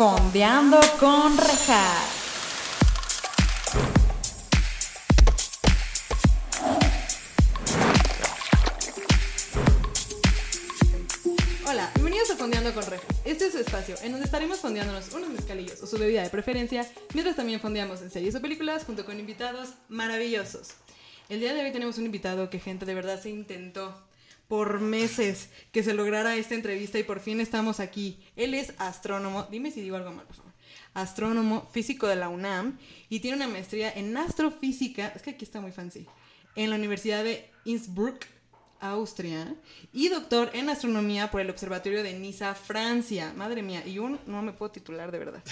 Fondeando 0.00 0.80
con 0.98 1.36
Rejas. 1.36 2.08
Hola, 11.68 11.90
bienvenidos 11.96 12.30
a 12.30 12.36
Fondeando 12.36 12.72
con 12.72 12.86
Rejas. 12.86 13.04
Este 13.26 13.48
es 13.48 13.52
su 13.52 13.58
espacio 13.58 13.94
en 14.02 14.12
donde 14.12 14.24
estaremos 14.24 14.60
fondeándonos 14.60 15.12
unos 15.12 15.28
mezcalillos 15.28 15.82
o 15.82 15.86
su 15.86 15.98
bebida 15.98 16.22
de 16.22 16.30
preferencia, 16.30 16.90
mientras 17.12 17.36
también 17.36 17.60
fondeamos 17.60 18.00
en 18.00 18.10
series 18.10 18.34
o 18.34 18.40
películas 18.40 18.84
junto 18.84 19.04
con 19.04 19.20
invitados 19.20 19.74
maravillosos. 19.90 20.68
El 21.28 21.40
día 21.40 21.52
de 21.52 21.62
hoy 21.62 21.72
tenemos 21.72 21.98
un 21.98 22.06
invitado 22.06 22.48
que 22.48 22.58
gente 22.58 22.86
de 22.86 22.94
verdad 22.94 23.20
se 23.20 23.28
intentó 23.28 23.94
por 24.50 24.80
meses 24.80 25.48
que 25.70 25.84
se 25.84 25.94
lograra 25.94 26.34
esta 26.34 26.56
entrevista 26.56 26.98
y 26.98 27.04
por 27.04 27.20
fin 27.20 27.40
estamos 27.40 27.78
aquí. 27.78 28.18
Él 28.34 28.52
es 28.54 28.74
astrónomo, 28.78 29.44
dime 29.44 29.70
si 29.70 29.80
digo 29.80 29.94
algo 29.94 30.10
mal, 30.10 30.26
por 30.26 30.34
favor. 30.34 30.52
Astrónomo, 30.92 31.68
físico 31.70 32.08
de 32.08 32.16
la 32.16 32.28
UNAM 32.28 32.76
y 33.08 33.20
tiene 33.20 33.36
una 33.36 33.46
maestría 33.46 33.92
en 33.92 34.16
astrofísica, 34.16 35.12
es 35.14 35.22
que 35.22 35.30
aquí 35.30 35.44
está 35.44 35.60
muy 35.60 35.70
fancy, 35.70 36.04
en 36.56 36.70
la 36.70 36.74
Universidad 36.74 37.22
de 37.22 37.48
Innsbruck, 37.64 38.24
Austria, 38.80 39.54
y 39.92 40.08
doctor 40.08 40.50
en 40.52 40.68
astronomía 40.68 41.30
por 41.30 41.40
el 41.40 41.50
Observatorio 41.50 42.02
de 42.02 42.14
Niza, 42.14 42.56
Francia. 42.56 43.32
Madre 43.36 43.62
mía, 43.62 43.86
y 43.86 44.00
un 44.00 44.18
no 44.26 44.42
me 44.42 44.52
puedo 44.52 44.72
titular 44.72 45.12
de 45.12 45.18
verdad. 45.20 45.44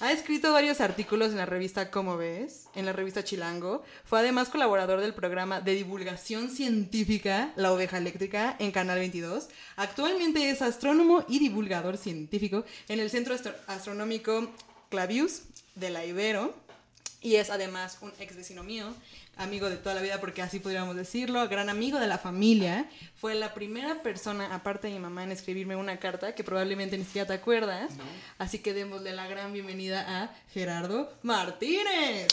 Ha 0.00 0.12
escrito 0.12 0.52
varios 0.52 0.80
artículos 0.80 1.30
en 1.30 1.38
la 1.38 1.46
revista 1.46 1.90
Como 1.90 2.16
ves, 2.16 2.66
en 2.74 2.84
la 2.84 2.92
revista 2.92 3.24
Chilango. 3.24 3.82
Fue 4.04 4.18
además 4.18 4.50
colaborador 4.50 5.00
del 5.00 5.14
programa 5.14 5.60
de 5.60 5.74
divulgación 5.74 6.50
científica 6.50 7.52
La 7.56 7.72
Oveja 7.72 7.98
Eléctrica 7.98 8.56
en 8.58 8.70
Canal 8.72 8.98
22. 8.98 9.48
Actualmente 9.76 10.50
es 10.50 10.62
astrónomo 10.62 11.24
y 11.28 11.38
divulgador 11.38 11.96
científico 11.96 12.64
en 12.88 13.00
el 13.00 13.08
Centro 13.10 13.34
Astro- 13.34 13.54
Astronómico 13.66 14.50
Clavius 14.90 15.42
de 15.74 15.90
la 15.90 16.04
Ibero. 16.04 16.54
Y 17.24 17.36
es 17.36 17.48
además 17.48 17.96
un 18.02 18.12
ex 18.20 18.36
vecino 18.36 18.62
mío, 18.62 18.94
amigo 19.38 19.70
de 19.70 19.78
toda 19.78 19.94
la 19.94 20.02
vida, 20.02 20.20
porque 20.20 20.42
así 20.42 20.58
podríamos 20.60 20.94
decirlo, 20.94 21.48
gran 21.48 21.70
amigo 21.70 21.98
de 21.98 22.06
la 22.06 22.18
familia. 22.18 22.86
Fue 23.18 23.34
la 23.34 23.54
primera 23.54 24.02
persona, 24.02 24.54
aparte 24.54 24.88
de 24.88 24.92
mi 24.92 24.98
mamá, 25.00 25.24
en 25.24 25.32
escribirme 25.32 25.74
una 25.74 25.98
carta 25.98 26.34
que 26.34 26.44
probablemente 26.44 26.98
ni 26.98 27.04
siquiera 27.04 27.26
te 27.26 27.32
acuerdas. 27.32 27.94
Así 28.36 28.58
que 28.58 28.74
démosle 28.74 29.12
la 29.12 29.26
gran 29.26 29.54
bienvenida 29.54 30.04
a 30.22 30.36
Gerardo 30.52 31.10
Martínez. 31.22 32.28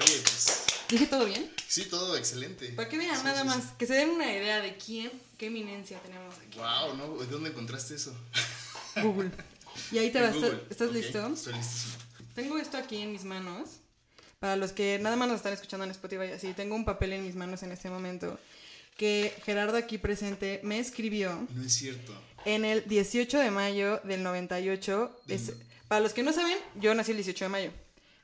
Oye, 0.00 0.20
pues 0.20 0.64
¿Dije 0.88 1.06
todo 1.06 1.24
bien? 1.24 1.48
sí, 1.68 1.84
todo 1.84 2.16
excelente. 2.16 2.70
Para 2.70 2.88
que 2.88 2.98
vean, 2.98 3.16
Sí, 3.16 3.22
nada 3.22 3.42
sí, 3.42 3.46
más, 3.46 3.64
que 3.78 3.86
se 3.86 3.94
den 3.94 4.10
una 4.10 4.32
idea 4.32 4.60
de 4.60 4.76
quién, 4.76 5.12
qué 5.38 5.46
eminencia 5.46 6.00
tenemos 6.00 6.34
aquí. 6.44 6.58
Wow, 6.58 6.96
¿no? 6.96 7.18
¿De 7.18 7.26
dónde 7.26 7.50
encontraste 7.50 7.94
eso? 7.94 8.12
Google. 9.00 9.30
Y 9.92 9.98
ahí 9.98 10.10
te 10.10 10.20
vas. 10.20 10.34
¿Estás 10.70 10.90
listo? 10.90 11.24
Estoy 11.28 11.52
listísimo. 11.54 11.97
Tengo 12.42 12.58
esto 12.58 12.76
aquí 12.76 12.98
en 13.02 13.12
mis 13.12 13.24
manos. 13.24 13.80
Para 14.38 14.54
los 14.56 14.70
que 14.72 14.98
nada 15.00 15.16
más 15.16 15.26
nos 15.28 15.38
están 15.38 15.52
escuchando 15.52 15.84
en 15.84 15.90
Spotify 15.90 16.30
así, 16.34 16.52
tengo 16.52 16.76
un 16.76 16.84
papel 16.84 17.12
en 17.12 17.24
mis 17.24 17.34
manos 17.34 17.62
en 17.64 17.72
este 17.72 17.90
momento 17.90 18.38
que 18.96 19.32
Gerardo 19.44 19.76
aquí 19.76 19.98
presente 19.98 20.60
me 20.62 20.78
escribió 20.78 21.46
No 21.54 21.62
es 21.64 21.74
cierto. 21.74 22.12
en 22.44 22.64
el 22.64 22.84
18 22.88 23.38
de 23.40 23.50
mayo 23.50 23.98
del 24.04 24.22
98. 24.22 25.16
Es- 25.26 25.52
para 25.88 26.00
los 26.00 26.12
que 26.12 26.22
no 26.22 26.32
saben, 26.32 26.56
yo 26.76 26.94
nací 26.94 27.10
el 27.12 27.16
18 27.16 27.46
de 27.46 27.48
mayo, 27.48 27.72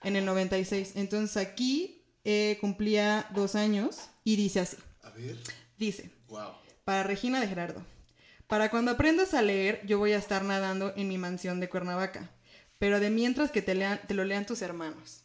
en 0.02 0.14
el 0.16 0.24
96. 0.24 0.92
Entonces 0.94 1.36
aquí 1.36 2.02
eh, 2.24 2.58
cumplía 2.60 3.26
dos 3.34 3.54
años 3.56 3.96
y 4.22 4.36
dice 4.36 4.60
así. 4.60 4.76
A 5.02 5.10
ver. 5.10 5.36
Dice, 5.76 6.10
Wow. 6.28 6.52
para 6.84 7.02
Regina 7.02 7.40
de 7.40 7.48
Gerardo. 7.48 7.84
Para 8.46 8.70
cuando 8.70 8.92
aprendas 8.92 9.34
a 9.34 9.42
leer, 9.42 9.80
yo 9.86 9.98
voy 9.98 10.12
a 10.12 10.18
estar 10.18 10.44
nadando 10.44 10.92
en 10.96 11.08
mi 11.08 11.18
mansión 11.18 11.58
de 11.60 11.68
Cuernavaca. 11.68 12.30
Pero 12.84 13.00
de 13.00 13.08
mientras 13.08 13.50
que 13.50 13.62
te, 13.62 13.74
lean, 13.74 13.98
te 14.06 14.12
lo 14.12 14.26
lean 14.26 14.44
tus 14.44 14.60
hermanos. 14.60 15.22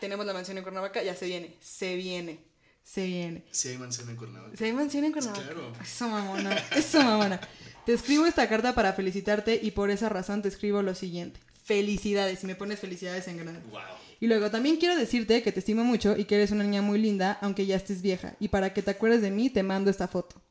Tenemos 0.00 0.26
la 0.26 0.32
mansión 0.32 0.58
en 0.58 0.64
Cuernavaca, 0.64 1.00
ya 1.04 1.14
se 1.14 1.26
viene, 1.26 1.56
se 1.60 1.94
viene, 1.94 2.40
se 2.82 3.06
viene. 3.06 3.44
Sí 3.52 3.68
hay 3.68 3.78
mansión 3.78 4.10
en 4.10 4.16
Cuernavaca. 4.16 4.56
¿Se 4.56 4.64
hay 4.64 4.72
mansión 4.72 5.04
en 5.04 5.12
Cuernavaca? 5.12 5.44
Claro. 5.44 5.72
Eso 5.80 6.08
mamona, 6.08 6.56
eso 6.74 7.00
mamona. 7.00 7.40
Te 7.86 7.92
escribo 7.92 8.26
esta 8.26 8.48
carta 8.48 8.74
para 8.74 8.92
felicitarte 8.92 9.60
y 9.62 9.70
por 9.70 9.92
esa 9.92 10.08
razón 10.08 10.42
te 10.42 10.48
escribo 10.48 10.82
lo 10.82 10.96
siguiente. 10.96 11.38
Felicidades, 11.62 12.42
y 12.42 12.48
me 12.48 12.56
pones 12.56 12.80
felicidades 12.80 13.28
en 13.28 13.36
grande. 13.36 13.60
Wow. 13.70 13.82
Y 14.18 14.26
luego 14.26 14.50
también 14.50 14.76
quiero 14.76 14.96
decirte 14.96 15.44
que 15.44 15.52
te 15.52 15.60
estimo 15.60 15.84
mucho 15.84 16.16
y 16.16 16.24
que 16.24 16.34
eres 16.34 16.50
una 16.50 16.64
niña 16.64 16.82
muy 16.82 16.98
linda, 16.98 17.38
aunque 17.40 17.66
ya 17.66 17.76
estés 17.76 18.02
vieja. 18.02 18.34
Y 18.40 18.48
para 18.48 18.74
que 18.74 18.82
te 18.82 18.90
acuerdes 18.90 19.22
de 19.22 19.30
mí, 19.30 19.48
te 19.48 19.62
mando 19.62 19.92
esta 19.92 20.08
foto. 20.08 20.42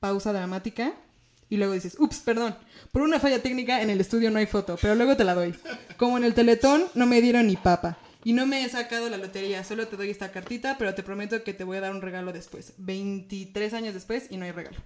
Pausa 0.00 0.32
dramática. 0.32 0.96
Y 1.50 1.56
luego 1.56 1.72
dices, 1.72 1.96
ups, 1.98 2.20
perdón. 2.20 2.56
Por 2.92 3.02
una 3.02 3.20
falla 3.20 3.42
técnica 3.42 3.82
en 3.82 3.90
el 3.90 4.00
estudio 4.00 4.30
no 4.30 4.38
hay 4.38 4.46
foto, 4.46 4.78
pero 4.80 4.94
luego 4.94 5.16
te 5.16 5.24
la 5.24 5.34
doy. 5.34 5.54
Como 5.96 6.16
en 6.18 6.24
el 6.24 6.34
teletón, 6.34 6.84
no 6.94 7.06
me 7.06 7.20
dieron 7.20 7.46
ni 7.46 7.56
papa. 7.56 7.98
Y 8.24 8.32
no 8.32 8.46
me 8.46 8.64
he 8.64 8.68
sacado 8.68 9.08
la 9.08 9.16
lotería, 9.16 9.64
solo 9.64 9.86
te 9.88 9.96
doy 9.96 10.10
esta 10.10 10.32
cartita, 10.32 10.76
pero 10.78 10.94
te 10.94 11.02
prometo 11.02 11.42
que 11.44 11.54
te 11.54 11.64
voy 11.64 11.78
a 11.78 11.80
dar 11.80 11.92
un 11.92 12.02
regalo 12.02 12.32
después. 12.32 12.74
23 12.78 13.72
años 13.74 13.94
después 13.94 14.26
y 14.30 14.36
no 14.36 14.44
hay 14.44 14.52
regalo. 14.52 14.78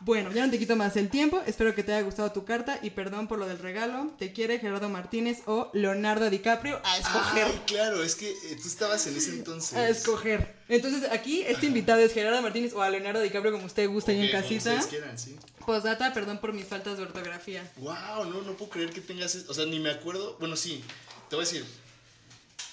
Bueno, 0.00 0.30
ya 0.32 0.44
no 0.46 0.50
te 0.52 0.58
quito 0.58 0.76
más 0.76 0.96
el 0.96 1.08
tiempo. 1.10 1.42
Espero 1.46 1.74
que 1.74 1.82
te 1.82 1.92
haya 1.92 2.02
gustado 2.02 2.30
tu 2.30 2.44
carta 2.44 2.78
y 2.82 2.90
perdón 2.90 3.26
por 3.26 3.38
lo 3.38 3.48
del 3.48 3.58
regalo. 3.58 4.12
Te 4.18 4.32
quiere 4.32 4.58
Gerardo 4.60 4.88
Martínez 4.88 5.38
o 5.46 5.70
Leonardo 5.74 6.30
DiCaprio 6.30 6.80
a 6.84 6.98
escoger. 6.98 7.44
Ay, 7.46 7.62
claro, 7.66 8.02
es 8.04 8.14
que 8.14 8.30
eh, 8.30 8.56
tú 8.62 8.68
estabas 8.68 9.06
en 9.08 9.16
ese 9.16 9.30
entonces. 9.30 9.74
A 9.76 9.88
escoger. 9.88 10.54
Entonces 10.68 11.10
aquí 11.10 11.42
este 11.42 11.66
invitado 11.66 11.98
es 12.00 12.12
Gerardo 12.12 12.40
Martínez 12.42 12.72
o 12.74 12.82
a 12.82 12.90
Leonardo 12.90 13.20
DiCaprio 13.20 13.50
como 13.52 13.66
usted 13.66 13.88
gusta 13.88 14.12
ahí 14.12 14.18
en 14.18 14.24
Ok, 14.26 14.30
como 14.30 14.42
casita. 14.42 14.70
ustedes 14.74 14.86
quieran, 14.86 15.18
sí. 15.18 15.36
Postdata, 15.66 16.14
perdón 16.14 16.38
por 16.38 16.52
mis 16.52 16.64
faltas 16.66 16.96
de 16.96 17.02
ortografía. 17.02 17.68
Wow, 17.78 18.24
no, 18.30 18.42
no 18.42 18.52
puedo 18.52 18.70
creer 18.70 18.90
que 18.90 19.00
tengas. 19.00 19.34
O 19.48 19.54
sea, 19.54 19.66
ni 19.66 19.80
me 19.80 19.90
acuerdo. 19.90 20.36
Bueno, 20.38 20.54
sí. 20.56 20.82
Te 21.28 21.36
voy 21.36 21.44
a 21.44 21.48
decir. 21.48 21.64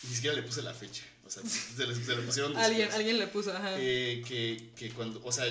Ni 0.08 0.14
siquiera 0.16 0.36
le 0.36 0.44
puse 0.44 0.62
la 0.62 0.74
fecha. 0.74 1.04
O 1.26 1.30
sea, 1.30 1.42
se 1.76 1.88
le, 1.88 1.96
se 1.96 2.16
le 2.16 2.22
pusieron 2.22 2.52
después. 2.54 2.68
Alguien, 2.70 2.92
alguien 2.92 3.18
le 3.18 3.28
puso, 3.28 3.52
ajá. 3.52 3.72
Eh, 3.80 4.24
que, 4.28 4.70
que 4.78 4.92
cuando. 4.92 5.20
O 5.24 5.32
sea, 5.32 5.46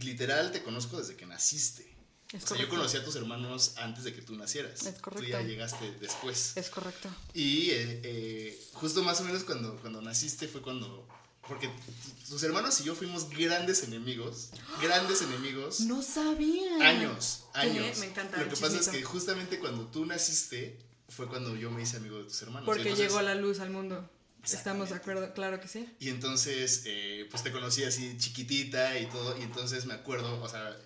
literal 0.00 0.52
te 0.52 0.62
conozco 0.62 0.98
desde 0.98 1.16
que 1.16 1.26
naciste. 1.26 1.86
Es 2.32 2.44
o 2.44 2.46
sea, 2.48 2.58
yo 2.58 2.68
conocí 2.68 2.96
a 2.98 3.04
tus 3.04 3.16
hermanos 3.16 3.72
antes 3.78 4.04
de 4.04 4.12
que 4.12 4.20
tú 4.20 4.36
nacieras. 4.36 4.84
Es 4.84 5.00
correcto. 5.00 5.24
Tú 5.24 5.30
ya 5.30 5.40
llegaste 5.42 5.90
después. 5.98 6.52
Es 6.56 6.68
correcto. 6.68 7.08
Y 7.32 7.70
eh, 7.70 8.00
eh, 8.04 8.68
justo 8.74 9.02
más 9.02 9.18
o 9.20 9.24
menos 9.24 9.44
cuando, 9.44 9.76
cuando 9.80 10.02
naciste 10.02 10.46
fue 10.46 10.60
cuando... 10.60 11.08
Porque 11.48 11.68
tu- 11.68 12.30
tus 12.32 12.42
hermanos 12.42 12.78
y 12.80 12.84
yo 12.84 12.94
fuimos 12.94 13.30
grandes 13.30 13.82
enemigos. 13.82 14.50
Grandes 14.82 15.22
enemigos. 15.22 15.80
No 15.80 16.02
sabía. 16.02 16.86
Años, 16.86 17.44
¿Qué? 17.54 17.60
años. 17.60 17.96
Me 17.98 18.06
encanta 18.06 18.36
Lo 18.36 18.44
que 18.50 18.56
pasa 18.56 18.78
es 18.78 18.88
que 18.88 19.02
justamente 19.02 19.58
cuando 19.58 19.86
tú 19.86 20.04
naciste 20.04 20.78
fue 21.08 21.26
cuando 21.26 21.56
yo 21.56 21.70
me 21.70 21.80
hice 21.82 21.96
amigo 21.96 22.18
de 22.18 22.24
tus 22.24 22.42
hermanos. 22.42 22.66
Porque 22.66 22.82
entonces- 22.82 23.06
llegó 23.08 23.22
la 23.22 23.34
luz 23.34 23.60
al 23.60 23.70
mundo. 23.70 24.06
Estamos 24.44 24.90
de 24.90 24.96
acuerdo, 24.96 25.32
claro 25.34 25.60
que 25.60 25.68
sí. 25.68 25.88
Y 26.00 26.08
entonces, 26.08 26.82
eh, 26.86 27.26
pues 27.30 27.42
te 27.42 27.52
conocí 27.52 27.84
así 27.84 28.16
chiquitita 28.18 28.98
y 28.98 29.06
todo. 29.06 29.38
Y 29.38 29.42
entonces 29.42 29.84
me 29.86 29.94
acuerdo, 29.94 30.40
o 30.42 30.48
sea, 30.48 30.76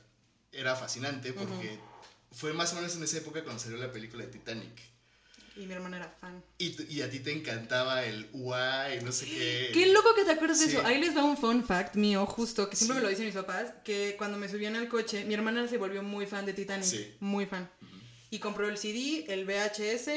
era 0.50 0.74
fascinante 0.74 1.32
porque 1.32 1.78
fue 2.32 2.52
más 2.52 2.72
o 2.72 2.76
menos 2.76 2.96
en 2.96 3.02
esa 3.04 3.18
época 3.18 3.42
cuando 3.44 3.62
salió 3.62 3.76
la 3.78 3.92
película 3.92 4.24
de 4.24 4.30
Titanic. 4.30 4.92
Y 5.54 5.66
mi 5.66 5.74
hermana 5.74 5.98
era 5.98 6.08
fan. 6.08 6.42
Y, 6.56 6.74
y 6.94 7.02
a 7.02 7.10
ti 7.10 7.20
te 7.20 7.30
encantaba 7.30 8.04
el 8.04 8.26
UA 8.32 8.94
y 8.96 9.04
no 9.04 9.12
sé 9.12 9.26
qué. 9.26 9.70
Qué 9.74 9.86
loco 9.92 10.14
que 10.14 10.24
te 10.24 10.30
acuerdas 10.32 10.58
de 10.60 10.66
Sí. 10.66 10.72
eso. 10.76 10.86
Ahí 10.86 10.98
les 10.98 11.14
va 11.14 11.22
un 11.24 11.36
fun 11.36 11.62
fact 11.64 11.94
mío, 11.94 12.24
justo, 12.24 12.70
que 12.70 12.74
siempre 12.76 12.94
Sí. 12.96 13.00
me 13.00 13.02
lo 13.04 13.10
dicen 13.10 13.26
mis 13.26 13.34
papás, 13.34 13.74
que 13.84 14.14
cuando 14.16 14.38
me 14.38 14.48
subían 14.48 14.76
al 14.76 14.88
coche, 14.88 15.26
mi 15.26 15.34
hermana 15.34 15.68
se 15.68 15.76
volvió 15.76 16.02
muy 16.02 16.24
fan 16.26 16.46
de 16.46 16.54
Titanic. 16.54 16.86
Sí. 16.86 17.14
Muy 17.20 17.44
fan. 17.44 17.70
Y 18.30 18.38
compró 18.38 18.66
el 18.66 18.78
CD, 18.78 19.26
el 19.28 19.44
VHS, 19.44 20.08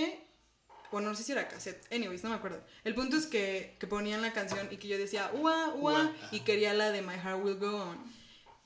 bueno, 0.96 1.10
no 1.10 1.16
sé 1.16 1.24
si 1.24 1.32
era 1.34 1.48
cassette. 1.48 1.92
Anyways, 1.92 2.24
no 2.24 2.30
me 2.30 2.36
acuerdo. 2.38 2.64
El 2.86 2.96
punto 2.96 3.18
es 3.18 3.26
que, 3.26 3.76
que 3.80 3.86
ponían 3.88 4.22
la 4.22 4.32
canción 4.32 4.68
y 4.72 4.78
que 4.78 4.88
yo 4.88 4.98
decía, 4.98 5.30
ua, 5.34 5.74
ua, 5.76 6.14
y 6.32 6.40
quería 6.42 6.74
la 6.74 6.90
de 6.92 7.02
My 7.02 7.16
Heart 7.16 7.44
Will 7.44 7.58
Go 7.58 7.76
On. 7.84 7.98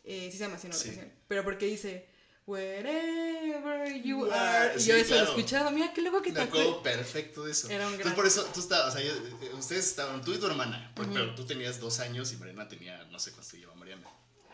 Eh, 0.03 0.29
sí 0.31 0.38
se 0.38 0.44
llama 0.44 0.56
así, 0.57 0.67
¿no? 0.67 0.73
La 0.73 0.79
Sí. 0.79 0.85
canción. 0.90 1.12
Pero 1.28 1.44
porque 1.44 1.66
dice, 1.66 2.07
wherever 2.45 4.01
you 4.03 4.29
are. 4.31 4.79
Sí, 4.79 4.90
yo 4.90 4.95
eso 4.95 5.07
claro. 5.09 5.23
lo 5.25 5.29
escuchaba. 5.31 5.72
Mira, 5.72 5.93
qué 5.93 6.02
loco 6.02 6.22
que 6.22 6.31
te 6.31 6.41
acuerdo 6.41 6.81
perfecto 6.84 7.43
de 7.46 7.52
eso. 7.52 7.67
Era 7.70 7.87
un 7.87 7.93
Entonces, 7.93 8.05
gran- 8.05 8.16
por 8.16 8.26
eso 8.28 8.43
tú 8.53 8.59
estabas, 8.59 8.93
o 8.96 8.97
sea, 8.99 9.05
yo- 9.08 9.58
ustedes 9.58 9.87
estaban, 9.87 10.22
tú 10.23 10.34
y 10.34 10.37
tu 10.37 10.46
hermana, 10.47 10.91
pero 10.96 11.35
tú 11.35 11.46
tenías 11.46 11.79
dos 11.79 11.99
años 11.99 12.31
y 12.31 12.37
Mariana 12.37 12.67
tenía, 12.67 13.03
no 13.05 13.20
sé 13.20 13.31
cuánto 13.31 13.49
te 13.52 13.58
lleva 13.58 13.73
Mariana. 13.76 14.08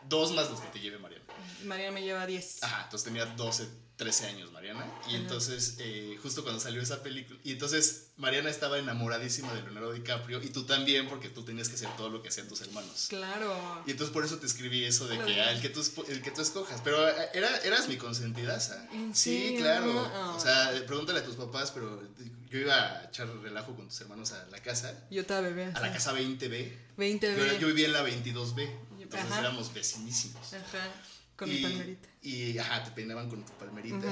Dos 0.07 0.33
más 0.33 0.49
los 0.49 0.59
que 0.61 0.67
te 0.67 0.79
lleve 0.79 0.97
Mariana. 0.99 1.23
María 1.65 1.91
me 1.91 2.01
lleva 2.03 2.25
10. 2.27 2.63
Ajá, 2.63 2.83
entonces 2.83 3.05
tenía 3.05 3.25
12, 3.25 3.67
13 3.97 4.25
años 4.27 4.51
Mariana. 4.51 4.85
Y 5.09 5.15
entonces, 5.15 5.75
eh, 5.79 6.17
justo 6.21 6.43
cuando 6.43 6.59
salió 6.59 6.81
esa 6.81 7.01
película, 7.01 7.39
y 7.43 7.51
entonces 7.53 8.07
Mariana 8.17 8.49
estaba 8.49 8.77
enamoradísima 8.77 9.53
de 9.53 9.61
Leonardo 9.61 9.93
DiCaprio 9.93 10.41
y 10.43 10.49
tú 10.49 10.63
también, 10.63 11.07
porque 11.07 11.29
tú 11.29 11.43
tenías 11.43 11.69
que 11.69 11.75
hacer 11.75 11.89
todo 11.95 12.09
lo 12.09 12.21
que 12.21 12.29
hacían 12.29 12.47
tus 12.47 12.61
hermanos. 12.61 13.05
Claro. 13.09 13.83
Y 13.85 13.91
entonces 13.91 14.13
por 14.13 14.25
eso 14.25 14.37
te 14.37 14.45
escribí 14.47 14.83
eso 14.83 15.07
de 15.07 15.17
que 15.19 15.39
ah, 15.41 15.51
el 15.51 15.61
que 15.61 15.69
tú 15.69 15.81
el 16.09 16.21
que 16.21 16.31
tú 16.31 16.41
escojas, 16.41 16.81
pero 16.83 17.07
eh, 17.07 17.29
era 17.33 17.55
eras 17.59 17.87
mi 17.87 17.97
consentidaza. 17.97 18.87
¿En 18.91 19.15
Sí, 19.15 19.39
serio? 19.43 19.59
claro. 19.61 20.35
O 20.35 20.39
sea, 20.39 20.71
pregúntale 20.87 21.19
a 21.19 21.23
tus 21.23 21.35
papás, 21.35 21.71
pero 21.71 22.01
yo 22.49 22.59
iba 22.59 22.75
a 22.75 23.05
echar 23.05 23.27
relajo 23.41 23.75
con 23.75 23.87
tus 23.87 23.99
hermanos 24.01 24.31
a 24.33 24.45
la 24.51 24.61
casa, 24.61 24.93
Yo 25.11 25.21
estaba 25.21 25.41
bebé. 25.41 25.71
a 25.73 25.79
la 25.79 25.91
casa 25.93 26.13
20B. 26.13 26.73
20 26.97 27.35
Yo, 27.35 27.43
B. 27.43 27.57
yo 27.59 27.67
vivía 27.67 27.85
en 27.87 27.93
la 27.93 28.03
22B. 28.03 28.69
Entonces 29.01 29.29
Ajá. 29.31 29.39
éramos 29.41 29.73
vecinísimos. 29.73 30.53
Ajá. 30.53 30.89
Con 31.35 31.49
y, 31.49 31.53
mi 31.53 31.61
palmerita. 31.61 32.09
Y 32.21 32.57
ajá, 32.57 32.83
te 32.83 32.91
peinaban 32.91 33.29
con 33.29 33.43
tu 33.45 33.53
palmerita. 33.53 34.07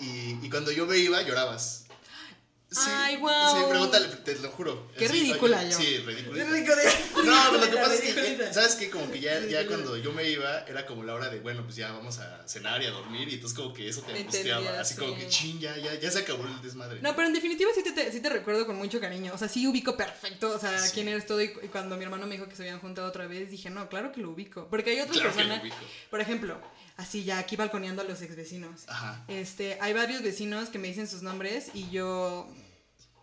Y, 0.00 0.38
y 0.42 0.50
cuando 0.50 0.70
yo 0.72 0.86
me 0.86 0.98
iba, 0.98 1.22
llorabas. 1.22 1.85
Sí, 2.68 2.80
Ay, 2.90 3.16
guau. 3.16 3.56
Sí, 3.60 3.64
pregúntale, 3.70 4.08
te 4.08 4.34
lo 4.40 4.50
juro. 4.50 4.90
Qué 4.98 5.06
ridícula 5.06 5.60
oye, 5.60 5.70
yo. 5.70 5.78
Sí, 5.78 5.98
ridícula. 5.98 6.44
No, 7.24 7.42
pero 7.52 7.64
lo 7.64 7.70
que 7.70 7.76
pasa 7.76 7.94
es 7.94 8.00
que, 8.00 8.12
ridiculita. 8.12 8.52
¿sabes 8.52 8.74
qué? 8.74 8.90
Como 8.90 9.10
que 9.10 9.20
ya, 9.20 9.38
ya 9.46 9.66
cuando 9.68 9.96
yo 9.96 10.12
me 10.12 10.28
iba, 10.28 10.60
era 10.62 10.84
como 10.84 11.04
la 11.04 11.14
hora 11.14 11.28
de, 11.30 11.38
bueno, 11.38 11.62
pues 11.62 11.76
ya 11.76 11.92
vamos 11.92 12.18
a 12.18 12.46
cenar 12.48 12.82
y 12.82 12.86
a 12.86 12.90
dormir, 12.90 13.28
y 13.28 13.34
entonces 13.34 13.56
como 13.56 13.72
que 13.72 13.88
eso 13.88 14.02
te 14.02 14.18
angustiaba, 14.18 14.80
así 14.80 14.96
como 14.96 15.16
que, 15.16 15.28
ching, 15.28 15.60
ya, 15.60 15.76
ya, 15.76 15.94
ya 15.94 16.10
se 16.10 16.18
acabó 16.18 16.44
el 16.44 16.60
desmadre. 16.60 17.00
No, 17.02 17.14
pero 17.14 17.28
en 17.28 17.34
definitiva 17.34 17.70
sí 17.72 17.84
te, 17.84 17.92
te- 17.92 18.10
sí 18.10 18.20
te 18.20 18.28
recuerdo 18.30 18.66
con 18.66 18.74
mucho 18.76 19.00
cariño. 19.00 19.32
O 19.32 19.38
sea, 19.38 19.48
sí 19.48 19.64
ubico 19.68 19.96
perfecto, 19.96 20.50
o 20.50 20.58
sea, 20.58 20.76
Sí. 20.78 20.90
quién 20.92 21.06
eres 21.08 21.24
todo. 21.24 21.40
Y, 21.40 21.52
y 21.62 21.68
cuando 21.68 21.96
mi 21.96 22.02
hermano 22.02 22.26
me 22.26 22.34
dijo 22.34 22.48
que 22.48 22.56
se 22.56 22.62
habían 22.62 22.80
juntado 22.80 23.06
otra 23.08 23.26
vez, 23.28 23.48
dije, 23.48 23.70
no, 23.70 23.88
claro 23.88 24.10
que 24.10 24.20
lo 24.20 24.30
ubico. 24.30 24.66
Porque 24.68 24.90
hay 24.90 25.00
otras 25.00 25.18
Claro 25.18 25.32
personas, 25.34 25.62
por 26.10 26.20
ejemplo, 26.20 26.60
así 26.96 27.24
ya 27.24 27.38
aquí 27.38 27.56
balconeando 27.56 28.02
a 28.02 28.04
los 28.04 28.20
ex 28.22 28.34
vecinos. 28.36 28.82
Ajá. 28.88 29.24
Este, 29.28 29.78
hay 29.80 29.92
varios 29.92 30.22
vecinos 30.22 30.68
que 30.70 30.78
me 30.78 30.88
dicen 30.88 31.06
sus 31.08 31.22
nombres 31.22 31.70
y 31.74 31.88
yo, 31.90 32.48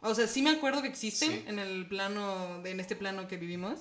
o 0.02 0.16
sea, 0.16 0.28
sí 0.28 0.42
me 0.42 0.52
acuerdo 0.52 0.81
que 0.81 0.88
existen 0.90 1.31
Sí. 1.31 1.44
en 1.48 1.60
el 1.60 1.88
plano, 1.88 2.66
en 2.66 2.80
este 2.80 2.96
plano 2.96 3.28
que 3.28 3.38
vivimos, 3.38 3.80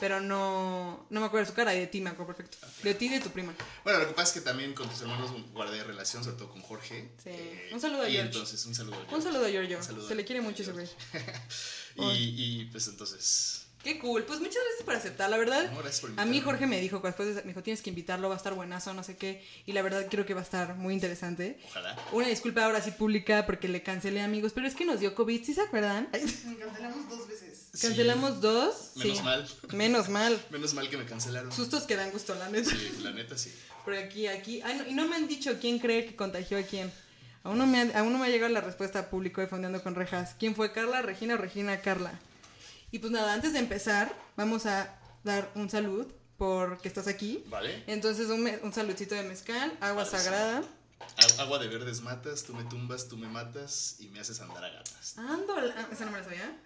pero 0.00 0.20
no, 0.20 1.06
no 1.10 1.20
me 1.20 1.26
acuerdo 1.26 1.44
de 1.44 1.50
su 1.50 1.54
cara 1.56 1.74
y 1.74 1.80
de 1.80 1.86
ti 1.86 2.00
me 2.00 2.08
acuerdo 2.10 2.34
perfecto. 2.34 2.56
De 2.82 2.94
ti 2.94 3.06
y 3.06 3.08
de 3.10 3.20
tu 3.20 3.28
prima. 3.28 3.54
Bueno, 3.84 3.98
lo 3.98 4.06
que 4.08 4.14
pasa 4.14 4.28
es 4.28 4.34
que 4.34 4.40
también 4.40 4.72
con 4.72 4.88
tus 4.88 5.02
hermanos 5.02 5.30
guardé 5.52 5.84
relación, 5.84 6.24
sobre 6.24 6.38
todo 6.38 6.48
con 6.50 6.62
Jorge. 6.62 7.10
Sí. 7.22 7.28
eh, 7.28 7.70
Un 7.72 7.80
saludo 7.80 8.02
a 8.02 8.08
Y 8.08 8.12
George. 8.12 8.28
entonces, 8.32 8.64
un 8.64 8.74
saludo 8.74 8.94
a 8.96 9.00
Un 9.00 9.06
George. 9.08 9.26
saludo 9.26 9.44
a 9.46 9.50
Giorgio, 9.50 9.78
Un 9.78 10.08
se 10.08 10.14
le 10.14 10.24
quiere 10.24 10.40
mucho 10.40 10.62
ese 10.62 10.72
güey. 10.72 10.88
Y, 11.96 12.62
y 12.62 12.64
pues 12.72 12.88
entonces, 12.88 13.66
Qué 13.82 13.98
cool, 13.98 14.22
pues 14.24 14.38
muchas 14.38 14.56
gracias 14.64 14.84
por 14.84 14.94
aceptar, 14.94 15.28
la 15.28 15.36
verdad. 15.36 15.70
no, 15.72 15.78
gracias 15.80 16.00
por 16.00 16.10
A 16.20 16.24
mí. 16.24 16.40
Jorge 16.40 16.66
me 16.66 16.80
dijo, 16.80 17.00
después 17.00 17.34
de- 17.34 17.42
me 17.42 17.48
dijo, 17.48 17.62
tienes 17.62 17.82
que 17.82 17.90
invitarlo, 17.90 18.28
va 18.28 18.34
a 18.34 18.38
estar 18.38 18.54
buenazo, 18.54 18.94
no 18.94 19.02
sé 19.02 19.16
qué. 19.16 19.44
Y 19.66 19.72
la 19.72 19.82
verdad 19.82 20.06
creo 20.08 20.24
que 20.24 20.34
va 20.34 20.40
a 20.40 20.44
estar 20.44 20.76
muy 20.76 20.94
interesante. 20.94 21.58
Ojalá. 21.68 21.96
Una 22.12 22.28
disculpa 22.28 22.64
ahora 22.64 22.80
sí 22.80 22.92
pública 22.92 23.44
porque 23.44 23.66
le 23.68 23.82
cancelé 23.82 24.20
amigos, 24.20 24.52
pero 24.54 24.66
es 24.68 24.74
que 24.74 24.84
nos 24.84 25.00
dio 25.00 25.14
COVID, 25.14 25.44
¿sí 25.44 25.52
se 25.54 25.62
acuerdan? 25.62 26.08
Cancelamos 26.12 27.08
dos 27.08 27.28
veces. 27.28 27.70
Cancelamos 27.80 28.40
dos. 28.40 28.92
Menos 28.96 29.18
sí. 29.18 29.24
mal. 29.24 29.48
Menos 29.72 30.08
mal. 30.08 30.44
Menos 30.50 30.74
mal 30.74 30.88
que 30.88 30.96
me 30.96 31.04
cancelaron. 31.04 31.50
Sustos 31.52 31.82
que 31.84 31.96
dan 31.96 32.10
gusto, 32.12 32.34
la 32.34 32.48
neta. 32.48 32.70
Sí, 32.70 32.98
la 33.02 33.10
neta 33.10 33.36
sí. 33.36 33.52
Por 33.84 33.94
aquí, 33.94 34.26
aquí. 34.28 34.60
Ay, 34.62 34.76
no, 34.78 34.86
y 34.86 34.94
no 34.94 35.08
me 35.08 35.16
han 35.16 35.26
dicho 35.26 35.58
quién 35.60 35.78
cree 35.80 36.06
que 36.06 36.14
contagió 36.14 36.58
a 36.58 36.62
quién. 36.62 36.92
Aún 37.44 37.58
no 37.58 37.66
me 37.66 37.80
ha, 37.80 37.98
aún 37.98 38.12
no 38.12 38.18
me 38.18 38.26
ha 38.26 38.28
llegado 38.28 38.52
la 38.52 38.60
respuesta 38.60 39.10
público 39.10 39.40
de 39.40 39.48
Fondeando 39.48 39.82
con 39.82 39.96
Rejas. 39.96 40.36
¿Quién 40.38 40.54
fue 40.54 40.70
Carla, 40.72 41.02
Regina 41.02 41.34
o 41.34 41.36
Regina 41.38 41.80
Carla? 41.80 42.20
Y 42.92 42.98
pues 43.00 43.10
nada, 43.10 43.32
antes 43.34 43.52
de 43.52 43.58
empezar, 43.58 44.14
vamos 44.36 44.66
a 44.66 44.96
dar 45.24 45.50
un 45.56 45.68
salud 45.68 46.06
porque 46.38 46.86
estás 46.88 47.08
aquí. 47.08 47.42
¿Vale? 47.48 47.82
Entonces, 47.88 48.28
un, 48.28 48.48
un 48.62 48.72
saludcito 48.72 49.14
de 49.16 49.22
mezcal, 49.24 49.76
agua 49.80 50.04
sagrada. 50.04 50.62
Ag- 51.16 51.40
Agua 51.40 51.58
de 51.58 51.66
verdes 51.68 52.00
matas, 52.02 52.44
tú 52.44 52.54
me 52.54 52.62
tumbas, 52.64 53.08
tú 53.08 53.16
me 53.16 53.26
matas 53.28 53.96
y 53.98 54.06
me 54.08 54.20
haces 54.20 54.40
andar 54.40 54.64
a 54.64 54.68
gatas. 54.68 55.18
Ándola. 55.18 55.74
Ah, 55.76 55.88
esa 55.90 56.04
no 56.04 56.12
me 56.12 56.18
la 56.18 56.24
sabía. 56.24 56.56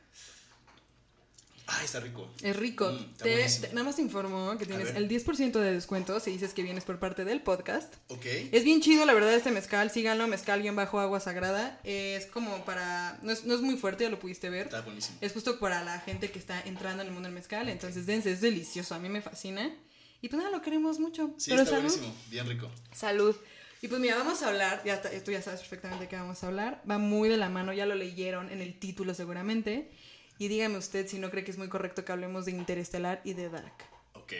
Ay, 1.68 1.84
está 1.84 1.98
rico. 2.00 2.30
Es 2.42 2.54
rico. 2.54 2.90
Mm, 2.92 2.96
está 3.12 3.24
Te- 3.24 3.44
te- 3.66 3.68
nada 3.74 3.82
más 3.84 3.96
te 3.96 4.02
informo 4.02 4.56
que 4.56 4.66
tienes 4.66 4.94
el 4.94 5.08
10% 5.08 5.58
de 5.60 5.72
descuento 5.72 6.20
si 6.20 6.30
dices 6.30 6.54
que 6.54 6.62
vienes 6.62 6.84
por 6.84 6.98
parte 7.00 7.24
del 7.24 7.42
podcast. 7.42 7.92
Ok. 8.08 8.24
Es 8.52 8.62
bien 8.62 8.80
chido, 8.80 9.04
la 9.04 9.12
verdad, 9.14 9.34
este 9.34 9.50
mezcal. 9.50 9.90
Síganlo, 9.90 10.28
mezcal-agua 10.28 11.18
sagrada. 11.20 11.80
Es 11.82 12.26
como 12.26 12.64
para. 12.64 13.18
No 13.22 13.32
es, 13.32 13.44
no 13.44 13.54
es 13.54 13.60
muy 13.62 13.76
fuerte, 13.76 14.04
ya 14.04 14.10
lo 14.10 14.18
pudiste 14.20 14.48
ver. 14.48 14.66
Está 14.66 14.82
buenísimo. 14.82 15.18
Es 15.20 15.32
justo 15.32 15.58
para 15.58 15.82
la 15.82 15.98
gente 16.00 16.30
que 16.30 16.38
está 16.38 16.60
entrando 16.60 17.02
en 17.02 17.08
el 17.08 17.12
mundo 17.14 17.26
del 17.28 17.34
mezcal. 17.34 17.68
Entonces, 17.68 18.06
dense, 18.06 18.30
es 18.32 18.40
delicioso. 18.40 18.94
A 18.94 18.98
mí 19.00 19.08
me 19.08 19.20
fascina. 19.20 19.74
Y 20.22 20.28
pues 20.28 20.38
nada, 20.38 20.50
lo 20.56 20.62
queremos 20.62 20.98
mucho. 21.00 21.34
Sí, 21.36 21.50
Pero 21.50 21.62
está 21.62 21.76
salud. 21.76 21.88
buenísimo. 21.90 22.14
Bien 22.30 22.46
rico. 22.48 22.70
Salud. 22.92 23.34
Y 23.82 23.88
pues 23.88 24.00
mira, 24.00 24.16
vamos 24.16 24.42
a 24.42 24.48
hablar, 24.48 24.82
ya 24.86 24.94
está- 24.94 25.10
tú 25.22 25.30
ya 25.32 25.42
sabes 25.42 25.60
perfectamente 25.60 26.04
de 26.04 26.08
qué 26.08 26.16
vamos 26.16 26.42
a 26.42 26.46
hablar. 26.46 26.82
Va 26.90 26.96
muy 26.98 27.28
de 27.28 27.36
la 27.36 27.50
mano, 27.50 27.72
ya 27.74 27.84
lo 27.86 27.94
leyeron 27.94 28.50
en 28.50 28.62
el 28.62 28.78
título 28.78 29.12
seguramente. 29.14 29.90
Y 30.38 30.48
dígame 30.48 30.78
usted 30.78 31.06
si 31.08 31.18
no 31.18 31.30
cree 31.30 31.44
que 31.44 31.50
es 31.50 31.58
muy 31.58 31.68
correcto 31.68 32.04
que 32.04 32.12
hablemos 32.12 32.44
de 32.44 32.52
Interestelar 32.52 33.20
y 33.24 33.32
de 33.34 33.48
Dark. 33.48 33.74
Ok. 34.14 34.32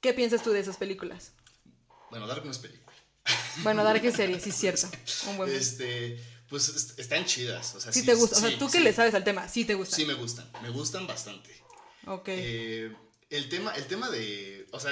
¿Qué 0.00 0.12
piensas 0.12 0.42
tú 0.42 0.50
de 0.50 0.60
esas 0.60 0.76
películas? 0.76 1.32
Bueno, 2.10 2.26
Dark 2.26 2.44
no 2.44 2.50
es 2.50 2.58
película. 2.58 2.92
Bueno, 3.62 3.82
Dark 3.84 4.04
es 4.04 4.14
serie, 4.16 4.38
sí 4.40 4.50
es 4.50 4.56
cierto. 4.60 4.88
Un 5.28 5.36
buen 5.38 5.50
Este, 5.50 6.22
pues 6.48 6.68
est- 6.68 6.98
están 6.98 7.24
chidas. 7.24 7.74
O 7.74 7.80
sea, 7.80 7.92
Sí 7.92 8.00
sí 8.00 8.06
te 8.06 8.14
gusta, 8.14 8.36
o 8.36 8.40
sí, 8.40 8.48
sea, 8.48 8.58
tú 8.58 8.68
que 8.70 8.80
le 8.80 8.92
sabes 8.92 9.14
al 9.14 9.24
tema, 9.24 9.48
sí 9.48 9.64
te 9.64 9.74
gusta. 9.74 9.96
Sí 9.96 10.04
me 10.04 10.14
gustan, 10.14 10.50
me 10.62 10.68
gustan 10.70 11.06
bastante. 11.06 11.50
Ok. 12.06 12.28
Eh, 12.28 12.94
el 13.30 13.48
tema, 13.48 13.72
el 13.74 13.86
tema 13.86 14.10
de, 14.10 14.66
o 14.72 14.78
sea, 14.80 14.90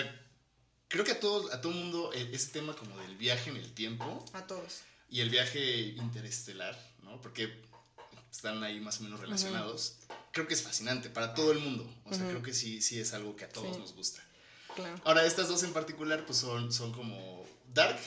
creo 0.89 1.05
que 1.05 1.13
a 1.13 1.21
todo, 1.21 1.53
a 1.53 1.61
todo 1.61 1.73
mundo 1.73 2.11
eh, 2.15 2.31
ese 2.33 2.49
tema 2.53 2.75
como 2.75 2.97
del 2.99 3.17
viaje 3.17 3.51
en 3.51 3.57
el 3.57 3.75
tiempo 3.75 4.25
A 4.33 4.47
todos. 4.47 4.81
y 5.11 5.21
el 5.21 5.29
viaje 5.29 5.81
interestelar, 5.81 6.79
¿no? 7.03 7.21
Porque 7.21 7.53
están 8.31 8.63
ahí 8.65 8.81
más 8.81 9.01
o 9.01 9.03
menos 9.03 9.21
relacionados. 9.21 9.99
Creo 10.33 10.47
que 10.49 10.55
es 10.55 10.63
fascinante 10.63 11.09
para 11.11 11.35
todo 11.35 11.53
el 11.53 11.59
mundo. 11.61 11.89
O 12.05 12.15
sea, 12.15 12.27
creo 12.27 12.43
que 12.43 12.53
sí, 12.55 12.81
sí 12.83 12.99
es 12.99 13.13
algo 13.15 13.37
que 13.37 13.45
a 13.45 13.49
todos 13.49 13.75
Sí. 13.77 13.81
nos 13.81 13.95
gusta. 13.95 14.23
Claro. 14.75 15.01
Ahora, 15.05 15.25
estas 15.27 15.49
dos 15.49 15.63
en 15.63 15.73
particular, 15.73 16.25
pues 16.27 16.39
son, 16.39 16.73
son 16.73 16.93
como. 16.93 17.47
Dark. 17.73 17.99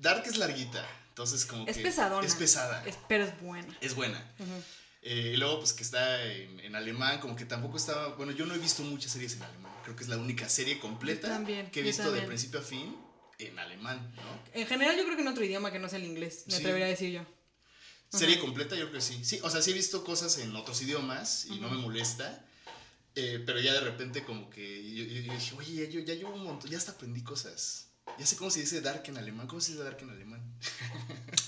Dark 0.00 0.24
es 0.26 0.36
larguita. 0.36 0.84
Entonces, 1.10 1.46
como 1.46 1.66
Es 1.68 1.76
que. 1.76 1.82
pesadona. 1.84 2.26
Es 2.26 2.34
pesada. 2.34 2.84
Es- 2.86 2.98
pero 3.08 3.24
es 3.24 3.40
buena. 3.40 3.78
Es 3.80 3.94
buena. 3.94 4.22
Eh, 5.02 5.32
y 5.34 5.36
luego, 5.36 5.58
pues 5.60 5.72
que 5.72 5.82
está 5.82 6.24
en, 6.24 6.60
en 6.60 6.74
alemán, 6.76 7.20
como 7.20 7.36
que 7.36 7.44
tampoco 7.44 7.76
estaba. 7.76 8.08
Bueno, 8.16 8.32
yo 8.32 8.46
no 8.46 8.54
he 8.54 8.58
visto 8.58 8.82
muchas 8.82 9.12
series 9.12 9.34
en 9.34 9.42
alemán. 9.42 9.72
Creo 9.84 9.96
que 9.96 10.02
es 10.04 10.08
la 10.08 10.16
única 10.16 10.48
serie 10.48 10.78
completa 10.78 11.28
también, 11.28 11.70
que 11.70 11.80
he 11.80 11.82
visto 11.82 12.10
de 12.12 12.22
principio 12.22 12.60
a 12.60 12.62
fin 12.62 12.96
en 13.38 13.58
alemán, 13.58 14.12
¿no? 14.14 14.22
En 14.60 14.66
general, 14.68 14.96
yo 14.96 15.02
creo 15.04 15.16
que 15.16 15.22
en 15.22 15.28
otro 15.28 15.44
idioma 15.44 15.72
que 15.72 15.80
no 15.80 15.88
sea 15.88 15.98
el 15.98 16.04
inglés, 16.04 16.44
me 16.46 16.52
Sí. 16.54 16.58
atrevería 16.60 16.86
a 16.86 16.90
decir 16.90 17.10
yo. 17.12 17.24
Serie 18.18 18.38
completa, 18.38 18.74
yo 18.76 18.82
creo 18.90 18.94
que 18.94 19.00
sí. 19.00 19.24
Sí, 19.24 19.38
o 19.42 19.48
sea, 19.50 19.62
sí 19.62 19.70
he 19.70 19.74
visto 19.74 20.04
cosas 20.04 20.36
en 20.38 20.54
otros 20.54 20.80
idiomas 20.82 21.46
y 21.46 21.58
no 21.60 21.68
me 21.70 21.78
molesta. 21.78 22.44
eh, 23.14 23.42
pero 23.44 23.60
ya 23.60 23.74
de 23.74 23.80
repente, 23.80 24.24
como 24.24 24.48
que 24.48 24.82
yo, 24.94 25.04
yo- 25.04 25.20
yo 25.20 25.32
dije, 25.34 25.54
oye, 25.56 25.74
ya, 25.74 25.84
yo, 25.90 26.00
ya 26.00 26.14
llevo 26.14 26.32
un 26.32 26.44
montón, 26.44 26.70
ya 26.70 26.78
hasta 26.78 26.92
aprendí 26.92 27.22
cosas. 27.22 27.88
Ya 28.18 28.24
sé 28.26 28.36
cómo 28.36 28.50
se 28.50 28.60
dice 28.60 28.80
dark 28.80 29.02
en 29.06 29.18
alemán. 29.18 29.46
¿Cómo 29.46 29.60
se 29.60 29.72
dice 29.72 29.84
dark 29.84 29.98
en 30.00 30.10
alemán? 30.10 30.42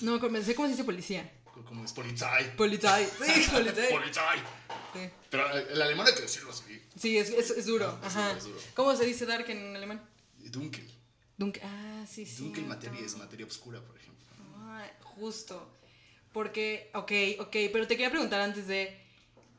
No, 0.03 0.21
sé 0.43 0.55
cómo 0.55 0.67
se 0.69 0.73
dice 0.73 0.85
policía. 0.85 1.33
Como 1.67 1.85
es 1.85 1.93
Polizei. 1.93 2.55
Polizei. 2.57 3.07
Sí, 3.07 3.49
Polizei. 3.53 3.91
Polizei. 3.91 4.39
Sí. 4.93 5.11
Pero 5.31 5.57
eh, 5.57 5.67
el 5.71 5.81
alemán 5.83 6.07
hay 6.07 6.15
que 6.15 6.23
decirlo 6.23 6.51
así. 6.51 6.83
Sí, 7.01 7.17
es, 7.17 7.31
es, 7.31 7.51
es 7.51 7.67
duro. 7.67 7.99
Es 8.03 8.07
Ajá. 8.09 8.33
es 8.37 8.45
duro. 8.45 8.61
¿Cómo 8.75 8.95
se 8.97 9.05
dice 9.07 9.25
dark 9.25 9.49
en 9.51 9.75
alemán? 9.77 10.03
Dunkel. 10.39 10.91
Dunkel. 11.39 11.63
Ah, 11.65 12.05
sí, 12.11 12.27
sí. 12.27 12.43
Dunkel 12.43 12.67
materia 12.67 13.01
es 13.01 13.17
materia 13.17 13.47
oscura, 13.47 13.81
por 13.81 13.97
ejemplo. 13.97 14.27
Ah, 14.57 14.87
justo. 15.03 15.73
Porque, 16.35 16.91
ok, 16.95 17.13
ok, 17.39 17.57
pero 17.73 17.87
te 17.87 17.95
quería 17.97 18.11
preguntar 18.11 18.41
antes 18.41 18.67
de, 18.67 18.94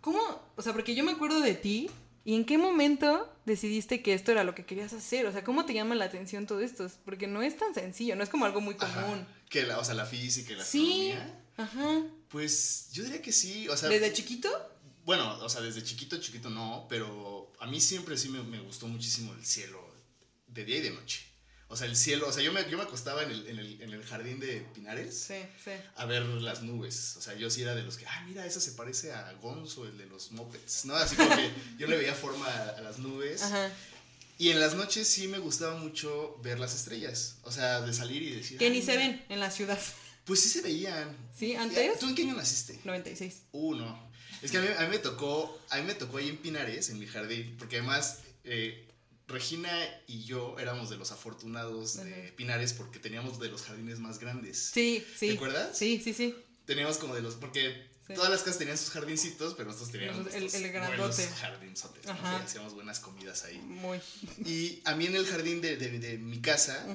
¿cómo? 0.02 0.20
O 0.56 0.62
sea, 0.62 0.74
porque 0.74 0.94
yo 0.94 1.04
me 1.04 1.14
acuerdo 1.14 1.40
de 1.40 1.56
ti 1.56 1.90
y 2.26 2.36
en 2.36 2.46
qué 2.46 2.58
momento 2.58 3.32
decidiste 3.46 4.02
que 4.04 4.14
esto 4.14 4.32
era 4.34 4.44
lo 4.44 4.54
que 4.54 4.66
querías 4.66 4.92
hacer. 4.94 5.26
O 5.26 5.32
sea, 5.32 5.44
¿cómo 5.44 5.66
te 5.66 5.74
llama 5.74 5.96
la 5.96 6.06
atención 6.06 6.46
todo 6.46 6.60
esto? 6.60 6.86
Porque 7.06 7.28
no 7.28 7.42
es 7.42 7.58
tan 7.58 7.74
sencillo, 7.74 8.16
no 8.18 8.24
es 8.24 8.30
como 8.30 8.46
algo 8.46 8.60
muy 8.60 8.76
Ajá. 8.78 9.02
común. 9.04 9.26
Que 9.50 9.64
la, 9.64 9.80
o 9.80 9.86
sea, 9.86 9.96
la 9.96 10.06
física 10.06 10.52
y 10.52 10.56
la 10.58 10.64
Sí, 10.66 11.12
astronomía. 11.14 11.44
ajá. 11.58 12.04
Pues 12.28 12.90
yo 12.92 13.04
diría 13.04 13.22
que 13.22 13.32
sí. 13.32 13.68
O 13.70 13.78
sea, 13.78 13.88
¿Desde 13.90 14.12
chiquito? 14.12 14.50
Bueno, 15.06 15.38
o 15.42 15.48
sea, 15.50 15.62
desde 15.62 15.82
chiquito, 15.82 16.20
chiquito 16.20 16.50
no, 16.50 16.88
pero 16.90 17.54
a 17.62 17.68
mí 17.68 17.80
siempre 17.80 18.18
sí 18.18 18.28
me, 18.28 18.44
me 18.44 18.60
gustó 18.60 18.88
muchísimo 18.88 19.34
el 19.34 19.46
cielo 19.46 19.80
de 20.48 20.66
día 20.66 20.78
y 20.78 20.82
de 20.82 20.90
noche. 20.92 21.22
O 21.68 21.76
sea, 21.76 21.88
el 21.88 21.96
cielo, 21.98 22.28
o 22.28 22.32
sea, 22.32 22.44
yo 22.44 22.54
me, 22.54 22.70
yo 22.70 22.78
me 22.78 22.84
acostaba 22.84 23.24
en 23.24 23.32
el, 23.32 23.48
en, 23.48 23.58
el, 23.60 23.82
en 23.82 23.92
el 23.92 24.04
jardín 24.04 24.40
de 24.40 24.60
Pinares 24.76 25.18
Sí, 25.28 25.34
sí. 25.64 25.72
a 25.96 26.06
ver 26.06 26.24
las 26.24 26.62
nubes. 26.62 27.16
O 27.18 27.22
sea, 27.22 27.34
yo 27.36 27.50
sí 27.50 27.64
era 27.64 27.74
de 27.74 27.82
los 27.82 27.98
que, 27.98 28.06
ah, 28.06 28.24
mira, 28.28 28.46
esa 28.46 28.62
se 28.62 28.74
parece 28.74 29.12
a 29.12 29.34
Gonzo, 29.42 29.86
el 29.86 29.98
de 29.98 30.06
los 30.06 30.32
mopeds, 30.32 30.86
¿no? 30.86 30.96
Así 30.96 31.16
como 31.16 31.36
que 31.36 31.50
yo 31.80 31.88
le 31.88 31.98
veía 31.98 32.14
forma 32.14 32.46
a, 32.48 32.70
a 32.70 32.82
las 32.82 33.00
nubes. 33.00 33.42
Ajá. 33.42 33.72
Y 34.38 34.50
en 34.50 34.60
las 34.60 34.76
noches 34.76 35.08
sí 35.08 35.28
me 35.28 35.40
gustaba 35.40 35.78
mucho 35.78 36.40
ver 36.44 36.60
las 36.60 36.76
estrellas. 36.76 37.38
O 37.44 37.52
sea, 37.52 37.82
de 37.82 37.94
salir 37.94 38.22
y 38.22 38.36
decir. 38.36 38.58
Que 38.60 38.66
"Ay, 38.66 38.72
ni 38.72 38.82
se 38.82 38.92
mira". 38.98 39.08
ven 39.08 39.26
en 39.30 39.40
la 39.40 39.50
ciudad. 39.50 39.80
Pues 40.26 40.42
sí 40.42 40.50
se 40.50 40.62
veían. 40.62 41.16
¿Sí? 41.38 41.56
¿Antes? 41.56 42.00
¿Tú 42.00 42.08
en 42.10 42.16
qué 42.16 42.24
año 42.24 42.36
naciste? 42.36 42.80
96. 42.84 43.42
Uh, 43.54 43.76
no. 43.76 44.10
Es 44.42 44.52
que 44.52 44.58
a 44.58 44.62
mí, 44.62 44.68
a 44.78 44.82
mí 44.82 44.88
me 44.90 45.00
tocó, 45.00 45.60
a 45.70 45.78
mí 45.78 45.84
me 45.84 45.96
tocó 45.96 46.18
ahí 46.18 46.30
en 46.30 46.38
Pinares, 46.38 46.90
en 46.90 47.00
mi 47.00 47.08
jardín, 47.08 47.56
porque 47.58 47.78
además 47.78 48.20
eh, 48.44 48.85
Regina 49.27 49.72
y 50.08 50.24
yo 50.24 50.55
éramos 50.60 50.89
de 50.89 50.98
los 50.98 51.12
afortunados 51.12 51.96
de 52.03 52.32
Pinares 52.36 52.74
porque 52.74 53.00
teníamos 53.00 53.39
de 53.39 53.50
los 53.50 53.63
jardines 53.63 54.00
más 54.00 54.20
grandes. 54.20 54.70
Sí, 54.74 55.03
sí. 55.17 55.29
¿Te 55.29 55.34
acuerdas? 55.36 55.77
Sí, 55.77 56.00
sí, 56.03 56.13
sí. 56.13 56.36
Teníamos 56.65 56.98
como 56.98 57.15
de 57.15 57.22
los, 57.22 57.36
porque 57.36 57.94
Sí. 58.08 58.13
todas 58.13 58.29
las 58.29 58.41
casas 58.44 58.60
tenían 58.60 58.77
sus 58.77 58.91
jardincitos, 58.91 59.55
pero 59.55 59.65
nosotros 59.70 59.91
teníamos 59.91 60.32
El- 60.34 60.44
el 60.53 60.72
grandote. 60.72 61.27
jardinzotes, 61.27 62.05
¿no? 62.05 62.13
Hacíamos 62.13 62.75
buenas 62.75 63.00
comidas 63.00 63.44
ahí. 63.46 63.58
Muy. 63.58 64.00
Y 64.46 64.79
a 64.86 64.94
mí 64.96 65.08
en 65.08 65.15
el 65.15 65.25
jardín 65.25 65.60
de, 65.62 65.75
de- 65.75 65.98
de 65.98 66.17
mi 66.20 66.39
casa 66.39 66.86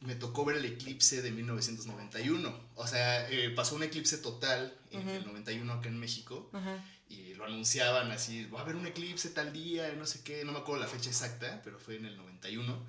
me 0.00 0.14
tocó 0.14 0.46
ver 0.46 0.56
el 0.56 0.64
eclipse 0.64 1.20
de 1.20 1.30
1991. 1.30 2.58
O 2.74 2.86
sea, 2.86 3.28
eh, 3.30 3.50
pasó 3.50 3.74
un 3.76 3.82
eclipse 3.82 4.16
total 4.18 4.74
en 4.92 5.06
el 5.08 5.26
91 5.26 5.74
acá 5.74 5.88
en 5.88 5.98
México. 5.98 6.48
Ajá. 6.54 6.82
Y 7.08 7.34
lo 7.34 7.44
anunciaban 7.44 8.10
así, 8.10 8.46
va 8.46 8.60
a 8.60 8.62
haber 8.62 8.74
un 8.76 8.86
eclipse 8.86 9.30
tal 9.30 9.52
día, 9.52 9.92
no 9.96 10.06
sé 10.06 10.22
qué, 10.24 10.44
no 10.44 10.52
me 10.52 10.58
acuerdo 10.58 10.82
la 10.82 10.88
fecha 10.88 11.08
exacta, 11.08 11.60
pero 11.62 11.78
fue 11.78 11.96
en 11.96 12.06
el 12.06 12.16
91. 12.16 12.86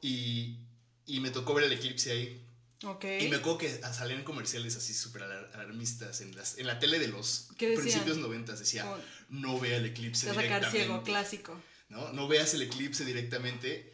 Y, 0.00 0.58
y 1.06 1.20
me 1.20 1.30
tocó 1.30 1.52
ver 1.54 1.64
el 1.64 1.72
eclipse 1.72 2.12
ahí. 2.12 2.46
Ok. 2.84 3.04
Y 3.20 3.28
me 3.28 3.36
acuerdo 3.36 3.58
que 3.58 3.68
salían 3.92 4.24
comerciales 4.24 4.74
así 4.76 4.92
súper 4.94 5.22
alar- 5.22 5.50
alarmistas 5.54 6.20
en, 6.22 6.34
las, 6.34 6.58
en 6.58 6.66
la 6.66 6.78
tele 6.78 6.98
de 6.98 7.08
los 7.08 7.48
principios 7.56 8.16
noventas. 8.16 8.58
Decía, 8.58 8.82
Como- 8.84 8.96
no 9.28 9.60
vea 9.60 9.76
el 9.76 9.86
eclipse 9.86 10.22
Te 10.26 10.28
vas 10.32 10.38
a 10.38 10.40
sacar 10.42 10.58
directamente. 10.60 10.86
ciego, 10.86 11.02
clásico. 11.04 11.60
¿no? 11.90 12.12
no 12.12 12.26
veas 12.28 12.54
el 12.54 12.62
eclipse 12.62 13.04
directamente. 13.04 13.92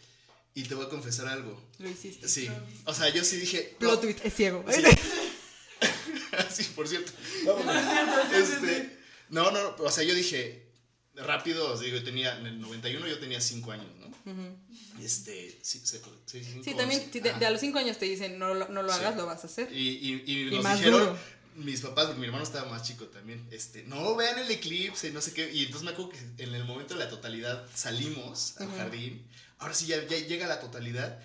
Y 0.55 0.63
te 0.65 0.75
voy 0.75 0.87
a 0.87 0.89
confesar 0.89 1.29
algo. 1.29 1.71
Lo 1.79 1.89
hiciste. 1.91 2.27
Sí. 2.29 2.49
O 2.85 2.95
sea, 2.95 3.09
yo 3.11 3.23
sí 3.25 3.37
dije... 3.37 3.77
Plot 3.79 3.95
no, 3.97 4.01
twist, 4.01 4.25
es 4.25 4.35
ciego. 4.35 4.65
Sí. 4.73 4.83
sí, 6.51 6.65
por 6.75 6.89
cierto. 6.89 7.13
Este, 8.33 8.98
no, 9.31 9.51
no, 9.51 9.77
o 9.79 9.91
sea, 9.91 10.05
yo 10.05 10.15
dije, 10.15 10.67
rápido, 11.15 11.73
os 11.73 11.81
digo, 11.81 11.97
yo 11.99 12.05
tenía, 12.05 12.39
en 12.39 12.47
el 12.47 12.61
91 12.61 13.07
yo 13.07 13.19
tenía 13.19 13.41
5 13.41 13.73
años, 13.73 13.87
¿no? 14.01 14.09
Este, 15.01 15.59
sí, 15.63 15.81
sí, 15.85 15.99
sí, 16.27 16.45
cinco, 16.45 16.63
Sí, 16.65 16.75
también 16.75 17.09
si 17.13 17.21
de, 17.21 17.31
a 17.31 17.51
los 17.51 17.61
5 17.61 17.79
años 17.79 17.99
te 17.99 18.05
dicen 18.07 18.39
no, 18.39 18.53
lo- 18.53 18.69
no 18.69 18.83
lo 18.83 18.93
hagas, 18.93 19.17
lo 19.17 19.25
vas 19.27 19.43
a 19.45 19.47
hacer. 19.47 19.73
Y, 19.73 19.89
y, 19.89 20.23
y 20.27 20.41
Y 20.49 20.51
nos 20.51 20.65
más 20.65 20.79
dijeron, 20.79 21.01
duro. 21.01 21.19
mis 21.57 21.81
papás, 21.81 22.07
porque 22.07 22.21
mi 22.21 22.27
hermano 22.27 22.45
estaba 22.45 22.69
más 22.69 22.83
chico 22.83 23.07
también, 23.07 23.47
este, 23.51 23.85
no 23.85 24.17
vean 24.17 24.39
el 24.39 24.51
eclipse, 24.51 25.11
no 25.13 25.21
sé 25.23 25.33
qué. 25.33 25.51
Y 25.53 25.65
entonces 25.65 25.85
me 25.85 25.93
acuerdo 25.93 26.11
que 26.11 26.43
en 26.43 26.55
el 26.55 26.65
momento 26.65 26.95
de 26.95 27.01
la 27.05 27.09
totalidad 27.09 27.65
salimos 27.75 28.55
al 28.59 28.71
jardín. 28.77 29.25
Ahora 29.59 29.73
sí, 29.75 29.87
ya, 29.87 30.05
ya 30.07 30.19
llega 30.19 30.47
la 30.47 30.61
totalidad. 30.61 31.19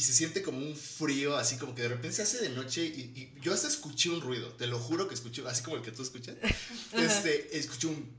Y 0.00 0.02
se 0.02 0.14
siente 0.14 0.40
como 0.40 0.56
un 0.56 0.74
frío, 0.74 1.36
así 1.36 1.58
como 1.58 1.74
que 1.74 1.82
de 1.82 1.88
repente 1.88 2.16
se 2.16 2.22
hace 2.22 2.38
de 2.40 2.48
noche. 2.48 2.82
Y, 2.82 3.00
y 3.14 3.34
yo 3.42 3.52
hasta 3.52 3.68
escuché 3.68 4.08
un 4.08 4.22
ruido, 4.22 4.48
te 4.54 4.66
lo 4.66 4.78
juro 4.78 5.06
que 5.06 5.14
escuché, 5.14 5.42
así 5.46 5.62
como 5.62 5.76
el 5.76 5.82
que 5.82 5.92
tú 5.92 6.02
escuchas. 6.02 6.36
este, 6.94 7.58
escuché 7.58 7.88
un. 7.88 8.16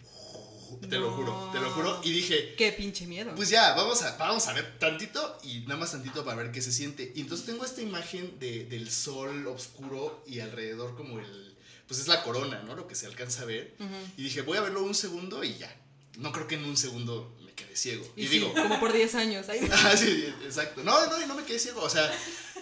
Te 0.87 0.99
lo 0.99 1.09
juro, 1.11 1.49
te 1.51 1.59
lo 1.59 1.71
juro. 1.71 1.99
Y 2.03 2.11
dije, 2.11 2.53
Qué 2.55 2.71
pinche 2.71 3.07
miedo. 3.07 3.33
pues 3.35 3.49
ya, 3.49 3.73
vamos 3.73 4.03
a, 4.03 4.15
vamos 4.17 4.45
a 4.45 4.53
ver 4.53 4.77
tantito 4.77 5.39
y 5.41 5.61
nada 5.61 5.77
más 5.77 5.93
tantito 5.93 6.23
para 6.23 6.43
ver 6.43 6.51
qué 6.51 6.61
se 6.61 6.71
siente. 6.71 7.11
Y 7.15 7.21
entonces 7.21 7.47
tengo 7.47 7.65
esta 7.65 7.81
imagen 7.81 8.37
de, 8.37 8.65
del 8.65 8.91
sol 8.91 9.47
oscuro 9.47 10.23
y 10.27 10.39
alrededor 10.39 10.95
como 10.95 11.17
el, 11.17 11.57
pues 11.87 11.99
es 11.99 12.07
la 12.07 12.21
corona, 12.21 12.61
¿no? 12.61 12.75
Lo 12.75 12.85
que 12.87 12.93
se 12.93 13.07
alcanza 13.07 13.41
a 13.41 13.45
ver. 13.45 13.75
Y 14.17 14.21
dije, 14.21 14.41
voy 14.43 14.59
a 14.59 14.61
verlo 14.61 14.83
un 14.83 14.93
segundo 14.93 15.43
y 15.43 15.57
ya. 15.57 15.75
No 16.19 16.31
creo 16.31 16.45
que 16.45 16.55
en 16.55 16.65
un 16.65 16.77
segundo 16.77 17.35
me 17.51 17.55
quede 17.55 17.75
ciego. 17.75 18.05
y 18.15 18.23
Y, 18.23 18.27
sí, 18.27 18.33
digo, 18.35 18.53
como 18.53 18.79
por 18.79 18.93
10 18.93 19.15
años. 19.15 19.47
Ay, 19.49 19.59
ah, 19.71 19.95
sí, 19.97 20.25
exacto. 20.45 20.83
No, 20.83 21.05
no, 21.07 21.25
no 21.27 21.35
me 21.35 21.43
quedé 21.43 21.59
ciego. 21.59 21.81
O 21.81 21.89
sea, 21.89 22.11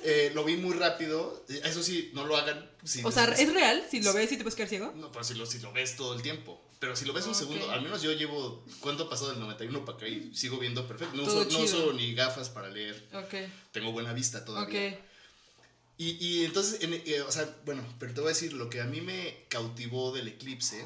eh, 0.03 0.31
lo 0.34 0.43
vi 0.43 0.58
muy 0.58 0.75
rápido. 0.75 1.46
Eso 1.63 1.84
sí, 1.84 2.12
no 2.13 2.25
lo 2.25 2.36
hagan. 2.38 2.69
si 2.84 3.01
o 3.03 3.12
sea, 3.12 3.25
¿es 3.25 3.53
real? 3.53 3.84
Si 3.89 4.01
lo 4.01 4.13
ves 4.13 4.31
y 4.31 4.38
te 4.38 4.43
puedes 4.43 4.55
quedar 4.55 4.69
ciego. 4.69 4.93
no, 4.96 5.12
pero 5.12 5.24
si 5.24 5.34
lo, 5.36 5.46
si 5.46 5.60
lo 5.60 5.72
ves 5.72 5.96
todo 5.96 6.13
el 6.15 6.22
tiempo. 6.22 6.63
Pero 6.79 6.96
si 6.96 7.03
lo 7.05 7.12
ves 7.13 7.25
un 7.25 7.31
Ok. 7.34 7.38
segundo, 7.39 7.69
al 7.72 7.81
menos 7.81 8.01
yo 8.01 8.12
llevo. 8.13 8.65
¿Cuánto 8.79 9.03
ha 9.03 9.10
pasado 9.10 9.31
del 9.31 9.39
91 9.41 9.84
para 9.86 9.98
acá? 9.98 10.08
Y 10.08 10.34
sigo 10.34 10.58
viendo 10.60 10.88
perfecto. 10.88 11.15
No, 11.17 11.24
uso, 11.24 11.43
no 11.43 11.46
chido. 11.50 11.63
uso 11.63 11.93
ni 11.93 12.13
gafas 12.15 12.50
para 12.50 12.69
leer. 12.69 13.08
Ok, 13.13 13.34
Tengo 13.72 13.91
buena 13.91 14.13
vista 14.13 14.46
todavía. 14.46 14.89
ok. 14.91 15.00
Y, 15.98 16.12
y 16.25 16.46
entonces, 16.46 16.81
en- 16.81 16.93
eh, 17.05 17.22
o 17.27 17.31
sea, 17.34 17.53
bueno, 17.65 17.84
pero 18.00 18.13
te 18.13 18.22
voy 18.22 18.29
a 18.29 18.34
decir, 18.34 18.53
lo 18.53 18.69
que 18.69 18.79
a 18.79 18.86
mí 18.86 19.01
me 19.01 19.46
cautivó 19.50 20.13
del 20.13 20.29
eclipse 20.29 20.86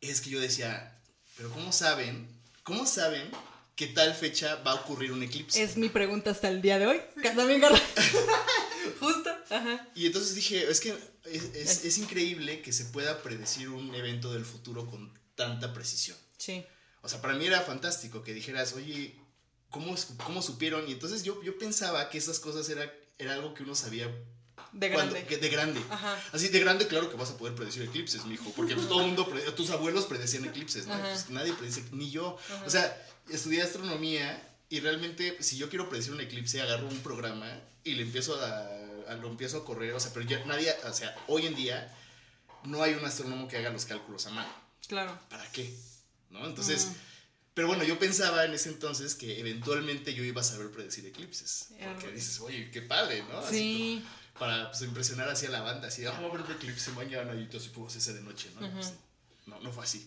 es 0.00 0.20
que 0.20 0.30
yo 0.30 0.38
decía, 0.38 0.96
pero 1.36 1.50
¿cómo 1.50 1.72
saben? 1.72 2.28
¿Cómo 2.66 2.84
saben 2.84 3.30
que 3.76 3.86
tal 3.86 4.12
fecha 4.12 4.56
va 4.56 4.72
a 4.72 4.74
ocurrir 4.74 5.12
un 5.12 5.22
eclipse? 5.22 5.62
Es 5.62 5.76
mi 5.76 5.88
pregunta 5.88 6.30
hasta 6.32 6.48
el 6.48 6.60
día 6.60 6.80
de 6.80 6.86
hoy. 6.88 7.00
También, 7.22 7.60
Carla. 7.60 7.80
Justo. 9.00 9.30
Ajá. 9.50 9.88
Y 9.94 10.06
entonces 10.06 10.34
dije, 10.34 10.68
es 10.68 10.80
que 10.80 10.90
es, 11.24 11.44
es- 11.54 11.84
es 11.84 11.98
increíble 11.98 12.62
que 12.62 12.72
se 12.72 12.86
pueda 12.86 13.22
predecir 13.22 13.68
un 13.68 13.94
evento 13.94 14.32
del 14.32 14.44
futuro 14.44 14.86
con 14.90 15.16
tanta 15.36 15.72
precisión. 15.72 16.16
Sí. 16.38 16.64
O 17.02 17.08
sea, 17.08 17.20
para 17.22 17.34
mí 17.34 17.46
era 17.46 17.60
fantástico 17.60 18.22
que 18.24 18.34
dijeras, 18.34 18.72
oye, 18.72 19.14
¿cómo, 19.70 19.94
cómo 20.24 20.42
supieron? 20.42 20.88
Y 20.88 20.92
entonces 20.92 21.22
yo, 21.22 21.40
yo 21.44 21.56
pensaba 21.58 22.08
que 22.10 22.18
esas 22.18 22.40
cosas 22.40 22.68
era, 22.68 22.92
era 23.18 23.34
algo 23.34 23.54
que 23.54 23.62
uno 23.62 23.76
sabía 23.76 24.10
De 24.78 24.88
grande. 24.88 25.22
de 25.24 25.48
grande. 25.48 25.80
Ajá. 25.90 26.18
Así 26.32 26.48
de 26.48 26.60
grande, 26.60 26.86
claro 26.86 27.10
que 27.10 27.16
vas 27.16 27.30
a 27.30 27.36
poder 27.36 27.54
predecir 27.54 27.82
eclipses, 27.82 28.24
mijo. 28.26 28.52
Porque 28.54 28.74
pues, 28.74 28.88
todo 28.88 29.00
el 29.00 29.06
mundo, 29.08 29.24
tus 29.56 29.70
abuelos 29.70 30.06
predecían 30.06 30.44
eclipses, 30.44 30.86
¿no? 30.86 30.98
Pues, 31.00 31.30
nadie 31.30 31.52
predice, 31.54 31.82
ni 31.92 32.10
yo. 32.10 32.36
O 32.66 32.70
sea, 32.70 32.84
estudié 33.30 33.62
astronomía 33.62 34.42
y 34.68 34.80
realmente, 34.80 35.36
si 35.42 35.56
yo 35.56 35.68
quiero 35.68 35.88
predecir 35.88 36.12
un 36.12 36.20
eclipse, 36.20 36.60
agarro 36.60 36.86
un 36.88 36.98
programa 37.00 37.60
y 37.84 37.94
le 37.94 38.02
empiezo 38.02 38.34
a, 38.40 39.12
a- 39.12 39.14
lo 39.14 39.28
empiezo 39.28 39.58
a 39.58 39.64
correr. 39.64 39.92
O 39.94 40.00
sea, 40.00 40.12
pero 40.12 40.26
ya 40.26 40.44
nadie, 40.44 40.74
o 40.84 40.92
sea, 40.92 41.14
hoy 41.28 41.46
en 41.46 41.54
día 41.54 41.94
no 42.64 42.82
hay 42.82 42.94
un 42.94 43.04
astrónomo 43.04 43.46
que 43.48 43.56
haga 43.56 43.70
los 43.70 43.84
cálculos 43.86 44.26
a 44.26 44.30
mano. 44.30 44.52
Claro. 44.88 45.18
¿Para 45.30 45.50
qué? 45.52 45.72
¿No? 46.30 46.44
Entonces, 46.46 46.88
pero 47.54 47.68
bueno, 47.68 47.84
yo 47.84 47.98
pensaba 47.98 48.44
en 48.44 48.52
ese 48.52 48.68
entonces 48.68 49.14
que 49.14 49.38
eventualmente 49.40 50.12
yo 50.12 50.22
iba 50.24 50.40
a 50.42 50.44
saber 50.44 50.70
predecir 50.70 51.06
eclipses. 51.06 51.68
Porque 51.94 52.10
dices, 52.12 52.40
oye, 52.40 52.70
qué 52.70 52.82
padre, 52.82 53.22
¿no? 53.30 53.38
Así 53.38 53.56
Sí. 53.56 54.02
como 54.04 54.25
para 54.38 54.70
pues, 54.70 54.82
impresionar 54.82 55.28
así 55.28 55.46
a 55.46 55.50
la 55.50 55.60
banda, 55.60 55.88
así, 55.88 56.04
ah, 56.04 56.10
va 56.12 56.28
a 56.28 56.30
un 56.30 56.50
eclipse 56.50 56.90
mañana 56.92 57.34
y 57.34 57.38
entonces 57.38 57.70
pues 57.74 57.96
ese 57.96 58.14
de 58.14 58.22
noche, 58.22 58.50
¿no? 58.60 58.70
Pues, 58.72 58.92
no, 59.46 59.60
no 59.60 59.72
fue 59.72 59.84
así. 59.84 60.06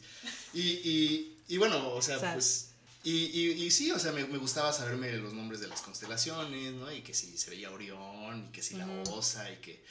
Y, 0.54 0.62
y, 0.62 1.38
y 1.48 1.58
bueno, 1.58 1.90
o 1.94 2.02
sea, 2.02 2.34
pues... 2.34 2.68
Y, 3.02 3.12
y, 3.12 3.52
y 3.64 3.72
sí, 3.72 3.92
o 3.92 3.98
sea, 3.98 4.12
me, 4.12 4.26
me 4.26 4.38
gustaba 4.38 4.74
saberme 4.74 5.14
los 5.14 5.34
nombres 5.34 5.62
de 5.62 5.68
las 5.68 5.82
constelaciones, 5.82 6.74
¿no? 6.74 6.92
Y 6.92 7.02
que 7.02 7.14
si 7.14 7.38
se 7.38 7.50
veía 7.50 7.72
Orión, 7.72 8.48
y 8.50 8.52
que 8.52 8.62
si 8.62 8.76
la 8.76 8.86
Osa, 9.12 9.50
y 9.50 9.56
que... 9.58 9.84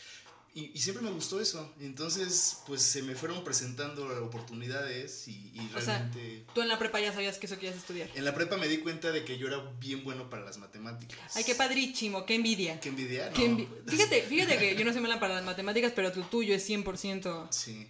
Y, 0.55 0.73
y 0.75 0.79
siempre 0.81 1.05
me 1.05 1.11
gustó 1.11 1.41
eso. 1.41 1.73
Entonces, 1.81 2.59
pues 2.67 2.83
se 2.83 3.03
me 3.03 3.15
fueron 3.15 3.45
presentando 3.45 4.05
oportunidades 4.25 5.29
y, 5.29 5.53
y 5.55 5.71
O 5.75 5.81
sea, 5.81 5.99
realmente... 5.99 6.45
Tú 6.55 6.63
en 6.63 6.69
la 6.69 6.79
prepa 6.79 7.01
ya 7.01 7.13
sabías 7.13 7.39
que 7.39 7.47
eso 7.47 7.57
querías 7.57 7.77
estudiar. 7.77 8.09
en 8.15 8.25
la 8.25 8.35
prepa 8.35 8.57
me 8.57 8.67
di 8.67 8.79
cuenta 8.79 9.13
de 9.13 9.25
que 9.25 9.39
yo 9.39 9.47
era 9.47 9.59
bien 9.79 10.03
bueno 10.05 10.29
para 10.31 10.45
las 10.45 10.59
matemáticas. 10.59 11.37
Ay, 11.37 11.45
qué 11.45 11.55
padrísimo, 11.55 12.25
qué 12.27 12.35
envidia. 12.35 12.81
Qué 12.81 12.89
envidia, 12.89 13.27
¿no? 13.29 13.35
Qué 13.35 13.49
envi- 13.49 13.69
Fíjate, 13.87 14.23
fíjate 14.23 14.59
que 14.59 14.75
yo 14.77 14.85
no 14.85 14.93
soy 14.93 15.01
mala 15.03 15.21
para 15.21 15.35
las 15.37 15.45
matemáticas, 15.45 15.93
pero 15.95 16.11
tu 16.13 16.23
tuyo 16.23 16.55
es 16.55 16.69
100%. 16.69 17.49
Sí. 17.51 17.87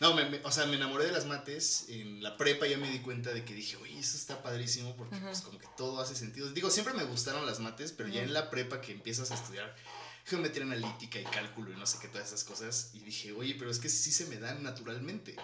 No, 0.00 0.14
me, 0.14 0.24
me- 0.30 0.40
o 0.44 0.50
sea, 0.50 0.64
me 0.66 0.76
enamoré 0.76 1.04
de 1.04 1.12
las 1.12 1.26
mates. 1.26 1.84
En 1.90 2.22
la 2.22 2.36
prepa 2.38 2.66
ya 2.66 2.78
me 2.78 2.90
di 2.90 3.00
cuenta 3.00 3.32
de 3.34 3.44
que 3.44 3.52
dije, 3.54 3.76
oye, 3.76 3.98
eso 3.98 4.16
está 4.16 4.42
padrísimo 4.42 4.96
porque 4.96 5.16
pues 5.16 5.42
como 5.42 5.58
que 5.58 5.66
todo 5.76 6.00
hace 6.00 6.14
sentido. 6.16 6.50
Digo, 6.52 6.70
siempre 6.70 6.94
me 6.94 7.04
gustaron 7.04 7.44
las 7.46 7.60
mates, 7.60 7.92
pero 7.92 8.08
ya 8.08 8.22
en 8.22 8.32
la 8.32 8.48
prepa 8.50 8.80
que 8.80 8.92
empiezas 8.92 9.30
a 9.30 9.34
estudiar 9.34 9.74
geometría 10.24 10.64
analítica 10.64 11.18
y 11.20 11.24
cálculo 11.24 11.72
y 11.72 11.76
no 11.76 11.86
sé 11.86 11.98
qué, 12.00 12.08
todas 12.08 12.28
esas 12.28 12.44
cosas. 12.44 12.90
Y 12.94 13.00
dije, 13.00 13.32
oye, 13.32 13.54
pero 13.58 13.70
es 13.70 13.78
que 13.78 13.88
sí 13.88 14.12
se 14.12 14.26
me 14.26 14.36
dan 14.38 14.62
naturalmente. 14.62 15.36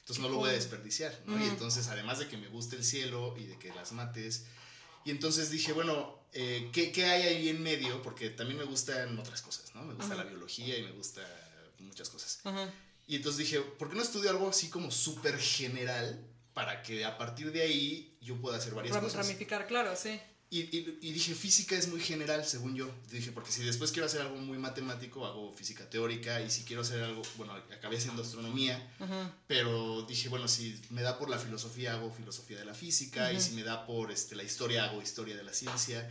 Entonces 0.00 0.22
no 0.22 0.28
lo 0.28 0.36
voy 0.36 0.50
a 0.50 0.52
desperdiciar, 0.52 1.18
¿no? 1.26 1.38
Y 1.42 1.48
entonces, 1.48 1.88
además 1.88 2.18
de 2.20 2.28
que 2.28 2.36
me 2.36 2.48
gusta 2.48 2.76
el 2.76 2.84
cielo 2.84 3.34
y 3.36 3.46
de 3.46 3.58
que 3.58 3.74
las 3.74 3.92
mates. 3.92 4.44
Y 5.04 5.10
entonces 5.10 5.50
dije, 5.50 5.72
bueno, 5.72 6.20
eh, 6.32 6.70
¿qué, 6.72 6.92
qué 6.92 7.06
hay 7.06 7.22
ahí 7.22 7.48
en 7.48 7.62
medio? 7.62 8.02
Porque 8.02 8.30
también 8.30 8.58
me 8.58 8.64
gustan 8.64 9.18
otras 9.18 9.42
cosas, 9.42 9.74
¿no? 9.74 9.82
Me 9.82 9.94
gusta 9.94 10.14
la 10.14 10.24
biología 10.24 10.78
y 10.78 10.82
me 10.82 10.92
gusta 10.92 11.22
muchas 11.80 12.08
cosas. 12.08 12.40
Ajá. 12.44 12.70
Y 13.08 13.16
entonces 13.16 13.38
dije, 13.38 13.60
¿por 13.60 13.88
qué 13.90 13.96
no 13.96 14.02
estudio 14.02 14.30
algo 14.30 14.48
así 14.48 14.68
como 14.68 14.90
súper 14.90 15.38
general 15.38 16.24
para 16.54 16.82
que 16.82 17.04
a 17.04 17.18
partir 17.18 17.52
de 17.52 17.62
ahí 17.62 18.16
yo 18.20 18.36
pueda 18.40 18.56
hacer 18.58 18.74
varias 18.74 18.96
Ram- 18.96 19.02
cosas? 19.02 19.26
Ramificar, 19.26 19.66
claro, 19.66 19.94
sí. 19.96 20.20
Y, 20.48 20.60
y- 20.60 20.98
y 21.02 21.12
dije, 21.12 21.34
física 21.34 21.76
es 21.76 21.88
muy 21.88 22.00
general, 22.00 22.44
según 22.44 22.76
yo. 22.76 22.88
Dije, 23.10 23.32
porque 23.32 23.50
si 23.50 23.64
después 23.64 23.90
quiero 23.90 24.06
hacer 24.06 24.20
algo 24.20 24.36
muy 24.36 24.58
matemático, 24.58 25.26
hago 25.26 25.52
física 25.52 25.90
teórica. 25.90 26.40
Y 26.40 26.50
si 26.50 26.62
quiero 26.62 26.82
hacer 26.82 27.02
algo, 27.02 27.22
bueno, 27.36 27.52
acabé 27.54 27.96
haciendo 27.96 28.22
astronomía. 28.22 28.76
Ajá. 29.00 29.34
Pero 29.48 30.02
dije, 30.02 30.28
bueno, 30.28 30.46
si 30.46 30.80
me 30.90 31.02
da 31.02 31.18
por 31.18 31.28
la 31.30 31.38
filosofía, 31.38 31.94
hago 31.94 32.12
filosofía 32.12 32.58
de 32.58 32.64
la 32.64 32.74
física. 32.74 33.32
Y 33.32 33.40
si 33.40 33.54
me 33.54 33.64
da 33.64 33.86
por 33.86 34.12
este, 34.12 34.36
la 34.36 34.44
historia, 34.44 34.84
hago 34.84 35.02
historia 35.02 35.36
de 35.36 35.42
la 35.42 35.52
ciencia. 35.52 36.08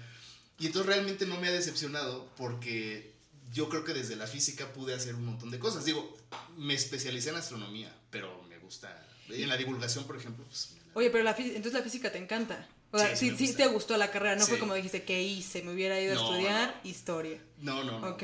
Y 0.60 0.68
entonces 0.68 0.88
realmente 0.94 1.26
no 1.26 1.40
me 1.40 1.48
ha 1.48 1.52
decepcionado 1.52 2.30
porque 2.36 3.14
yo 3.54 3.70
creo 3.70 3.86
que 3.86 3.94
desde 3.94 4.18
la 4.18 4.28
física 4.28 4.74
pude 4.74 4.94
hacer 4.94 5.16
un 5.16 5.26
montón 5.26 5.50
de 5.50 5.60
cosas. 5.60 5.86
Digo, 5.86 6.18
me 6.58 6.74
especialicé 6.74 7.30
en 7.30 7.38
astronomía, 7.38 7.94
pero 8.10 8.44
me 8.50 8.58
gusta. 8.60 9.02
En 9.30 9.48
la 9.48 9.56
divulgación, 9.56 10.06
por 10.06 10.18
ejemplo, 10.18 10.44
pues. 10.46 10.72
la- 10.76 10.92
Oye, 10.94 11.10
pero 11.10 11.24
la 11.24 11.32
entonces 11.38 11.74
la 11.74 11.82
física 11.82 12.12
te 12.12 12.18
encanta. 12.18 12.68
O 12.96 13.00
sea, 13.00 13.16
Sí, 13.16 13.16
sí 13.16 13.26
sí, 13.26 13.32
me 13.32 13.38
sí 13.38 13.46
gusta. 13.48 13.64
te 13.64 13.70
gustó 13.70 13.98
la 13.98 14.10
carrera, 14.12 14.36
no 14.38 14.46
fue 14.48 14.58
como 14.58 14.74
dijiste, 14.74 15.04
¿qué 15.04 15.22
hice? 15.22 15.62
Me 15.64 15.74
hubiera 15.74 16.00
ido 16.00 16.14
a 16.14 16.16
No, 16.16 16.32
estudiar 16.32 16.82
historia. 16.84 17.42
No, 17.58 17.84
no, 17.84 18.00
no. 18.00 18.18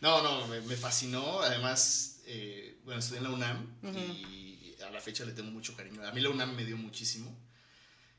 No, 0.00 0.22
no, 0.22 0.46
me, 0.46 0.60
me 0.60 0.76
fascinó. 0.76 1.40
Además, 1.40 2.20
eh, 2.26 2.78
bueno, 2.84 3.00
estudié 3.00 3.18
en 3.18 3.24
la 3.24 3.30
UNAM 3.30 3.76
y 3.94 4.74
a 4.86 4.90
la 4.90 5.00
fecha 5.00 5.24
le 5.24 5.32
tengo 5.32 5.50
mucho 5.50 5.74
cariño. 5.74 6.06
A 6.06 6.12
mí 6.12 6.20
la 6.20 6.28
UNAM 6.30 6.54
me 6.54 6.64
dio 6.64 6.76
muchísimo. 6.76 7.34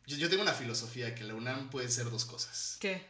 Yo, 0.08 0.18
yo 0.18 0.30
tengo 0.30 0.42
una 0.42 0.54
filosofía 0.54 1.14
que 1.14 1.24
la 1.24 1.36
UNAM 1.36 1.70
puede 1.70 1.90
ser 1.90 2.10
dos 2.10 2.26
cosas. 2.26 2.78
¿Qué? 2.80 3.06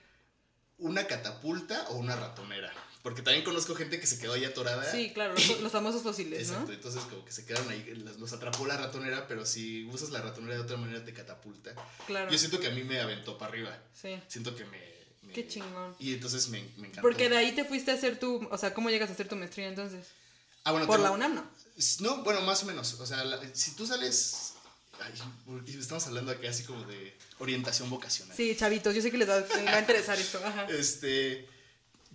Una 0.77 1.05
catapulta 1.07 1.87
o 1.89 1.95
una 1.95 2.15
ratonera. 2.15 2.73
Porque 3.03 3.21
también 3.23 3.43
conozco 3.43 3.73
gente 3.75 3.99
que 3.99 4.05
se 4.05 4.19
quedó 4.19 4.33
ahí 4.33 4.45
atorada. 4.45 4.89
Sí, 4.91 5.11
claro, 5.13 5.33
los, 5.33 5.59
los 5.61 5.71
famosos 5.71 6.03
fósiles, 6.03 6.39
Exacto, 6.41 6.67
¿no? 6.67 6.73
entonces 6.73 7.01
como 7.03 7.25
que 7.25 7.31
se 7.31 7.45
quedaron 7.45 7.67
ahí, 7.69 7.83
los, 8.19 8.31
atrapó 8.33 8.65
la 8.67 8.77
ratonera, 8.77 9.27
pero 9.27 9.45
si 9.45 9.85
usas 9.85 10.11
la 10.11 10.21
ratonera 10.21 10.53
de 10.55 10.61
otra 10.61 10.77
manera 10.77 11.03
te 11.03 11.11
catapulta. 11.13 11.73
Claro. 12.05 12.31
Yo 12.31 12.37
siento 12.37 12.59
que 12.59 12.67
a 12.67 12.71
mí 12.71 12.83
me 12.83 12.99
aventó 12.99 13.37
para 13.39 13.51
arriba. 13.51 13.77
Sí. 13.99 14.19
Siento 14.27 14.55
que 14.55 14.65
me... 14.65 14.79
me- 15.23 15.33
Qué 15.33 15.47
chingón. 15.47 15.95
Y 15.99 16.13
entonces 16.13 16.49
me, 16.49 16.59
me 16.77 16.87
encantó. 16.87 17.01
Porque 17.01 17.27
de 17.29 17.37
ahí 17.37 17.53
te 17.53 17.65
fuiste 17.65 17.89
a 17.89 17.95
hacer 17.95 18.19
tu, 18.19 18.47
o 18.51 18.57
sea, 18.57 18.73
¿cómo 18.73 18.89
llegas 18.91 19.09
a 19.09 19.13
hacer 19.13 19.27
tu 19.27 19.35
maestría 19.35 19.67
entonces? 19.67 20.05
Ah, 20.63 20.71
bueno, 20.71 20.85
Por 20.85 20.97
tengo- 20.97 21.07
la 21.09 21.11
UNAM, 21.15 21.33
¿no? 21.35 21.49
No, 22.01 22.23
bueno, 22.23 22.41
más 22.41 22.61
o 22.61 22.67
menos. 22.67 22.93
O 22.99 23.05
sea, 23.07 23.23
la- 23.23 23.39
si 23.53 23.71
tú 23.71 23.87
sales. 23.87 24.53
Ay, 24.99 25.11
estamos 25.79 26.05
hablando 26.05 26.31
aquí 26.31 26.45
así 26.45 26.61
como 26.63 26.83
de 26.83 27.17
orientación 27.39 27.89
vocacional. 27.89 28.37
Sí, 28.37 28.55
chavitos, 28.55 28.93
yo 28.93 29.01
sé 29.01 29.09
que 29.09 29.17
les 29.17 29.27
va, 29.27 29.39
les 29.39 29.49
va 29.65 29.77
a 29.77 29.79
interesar 29.79 30.19
esto. 30.19 30.39
Ajá. 30.45 30.67
Este. 30.69 31.49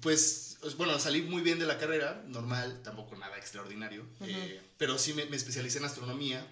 Pues 0.00 0.45
pues, 0.66 0.76
bueno, 0.76 0.99
salí 0.99 1.23
muy 1.23 1.42
bien 1.42 1.58
de 1.58 1.66
la 1.66 1.78
carrera, 1.78 2.25
normal, 2.28 2.80
tampoco 2.82 3.14
nada 3.16 3.37
extraordinario, 3.38 4.04
eh, 4.20 4.61
pero 4.78 4.99
sí 4.99 5.12
me, 5.14 5.25
me 5.26 5.37
especialicé 5.37 5.78
en 5.78 5.85
astronomía. 5.85 6.46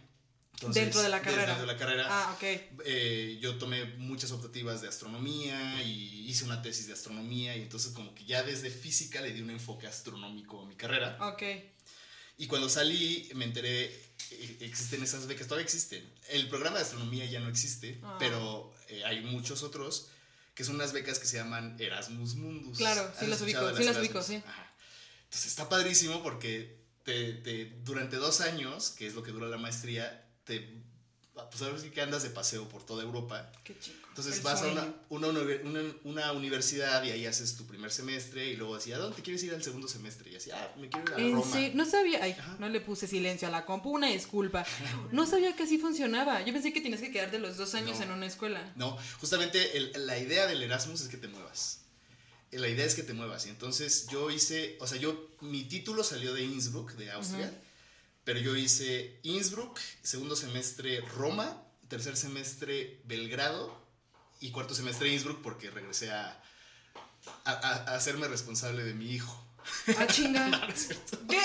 Entonces, 0.54 0.82
Dentro 0.84 1.02
de 1.02 1.08
la 1.08 1.20
carrera. 1.20 1.46
Dentro 1.46 1.66
de 1.66 1.72
la 1.72 1.76
carrera. 1.78 2.06
Ah, 2.08 2.32
ok. 2.36 2.42
eh, 2.84 3.38
yo 3.40 3.56
tomé 3.58 3.84
muchas 3.98 4.30
optativas 4.30 4.80
de 4.82 4.88
astronomía 4.88 5.82
y 5.82 6.26
hice 6.30 6.44
una 6.44 6.62
tesis 6.62 6.86
de 6.86 6.92
astronomía 6.92 7.56
y 7.56 7.62
entonces 7.62 7.92
como 7.92 8.14
que 8.14 8.24
ya 8.24 8.42
desde 8.44 8.70
física 8.70 9.20
le 9.20 9.32
di 9.32 9.42
un 9.42 9.50
enfoque 9.50 9.88
astronómico 9.88 10.62
a 10.62 10.66
mi 10.66 10.76
carrera. 10.76 11.18
Ok. 11.20 11.42
Y 12.38 12.46
cuando 12.46 12.68
salí 12.68 13.28
me 13.34 13.44
enteré, 13.46 13.86
eh, 14.30 14.58
existen 14.60 15.02
esas 15.02 15.26
becas, 15.26 15.46
todavía 15.48 15.64
existen. 15.64 16.08
El 16.28 16.48
programa 16.48 16.76
de 16.78 16.82
astronomía 16.84 17.24
ya 17.26 17.40
no 17.40 17.48
existe, 17.48 17.98
Ah. 18.04 18.16
pero 18.20 18.72
eh, 18.88 19.02
hay 19.04 19.22
muchos 19.22 19.62
otros 19.64 20.08
que 20.54 20.64
son 20.64 20.76
unas 20.76 20.92
becas 20.92 21.18
que 21.18 21.26
se 21.26 21.36
llaman 21.36 21.76
Erasmus 21.80 22.36
Mundus. 22.36 22.78
Claro, 22.78 23.02
¿Has 23.02 23.18
sí 23.18 23.26
las 23.26 23.40
ubico, 23.40 23.76
sí 23.76 23.84
las 23.84 23.96
ubico, 23.98 24.22
sí. 24.22 24.36
Ajá. 24.46 24.72
Entonces 25.24 25.46
está 25.46 25.68
padrísimo 25.68 26.22
porque 26.22 26.78
te, 27.02 27.32
te- 27.34 27.66
durante 27.84 28.16
dos 28.16 28.40
años, 28.40 28.90
que 28.90 29.06
es 29.06 29.14
lo 29.14 29.22
que 29.22 29.32
dura 29.32 29.48
la 29.48 29.58
maestría, 29.58 30.26
te, 30.44 30.80
pues 31.34 31.60
ahora 31.62 31.78
sí 31.78 31.90
que 31.90 32.00
andas 32.02 32.22
de 32.22 32.30
paseo 32.30 32.68
por 32.68 32.86
toda 32.86 33.02
Europa. 33.02 33.50
Qué 33.64 33.76
chico. 33.78 34.03
Entonces 34.16 34.36
El 34.36 34.42
vas 34.44 34.62
a 34.62 34.68
una, 34.68 34.94
una, 35.08 35.28
una- 35.64 35.94
una 36.04 36.32
universidad 36.32 37.02
y 37.02 37.10
ahí 37.10 37.26
haces 37.26 37.56
tu 37.56 37.66
primer 37.66 37.90
semestre 37.90 38.46
y 38.48 38.54
luego 38.54 38.76
así, 38.76 38.92
¿a 38.92 38.98
dónde 38.98 39.16
te 39.16 39.22
quieres 39.22 39.42
ir 39.42 39.52
al 39.52 39.60
segundo 39.60 39.88
semestre? 39.88 40.30
Y 40.30 40.36
así, 40.36 40.52
ah, 40.52 40.72
me 40.78 40.88
quiero 40.88 41.04
ir 41.08 41.14
a 41.14 41.18
En 41.26 41.32
Roma. 41.34 41.52
serio, 41.52 41.70
no 41.74 41.84
sabía, 41.84 42.20
ay, 42.22 42.30
Ajá. 42.38 42.56
no 42.60 42.68
le 42.68 42.80
puse 42.80 43.08
silencio 43.08 43.48
a 43.48 43.50
la 43.50 43.64
compu, 43.66 43.90
una 43.90 44.06
disculpa. 44.06 44.64
No 45.10 45.26
sabía 45.26 45.56
que 45.56 45.64
así 45.64 45.78
funcionaba. 45.78 46.42
Yo 46.44 46.52
pensé 46.52 46.72
que 46.72 46.80
tienes 46.80 47.00
que 47.00 47.10
quedarte 47.10 47.40
los 47.40 47.56
dos 47.56 47.74
años 47.74 47.98
No. 47.98 48.04
en 48.04 48.10
una 48.12 48.26
escuela. 48.26 48.72
No, 48.76 48.96
justamente 49.18 49.76
el- 49.76 49.90
la 50.06 50.16
idea 50.16 50.46
del 50.46 50.62
Erasmus 50.62 51.00
es 51.00 51.08
que 51.08 51.16
te 51.16 51.26
muevas. 51.26 51.80
La 52.52 52.68
idea 52.68 52.84
es 52.86 52.94
que 52.94 53.02
te 53.02 53.14
muevas. 53.14 53.46
Y 53.46 53.48
entonces 53.48 54.06
yo 54.12 54.30
hice, 54.30 54.78
o 54.80 54.86
sea, 54.86 54.96
yo, 54.96 55.28
mi 55.40 55.64
título 55.64 56.04
salió 56.04 56.32
de 56.34 56.44
Innsbruck, 56.44 56.92
de 56.92 57.10
Austria, 57.10 57.50
pero 58.22 58.38
yo 58.38 58.54
hice 58.54 59.18
Innsbruck, 59.24 59.80
segundo 60.04 60.36
semestre 60.36 61.00
Roma, 61.00 61.60
tercer 61.88 62.16
semestre 62.16 63.00
Belgrado 63.06 63.82
y 64.44 64.50
cuarto 64.50 64.74
semestre 64.74 65.08
Innsbruck 65.08 65.40
porque 65.42 65.70
regresé 65.70 66.10
a, 66.12 66.38
a, 67.44 67.94
hacerme 67.94 68.28
responsable 68.28 68.84
de 68.84 68.92
mi 68.94 69.10
hijo. 69.12 69.42
Ah, 69.98 70.06
chinga. 70.06 70.68
¿Qué? 71.28 71.40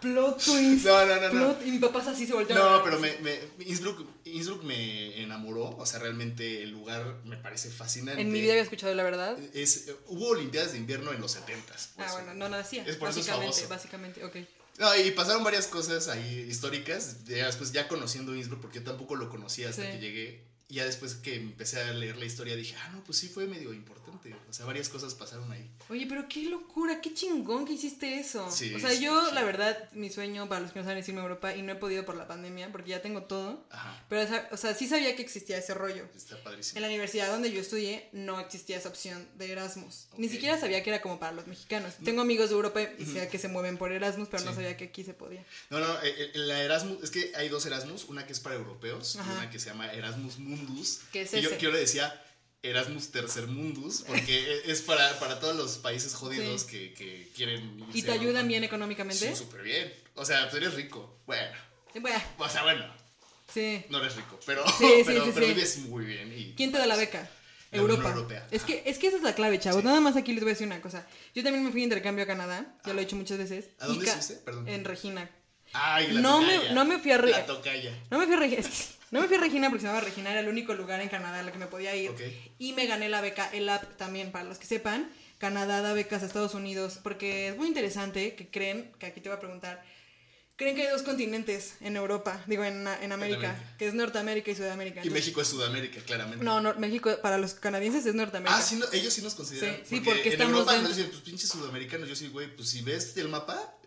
Plot 0.00 0.40
twist. 0.44 0.86
No, 0.86 1.06
no, 1.06 1.20
no, 1.20 1.32
no. 1.32 1.66
Y 1.66 1.72
mi 1.72 1.78
papá 1.80 2.04
así 2.06 2.24
se 2.24 2.32
volteó. 2.32 2.54
No, 2.54 2.84
pero 2.84 3.00
me, 3.00 3.16
me, 3.18 3.36
Innsbruck, 3.66 4.06
Innsbruck 4.26 4.62
me 4.62 5.20
enamoró, 5.20 5.76
o 5.76 5.84
sea, 5.86 5.98
realmente 5.98 6.62
el 6.62 6.70
lugar 6.70 7.16
me 7.24 7.36
parece 7.36 7.68
fascinante. 7.68 8.20
En 8.22 8.30
mi 8.30 8.40
vida 8.40 8.52
había 8.52 8.62
escuchado 8.62 8.94
la 8.94 9.02
verdad. 9.02 9.36
Es, 9.54 9.86
hubo 10.06 10.28
Olimpiadas 10.28 10.70
de 10.72 10.78
invierno 10.78 11.12
en 11.12 11.20
los 11.20 11.36
70s. 11.36 11.94
por 11.96 12.04
Ah, 12.04 12.06
eso. 12.06 12.14
bueno, 12.14 12.34
no 12.34 12.48
nacía. 12.48 12.84
Es 12.84 12.94
por 12.94 13.08
eso 13.08 13.18
es 13.18 13.26
básicamente, 13.26 13.66
básicamente, 13.66 14.24
ok. 14.24 14.36
No, 14.78 14.94
y 14.96 15.10
pasaron 15.10 15.42
varias 15.42 15.66
cosas 15.66 16.06
ahí 16.06 16.46
históricas. 16.48 17.24
Después, 17.24 17.72
ya 17.72 17.88
conociendo 17.88 18.36
Innsbruck, 18.36 18.60
porque 18.60 18.78
yo 18.78 18.84
tampoco 18.84 19.16
lo 19.16 19.28
conocía 19.28 19.68
hasta 19.70 19.82
Sí. 19.82 19.88
que 19.88 19.98
llegué. 19.98 20.44
Y 20.70 20.74
ya 20.74 20.84
después 20.84 21.14
que 21.14 21.34
empecé 21.36 21.80
a 21.80 21.92
leer 21.94 22.18
la 22.18 22.26
historia, 22.26 22.54
dije, 22.54 22.74
ah, 22.84 22.90
no, 22.92 23.02
pues 23.04 23.16
sí 23.18 23.28
fue 23.28 23.46
medio 23.46 23.72
importante. 23.72 24.34
O 24.50 24.52
sea, 24.52 24.66
varias 24.66 24.88
cosas 24.90 25.14
pasaron 25.14 25.50
ahí. 25.50 25.66
Oye, 25.88 26.06
pero 26.06 26.28
qué 26.28 26.42
locura, 26.44 27.00
qué 27.00 27.14
chingón 27.14 27.64
que 27.64 27.72
hiciste 27.72 28.18
eso. 28.18 28.50
Sí, 28.50 28.74
o 28.74 28.78
sea, 28.78 28.90
sí, 28.90 29.02
yo, 29.02 29.28
sí. 29.28 29.34
la 29.34 29.44
verdad, 29.44 29.90
mi 29.92 30.10
sueño, 30.10 30.46
para 30.48 30.60
los 30.60 30.72
que 30.72 30.80
no 30.80 30.84
saben, 30.84 30.98
es 30.98 31.08
irme 31.08 31.20
a 31.20 31.22
Europa 31.22 31.54
y 31.56 31.62
no 31.62 31.72
he 31.72 31.76
podido 31.76 32.04
por 32.04 32.16
la 32.16 32.26
pandemia 32.26 32.70
porque 32.70 32.90
ya 32.90 33.00
tengo 33.00 33.22
todo. 33.22 33.64
Ajá, 33.70 34.04
Pero, 34.10 34.28
o 34.50 34.56
sea, 34.58 34.74
sí 34.74 34.86
sabía 34.88 35.16
que 35.16 35.22
existía 35.22 35.56
ese 35.56 35.72
rollo. 35.72 36.06
está 36.14 36.42
padrísimo. 36.42 36.76
En 36.76 36.82
la 36.82 36.88
universidad 36.88 37.30
donde 37.30 37.50
yo 37.50 37.60
estudié 37.62 38.08
no 38.12 38.38
existía 38.40 38.76
esa 38.76 38.90
opción 38.90 39.26
de 39.38 39.50
Erasmus. 39.52 40.08
Ni 40.18 40.26
Ok. 40.26 40.32
siquiera 40.32 40.60
sabía 40.60 40.82
que 40.82 40.90
era 40.90 41.00
como 41.00 41.18
para 41.18 41.32
los 41.32 41.46
mexicanos. 41.46 41.94
Tengo 42.04 42.20
amigos 42.20 42.50
de 42.50 42.56
Europa 42.56 42.80
y 42.98 43.06
sé 43.06 43.28
que 43.28 43.38
se 43.38 43.48
mueven 43.48 43.78
por 43.78 43.90
Erasmus, 43.92 44.28
pero 44.30 44.44
no 44.44 44.54
sabía 44.54 44.76
que 44.76 44.84
aquí 44.84 45.02
se 45.04 45.14
podía. 45.14 45.44
No, 45.70 45.80
no, 45.80 45.94
eh, 46.02 46.14
eh, 46.18 46.30
la 46.34 46.60
Erasmus, 46.62 47.02
es 47.04 47.10
que 47.10 47.32
hay 47.36 47.48
dos 47.48 47.64
Erasmus, 47.64 48.04
una 48.04 48.26
que 48.26 48.32
es 48.34 48.40
para 48.40 48.56
europeos 48.56 49.16
Ajá. 49.16 49.32
y 49.32 49.36
una 49.38 49.50
que 49.50 49.58
se 49.58 49.70
llama 49.70 49.90
Erasmus 49.92 50.38
Mundus. 50.58 51.00
¿Qué 51.12 51.22
es 51.22 51.34
y 51.34 51.40
yo, 51.40 51.50
ese? 51.50 51.58
yo 51.58 51.70
le 51.70 51.78
decía 51.80 52.24
Erasmus 52.62 53.10
Tercer 53.10 53.46
Mundus, 53.46 54.02
porque 54.06 54.62
es 54.66 54.82
para, 54.82 55.18
para 55.20 55.38
todos 55.40 55.56
los 55.56 55.78
países 55.78 56.14
jodidos 56.14 56.62
Sí. 56.62 56.68
que, 56.68 56.94
que 56.94 57.28
quieren 57.34 57.84
¿Y 57.94 58.02
te 58.02 58.12
ayudan 58.12 58.48
bien 58.48 58.64
económicamente? 58.64 59.28
Sí, 59.30 59.36
súper 59.36 59.62
bien. 59.62 59.92
O 60.14 60.24
sea, 60.24 60.50
tú 60.50 60.56
eres 60.56 60.74
rico. 60.74 61.20
Bueno, 61.26 61.56
Bueno, 62.00 62.20
o 62.38 62.48
sea, 62.48 62.62
bueno, 62.64 62.84
sí. 63.52 63.84
no 63.90 63.98
eres 63.98 64.16
rico, 64.16 64.38
pero, 64.46 64.64
Sí, 64.78 65.02
pero, 65.06 65.24
sí, 65.24 65.30
pero 65.34 65.46
vives 65.46 65.78
muy 65.78 66.04
bien. 66.04 66.32
Y, 66.36 66.54
¿Quién 66.56 66.72
te 66.72 66.78
da 66.78 66.86
la 66.86 66.96
beca? 66.96 67.30
La 67.70 67.82
Unión 67.82 67.98
Europa. 67.98 68.14
Europea. 68.16 68.48
Es 68.50 68.62
que, 68.62 68.82
es 68.86 68.98
que 68.98 69.08
esa 69.08 69.18
es 69.18 69.22
la 69.22 69.34
clave, 69.34 69.60
chavos. 69.60 69.80
Sí. 69.82 69.86
Nada 69.86 70.00
más 70.00 70.16
aquí 70.16 70.32
les 70.32 70.42
voy 70.42 70.50
a 70.50 70.54
decir 70.54 70.66
una 70.66 70.80
cosa. 70.80 71.06
Yo 71.34 71.42
también 71.44 71.62
me 71.64 71.70
fui 71.70 71.80
de 71.80 71.84
intercambio 71.84 72.24
a 72.24 72.26
Canadá, 72.26 72.74
ya 72.86 72.94
lo 72.94 72.98
he 73.00 73.04
dicho 73.04 73.14
muchas 73.14 73.36
veces. 73.36 73.66
¿A 73.78 73.86
dónde? 73.86 74.10
Perdón. 74.44 74.66
En 74.68 74.84
Regina. 74.86 75.30
Ay, 75.74 76.12
la 76.12 76.20
No 76.22 76.40
me- 76.40 76.70
no 76.72 76.84
me 76.86 76.98
fui 76.98 77.12
a 77.12 77.18
re- 77.18 77.30
La 77.30 77.44
tocaya. 77.44 77.92
No 78.10 78.18
me 78.18 78.24
fui 78.24 78.34
a 78.34 78.38
Regina, 78.38 78.60
es 78.62 78.68
que 78.68 78.74
sí, 78.74 78.88
no 79.10 79.20
me 79.20 79.26
fui 79.26 79.36
a 79.36 79.40
Regina 79.40 79.68
porque 79.68 79.80
se 79.80 79.86
llamaba 79.86 80.04
Regina, 80.04 80.30
era 80.30 80.40
el 80.40 80.48
único 80.48 80.74
lugar 80.74 81.00
en 81.00 81.08
Canadá 81.08 81.40
en 81.40 81.46
el 81.46 81.52
que 81.52 81.58
me 81.58 81.66
podía 81.66 81.94
ir. 81.96 82.12
Y 82.58 82.72
me 82.72 82.86
gané 82.86 83.08
la 83.08 83.20
beca 83.20 83.48
ELAP 83.52 83.96
también, 83.96 84.32
para 84.32 84.44
los 84.44 84.58
que 84.58 84.66
sepan. 84.66 85.10
Canadá 85.38 85.80
da 85.82 85.92
becas 85.92 86.22
a 86.22 86.26
Estados 86.26 86.54
Unidos 86.54 86.98
porque 87.02 87.48
es 87.48 87.56
muy 87.56 87.68
interesante 87.68 88.34
que 88.34 88.50
creen, 88.50 88.90
que 88.98 89.06
aquí 89.06 89.20
te 89.20 89.28
voy 89.28 89.36
a 89.36 89.40
preguntar, 89.40 89.84
creen 90.56 90.74
que 90.74 90.82
hay 90.82 90.90
dos 90.90 91.02
continentes 91.02 91.74
en 91.80 91.94
Europa, 91.94 92.42
digo 92.48 92.64
en, 92.64 92.88
en 92.88 93.12
América, 93.12 93.50
América. 93.50 93.76
que 93.78 93.86
es 93.86 93.94
Norteamérica 93.94 94.50
y 94.50 94.56
Sudamérica. 94.56 95.00
Y 95.04 95.10
México 95.10 95.40
es 95.40 95.46
Sudamérica, 95.46 96.00
claramente. 96.00 96.44
No, 96.44 96.60
no, 96.60 96.74
México 96.74 97.16
para 97.22 97.38
los 97.38 97.54
canadienses 97.54 98.04
es 98.04 98.14
Norteamérica. 98.16 98.58
Ah, 98.58 98.60
sí, 98.60 98.74
no, 98.76 98.86
ellos 98.92 99.14
sí 99.14 99.22
nos 99.22 99.36
consideran. 99.36 99.76
Sí, 99.84 99.96
sí, 99.96 100.00
porque 100.00 100.34
en 100.34 100.42
Europa 100.42 100.76
nos 100.78 100.96
dicen, 100.96 101.10
pues 101.10 101.22
pinches 101.22 101.48
sudamericanos. 101.48 102.08
Yo 102.08 102.16
sí, 102.16 102.26
güey, 102.28 102.54
pues 102.54 102.68
si 102.68 102.82
ves 102.82 103.16
el 103.16 103.28
mapa, 103.28 103.77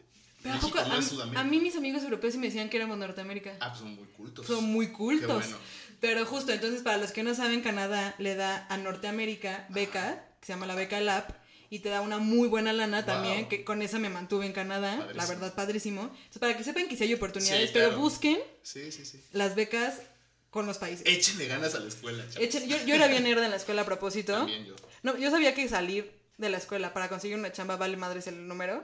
Pero 0.43 0.55
¿a 0.55 0.57
México 0.57 0.77
poco? 0.79 0.91
a, 0.91 0.97
mí- 0.97 1.03
Sudamérica. 1.03 1.39
a 1.41 1.43
mí 1.43 1.59
mis 1.59 1.75
amigos 1.75 2.03
europeos 2.03 2.33
sí 2.33 2.39
me 2.39 2.47
decían 2.47 2.69
que 2.69 2.77
éramos 2.77 2.97
Norteamérica. 2.97 3.55
Ah, 3.59 3.69
pues 3.69 3.79
son 3.79 3.95
muy 3.95 4.07
cultos. 4.07 4.45
Son 4.47 4.63
muy 4.65 4.87
cultos. 4.91 5.43
Bueno. 5.43 5.57
Pero 5.99 6.25
justo, 6.25 6.51
entonces 6.51 6.81
para 6.81 6.97
los 6.97 7.11
que 7.11 7.21
no 7.23 7.35
saben, 7.35 7.61
Canadá 7.61 8.15
le 8.17 8.35
da 8.35 8.65
a 8.69 8.77
Norteamérica 8.77 9.65
beca, 9.69 10.25
que 10.39 10.45
se 10.47 10.53
llama 10.53 10.65
la 10.65 10.75
beca 10.75 10.99
LAP, 10.99 11.29
y 11.69 11.79
te 11.79 11.89
da 11.89 12.01
una 12.01 12.17
muy 12.17 12.47
buena 12.49 12.73
lana 12.73 13.05
también, 13.05 13.47
que 13.47 13.63
con 13.63 13.81
esa 13.81 13.97
me 13.99 14.09
mantuve 14.09 14.45
en 14.45 14.51
Canadá, 14.53 15.07
la 15.13 15.25
verdad, 15.25 15.53
padrísimo. 15.53 16.01
Entonces 16.03 16.39
para 16.39 16.57
que 16.57 16.63
sepan 16.63 16.87
que 16.87 16.97
sí 16.97 17.03
hay 17.03 17.13
oportunidades, 17.13 17.67
Sí, 17.69 17.73
pero 17.73 17.97
busquen 17.97 18.39
Sí, 18.63 18.91
sí, 18.91 19.05
sí. 19.05 19.21
las 19.31 19.55
becas 19.55 20.01
con 20.49 20.65
los 20.65 20.79
países. 20.79 21.05
Échenle 21.07 21.47
ganas 21.47 21.73
a 21.75 21.79
la 21.79 21.87
escuela. 21.87 22.25
Echen- 22.35 22.67
yo, 22.67 22.75
yo 22.85 22.95
era 22.95 23.07
bien 23.07 23.23
nerd 23.23 23.41
en 23.43 23.51
la 23.51 23.55
escuela 23.57 23.83
a 23.83 23.85
propósito. 23.85 24.33
También 24.33 24.65
yo. 24.65 24.75
No, 25.03 25.17
yo 25.17 25.29
sabía 25.31 25.53
que 25.55 25.69
salir 25.69 26.11
de 26.37 26.49
la 26.49 26.57
escuela 26.57 26.91
para 26.93 27.07
conseguir 27.07 27.37
una 27.37 27.53
chamba 27.53 27.77
vale 27.77 27.95
madres 27.95 28.27
el 28.27 28.47
número, 28.49 28.83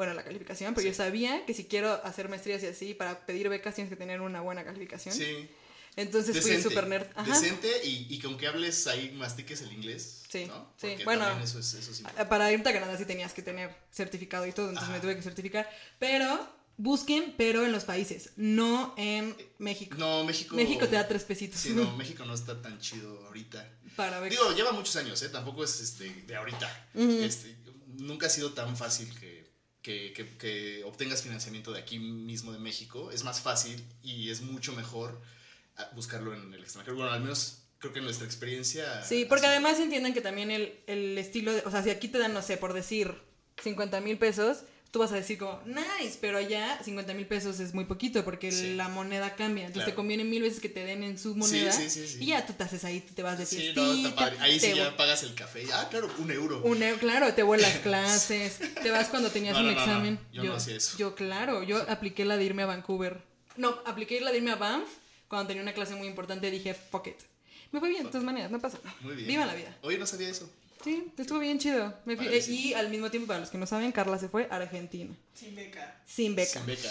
bueno, 0.00 0.14
la 0.14 0.24
calificación, 0.24 0.72
pero 0.72 0.86
yo 0.88 0.94
sabía 0.94 1.44
que 1.44 1.52
si 1.52 1.66
quiero 1.66 1.92
hacer 2.06 2.30
maestrías 2.30 2.62
y 2.62 2.68
así, 2.68 2.94
para 2.94 3.26
pedir 3.26 3.50
becas 3.50 3.74
tienes 3.74 3.90
que 3.90 3.96
tener 3.96 4.22
una 4.22 4.40
buena 4.40 4.64
calificación. 4.64 5.14
Sí. 5.14 5.46
Entonces 5.94 6.40
fui 6.40 6.58
super 6.62 6.86
nerd. 6.86 7.06
Ajá. 7.14 7.30
Decente 7.30 7.68
y, 7.84 8.06
y 8.08 8.18
que 8.18 8.26
aunque 8.26 8.46
hables 8.46 8.86
ahí, 8.86 9.10
mastiques 9.10 9.60
el 9.60 9.70
inglés. 9.74 10.22
Sí, 10.26 10.46
¿no? 10.46 10.72
sí. 10.78 10.96
Bueno, 11.04 11.28
eso 11.42 11.58
es, 11.58 11.74
eso 11.74 11.90
es 11.90 12.00
Para 12.30 12.50
irte 12.50 12.70
a 12.70 12.72
Canadá 12.72 12.96
sí 12.96 13.04
tenías 13.04 13.34
que 13.34 13.42
tener 13.42 13.76
certificado 13.92 14.46
y 14.46 14.52
todo, 14.52 14.70
entonces 14.70 14.88
Ajá. 14.88 14.96
me 14.96 15.02
tuve 15.02 15.16
que 15.16 15.22
certificar. 15.22 15.68
Pero 15.98 16.48
busquen, 16.78 17.34
pero 17.36 17.66
en 17.66 17.72
los 17.72 17.84
países, 17.84 18.30
no 18.36 18.94
en 18.96 19.36
México. 19.58 19.96
No, 19.98 20.24
México. 20.24 20.56
México 20.56 20.88
te 20.88 20.96
da 20.96 21.06
tres 21.06 21.24
pesitos. 21.24 21.60
Sí, 21.60 21.74
no, 21.74 21.94
México 21.98 22.24
no 22.24 22.32
está 22.32 22.62
tan 22.62 22.78
chido 22.80 23.26
ahorita. 23.26 23.70
Para 23.96 24.18
becas. 24.18 24.38
Digo, 24.38 24.56
lleva 24.56 24.72
muchos 24.72 24.96
años, 24.96 25.20
¿eh? 25.20 25.28
Tampoco 25.28 25.62
es 25.62 25.78
este, 25.78 26.10
de 26.26 26.36
ahorita. 26.36 26.88
este, 26.94 27.54
nunca 27.98 28.28
ha 28.28 28.30
sido 28.30 28.54
tan 28.54 28.78
fácil 28.78 29.14
que, 29.18 29.39
que, 29.82 30.12
que- 30.12 30.36
que 30.36 30.84
obtengas 30.84 31.22
financiamiento 31.22 31.72
de 31.72 31.80
aquí 31.80 31.98
mismo 31.98 32.52
de 32.52 32.58
México. 32.58 33.10
Es 33.12 33.24
más 33.24 33.40
fácil 33.40 33.82
y 34.02 34.30
es 34.30 34.42
mucho 34.42 34.72
mejor 34.74 35.20
ah, 35.76 35.90
buscarlo 35.94 36.34
en 36.34 36.52
el 36.52 36.60
extranjero. 36.62 36.96
Bueno, 36.96 37.10
al 37.12 37.20
menos 37.20 37.62
creo 37.78 37.92
que 37.92 37.98
en 38.00 38.04
nuestra 38.04 38.26
experiencia. 38.26 39.02
Sí, 39.02 39.24
porque 39.26 39.46
así- 39.46 39.52
además 39.56 39.78
entienden 39.80 40.12
que 40.14 40.20
también 40.20 40.50
el, 40.50 40.80
el 40.86 41.16
estilo 41.18 41.52
de, 41.54 41.62
o 41.64 41.70
sea, 41.70 41.82
si 41.82 41.90
aquí 41.90 42.08
te 42.08 42.18
dan, 42.18 42.34
no 42.34 42.42
sé, 42.42 42.56
por 42.58 42.72
decir 42.74 43.14
50 43.62 44.00
mil 44.00 44.18
pesos, 44.18 44.58
tú 44.90 44.98
vas 44.98 45.12
a 45.12 45.14
decir 45.14 45.38
como, 45.38 45.60
nice, 45.66 46.18
pero 46.20 46.38
allá 46.38 46.80
50 46.82 47.14
mil 47.14 47.26
pesos 47.26 47.60
es 47.60 47.74
muy 47.74 47.84
poquito 47.84 48.24
porque 48.24 48.50
Sí. 48.50 48.74
la 48.74 48.88
moneda 48.88 49.36
cambia. 49.36 49.66
Entonces 49.66 49.84
Claro. 49.84 49.92
te 49.92 49.94
conviene 49.96 50.24
mil 50.24 50.42
veces 50.42 50.58
que 50.60 50.68
te 50.68 50.84
den 50.84 51.04
en 51.04 51.16
su 51.18 51.36
moneda 51.36 51.70
sí, 51.70 51.88
sí, 51.88 52.06
sí. 52.08 52.18
y 52.20 52.26
ya 52.26 52.44
tú 52.44 52.54
te 52.54 52.64
haces 52.64 52.84
ahí, 52.84 53.00
te 53.00 53.22
vas 53.22 53.38
de 53.38 53.46
Sí, 53.46 53.56
fiestita. 53.56 53.80
no, 53.82 53.92
está 53.94 54.14
padre. 54.16 54.36
Ahí 54.40 54.58
sí 54.58 54.72
ya 54.74 54.96
pagas 54.96 55.22
el 55.22 55.34
café. 55.34 55.64
Ah, 55.72 55.86
claro, 55.90 56.10
un 56.18 56.30
euro. 56.32 56.60
un 56.64 56.82
euro, 56.82 56.98
claro, 56.98 57.32
te 57.34 57.42
vuelas 57.44 57.78
clases, 57.84 58.58
te 58.82 58.90
vas 58.90 59.08
cuando 59.08 59.30
tenías 59.30 59.54
No, 59.54 59.60
un 59.60 59.66
no, 59.66 59.72
examen. 59.72 60.18
Yo 60.32 60.42
no 60.44 60.54
hacía 60.54 60.76
eso. 60.76 60.98
Yo, 60.98 61.14
claro, 61.14 61.62
yo 61.62 61.84
apliqué 61.88 62.24
la 62.24 62.36
de 62.36 62.44
irme 62.44 62.62
a 62.62 62.66
Vancouver. 62.66 63.22
No, 63.56 63.78
apliqué 63.86 64.20
la 64.20 64.32
de 64.32 64.38
irme 64.38 64.50
a 64.50 64.56
Banff 64.56 64.88
cuando 65.28 65.46
tenía 65.46 65.62
una 65.62 65.72
clase 65.74 65.94
muy 65.94 66.08
importante 66.08 66.50
dije, 66.50 66.74
fuck 66.74 67.06
it. 67.06 67.16
Me 67.70 67.78
fue 67.78 67.88
bien, 67.90 68.02
de 68.02 68.08
todas 68.10 68.24
maneras, 68.24 68.50
no 68.50 68.58
pasa 68.60 68.78
nada. 68.82 68.96
Muy 69.02 69.14
bien. 69.14 69.28
Viva 69.28 69.46
la 69.46 69.54
vida. 69.54 69.76
Oye, 69.82 69.96
no 69.98 70.04
sabía 70.06 70.28
eso. 70.28 70.50
Sí, 70.82 71.12
estuvo 71.18 71.38
bien 71.38 71.58
chido. 71.58 71.94
Me 72.06 72.16
fui- 72.16 72.26
Padrísimo. 72.26 72.56
y 72.56 72.74
al 72.74 72.88
mismo 72.88 73.10
tiempo, 73.10 73.28
para 73.28 73.40
los 73.40 73.50
que 73.50 73.58
no 73.58 73.66
saben, 73.66 73.92
Carla 73.92 74.18
se 74.18 74.28
fue 74.28 74.48
a 74.50 74.56
Argentina. 74.56 75.14
Sin 75.34 75.54
beca. 75.54 76.00
Sin 76.06 76.34
beca. 76.34 76.50
Sin 76.52 76.66
beca. 76.66 76.88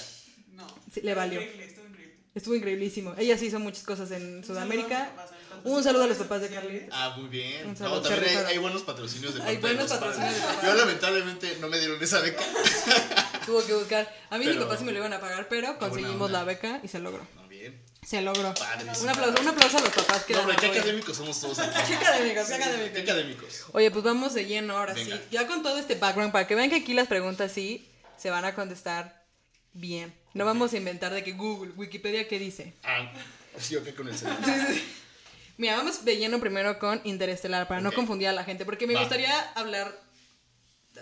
No. 0.53 0.67
Sí, 0.93 1.01
le 1.01 1.13
valió. 1.15 1.41
Increíble, 1.41 1.65
estuvo 1.65 1.85
increíble. 1.87 2.15
Estuvo 2.35 2.55
increíblísimo. 2.55 3.15
Ella 3.17 3.37
sí 3.37 3.47
hizo 3.47 3.59
muchas 3.59 3.83
cosas 3.83 4.11
en 4.11 4.37
Un 4.37 4.43
Sudamérica. 4.43 4.99
mis 5.05 5.09
papás, 5.09 5.31
mis 5.63 5.73
Un 5.73 5.83
saludo 5.83 6.03
a 6.03 6.07
los 6.07 6.17
papás 6.17 6.41
de 6.41 6.49
Carly. 6.49 6.81
Ah, 6.91 7.15
muy 7.17 7.27
bien. 7.29 7.65
Un 7.65 7.71
No, 7.73 7.77
saludo, 7.79 8.01
también 8.03 8.37
hay, 8.37 8.45
hay 8.45 8.57
buenos 8.59 8.83
patrocinios 8.83 9.33
de 9.33 9.41
Hay 9.41 9.57
buenos 9.57 9.89
patrocinios 9.89 10.35
de 10.35 10.41
papás. 10.41 10.63
Yo 10.63 10.73
lamentablemente 10.75 11.57
no 11.59 11.67
me 11.67 11.79
dieron 11.79 12.01
esa 12.03 12.19
beca. 12.21 12.43
Tuvo 13.45 13.65
que 13.65 13.73
buscar. 13.73 14.07
A 14.29 14.37
mí 14.37 14.45
mi 14.45 14.51
Pero- 14.51 14.65
papá 14.65 14.77
sí 14.77 14.83
me 14.83 14.91
lo 14.91 14.99
iban 14.99 15.13
a 15.13 15.19
pagar, 15.19 15.47
pero 15.49 15.77
conseguimos 15.79 16.29
la 16.29 16.43
beca 16.43 16.79
y 16.83 16.87
se 16.87 16.99
logró. 16.99 17.25
Se 18.05 18.21
logró. 18.21 18.53
Padrísimo. 18.53 19.01
Un 19.03 19.09
aplauso, 19.09 19.41
un 19.41 19.47
aplauso 19.49 19.77
a 19.77 19.81
los 19.81 19.89
papás 19.93 20.23
que 20.23 20.33
No, 20.33 20.39
hombre, 20.41 20.55
qué 20.59 20.67
académicos 20.67 21.17
somos 21.17 21.39
todos 21.39 21.59
aquí. 21.59 21.79
Qué 21.89 21.95
académicos, 21.95 22.47
qué 22.47 22.57
Qué 22.57 22.63
académicos. 22.63 23.01
académicos. 23.01 23.65
Oye, 23.73 23.91
pues 23.91 24.03
vamos 24.03 24.33
de 24.33 24.45
lleno 24.45 24.77
ahora 24.77 24.93
Venga. 24.93 25.17
sí. 25.17 25.21
Ya 25.31 25.45
con 25.47 25.61
todo 25.63 25.77
este 25.77 25.95
background, 25.95 26.31
para 26.31 26.47
que 26.47 26.55
vean 26.55 26.69
que 26.69 26.77
aquí 26.77 26.93
las 26.93 27.07
preguntas 27.07 27.51
sí 27.51 27.87
se 28.17 28.29
van 28.29 28.45
a 28.45 28.55
contestar 28.55 29.25
bien. 29.73 30.13
No 30.33 30.45
vamos 30.45 30.73
a 30.73 30.77
inventar 30.77 31.13
de 31.13 31.23
que 31.23 31.33
Google, 31.33 31.71
Wikipedia, 31.75 32.27
¿qué 32.27 32.39
dice? 32.39 32.73
Ah, 32.83 33.11
sí, 33.57 33.77
qué 33.83 33.93
con 33.93 34.07
el 34.07 34.15
celular. 34.17 34.39
Sí, 34.45 34.51
sí, 34.51 34.73
sí. 34.75 34.83
Mira, 35.57 35.75
vamos 35.77 36.05
de 36.05 36.15
lleno 36.17 36.39
primero 36.39 36.79
con 36.79 37.01
Interestelar, 37.03 37.67
para 37.67 37.81
no 37.81 37.89
Ok. 37.89 37.95
confundir 37.95 38.29
a 38.29 38.33
la 38.33 38.45
gente, 38.45 38.63
porque 38.65 38.87
me 38.87 38.93
Va. 38.93 39.01
gustaría 39.01 39.37
hablar 39.55 39.93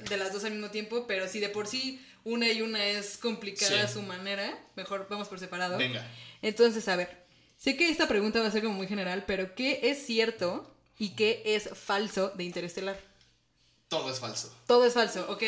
de 0.10 0.18
las 0.18 0.34
dos 0.34 0.44
al 0.44 0.52
mismo 0.52 0.72
tiempo, 0.72 1.06
pero 1.08 1.28
si 1.28 1.40
de 1.40 1.50
por 1.50 1.68
sí 1.68 2.04
una 2.28 2.52
y 2.52 2.62
una 2.62 2.86
es 2.86 3.18
complicada 3.18 3.72
Sí. 3.72 3.78
a 3.80 3.88
su 3.88 4.02
manera, 4.02 4.58
mejor 4.76 5.08
vamos 5.10 5.28
por 5.28 5.40
separado. 5.40 5.78
Venga. 5.78 6.06
Entonces, 6.42 6.88
a 6.88 6.96
ver, 6.96 7.26
sé 7.58 7.78
que 7.78 7.90
esta 7.90 8.08
pregunta 8.08 8.40
va 8.42 8.48
a 8.48 8.52
ser 8.52 8.64
como 8.64 8.76
muy 8.76 8.88
general, 8.88 9.24
pero 9.26 9.56
¿qué 9.56 9.80
es 9.84 10.06
cierto 10.06 10.74
y 11.00 11.10
qué 11.16 11.42
es 11.46 11.70
falso 11.74 12.30
de 12.36 12.44
Interestelar? 12.44 13.00
Todo 13.88 14.12
es 14.12 14.20
falso. 14.20 14.54
Todo 14.68 14.86
es 14.86 14.94
falso, 14.94 15.26
ok. 15.30 15.44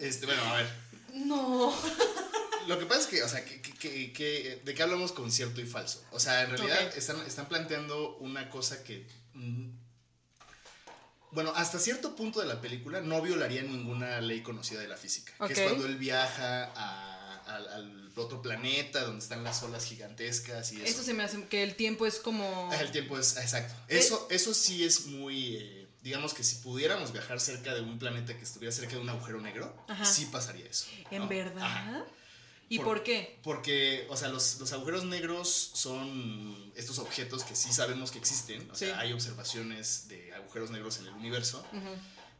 Este, 0.00 0.26
bueno, 0.26 0.42
a 0.44 0.56
ver. 0.58 0.66
No. 1.14 1.74
Lo 2.68 2.78
que 2.78 2.86
pasa 2.86 3.00
es 3.02 3.06
que, 3.08 3.22
o 3.22 3.28
sea, 3.28 3.44
que, 3.44 3.60
que- 3.60 3.72
que- 3.74 4.12
que- 4.12 4.60
¿de 4.64 4.74
qué 4.74 4.82
hablamos 4.82 5.12
con 5.12 5.30
cierto 5.30 5.60
y 5.60 5.66
falso? 5.66 6.02
O 6.12 6.18
sea, 6.20 6.42
en 6.42 6.50
realidad 6.50 6.96
están, 6.96 7.20
están 7.26 7.46
planteando 7.46 8.16
una 8.18 8.48
cosa 8.50 8.82
que. 8.84 9.06
Bueno, 11.34 11.52
hasta 11.56 11.78
cierto 11.78 12.14
punto 12.16 12.40
de 12.40 12.46
la 12.46 12.60
película 12.60 13.00
no 13.00 13.20
violaría 13.20 13.62
ninguna 13.62 14.20
ley 14.20 14.42
conocida 14.42 14.80
de 14.80 14.88
la 14.88 14.96
física. 14.96 15.32
Que 15.46 15.52
es 15.52 15.60
cuando 15.60 15.86
él 15.86 15.96
viaja 15.96 16.64
a- 16.74 17.42
al, 17.46 17.68
al 17.68 18.12
otro 18.16 18.40
planeta 18.40 19.02
donde 19.02 19.22
están 19.22 19.44
las 19.44 19.62
olas 19.62 19.84
gigantescas 19.84 20.72
y 20.72 20.76
eso. 20.76 20.84
Eso 20.86 21.02
se 21.02 21.12
me 21.14 21.22
hace 21.24 21.44
que 21.44 21.62
el 21.62 21.74
tiempo 21.74 22.06
es 22.06 22.18
como... 22.18 22.70
Ah, 22.72 22.80
El 22.80 22.90
tiempo 22.90 23.18
es 23.18 23.36
exacto. 23.36 23.74
Eh, 23.88 23.98
Eso, 23.98 24.26
eso 24.30 24.54
sí 24.54 24.82
es 24.84 25.06
muy. 25.06 25.56
eh, 25.56 25.86
digamos 26.02 26.32
que 26.34 26.42
si 26.44 26.56
pudiéramos 26.56 27.12
viajar 27.12 27.40
cerca 27.40 27.74
de 27.74 27.80
un 27.80 27.98
planeta 27.98 28.36
que 28.36 28.44
estuviera 28.44 28.72
cerca 28.74 28.94
de 28.94 29.00
un 29.00 29.08
agujero 29.08 29.40
negro, 29.40 29.74
Ajá. 29.88 30.04
sí 30.04 30.26
pasaría 30.26 30.66
eso. 30.66 30.86
¿En 31.10 31.28
verdad? 31.28 31.62
Ajá. 31.64 32.04
¿Y 32.68 32.78
Por- 32.78 32.86
por 32.86 33.02
qué? 33.02 33.38
Porque, 33.42 34.06
o 34.10 34.16
sea, 34.16 34.28
los, 34.28 34.58
los 34.58 34.72
agujeros 34.72 35.04
negros 35.04 35.70
son 35.74 36.72
estos 36.76 36.98
objetos 36.98 37.44
que 37.44 37.54
sí 37.54 37.72
sabemos 37.72 38.10
que 38.10 38.18
existen. 38.18 38.68
O 38.70 38.74
sea, 38.74 38.98
hay 38.98 39.12
observaciones 39.12 40.08
de 40.08 40.32
agujeros 40.34 40.70
negros 40.70 40.98
en 40.98 41.06
el 41.06 41.12
universo. 41.14 41.64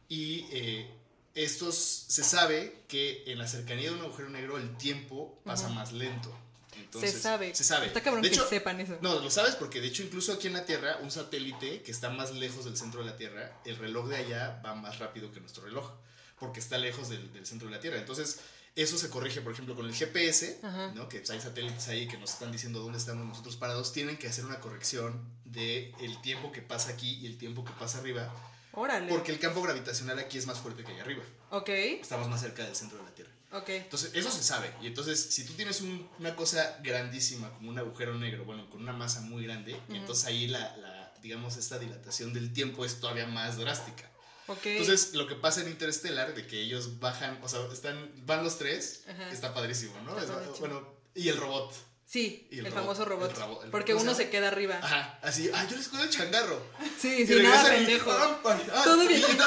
Y 0.09 0.45
eh, 0.51 0.89
estos 1.33 1.75
se 1.75 2.23
sabe 2.23 2.83
que 2.87 3.23
en 3.27 3.37
la 3.39 3.47
cercanía 3.47 3.89
de 3.89 3.95
un 3.95 4.01
agujero 4.01 4.29
negro 4.29 4.57
el 4.57 4.75
tiempo 4.77 5.39
pasa 5.43 5.69
más 5.69 5.91
lento. 5.93 6.35
Entonces, 6.77 7.13
se 7.13 7.19
sabe. 7.21 7.55
Se 7.55 7.63
sabe. 7.63 7.87
Está 7.87 8.01
cabrón 8.01 8.21
De 8.21 8.29
que 8.29 8.35
hecho, 8.35 8.47
sepan 8.47 8.79
eso. 8.81 8.97
No, 9.01 9.19
lo 9.19 9.31
sabes 9.31 9.55
porque 9.55 9.79
de 9.81 9.87
hecho 9.87 10.03
incluso 10.03 10.33
aquí 10.33 10.47
en 10.47 10.53
la 10.53 10.65
Tierra, 10.65 10.97
un 11.01 11.09
satélite 11.11 11.81
que 11.81 11.91
está 11.91 12.09
más 12.09 12.33
lejos 12.33 12.65
del 12.65 12.75
centro 12.77 13.01
de 13.01 13.09
la 13.11 13.15
Tierra, 13.17 13.59
el 13.65 13.77
reloj 13.77 14.07
de 14.09 14.17
allá 14.17 14.61
va 14.65 14.75
más 14.75 14.99
rápido 14.99 15.31
que 15.31 15.39
nuestro 15.39 15.63
reloj, 15.63 15.91
porque 16.39 16.59
está 16.59 16.77
lejos 16.77 17.09
del, 17.09 17.31
del 17.31 17.45
centro 17.45 17.69
de 17.69 17.75
la 17.75 17.81
Tierra. 17.81 17.97
Entonces, 17.97 18.39
eso 18.75 18.97
se 18.97 19.09
corrige, 19.09 19.41
por 19.41 19.53
ejemplo, 19.53 19.73
con 19.75 19.85
el 19.85 19.93
GPS, 19.93 20.59
Ajá. 20.63 20.91
¿no? 20.93 21.07
que 21.07 21.23
hay 21.29 21.39
satélites 21.41 21.87
ahí 21.87 22.07
que 22.07 22.17
nos 22.17 22.33
están 22.33 22.51
diciendo 22.51 22.79
dónde 22.81 22.97
estamos 22.97 23.25
nosotros 23.25 23.55
parados, 23.55 23.93
tienen 23.93 24.17
que 24.17 24.27
hacer 24.27 24.45
una 24.45 24.59
corrección 24.59 25.23
de 25.45 25.93
el 26.01 26.21
tiempo 26.21 26.51
que 26.51 26.61
pasa 26.61 26.89
aquí 26.91 27.19
y 27.21 27.25
el 27.25 27.37
tiempo 27.37 27.63
que 27.63 27.71
pasa 27.73 27.99
arriba, 27.99 28.33
Órale. 28.73 29.07
porque 29.07 29.31
el 29.31 29.39
campo 29.39 29.61
gravitacional 29.61 30.19
aquí 30.19 30.37
es 30.37 30.45
más 30.45 30.59
fuerte 30.59 30.83
que 30.83 30.91
allá 30.91 31.03
arriba. 31.03 31.23
Ok, 31.51 31.69
Estamos 31.69 32.27
más 32.27 32.41
cerca 32.41 32.63
del 32.65 32.75
centro 32.75 32.97
de 32.97 33.03
la 33.05 33.11
Tierra. 33.15 33.31
ok. 33.53 33.69
Entonces, 33.69 34.11
eso 34.13 34.29
se 34.29 34.43
sabe. 34.43 34.69
Y 34.81 34.87
entonces, 34.87 35.21
si 35.33 35.45
tú 35.45 35.53
tienes 35.53 35.79
un- 35.79 36.09
una 36.19 36.35
cosa 36.35 36.77
grandísima, 36.83 37.49
como 37.53 37.69
un 37.69 37.79
agujero 37.79 38.15
negro, 38.15 38.43
bueno, 38.43 38.69
con 38.69 38.81
una 38.81 38.91
masa 38.91 39.21
muy 39.21 39.43
grande, 39.45 39.79
entonces 39.87 40.25
ahí 40.25 40.47
la, 40.47 40.75
la, 40.77 41.13
digamos, 41.21 41.55
esta 41.55 41.79
dilatación 41.79 42.33
del 42.33 42.51
tiempo 42.51 42.83
es 42.83 42.99
todavía 42.99 43.25
más 43.27 43.57
drástica. 43.57 44.09
Entonces, 44.47 45.13
lo 45.15 45.27
que 45.27 45.35
pasa 45.35 45.61
en 45.61 45.69
Interstellar, 45.69 46.35
de 46.35 46.45
que 46.45 46.61
ellos 46.61 46.99
bajan, 46.99 47.39
o 47.41 47.49
sea, 47.49 47.61
están, 47.71 48.11
van 48.25 48.43
los 48.43 48.57
tres, 48.57 49.03
Ajá. 49.07 49.31
está 49.31 49.53
padrísimo, 49.53 49.99
¿no? 50.01 50.17
Está 50.19 50.43
Es- 50.51 50.59
bueno, 50.59 50.87
y 51.15 51.29
el 51.29 51.37
robot. 51.37 51.73
Sí, 52.05 52.47
el, 52.51 52.59
el 52.59 52.65
robot, 52.65 52.79
famoso 52.79 53.05
robot. 53.05 53.29
el 53.31 53.35
rabo- 53.37 53.63
el- 53.63 53.69
porque 53.71 53.93
¿cómo 53.93 54.03
se 54.03 54.09
uno 54.09 54.17
se 54.17 54.29
queda 54.29 54.47
arriba. 54.49 54.79
Ajá, 54.81 55.19
así, 55.21 55.49
ah, 55.53 55.65
yo 55.69 55.75
les 55.77 55.87
cuido 55.87 56.03
el 56.03 56.09
changarro. 56.09 56.61
Sí, 57.01 57.09
Y 57.21 57.27
sí, 57.27 57.35
nada 57.35 57.63
regresan 57.63 57.73
y- 57.73 57.85
pendejo. 57.85 58.11
ah, 58.11 58.39
ah, 58.73 58.81
Todo 58.83 59.07
viejito. 59.07 59.43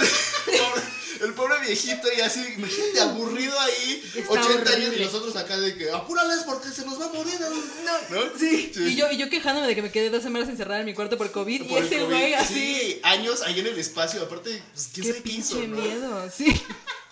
el 1.21 1.35
pobre- 1.35 1.61
viejito 1.67 2.09
y 2.17 2.21
así, 2.21 2.41
imagínate, 2.57 3.01
aburrido 3.01 3.59
ahí, 3.59 4.11
Está 4.15 4.33
80 4.41 4.71
años 4.73 4.95
y 4.97 5.01
nosotros 5.01 5.35
acá 5.37 5.59
de 5.59 5.77
que 5.77 5.91
apúrales 5.91 6.41
porque 6.47 6.69
se 6.69 6.85
nos 6.85 7.01
va 7.01 7.07
a 7.07 7.09
morir. 7.13 7.35
¿no? 7.41 8.17
¿No? 8.25 8.39
Sí. 8.39 8.73
Y 8.77 8.95
yo, 8.95 9.11
y 9.11 9.17
yo 9.17 9.29
quejándome 9.29 9.67
de 9.67 9.75
que 9.75 9.83
me 9.83 9.91
quedé 9.91 10.11
dos 10.11 10.23
semanas 10.23 10.49
encerrada 10.49 10.81
en 10.81 10.87
mi 10.87 10.95
cuarto 10.95 11.19
por 11.19 11.31
COVID. 11.33 11.67
Por 11.69 11.83
y 11.83 11.87
ese 11.87 12.05
güey 12.05 12.35
así. 12.35 12.55
Sí, 12.55 13.01
años 13.03 13.43
ahí 13.43 13.59
en 13.61 13.67
el 13.67 13.79
espacio, 13.79 14.23
aparte, 14.23 14.63
pues 14.73 14.91
quién 14.95 15.07
Qué 15.07 15.13
sabe 15.13 15.23
qué 15.25 15.33
hizo, 15.33 15.57
¿no? 15.57 15.77
miedo, 15.77 16.31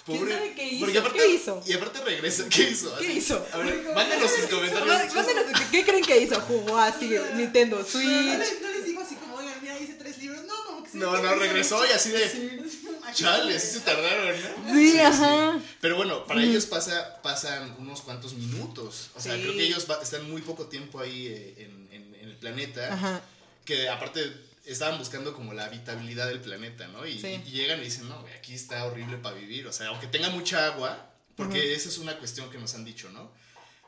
sí. 0.07 0.13
¿Quién 0.13 0.19
Pobre- 0.21 0.35
sabe 0.35 0.55
qué 0.55 0.65
hizo? 0.69 0.99
Aparte, 1.01 1.19
¿Qué 1.19 1.27
hizo? 1.29 1.63
Y 1.67 1.73
aparte 1.73 2.01
regresa, 2.05 2.45
¿qué 2.49 2.63
hizo? 2.71 2.97
¿Qué 2.99 3.13
hizo? 3.13 3.47
A 3.53 3.57
ver, 3.59 3.83
mándenos 3.95 4.31
sus 4.31 4.47
comentarios. 4.51 5.15
Mándenos, 5.15 5.45
¿qué- 5.59 5.67
¿qué 5.79 5.85
creen 5.85 6.05
que 6.05 6.21
hizo? 6.21 6.41
Jugó 6.43 6.79
así 6.79 7.11
Nintendo 7.35 7.79
No 7.79 7.85
Switch. 7.85 8.05
les, 8.39 8.63
no 8.63 8.71
les 8.71 8.85
digo 8.85 9.01
así 9.03 9.15
como, 9.17 9.37
oigan, 9.37 9.55
mira, 9.61 9.79
hice 9.79 9.95
tres 9.95 10.19
libros. 10.19 10.43
No, 10.45 10.55
como 10.67 10.83
que 10.85 10.91
sí. 10.91 10.99
No, 10.99 11.17
no, 11.21 11.35
regresó 11.35 11.85
y 11.87 11.91
así 11.91 12.11
de, 12.11 12.29
Sí. 12.31 12.63
chale, 13.15 13.59
sí 13.59 13.67
se 13.75 13.81
tardaron, 13.81 14.37
¿no? 14.67 14.75
Sí, 14.75 14.99
ajá. 14.99 15.59
Pero 15.81 15.97
bueno, 15.97 16.25
para 16.27 16.43
ellos 16.43 16.67
pasa, 16.67 17.21
pasan 17.23 17.75
unos 17.79 18.03
cuantos 18.03 18.35
minutos. 18.35 19.11
O 19.15 19.21
sea, 19.21 19.35
creo 19.35 19.53
que 19.55 19.63
ellos 19.65 19.87
va- 19.91 20.01
están 20.03 20.29
muy 20.31 20.43
poco 20.43 20.67
tiempo 20.67 21.01
ahí 21.01 21.27
eh, 21.29 21.55
en, 21.59 21.89
en- 21.93 22.15
en 22.15 22.29
el 22.29 22.37
planeta. 22.37 22.93
Ajá. 22.93 23.21
Que 23.65 23.89
aparte 23.89 24.33
estaban 24.67 24.99
buscando 24.99 25.33
como 25.35 25.53
la 25.55 25.65
habitabilidad 25.67 26.27
del 26.29 26.41
planeta, 26.41 26.87
¿no? 26.89 27.07
Y, 27.07 27.19
Sí. 27.21 27.41
y 27.47 27.51
llegan 27.53 27.81
y 27.81 27.85
dicen, 27.85 28.09
no, 28.09 28.25
aquí 28.39 28.55
está 28.55 28.85
horrible 28.85 29.17
para 29.19 29.35
vivir. 29.37 29.67
O 29.67 29.73
sea, 29.73 29.89
aunque 29.89 30.07
tenga 30.09 30.29
mucha 30.31 30.67
agua, 30.67 31.11
porque 31.37 31.75
esa 31.75 31.89
es 31.89 31.99
una 31.99 32.19
cuestión 32.19 32.51
que 32.51 32.59
nos 32.59 32.75
han 32.75 32.85
dicho, 32.85 33.09
¿no? 33.11 33.31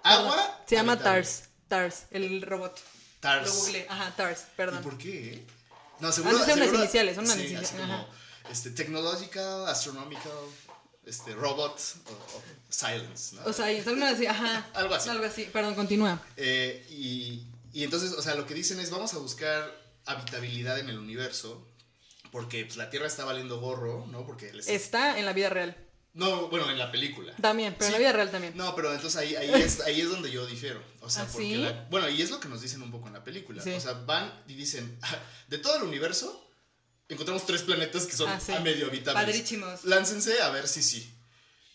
Agua. 0.04 0.62
Se 0.66 0.76
llama 0.76 0.92
habitable. 0.92 1.22
Tars. 1.22 1.42
Tars, 1.68 2.04
el 2.10 2.42
robot. 2.42 2.78
Tars. 3.20 3.46
Lo 3.48 3.54
googleé. 3.54 3.86
Ajá, 3.88 4.14
Tars, 4.16 4.42
¿Y 4.52 4.56
perdón. 4.56 4.82
por 4.82 4.96
qué? 4.96 5.44
No, 6.00 6.12
seguro. 6.12 6.36
Han 6.36 6.40
de 6.40 6.44
ser 6.46 6.54
unas 6.56 6.66
seguro- 6.68 6.82
iniciales, 6.84 7.14
son 7.16 7.24
unas 7.24 7.36
sí, 7.36 7.40
iniciales, 7.42 7.68
así 7.70 7.78
como, 7.78 7.92
ajá. 7.94 8.06
este, 8.50 8.70
technological, 8.70 9.66
astronomical, 9.68 10.32
este, 11.04 11.34
robot, 11.34 11.80
o, 12.06 12.12
o 12.12 12.42
silence, 12.70 13.34
¿no? 13.34 13.42
O 13.46 13.52
sea, 13.52 13.72
y 13.72 13.82
son 13.82 14.00
así, 14.02 14.26
ajá. 14.26 14.66
Algo 14.74 14.94
así. 14.94 15.08
Algo 15.10 15.24
así. 15.24 15.44
Perdón, 15.52 15.74
continúa. 15.74 16.22
Eh, 16.36 16.86
y, 16.90 17.42
y 17.72 17.82
entonces, 17.84 18.12
o 18.12 18.22
sea, 18.22 18.34
lo 18.36 18.46
que 18.46 18.54
dicen 18.54 18.78
es, 18.78 18.90
vamos 18.90 19.12
a 19.14 19.18
buscar 19.18 19.87
habitabilidad 20.08 20.78
en 20.78 20.88
el 20.88 20.98
universo, 20.98 21.66
porque 22.32 22.64
pues, 22.64 22.76
la 22.76 22.90
Tierra 22.90 23.06
está 23.06 23.24
valiendo 23.24 23.60
gorro, 23.60 24.06
¿no? 24.06 24.26
Porque 24.26 24.52
les- 24.52 24.68
Está 24.68 25.18
en 25.18 25.24
la 25.26 25.32
vida 25.32 25.48
real. 25.50 25.76
No, 26.14 26.48
bueno, 26.48 26.68
en 26.70 26.78
la 26.78 26.90
película. 26.90 27.34
También, 27.36 27.74
pero 27.78 27.86
en 27.86 27.92
la 27.92 27.98
vida 27.98 28.12
real 28.12 28.30
también. 28.30 28.56
No, 28.56 28.74
pero 28.74 28.92
entonces 28.92 29.16
ahí, 29.20 29.36
ahí, 29.36 29.50
es, 29.62 29.80
ahí 29.80 30.00
es 30.00 30.08
donde 30.10 30.30
yo 30.30 30.46
difiero. 30.46 30.82
O 31.00 31.08
sea, 31.10 31.22
¿Ah, 31.22 31.28
porque 31.30 31.46
sí? 31.46 31.56
la- 31.56 31.86
bueno, 31.90 32.08
y 32.08 32.20
es 32.22 32.30
lo 32.30 32.40
que 32.40 32.48
nos 32.48 32.60
dicen 32.60 32.82
un 32.82 32.90
poco 32.90 33.06
en 33.06 33.12
la 33.12 33.22
película. 33.22 33.62
Sí. 33.62 33.70
O 33.70 33.80
sea, 33.80 33.92
van 33.92 34.32
y 34.48 34.54
dicen, 34.54 34.98
"Ah, 35.02 35.16
de 35.48 35.58
todo 35.58 35.76
el 35.76 35.82
universo, 35.84 36.44
encontramos 37.08 37.46
tres 37.46 37.62
planetas 37.62 38.06
que 38.06 38.16
son 38.16 38.28
Ah, 38.28 38.40
a 38.56 38.60
medio 38.60 38.86
habitables. 38.88 39.24
Padrísimos. 39.24 39.84
Láncense 39.84 40.40
a 40.42 40.50
ver 40.50 40.66
si 40.66 40.82
sí. 40.82 41.14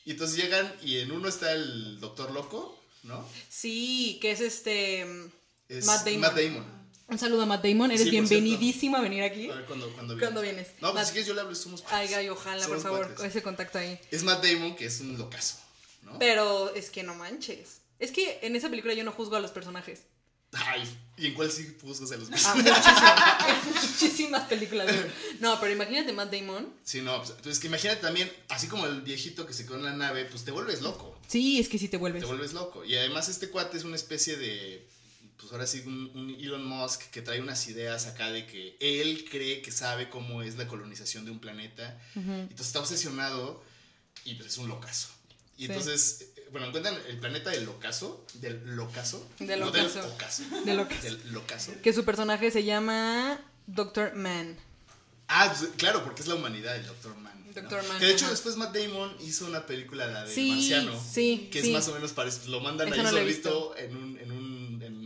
Y 0.05 0.11
entonces 0.11 0.35
llegan 0.35 0.75
y 0.81 0.97
en 0.99 1.11
uno 1.11 1.29
está 1.29 1.53
el 1.53 1.99
Doctor 2.01 2.31
Loco, 2.31 2.77
¿no? 3.03 3.25
Sí, 3.49 4.17
que 4.21 4.31
es 4.31 4.41
este. 4.41 5.01
Es 5.69 5.85
Matt 5.85 6.03
Damon. 6.05 6.19
Matt 6.19 6.35
Damon. 6.35 6.82
Un 7.09 7.19
saludo 7.19 7.43
a 7.43 7.45
Matt 7.45 7.63
Damon. 7.65 7.91
Eres 7.91 8.01
Sí, 8.01 8.05
por 8.05 8.11
bienvenidísimo 8.11 8.97
a 8.97 9.01
venir 9.01 9.23
aquí. 9.23 9.49
A 9.49 9.55
ver 9.55 9.65
cuándo 9.65 9.87
vienes. 9.87 10.19
¿Cuándo 10.19 10.41
vienes? 10.41 10.67
No, 10.81 10.91
pues 10.91 10.93
Matt- 10.95 11.05
si 11.07 11.11
quieres 11.11 11.27
yo 11.27 11.33
le 11.33 11.41
hablo, 11.41 11.55
somos 11.55 11.81
Ay, 11.81 11.89
cuates. 11.89 12.11
gallo, 12.11 12.33
ojalá, 12.33 12.67
por 12.67 12.81
favor, 12.81 12.99
cuates. 13.01 13.17
con 13.17 13.25
ese 13.27 13.41
contacto 13.43 13.77
ahí. 13.77 13.99
Es 14.09 14.23
Matt 14.23 14.43
Damon, 14.43 14.75
que 14.75 14.85
es 14.85 14.99
un 15.01 15.17
locazo, 15.17 15.57
¿no? 16.03 16.17
Pero 16.19 16.73
es 16.73 16.89
que 16.89 17.03
no 17.03 17.13
manches. 17.15 17.81
Es 17.99 18.11
que 18.11 18.39
en 18.41 18.55
esa 18.55 18.69
película 18.69 18.93
yo 18.93 19.03
no 19.03 19.11
juzgo 19.11 19.35
a 19.35 19.39
los 19.39 19.51
personajes. 19.51 20.03
Ay, 20.55 20.83
¿y 21.17 21.27
en 21.27 21.33
cuál 21.33 21.51
sí 21.51 21.75
juzgas 21.81 22.11
a 22.11 22.17
los 22.17 22.29
Ah, 22.29 22.31
mismos? 22.31 22.55
muchísimas, 22.57 23.47
en 23.67 23.73
muchísimas 23.91 24.43
películas. 24.47 24.85
güey. 24.87 25.11
No, 25.39 25.59
pero 25.59 25.73
imagínate 25.73 26.13
Matt 26.13 26.31
Damon. 26.31 26.73
Sí, 26.83 27.01
no, 27.01 27.17
pues 27.17 27.31
entonces 27.31 27.59
que 27.59 27.67
imagínate 27.67 28.01
también, 28.01 28.31
así 28.49 28.67
como 28.67 28.85
el 28.85 29.01
viejito 29.01 29.45
que 29.47 29.53
se 29.53 29.65
quedó 29.65 29.75
en 29.77 29.83
la 29.83 29.93
nave, 29.93 30.25
pues 30.25 30.43
te 30.45 30.51
vuelves 30.51 30.81
loco. 30.81 31.19
Sí, 31.27 31.59
es 31.59 31.67
que 31.69 31.79
sí 31.79 31.87
te 31.87 31.97
vuelves. 31.97 32.21
Te 32.21 32.27
vuelves 32.27 32.53
loco. 32.53 32.85
Y 32.85 32.95
además 32.95 33.29
este 33.29 33.49
cuate 33.49 33.77
es 33.77 33.83
una 33.83 33.95
especie 33.95 34.37
de, 34.37 34.87
pues 35.43 35.53
ahora 35.53 35.67
sí, 35.67 35.83
un, 35.85 36.09
un 36.15 36.29
Elon 36.39 36.65
Musk 36.65 37.09
que 37.11 37.21
trae 37.21 37.39
unas 37.41 37.67
ideas 37.67 38.05
acá 38.07 38.31
de 38.31 38.45
que 38.47 38.75
él 38.79 39.25
cree 39.29 39.61
que 39.61 39.71
sabe 39.71 40.09
cómo 40.09 40.41
es 40.41 40.55
la 40.57 40.67
colonización 40.67 41.25
de 41.25 41.31
un 41.31 41.39
planeta. 41.39 41.99
Entonces 42.15 42.67
está 42.67 42.79
obsesionado 42.79 43.63
y 44.25 44.35
pues 44.35 44.47
es 44.53 44.57
un 44.57 44.67
locazo. 44.69 45.09
Y 45.57 45.65
Sí. 45.65 45.71
entonces, 45.71 46.27
eh, 46.35 46.47
bueno, 46.51 46.67
encuentran 46.67 46.97
el 47.07 47.19
planeta 47.19 47.51
del 47.51 47.65
locazo, 47.65 48.25
del 48.35 48.75
locazo. 48.75 49.27
Del 49.39 49.59
no 49.59 49.67
ocaso. 49.67 49.99
del 50.01 50.09
ocaso. 50.11 50.43
Del 50.65 50.79
ocaso. 50.79 51.01
Del 51.03 51.33
locazo. 51.33 51.71
Que 51.83 51.93
su 51.93 52.03
personaje 52.05 52.49
se 52.51 52.63
llama 52.63 53.39
Doctor 53.67 54.15
Man. 54.15 54.57
Ah, 55.27 55.53
pues, 55.55 55.71
claro, 55.77 56.03
porque 56.03 56.21
es 56.21 56.27
la 56.27 56.35
humanidad, 56.35 56.75
el 56.75 56.85
Doctor 56.85 57.15
Man. 57.17 57.33
¿no? 57.45 57.61
Dr. 57.61 57.87
Man, 57.87 57.99
Que 57.99 58.07
de 58.07 58.11
hecho 58.13 58.25
ajá. 58.25 58.31
después 58.31 58.55
Matt 58.57 58.75
Damon 58.75 59.15
hizo 59.21 59.45
una 59.45 59.67
película, 59.67 60.07
la 60.07 60.23
de 60.25 60.33
Sí, 60.33 60.49
Marciano. 60.51 60.99
sí, 61.13 61.49
Que 61.51 61.59
es 61.59 61.69
más 61.69 61.87
o 61.87 61.93
menos 61.93 62.11
parecido. 62.11 62.47
Lo 62.49 62.61
mandan 62.61 62.87
Esa 62.87 62.97
ahí 62.97 63.03
no 63.03 63.09
solito 63.11 63.77
en 63.77 63.95
un, 63.95 64.17
en 64.17 64.31
un 64.31 64.42
en 64.42 64.42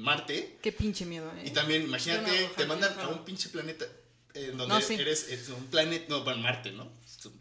Marte. 0.08 0.58
Qué 0.62 0.72
pinche 0.72 1.06
miedo, 1.06 1.30
¿eh? 1.38 1.43
Y 1.46 1.52
también, 1.52 1.84
imagínate, 1.84 2.41
no, 2.41 2.48
te 2.52 2.65
mandan 2.65 3.00
a 3.00 3.08
un 3.10 3.24
pinche 3.26 3.50
planeta 3.50 3.86
en 4.34 4.58
donde 4.58 4.74
No, 4.76 4.82
sí. 4.82 4.93
eres 4.96 5.28
es 5.30 5.50
un 5.50 5.65
planeta, 5.67 6.06
no, 6.10 6.24
bueno, 6.24 6.41
Marte, 6.41 6.72
¿no? 6.72 6.89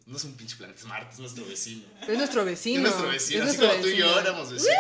No 0.07 0.17
es 0.17 0.25
un 0.25 0.37
pinche 0.37 0.57
planeta, 0.57 0.81
es 0.81 0.87
Marte, 0.87 1.13
es 1.15 1.19
nuestro 1.21 1.45
vecino. 1.47 1.85
Es 2.09 2.17
nuestro 2.19 2.45
vecino. 2.45 2.77
es 2.79 2.83
nuestro 2.83 3.09
vecino, 3.09 3.45
es 3.45 3.51
así 3.51 3.59
nuestro 3.59 3.69
como 3.69 3.83
tú 3.83 3.89
y 3.89 3.97
yo 3.99 4.19
éramos 4.21 4.51
vecinos. 4.51 4.77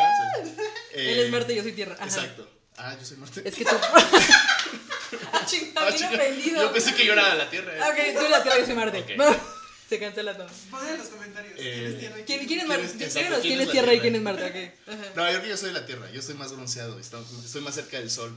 eh. 0.95 1.13
Él 1.13 1.19
es 1.21 1.31
Marte 1.31 1.55
yo 1.55 1.63
soy 1.63 1.73
Tierra. 1.73 1.95
Ajá. 1.95 2.05
Exacto. 2.07 2.51
Ah, 2.77 2.97
yo 2.99 3.07
soy 3.07 3.17
Marte. 3.19 3.43
Es 3.49 3.55
que 3.55 3.65
tú. 3.65 3.71
ah, 5.33 5.47
chingada, 5.47 5.87
Ah, 5.89 5.95
ofendido. 6.15 6.63
Yo 6.63 6.73
pensé 6.73 6.95
que 6.95 7.07
yo 7.07 7.13
era 7.13 7.35
la 7.35 7.49
Tierra. 7.49 7.73
Ok, 7.89 7.95
tú 7.95 8.19
eres 8.19 8.31
la 8.31 8.43
Tierra 8.43 8.59
y 8.59 8.61
yo 8.61 8.67
soy 8.67 8.75
Marte. 8.75 9.17
Se 9.89 9.99
cancela 9.99 10.37
todo. 10.37 10.47
Pongan 10.71 10.89
en 10.95 10.99
los 10.99 11.09
comentarios. 11.09 11.55
Eh, 11.59 11.65
¿Quién 11.77 11.93
es 11.93 11.97
tierra 11.97 12.21
y 12.21 12.25
¿Quién, 12.25 12.41
es 13.61 13.67
la 13.67 13.73
Tierra 13.73 13.95
y 13.95 14.01
quién 14.01 14.17
es. 14.17 14.23
Ajá. 14.87 14.97
No, 15.15 15.25
yo 15.25 15.29
creo 15.31 15.43
que 15.43 15.49
yo 15.49 15.57
soy 15.57 15.73
la 15.73 15.87
Tierra, 15.87 16.11
yo 16.11 16.21
estoy 16.21 16.35
más 16.35 16.53
bronceado, 16.53 16.99
estoy 16.99 17.63
más 17.63 17.75
cerca 17.75 17.99
del 17.99 18.11
sol. 18.11 18.35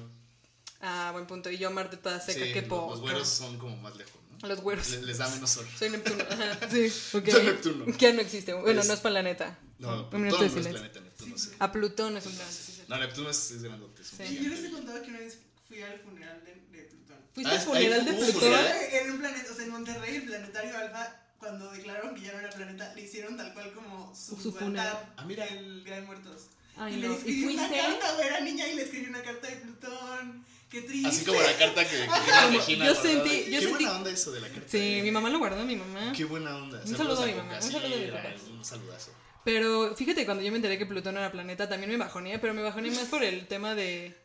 Ah, 0.81 1.09
buen 1.12 1.25
punto. 1.27 1.49
Y 1.49 1.57
yo 1.57 1.71
Marte 1.71 1.97
toda 1.97 2.19
seca, 2.21 2.45
Sí, 2.45 2.53
qué 2.53 2.62
los- 2.62 2.69
poco. 2.69 2.91
Los 2.91 3.01
güeros 3.01 3.27
son 3.27 3.57
como 3.57 3.75
más 3.77 3.95
lejos, 3.97 4.13
¿no? 4.41 4.47
Los 4.47 4.62
güeros. 4.62 4.89
Les, 4.91 5.01
les 5.03 5.17
da 5.17 5.27
menos 5.29 5.49
sol. 5.49 5.67
Soy 5.77 5.89
Neptuno. 5.89 6.23
Ajá, 6.29 6.59
sí. 6.71 6.85
ok. 7.17 7.29
Soy 7.29 7.43
Neptuno. 7.43 7.85
Que 7.85 7.91
ya 7.97 8.13
no 8.13 8.21
existe. 8.21 8.53
Bueno, 8.53 8.81
Es- 8.81 8.88
no 8.88 8.93
es 8.93 8.99
planeta. 9.01 9.57
No, 9.79 10.09
Plutón 10.09 10.29
no 10.29 10.38
de 10.38 10.45
es 10.45 10.67
planeta, 10.67 10.99
Neptuno 11.01 11.38
sí. 11.38 11.49
A 11.59 11.71
Plutón 11.71 12.15
es 12.17 12.25
un 12.25 12.33
planeta. 12.33 12.53
sí. 12.55 12.81
No, 12.88 12.97
Neptuno 12.97 13.29
es, 13.29 13.51
es 13.51 13.63
grandote. 13.63 14.03
Sí. 14.03 14.39
Yo 14.41 14.49
les 14.49 14.63
he 14.63 14.71
contado 14.71 15.01
que 15.01 15.09
una 15.09 15.19
vez 15.19 15.38
fui 15.67 15.81
al 15.81 15.99
funeral 15.99 16.43
de, 16.45 16.77
de 16.77 16.83
Plutón. 16.85 17.17
¿Fuiste 17.33 17.51
Ah, 17.51 17.55
al 17.55 17.62
funeral 17.65 17.99
ahí 17.99 18.05
de 18.05 18.12
Plutón? 18.13 18.33
funeral. 18.41 18.77
En 18.91 19.12
un 19.12 19.19
planeta, 19.19 19.51
o 19.51 19.55
sea, 19.55 19.63
en 19.65 19.71
Monterrey, 19.71 20.15
el 20.15 20.23
planetario 20.23 20.77
Alfa, 20.77 21.21
cuando 21.39 21.71
declararon 21.71 22.13
que 22.15 22.21
ya 22.21 22.34
no 22.34 22.39
era 22.39 22.49
planeta, 22.49 22.93
le 22.95 23.02
hicieron 23.02 23.38
tal 23.38 23.54
cual 23.54 23.71
como 23.73 24.13
su, 24.15 24.36
Su 24.39 24.52
funeral. 24.52 25.13
Ah, 25.17 25.25
mira. 25.25 25.45
el 25.45 25.84
Día 25.84 25.95
de 25.95 26.02
Muertos. 26.04 26.47
Ay, 26.75 26.93
y 26.93 26.97
le 26.97 27.08
no. 27.08 27.13
¿Y 27.13 27.17
escribí 27.17 27.43
una 27.45 27.67
fuiste? 27.67 27.78
carta, 27.88 28.13
güey, 28.15 28.28
era 28.28 28.39
niña 28.41 28.67
y 28.67 28.75
le 28.75 28.84
escribí 28.84 29.08
una 29.08 29.21
carta 29.21 29.47
de 29.47 29.56
Plutón. 29.58 30.45
Qué 30.69 30.82
triste. 30.84 31.08
Así 31.10 31.25
como 31.25 31.41
la 31.41 31.58
carta 31.58 31.84
que, 31.89 31.97
que 31.97 32.06
Como- 32.06 32.58
Regina 32.58 32.86
yo 32.86 32.93
sentí- 32.95 33.45
yo 33.45 33.60
Qué 33.60 33.62
sentí- 33.62 33.69
buena 33.71 33.95
onda 33.97 34.12
eso 34.12 34.32
de 34.32 34.39
la 34.41 34.49
carta. 34.49 34.67
Sí, 34.69 34.78
eh. 34.99 35.02
mi 35.02 35.12
mamá 35.12 35.30
lo 35.30 35.39
guardó, 35.39 35.63
mi 35.65 35.75
mamá. 35.75 36.13
Qué 36.15 36.25
buena 36.25 36.56
onda. 36.56 36.80
Un 36.86 36.95
saludo 36.97 37.23
a 37.23 37.25
mi 37.25 37.34
mamá, 37.34 37.56
un 37.56 37.62
saludo 37.71 37.95
a 37.95 37.97
mi 37.99 38.08
papá. 38.12 38.30
Un 38.52 38.65
saludazo. 38.65 39.12
Pero 39.43 39.95
fíjate, 39.95 40.25
cuando 40.25 40.43
yo 40.43 40.52
me 40.52 40.58
enteré 40.58 40.78
que 40.78 40.86
Plutón 40.86 41.15
no 41.15 41.21
era 41.21 41.32
planeta, 41.32 41.67
también 41.67 41.89
me 41.89 41.97
bajoné, 41.97 42.38
pero 42.39 42.54
me 42.54 42.62
bajoné 42.62 42.91
más 42.91 43.06
por 43.08 43.23
el 43.23 43.47
tema 43.47 43.73
de. 43.73 44.15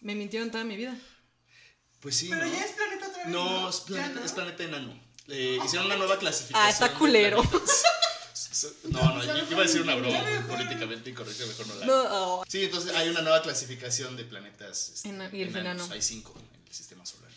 Me 0.00 0.14
mintieron 0.14 0.50
toda 0.50 0.62
mi 0.64 0.76
vida. 0.76 0.96
Pues 2.00 2.16
sí, 2.16 2.28
Pero 2.30 2.46
¿no? 2.46 2.52
ya 2.52 2.64
es 2.64 2.70
planeta 2.72 3.08
otra 3.08 3.24
vez. 3.24 3.32
No, 3.32 3.68
es 3.68 3.78
Ya 3.80 3.84
planeta, 3.86 4.20
no. 4.20 4.26
es 4.26 4.32
planeta 4.32 4.62
enano. 4.62 5.07
Le 5.28 5.56
hicieron 5.64 5.86
una 5.86 5.96
nueva 5.96 6.18
clasificación. 6.18 6.66
Ah, 6.66 6.70
está 6.70 6.92
culero. 6.98 7.42
No, 8.90 9.14
no, 9.14 9.24
yo 9.24 9.50
iba 9.52 9.60
a 9.60 9.66
decir 9.66 9.82
una 9.82 9.94
broma 9.94 10.18
políticamente 10.48 11.10
incorrecta, 11.10 11.46
mejor 11.46 11.66
no 11.68 11.74
la 11.76 11.86
No, 11.86 12.02
oh. 12.40 12.44
Sí, 12.48 12.64
entonces 12.64 12.92
hay 12.96 13.08
una 13.08 13.22
nueva 13.22 13.40
clasificación 13.40 14.16
de 14.16 14.24
planetas 14.24 14.90
este, 14.94 15.10
Ena- 15.10 15.30
y 15.32 15.42
el 15.42 15.54
enano. 15.56 15.86
Hay 15.92 16.02
cinco 16.02 16.34
en 16.36 16.66
el 16.66 16.74
sistema 16.74 17.06
solar. 17.06 17.30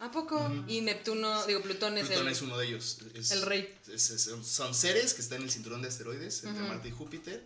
¿A 0.00 0.10
poco? 0.10 0.50
Y 0.66 0.82
Neptuno, 0.82 1.46
digo, 1.46 1.62
Plutón 1.62 1.96
es 1.96 2.06
Plutón 2.06 2.26
el. 2.26 2.32
es 2.34 2.42
uno 2.42 2.58
de 2.58 2.66
ellos. 2.66 2.98
Es- 3.14 3.30
el 3.30 3.42
rey. 3.42 3.74
es- 3.90 4.10
es- 4.10 4.30
son 4.46 4.74
seres 4.74 5.14
que 5.14 5.22
están 5.22 5.38
en 5.38 5.44
el 5.44 5.50
cinturón 5.50 5.80
de 5.80 5.88
asteroides 5.88 6.44
entre 6.44 6.62
Marte 6.64 6.88
y 6.88 6.92
Júpiter. 6.92 7.42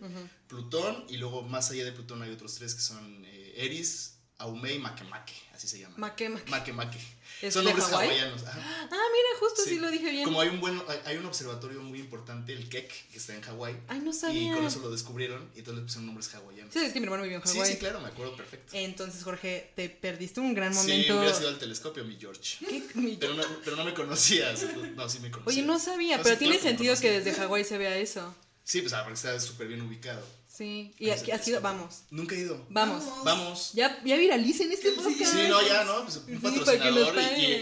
Plutón, 0.47 1.05
y 1.07 1.15
luego 1.17 1.43
más 1.43 1.69
allá 1.71 1.85
de 1.85 1.93
Plutón 1.93 2.21
hay 2.23 2.31
otros 2.31 2.55
tres 2.55 2.75
que 2.75 2.81
son 2.81 3.23
eh, 3.25 3.53
Eris, 3.55 4.15
Aume 4.43 4.73
y 4.73 4.79
Makemake, 4.79 5.33
así 5.53 5.67
se 5.67 5.79
llaman. 5.79 5.99
Makemake. 5.99 6.49
Makemake. 6.49 6.99
¿Es 7.41 7.53
Son 7.53 7.65
nombres 7.65 7.85
hawaianos. 7.91 8.41
ajá. 8.43 8.59
Ah, 8.59 8.87
mira, 8.89 9.39
justo 9.39 9.63
sí, 9.65 9.77
lo 9.77 9.89
dije 9.91 10.09
bien. 10.11 10.23
Como 10.23 10.39
hay 10.39 10.47
un 10.49 10.61
buen, 10.61 10.81
hay, 11.05 11.17
un 11.17 11.25
observatorio 11.25 11.81
muy 11.81 11.99
importante, 11.99 12.53
el 12.53 12.69
Keck, 12.69 13.09
que 13.11 13.17
está 13.17 13.33
en 13.35 13.41
Hawái. 13.41 13.75
Ay, 13.89 13.99
no 13.99 14.11
Y 14.11 14.13
sabía. 14.13 14.53
con 14.53 14.65
eso 14.65 14.79
lo 14.79 14.89
descubrieron 14.91 15.49
y 15.53 15.59
entonces 15.59 15.75
le 15.79 15.81
pusieron 15.83 16.05
nombres 16.05 16.33
hawaianos. 16.33 16.73
Sí, 16.73 16.79
es 16.79 16.93
que 16.93 16.99
mi 17.01 17.05
hermano 17.05 17.23
vivió 17.23 17.37
en 17.39 17.45
Sí, 17.47 17.53
Hawái. 17.57 17.71
sí, 17.73 17.77
claro, 17.79 17.99
me 17.99 18.07
acuerdo 18.07 18.35
perfecto. 18.37 18.71
Entonces, 18.77 19.23
Jorge, 19.23 19.71
te 19.75 19.89
perdiste 19.89 20.39
un 20.39 20.53
gran 20.53 20.73
Sí, 20.73 20.79
momento. 20.81 21.17
hubiera 21.19 21.35
sido 21.35 21.49
al 21.49 21.57
telescopio, 21.59 22.05
mi 22.05 22.15
George. 22.17 22.65
¿Qué? 22.65 22.83
Mi- 22.95 23.17
Pero 23.17 23.33
no, 23.33 23.43
pero 23.65 23.75
no 23.75 23.83
me 23.83 23.93
conocías. 23.93 24.63
No, 24.95 25.09
sí 25.09 25.19
me 25.19 25.29
conocías. 25.31 25.47
Oye, 25.57 25.61
no 25.63 25.79
sabía, 25.79 26.17
No, 26.17 26.23
pero 26.23 26.35
sí, 26.35 26.39
tiene 26.39 26.55
claro 26.59 26.69
sentido 26.69 26.99
que 26.99 27.11
desde 27.11 27.33
Hawái 27.33 27.65
se 27.65 27.77
vea 27.77 27.97
eso. 27.97 28.33
Sí, 28.63 28.79
pues 28.81 28.93
ah, 28.93 29.01
porque 29.03 29.15
está 29.15 29.37
súper 29.41 29.67
bien 29.67 29.81
ubicado. 29.81 30.25
Sí. 30.55 30.93
Y 30.99 31.09
aquí 31.09 31.25
se 31.25 31.33
ha 31.33 31.39
sido, 31.39 31.61
vamos, 31.61 32.03
Nunca 32.11 32.35
he 32.35 32.39
ido. 32.41 32.63
vamos. 32.69 33.03
Vamos. 33.23 33.71
Ya, 33.73 33.99
ya 34.05 34.15
viralicen 34.17 34.71
este 34.71 34.91
Sí, 34.91 34.95
podcast. 34.97 35.33
Sí, 35.33 35.47
no, 35.49 35.59
ya, 35.67 35.83
¿no? 35.83 36.03
Pues 36.03 36.17
un 36.17 36.25
Sí, 36.27 36.35
para 36.35 36.53
que 36.53 36.59
patrocinador 36.59 37.15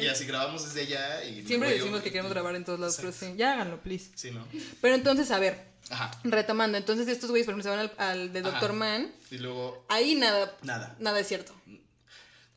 y, 0.04 0.08
así 0.08 0.25
grabamos 0.25 0.65
desde 0.65 0.82
allá. 0.82 1.23
Y 1.23 1.45
Siempre 1.47 1.69
decimos 1.73 1.99
yo- 1.99 2.04
que 2.04 2.12
queremos 2.12 2.32
grabar 2.34 2.54
en 2.56 2.65
todos 2.65 2.80
lados, 2.82 2.97
pero 2.97 3.13
sí, 3.13 3.34
ya 3.38 3.54
háganlo, 3.54 3.82
please. 3.82 4.12
Sí, 4.15 4.32
¿no? 4.32 4.45
Pero 4.82 4.95
entonces, 4.95 5.32
a 5.32 5.39
ver, 5.39 5.67
Ajá. 5.89 6.12
retomando, 6.25 6.77
entonces 6.77 7.08
estos 7.08 7.30
güeyes, 7.30 7.45
por 7.45 7.54
ejemplo, 7.54 7.71
se 7.71 7.77
van 7.77 7.80
al, 7.97 8.10
al 8.10 8.34
de 8.34 8.39
Ajá. 8.41 8.51
Doctor 8.51 8.73
Man, 8.73 9.15
Y 9.32 9.38
luego, 9.38 9.86
ahí 9.88 10.15
nada, 10.15 10.58
nada. 10.63 10.97
nada 10.99 11.17
es 11.21 11.27
cierto. 11.30 11.54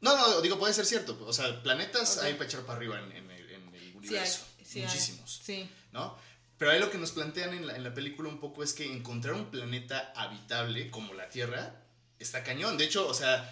No, 0.00 0.16
no, 0.16 0.40
digo, 0.40 0.58
puede 0.58 0.74
ser 0.74 0.84
cierto. 0.84 1.16
O 1.26 1.32
sea, 1.32 1.62
planetas 1.62 2.18
hay 2.18 2.32
para 2.34 2.46
echar 2.46 2.60
para 2.62 2.76
arriba 2.76 2.98
en, 2.98 3.12
en 3.12 3.30
el, 3.30 3.50
en 3.50 3.74
el 3.74 3.80
Sí 3.80 3.86
hay, 3.86 3.96
universo. 4.08 4.44
sí 4.64 4.80
hay. 4.80 4.86
Muchísimos. 4.86 5.40
Sí. 5.44 5.70
¿no? 5.92 6.18
Pero 6.58 6.70
ahí 6.70 6.78
lo 6.80 6.90
que 6.90 6.98
nos 6.98 7.12
plantean 7.12 7.52
en 7.54 7.66
la, 7.66 7.76
en 7.76 7.82
la 7.84 7.92
película 7.94 8.28
un 8.28 8.38
poco 8.38 8.62
es 8.62 8.72
que 8.72 8.90
encontrar 8.92 9.34
un 9.34 9.50
planeta 9.50 10.12
habitable 10.16 10.90
como 10.90 11.12
la 11.14 11.28
Tierra 11.28 11.82
está 12.18 12.42
cañón. 12.44 12.76
De 12.78 12.84
hecho, 12.84 13.06
o 13.08 13.14
sea, 13.14 13.50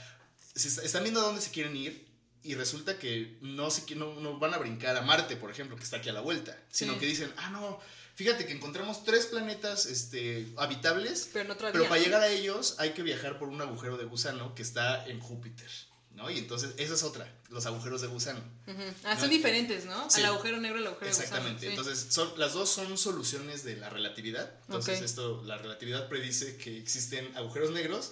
se 0.55 0.69
está- 0.69 0.83
están 0.83 1.03
viendo 1.03 1.21
a 1.21 1.25
dónde 1.25 1.41
se 1.41 1.51
quieren 1.51 1.77
ir 1.77 2.07
y 2.45 2.55
resulta 2.55 2.99
que 2.99 3.39
no, 3.41 3.71
se, 3.71 3.95
no, 3.97 4.15
no 4.21 4.39
van 4.39 4.55
a 4.55 4.59
brincar 4.59 4.97
a 4.97 5.03
Marte, 5.03 5.37
por 5.37 5.51
ejemplo, 5.51 5.77
que 5.77 5.83
está 5.83 5.97
aquí 5.99 6.09
a 6.09 6.13
la 6.13 6.21
vuelta, 6.21 6.57
sino 6.71 6.99
que 6.99 7.07
dicen, 7.07 7.33
ah, 7.37 7.51
no, 7.51 7.81
fíjate 8.15 8.47
que 8.47 8.53
encontramos 8.53 9.05
tres 9.05 9.27
planetas 9.27 9.87
este, 9.87 10.49
habitables, 10.57 11.29
Pero 11.33 11.49
no 11.49 11.57
pero 11.57 11.89
para 11.89 12.01
llegar 12.01 12.21
a 12.23 12.29
ellos 12.29 12.77
hay 12.79 12.91
que 12.91 13.03
viajar 13.03 13.39
por 13.39 13.49
un 13.49 13.61
agujero 13.61 13.97
de 13.97 14.05
gusano 14.05 14.55
que 14.55 14.63
está 14.63 15.07
en 15.07 15.21
Júpiter. 15.21 15.71
¿No? 16.15 16.31
Y 16.31 16.39
entonces, 16.39 16.75
esa 16.77 16.95
es 16.95 17.03
otra, 17.03 17.27
los 17.49 17.65
agujeros 17.67 18.03
de 18.03 18.07
gusano. 18.07 18.41
Ah, 19.05 19.19
son 19.19 19.31
diferentes, 19.31 19.87
¿no? 19.87 20.11
sí. 20.11 20.21
Al 20.21 20.27
agujero 20.27 20.59
negro, 20.61 20.79
al 20.79 20.87
agujero 20.89 21.07
de 21.11 21.17
gusano, 21.17 21.25
Exactamente. 21.25 21.67
sí. 21.67 21.69
Entonces, 21.69 22.07
son, 22.11 22.33
las 22.39 22.53
dos 22.53 22.69
son 22.69 22.97
soluciones 22.99 23.65
de 23.65 23.77
la 23.77 23.89
relatividad. 23.89 24.53
Entonces, 24.67 25.01
esto, 25.01 25.43
la 25.45 25.59
relatividad 25.59 26.09
predice 26.09 26.57
que 26.59 26.79
existen 26.79 27.35
agujeros 27.37 27.71
negros 27.73 28.11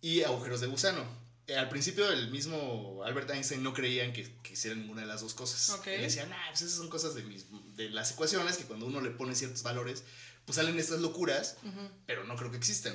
y 0.00 0.22
agujeros 0.22 0.60
de 0.60 0.66
gusano. 0.66 1.24
Eh, 1.46 1.56
al 1.56 1.68
principio, 1.68 2.10
el 2.10 2.30
mismo 2.30 3.02
Albert 3.04 3.30
Einstein 3.30 3.62
no 3.62 3.74
creían 3.74 4.12
que, 4.14 4.34
que 4.42 4.54
hicieran 4.54 4.80
ninguna 4.80 5.02
de 5.02 5.06
las 5.06 5.20
dos 5.20 5.34
cosas. 5.34 5.70
Ok. 5.78 5.88
Él 5.88 6.02
decía, 6.02 6.24
nah, 6.26 6.48
pues 6.48 6.62
esas 6.62 6.78
son 6.78 6.88
cosas 6.88 7.14
de, 7.14 7.22
mis, 7.22 7.46
de 7.76 7.90
las 7.90 8.12
ecuaciones 8.12 8.56
que 8.56 8.64
cuando 8.64 8.86
uno 8.86 9.00
le 9.02 9.10
pone 9.10 9.34
ciertos 9.34 9.62
valores, 9.62 10.04
pues 10.46 10.56
salen 10.56 10.78
estas 10.78 11.00
locuras, 11.00 11.56
pero 12.06 12.24
no 12.24 12.36
creo 12.36 12.50
que 12.50 12.56
existan. 12.56 12.94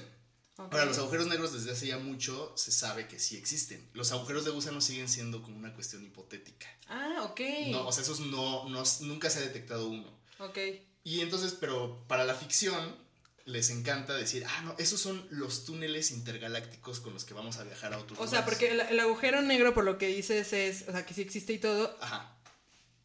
Ok. 0.59 0.73
Ahora, 0.73 0.85
los 0.85 0.97
agujeros 0.97 1.27
negros 1.27 1.53
desde 1.53 1.71
hace 1.71 1.87
ya 1.87 1.97
mucho 1.97 2.53
se 2.57 2.71
sabe 2.71 3.07
que 3.07 3.17
sí 3.17 3.37
existen. 3.37 3.89
Los 3.93 4.11
agujeros 4.11 4.43
de 4.45 4.51
gusano 4.51 4.81
siguen 4.81 5.07
siendo 5.07 5.41
como 5.41 5.57
una 5.57 5.73
cuestión 5.73 6.03
hipotética. 6.03 6.67
Ah, 6.87 7.21
ok. 7.23 7.39
No, 7.71 7.87
o 7.87 7.91
sea, 7.91 8.03
esos 8.03 8.19
no, 8.19 8.67
no, 8.67 8.83
nunca 9.01 9.29
se 9.29 9.39
ha 9.39 9.41
detectado 9.41 9.87
uno. 9.87 10.11
ok. 10.39 10.57
Y 11.03 11.21
entonces, 11.21 11.55
pero 11.59 12.03
para 12.07 12.25
la 12.25 12.35
ficción 12.35 12.95
les 13.45 13.69
encanta 13.69 14.13
decir, 14.15 14.45
ah, 14.47 14.61
no, 14.63 14.75
esos 14.77 14.99
son 15.01 15.25
los 15.31 15.63
túneles 15.65 16.11
intergalácticos 16.11 16.99
con 16.99 17.13
los 17.13 17.23
que 17.25 17.33
vamos 17.33 17.57
a 17.57 17.63
viajar 17.63 17.93
a 17.93 17.97
otros 17.97 18.19
O 18.19 18.27
sea, 18.27 18.41
lugares". 18.41 18.45
porque 18.59 18.71
el, 18.71 18.79
el 18.81 18.99
agujero 18.99 19.41
negro, 19.41 19.73
por 19.73 19.85
lo 19.85 19.97
que 19.97 20.07
dices, 20.07 20.51
es, 20.53 20.85
o 20.87 20.91
sea, 20.91 21.05
que 21.05 21.13
sí 21.13 21.21
existe 21.21 21.53
y 21.53 21.57
todo. 21.59 21.97
Ajá. 22.01 22.35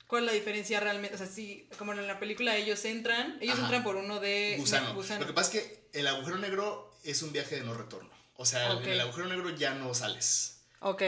¿Cuál 0.07 0.25
es 0.25 0.27
la 0.27 0.33
diferencia 0.35 0.81
realmente? 0.81 1.14
O 1.14 1.19
sea, 1.19 1.27
sí, 1.29 1.69
como 1.79 1.93
en 1.93 2.07
la 2.07 2.19
película 2.21 2.57
ellos 2.57 2.85
entran, 2.85 3.38
ellos 3.40 3.55
Ajá. 3.55 3.64
entran 3.67 3.85
por 3.85 3.97
uno 3.97 4.21
de 4.21 4.57
Gusano. 4.59 4.93
gusano. 4.95 5.21
Lo 5.21 5.27
que 5.29 5.33
pasa 5.33 5.53
es 5.57 5.62
que 5.62 5.88
el 5.95 6.07
agujero 6.09 6.37
negro 6.38 6.93
es 7.05 7.23
un 7.23 7.33
viaje 7.33 7.57
de 7.57 7.62
no 7.62 7.75
retorno. 7.75 8.11
O 8.37 8.45
sea, 8.47 8.73
en 8.73 8.88
el 8.88 9.01
agujero 9.01 9.29
negro 9.29 9.51
ya 9.57 9.75
no 9.75 9.95
sales. 9.95 10.59
Ok. 10.81 11.03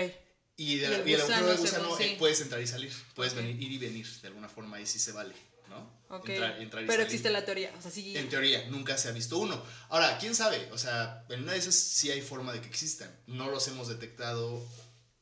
Y, 0.59 0.77
de 0.77 0.89
Y 0.89 0.93
el 0.95 1.09
y 1.09 1.15
el, 1.15 1.21
agujero 1.21 1.47
de 1.49 1.57
gusano, 1.57 1.85
según- 1.89 2.03
eh, 2.03 2.09
sí. 2.11 2.17
puedes 2.19 2.41
entrar 2.41 2.61
y 2.63 2.67
salir. 2.67 2.93
Puedes 3.15 3.35
venir, 3.35 3.61
ir 3.61 3.73
y 3.73 3.79
venir. 3.79 4.07
De 4.23 4.29
alguna 4.29 4.49
forma 4.49 4.77
ahí 4.79 4.87
sí 4.87 4.99
se 4.99 5.13
vale, 5.13 5.35
¿no? 5.69 5.91
Ok. 6.09 6.29
Entrar- 6.31 6.61
entrar 6.63 6.83
y 6.85 6.87
Pero 6.87 6.93
salir. 7.03 7.07
existe 7.07 7.31
la 7.31 7.45
teoría. 7.45 7.75
O 7.79 7.83
sea, 7.83 7.91
sí. 7.91 8.17
En 8.17 8.29
teoría, 8.29 8.65
nunca 8.71 8.97
se 8.97 9.09
ha 9.09 9.13
visto 9.13 9.37
uno. 9.39 9.63
Ahora, 9.91 10.17
quién 10.19 10.35
sabe, 10.35 10.69
o 10.73 10.79
sea, 10.79 11.25
en 11.29 11.43
una 11.43 11.53
de 11.53 11.59
esas 11.59 11.75
sí 11.75 12.11
hay 12.11 12.23
forma 12.23 12.53
de 12.53 12.61
que 12.61 12.69
existan. 12.69 13.15
No 13.27 13.51
los 13.51 13.67
hemos 13.69 13.89
detectado, 13.89 14.65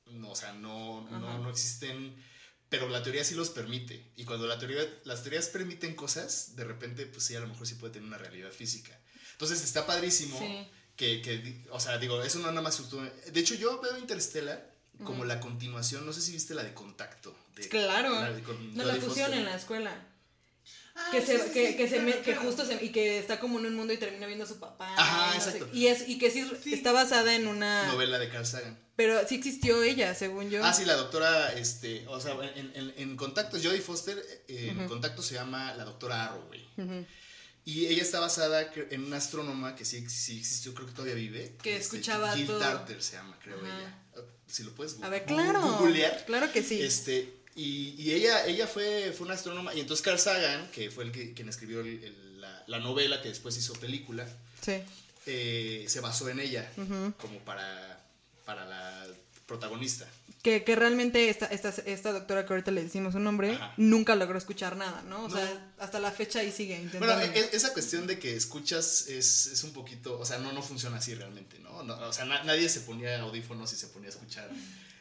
no, 0.07 0.31
o 0.31 0.37
sea, 0.37 0.53
no, 0.53 1.01
no, 1.11 1.39
no 1.39 1.51
existen, 1.51 2.15
pero 2.79 2.89
la 2.89 3.03
teoría 3.03 3.25
sí 3.25 3.35
los 3.35 3.51
permite. 3.51 4.05
Y 4.17 4.25
cuando 4.25 4.47
la 4.47 4.59
teoría, 4.59 4.81
las 5.05 5.23
teorías 5.23 5.49
permiten 5.49 5.95
cosas, 5.95 6.57
de 6.57 6.65
repente, 6.65 7.07
pues 7.07 7.25
sí, 7.25 7.35
a 7.37 7.41
lo 7.41 7.47
mejor 7.47 7.67
sí 7.67 7.75
puede 7.77 7.93
tener 7.95 8.07
una 8.09 8.19
realidad 8.19 8.51
física. 8.51 8.99
Entonces 9.33 9.63
está 9.63 9.87
padrísimo 9.87 10.39
Sí. 10.39 10.69
que, 10.97 11.23
que 11.23 11.65
o 11.71 11.81
sea, 11.81 11.99
digo, 11.99 12.23
eso 12.23 12.39
no 12.39 12.49
nada 12.49 12.63
más. 12.63 12.81
De 13.33 13.41
hecho, 13.41 13.55
yo 13.55 13.81
veo 13.81 13.97
Interstellar 13.99 14.73
como 15.05 15.25
la 15.25 15.41
continuación, 15.41 16.07
no 16.07 16.13
sé 16.13 16.21
si 16.21 16.33
viste 16.33 16.55
la 16.55 16.63
de 16.63 16.73
Contacto. 16.75 17.37
de- 17.57 17.69
Claro. 17.69 18.11
la 18.21 18.33
de- 18.33 18.43
con 18.43 18.57
Jodie 18.75 18.85
la 18.85 18.97
pusieron 18.97 19.35
en 19.35 19.45
la 19.45 19.55
escuela. 19.57 20.09
Ah, 20.97 21.09
que 21.11 21.21
se 21.21 21.39
sí, 21.39 21.51
que, 21.53 21.69
sí, 21.71 21.77
que 21.77 21.89
se 21.89 21.99
me- 22.01 22.19
que 22.21 22.37
justo 22.37 22.65
se, 22.65 22.83
y 22.85 22.91
que 22.91 23.19
está 23.19 23.41
como 23.41 23.59
en 23.59 23.67
un 23.67 23.75
mundo 23.75 23.93
y 23.93 23.97
termina 23.97 24.27
viendo 24.27 24.45
a 24.45 24.49
su 24.49 24.61
papá 24.61 24.95
Ajá, 24.97 25.35
no 25.35 25.41
sé- 25.41 25.51
exacto. 25.57 25.69
y 25.77 25.89
es 25.89 26.09
y 26.09 26.19
que 26.19 26.31
sí, 26.31 26.49
está 26.73 26.93
basada 26.93 27.35
en 27.35 27.49
una 27.49 27.87
Novela 27.89 28.19
de 28.21 28.29
Carl 28.29 28.47
Sagan. 28.47 28.79
pero 28.95 29.27
sí 29.27 29.35
existió 29.35 29.83
ella 29.83 30.15
según 30.15 30.51
yo 30.51 30.65
Ah, 30.65 30.73
sí, 30.73 30.85
la 30.85 30.95
doctora, 30.95 31.53
este, 31.55 32.07
o 32.07 32.21
sea, 32.21 32.35
en, 32.55 32.71
en, 32.77 32.95
en 32.97 33.17
contactos, 33.17 33.61
Jodie 33.65 33.81
Foster, 33.81 34.17
eh, 34.47 34.69
en 34.71 34.87
contacto 34.87 35.21
se 35.21 35.35
llama 35.35 35.75
la 35.75 35.85
doctora 35.85 36.27
Arroway. 36.27 36.65
Ujú. 36.77 37.05
Y 37.67 37.87
ella 37.87 38.03
está 38.03 38.21
basada 38.21 38.71
en 38.91 39.05
una 39.05 39.17
astrónoma 39.17 39.75
que 39.75 39.85
sí, 39.87 40.09
sí 40.09 40.39
existió, 40.39 40.75
creo 40.75 40.87
que 40.87 40.93
todavía 40.93 41.15
vive. 41.17 41.57
Que 41.63 41.77
este, 41.77 41.97
escuchaba 41.97 42.37
Jill 42.37 42.47
todo. 42.47 42.59
Tarter 42.61 43.03
se 43.03 43.17
llama, 43.17 43.37
creo 43.43 43.57
Ajá. 43.57 43.67
ella. 43.81 43.99
Si 44.47 44.63
lo 44.63 44.73
puedes 44.75 45.03
a 45.03 45.09
ver 45.09 45.25
claro 45.25 45.61
googlear. 45.79 46.25
claro 46.27 46.53
que 46.53 46.63
sí 46.63 46.81
Este, 46.83 47.34
y, 47.57 47.95
y 47.99 48.13
ella, 48.15 48.47
ella 48.47 48.67
fue, 48.67 49.13
fue 49.17 49.27
una 49.27 49.35
astrónoma. 49.35 49.75
Y 49.75 49.81
entonces 49.81 50.05
Carl 50.05 50.19
Sagan, 50.19 50.69
que 50.73 50.91
fue 50.91 51.05
el 51.05 51.13
que, 51.13 51.33
quien 51.35 51.49
escribió 51.49 51.81
el- 51.81 52.03
el- 52.05 52.41
la, 52.41 52.65
la 52.67 52.79
novela 52.81 53.23
que 53.23 53.29
después 53.29 53.57
hizo 53.57 53.73
película, 53.75 54.27
sí 54.61 54.83
eh, 55.27 55.87
se 55.89 56.01
basó 56.01 56.29
en 56.29 56.39
ella 56.41 56.71
Ujú. 56.77 57.15
como 57.19 57.39
para, 57.41 57.99
para 58.45 58.67
la 58.67 59.07
protagonista. 59.47 60.07
que, 60.43 60.63
que 60.65 60.77
realmente 60.77 61.31
esta, 61.31 61.47
esta, 61.47 61.71
esta 61.71 62.13
doctora 62.13 62.45
que 62.45 62.53
ahorita 62.53 62.71
le 62.71 62.83
decimos 62.83 63.15
un 63.15 63.25
nombre 63.25 63.53
Ajá. 63.53 63.73
nunca 63.79 64.15
logró 64.17 64.37
escuchar 64.37 64.77
nada, 64.77 65.01
¿no? 65.09 65.25
O 65.25 65.29
No. 65.29 65.35
sea, 65.37 65.73
hasta 65.79 65.99
la 66.01 66.11
fecha 66.11 66.41
ahí 66.41 66.53
sigue 66.53 66.75
intentando. 66.79 67.07
Bueno, 67.15 67.33
e- 67.35 67.51
esa 67.57 67.73
cuestión 67.73 68.07
de 68.07 68.19
que 68.19 68.37
escuchas 68.37 69.07
es, 69.09 69.47
es 69.47 69.65
un 69.65 69.73
poquito, 69.73 70.19
o 70.19 70.27
sea, 70.27 70.37
no, 70.39 70.53
no 70.53 70.63
funciona 70.63 70.99
así 70.99 71.15
realmente, 71.15 71.59
¿no? 71.61 71.83
No, 71.83 71.95
o 72.07 72.13
sea, 72.13 72.27
na- 72.27 72.45
nadie 72.45 72.69
se 72.69 72.81
ponía 72.81 73.19
audífonos 73.23 73.73
y 73.73 73.77
se 73.77 73.87
ponía 73.89 74.09
a 74.09 74.13
escuchar. 74.13 74.51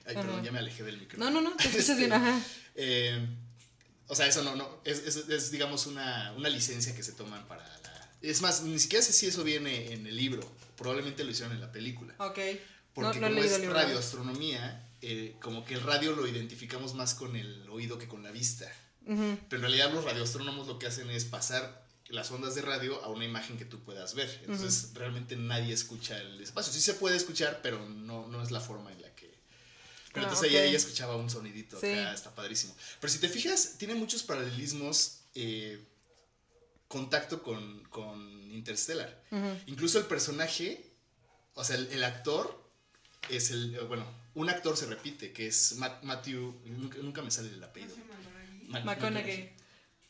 Ay, 0.05 0.15
perdón, 0.15 0.35
Ajá. 0.35 0.43
ya 0.43 0.51
me 0.51 0.59
alejé 0.59 0.83
del 0.83 0.97
micrófono. 0.97 1.31
no, 1.31 1.41
no, 1.41 1.49
no, 1.51 1.55
te 1.55 1.63
escuchas 1.67 1.89
Este, 1.89 1.95
bien, 2.01 2.13
ajá. 2.13 2.39
eh, 2.75 3.25
o 4.07 4.15
sea, 4.15 4.27
eso 4.27 4.43
no, 4.43 4.55
no, 4.55 4.81
es, 4.83 4.99
es, 4.99 5.15
es, 5.15 5.51
digamos 5.51 5.87
una, 5.87 6.33
una 6.35 6.49
licencia 6.49 6.93
que 6.95 7.03
se 7.03 7.13
toman 7.13 7.47
para 7.47 7.65
la... 7.67 7.79
Es 8.21 8.41
más, 8.41 8.63
ni 8.63 8.79
siquiera 8.79 9.03
sé 9.03 9.11
si 9.13 9.27
eso 9.27 9.43
viene 9.43 9.91
en 9.93 10.07
el 10.07 10.15
libro, 10.15 10.49
probablemente 10.77 11.23
lo 11.23 11.31
hicieron 11.31 11.53
en 11.53 11.61
la 11.61 11.71
película. 11.71 12.13
Ok. 12.19 12.39
Porque 12.93 13.19
no, 13.19 13.27
como 13.27 13.41
es 13.43 13.65
radioastronomía, 13.67 14.87
eh, 15.01 15.35
como 15.41 15.65
que 15.65 15.73
el 15.73 15.81
radio 15.81 16.13
lo 16.15 16.27
identificamos 16.27 16.93
más 16.93 17.15
con 17.15 17.35
el 17.35 17.67
oído 17.69 17.97
que 17.97 18.07
con 18.07 18.23
la 18.23 18.31
vista. 18.31 18.71
Ujú. 19.05 19.37
Pero 19.49 19.57
en 19.57 19.61
realidad 19.61 19.93
los 19.93 20.03
radioastrónomos 20.05 20.67
lo 20.67 20.79
que 20.79 20.87
hacen 20.87 21.09
es 21.09 21.25
pasar 21.25 21.83
las 22.07 22.29
ondas 22.31 22.55
de 22.55 22.61
radio 22.61 23.03
a 23.03 23.07
una 23.09 23.25
imagen 23.25 23.57
que 23.57 23.65
tú 23.65 23.83
puedas 23.83 24.13
ver. 24.13 24.29
Entonces 24.45 24.91
realmente 24.93 25.35
nadie 25.35 25.73
escucha 25.73 26.17
el 26.17 26.39
espacio. 26.41 26.71
Sí 26.71 26.81
se 26.81 26.93
puede 26.93 27.17
escuchar, 27.17 27.59
pero 27.63 27.83
no, 27.89 28.27
no 28.27 28.41
es 28.43 28.51
la 28.51 28.61
forma 28.61 28.91
en. 28.91 29.02
Pero 30.13 30.25
Ah, 30.25 30.29
entonces 30.29 30.51
ella, 30.51 30.63
ella 30.63 30.77
escuchaba 30.77 31.15
un 31.15 31.29
sonidito 31.29 31.79
Sí. 31.79 31.87
acá, 31.91 32.13
está 32.13 32.33
padrísimo. 32.35 32.75
Pero 33.01 33.11
si 33.11 33.19
te 33.19 33.27
fijas, 33.29 33.75
tiene 33.79 33.95
muchos 33.95 34.21
paralelismos, 34.23 35.21
eh, 35.35 35.83
contacto 36.87 37.41
con, 37.41 37.83
con 37.89 38.51
Interstellar. 38.51 39.23
Incluso 39.65 39.97
el 39.99 40.05
personaje, 40.05 40.85
o 41.55 41.63
sea, 41.63 41.75
el, 41.77 41.87
el 41.91 42.03
actor 42.03 42.61
es 43.29 43.49
el, 43.51 43.73
eh, 43.75 43.79
bueno, 43.81 44.05
un 44.35 44.49
actor 44.49 44.77
se 44.77 44.85
repite, 44.85 45.31
que 45.33 45.47
es 45.47 45.73
Ma- 45.77 45.99
Matthew, 46.03 46.61
nunca, 46.65 46.97
nunca 46.99 47.21
me 47.23 47.31
sale 47.31 47.49
el 47.49 47.63
apellido. 47.63 47.95
McConaughey. 48.67 49.51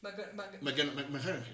McConaughey, 0.01 1.05
McConaughey. 1.09 1.53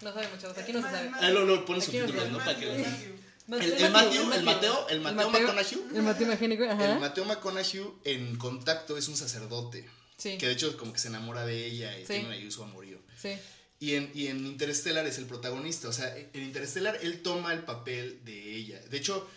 No 0.00 0.12
sabe 0.12 0.28
mucho, 0.28 0.50
aquí 0.56 0.72
no 0.72 0.80
se 0.82 0.90
sabe. 0.90 1.10
Ahí 1.20 1.32
lo, 1.34 1.44
lo 1.44 1.64
pones 1.66 1.84
subtítulos, 1.84 2.30
¿no? 2.30 2.38
Para 2.38 2.58
que 2.58 3.14
el, 3.48 3.72
el 3.72 3.90
Matthew, 3.90 4.32
el 4.32 4.42
Mateo, 4.44 4.88
el 4.88 4.94
El 4.96 5.00
Mateo 5.02 5.30
McConaughey, 5.30 5.78
El 5.94 6.02
Mateo 6.02 6.26
McConaughey, 6.28 6.68
ajá. 6.68 6.92
el 6.94 7.00
Mateo 7.00 7.24
McConaughey 7.24 7.84
en 8.04 8.36
contacto 8.36 8.96
es 8.96 9.08
un 9.08 9.16
sacerdote. 9.16 9.88
Sí. 10.16 10.38
Que 10.38 10.46
de 10.46 10.52
hecho 10.52 10.76
como 10.76 10.92
que 10.92 10.98
se 11.00 11.08
enamora 11.08 11.44
de 11.44 11.66
ella 11.66 11.98
y 11.98 12.02
Sí. 12.06 12.12
tiene 12.14 12.34
ahí 12.34 12.50
su 12.50 12.62
amorío. 12.62 12.98
Sí. 13.20 13.36
Y 13.80 13.94
en, 13.96 14.12
y 14.14 14.28
en 14.28 14.46
Interstellar 14.46 15.04
es 15.06 15.18
el 15.18 15.26
protagonista. 15.26 15.88
O 15.88 15.92
sea, 15.92 16.16
en 16.16 16.42
Interstellar 16.42 16.96
él 17.02 17.20
toma 17.22 17.52
el 17.52 17.64
papel 17.64 18.24
de 18.24 18.54
ella. 18.54 18.78
De 18.88 18.96
hecho, 18.96 19.28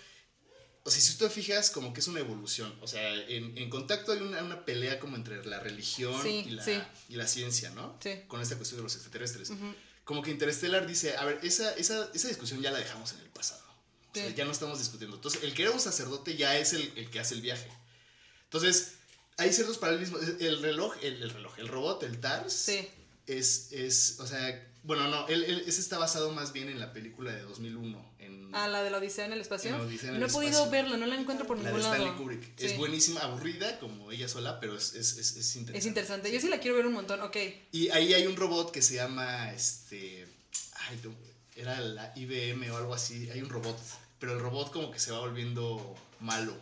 o 0.83 0.91
sea, 0.91 1.01
si 1.01 1.17
tú 1.17 1.25
te 1.25 1.31
fijas, 1.31 1.71
como 1.71 1.91
que 1.93 1.99
es 2.01 2.07
una 2.07 2.19
evolución. 2.19 2.71
O 2.81 2.87
sea, 2.87 3.11
en, 3.27 3.57
en 3.57 3.69
contacto 3.71 4.11
hay 4.11 4.19
una, 4.19 4.43
una 4.43 4.63
pelea 4.63 4.99
como 4.99 5.15
entre 5.15 5.43
la 5.45 5.59
religión 5.59 6.21
Sí, 6.21 6.43
y, 6.45 6.51
la, 6.51 6.63
sí. 6.63 6.79
y 7.09 7.15
la 7.15 7.25
ciencia, 7.25 7.71
¿no? 7.71 7.97
Sí. 8.03 8.11
Con 8.27 8.39
esta 8.39 8.55
cuestión 8.55 8.77
de 8.77 8.83
los 8.83 8.93
extraterrestres. 8.93 9.51
Como 10.03 10.21
que 10.21 10.29
Interstellar 10.29 10.85
dice, 10.85 11.17
a 11.17 11.25
ver, 11.25 11.39
esa, 11.41 11.71
esa, 11.73 12.07
esa 12.13 12.27
discusión 12.27 12.61
ya 12.61 12.69
la 12.69 12.77
dejamos 12.77 13.11
en 13.13 13.21
el 13.21 13.29
pasado. 13.29 13.64
O 14.15 14.23
sea, 14.23 14.29
Sí. 14.29 14.35
ya 14.35 14.45
no 14.45 14.51
estamos 14.51 14.79
discutiendo. 14.79 15.15
Entonces, 15.17 15.43
el 15.43 15.53
que 15.53 15.63
era 15.63 15.71
un 15.71 15.79
sacerdote 15.79 16.35
ya 16.37 16.57
es 16.57 16.73
el, 16.73 16.91
el 16.95 17.09
que 17.09 17.19
hace 17.19 17.33
el 17.33 17.41
viaje. 17.41 17.67
Entonces, 18.45 18.93
hay 19.37 19.51
ciertos 19.51 19.77
paralelismos. 19.77 20.21
El 20.39 20.61
reloj, 20.61 20.95
el, 21.01 21.21
el 21.21 21.29
reloj, 21.29 21.59
el 21.59 21.67
robot, 21.67 22.03
el 22.03 22.19
TARS, 22.19 22.53
Sí. 22.53 22.87
es, 23.27 23.67
es, 23.71 24.17
o 24.19 24.27
sea, 24.27 24.65
bueno, 24.83 25.07
no, 25.09 25.27
él, 25.27 25.43
él- 25.43 25.63
ese 25.67 25.81
está 25.81 25.97
basado 25.97 26.31
más 26.31 26.53
bien 26.53 26.69
en 26.69 26.79
la 26.79 26.93
película 26.93 27.31
de 27.33 27.41
2001, 27.41 28.13
en 28.19 28.45
Ah, 28.53 28.67
la 28.69 28.83
de 28.83 28.91
la 28.91 28.99
Odisea 28.99 29.25
en 29.25 29.33
el 29.33 29.41
espacio. 29.41 29.71
En 29.71 29.77
la 29.79 29.83
Odisea 29.83 30.11
en 30.11 30.19
no 30.19 30.25
el 30.25 30.31
he 30.31 30.33
podido 30.33 30.69
verla, 30.69 30.95
no 30.95 31.05
la 31.07 31.15
encuentro 31.19 31.45
por 31.45 31.57
la 31.57 31.63
de 31.63 31.69
ningún 31.71 31.81
Stanley 31.81 32.05
lado. 32.07 32.17
Kubrick. 32.19 32.57
Sí. 32.57 32.67
Es 32.67 32.77
buenísima, 32.77 33.19
aburrida 33.21 33.79
como 33.79 34.11
ella 34.11 34.29
sola, 34.29 34.59
pero 34.61 34.77
es, 34.77 34.93
es, 34.93 35.17
es, 35.17 35.35
es 35.35 35.55
interesante. 35.55 35.77
Es 35.79 35.85
interesante. 35.85 36.31
Yo 36.31 36.39
sí 36.39 36.47
la 36.47 36.59
quiero 36.59 36.77
ver 36.77 36.85
un 36.85 36.93
montón. 36.93 37.19
Ok. 37.21 37.35
Y 37.73 37.89
ahí 37.89 38.13
hay 38.13 38.27
un 38.27 38.35
robot 38.37 38.71
que 38.71 38.81
se 38.81 38.93
llama, 38.95 39.51
este, 39.51 40.27
ay, 40.87 41.01
era 41.55 41.79
la 41.81 42.13
IBM 42.15 42.69
o 42.71 42.77
algo 42.77 42.93
así, 42.93 43.29
hay 43.31 43.41
un 43.41 43.49
robot, 43.49 43.77
pero 44.19 44.33
el 44.33 44.39
robot 44.39 44.71
como 44.71 44.91
que 44.91 44.99
se 44.99 45.11
va 45.11 45.19
volviendo 45.19 45.95
malo. 46.19 46.55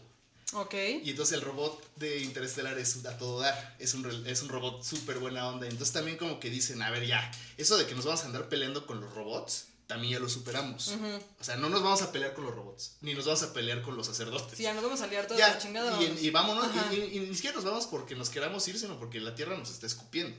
Ok. 0.54 0.74
Y 1.04 1.10
entonces 1.10 1.36
el 1.38 1.42
robot 1.42 1.96
de 1.96 2.20
Interestelar 2.20 2.78
es 2.78 3.04
a 3.06 3.18
todo 3.18 3.40
dar. 3.40 3.76
Es 3.80 3.94
un, 3.96 4.06
es 4.28 4.42
un 4.44 4.50
robot 4.50 4.84
súper 4.84 5.18
buena 5.20 5.48
onda. 5.48 5.68
Entonces 5.68 5.94
también 5.94 6.18
como 6.18 6.40
que 6.40 6.50
dicen, 6.52 6.82
a 6.84 6.92
ver 6.92 7.08
ya, 7.08 7.32
eso 7.58 7.76
de 7.78 7.88
que 7.88 7.96
nos 7.96 8.06
vamos 8.06 8.22
a 8.22 8.26
andar 8.26 8.50
peleando 8.50 8.86
con 8.86 9.02
los 9.02 9.14
robots, 9.16 9.66
también 9.88 10.14
ya 10.14 10.20
lo 10.20 10.30
superamos. 10.30 10.94
O 11.40 11.44
sea, 11.44 11.56
no 11.58 11.70
nos 11.70 11.82
vamos 11.82 12.02
a 12.04 12.12
pelear 12.12 12.34
con 12.36 12.46
los 12.46 12.54
robots, 12.56 12.98
ni 13.02 13.16
nos 13.16 13.26
vamos 13.26 13.42
a 13.44 13.52
pelear 13.54 13.82
con 13.82 13.96
los 13.98 14.06
sacerdotes. 14.06 14.56
Sí, 14.58 14.64
ya 14.64 14.74
nos 14.76 14.84
vamos 14.84 15.02
a 15.02 15.08
liar 15.08 15.26
toda 15.28 15.40
Ya, 15.40 15.50
la 15.50 15.58
chingada. 15.58 16.02
y, 16.02 16.06
vamos. 16.08 16.22
y 16.24 16.30
vámonos, 16.30 16.68
y, 16.92 16.96
y- 16.96 17.18
y 17.18 17.20
ni 17.22 17.36
siquiera 17.36 17.56
nos 17.56 17.66
vamos 17.66 17.88
porque 17.88 18.16
nos 18.16 18.30
queramos 18.30 18.68
ir, 18.68 18.78
sino 18.80 19.00
porque 19.00 19.20
la 19.20 19.34
Tierra 19.36 19.58
nos 19.58 19.72
está 19.72 19.88
escupiendo. 19.88 20.38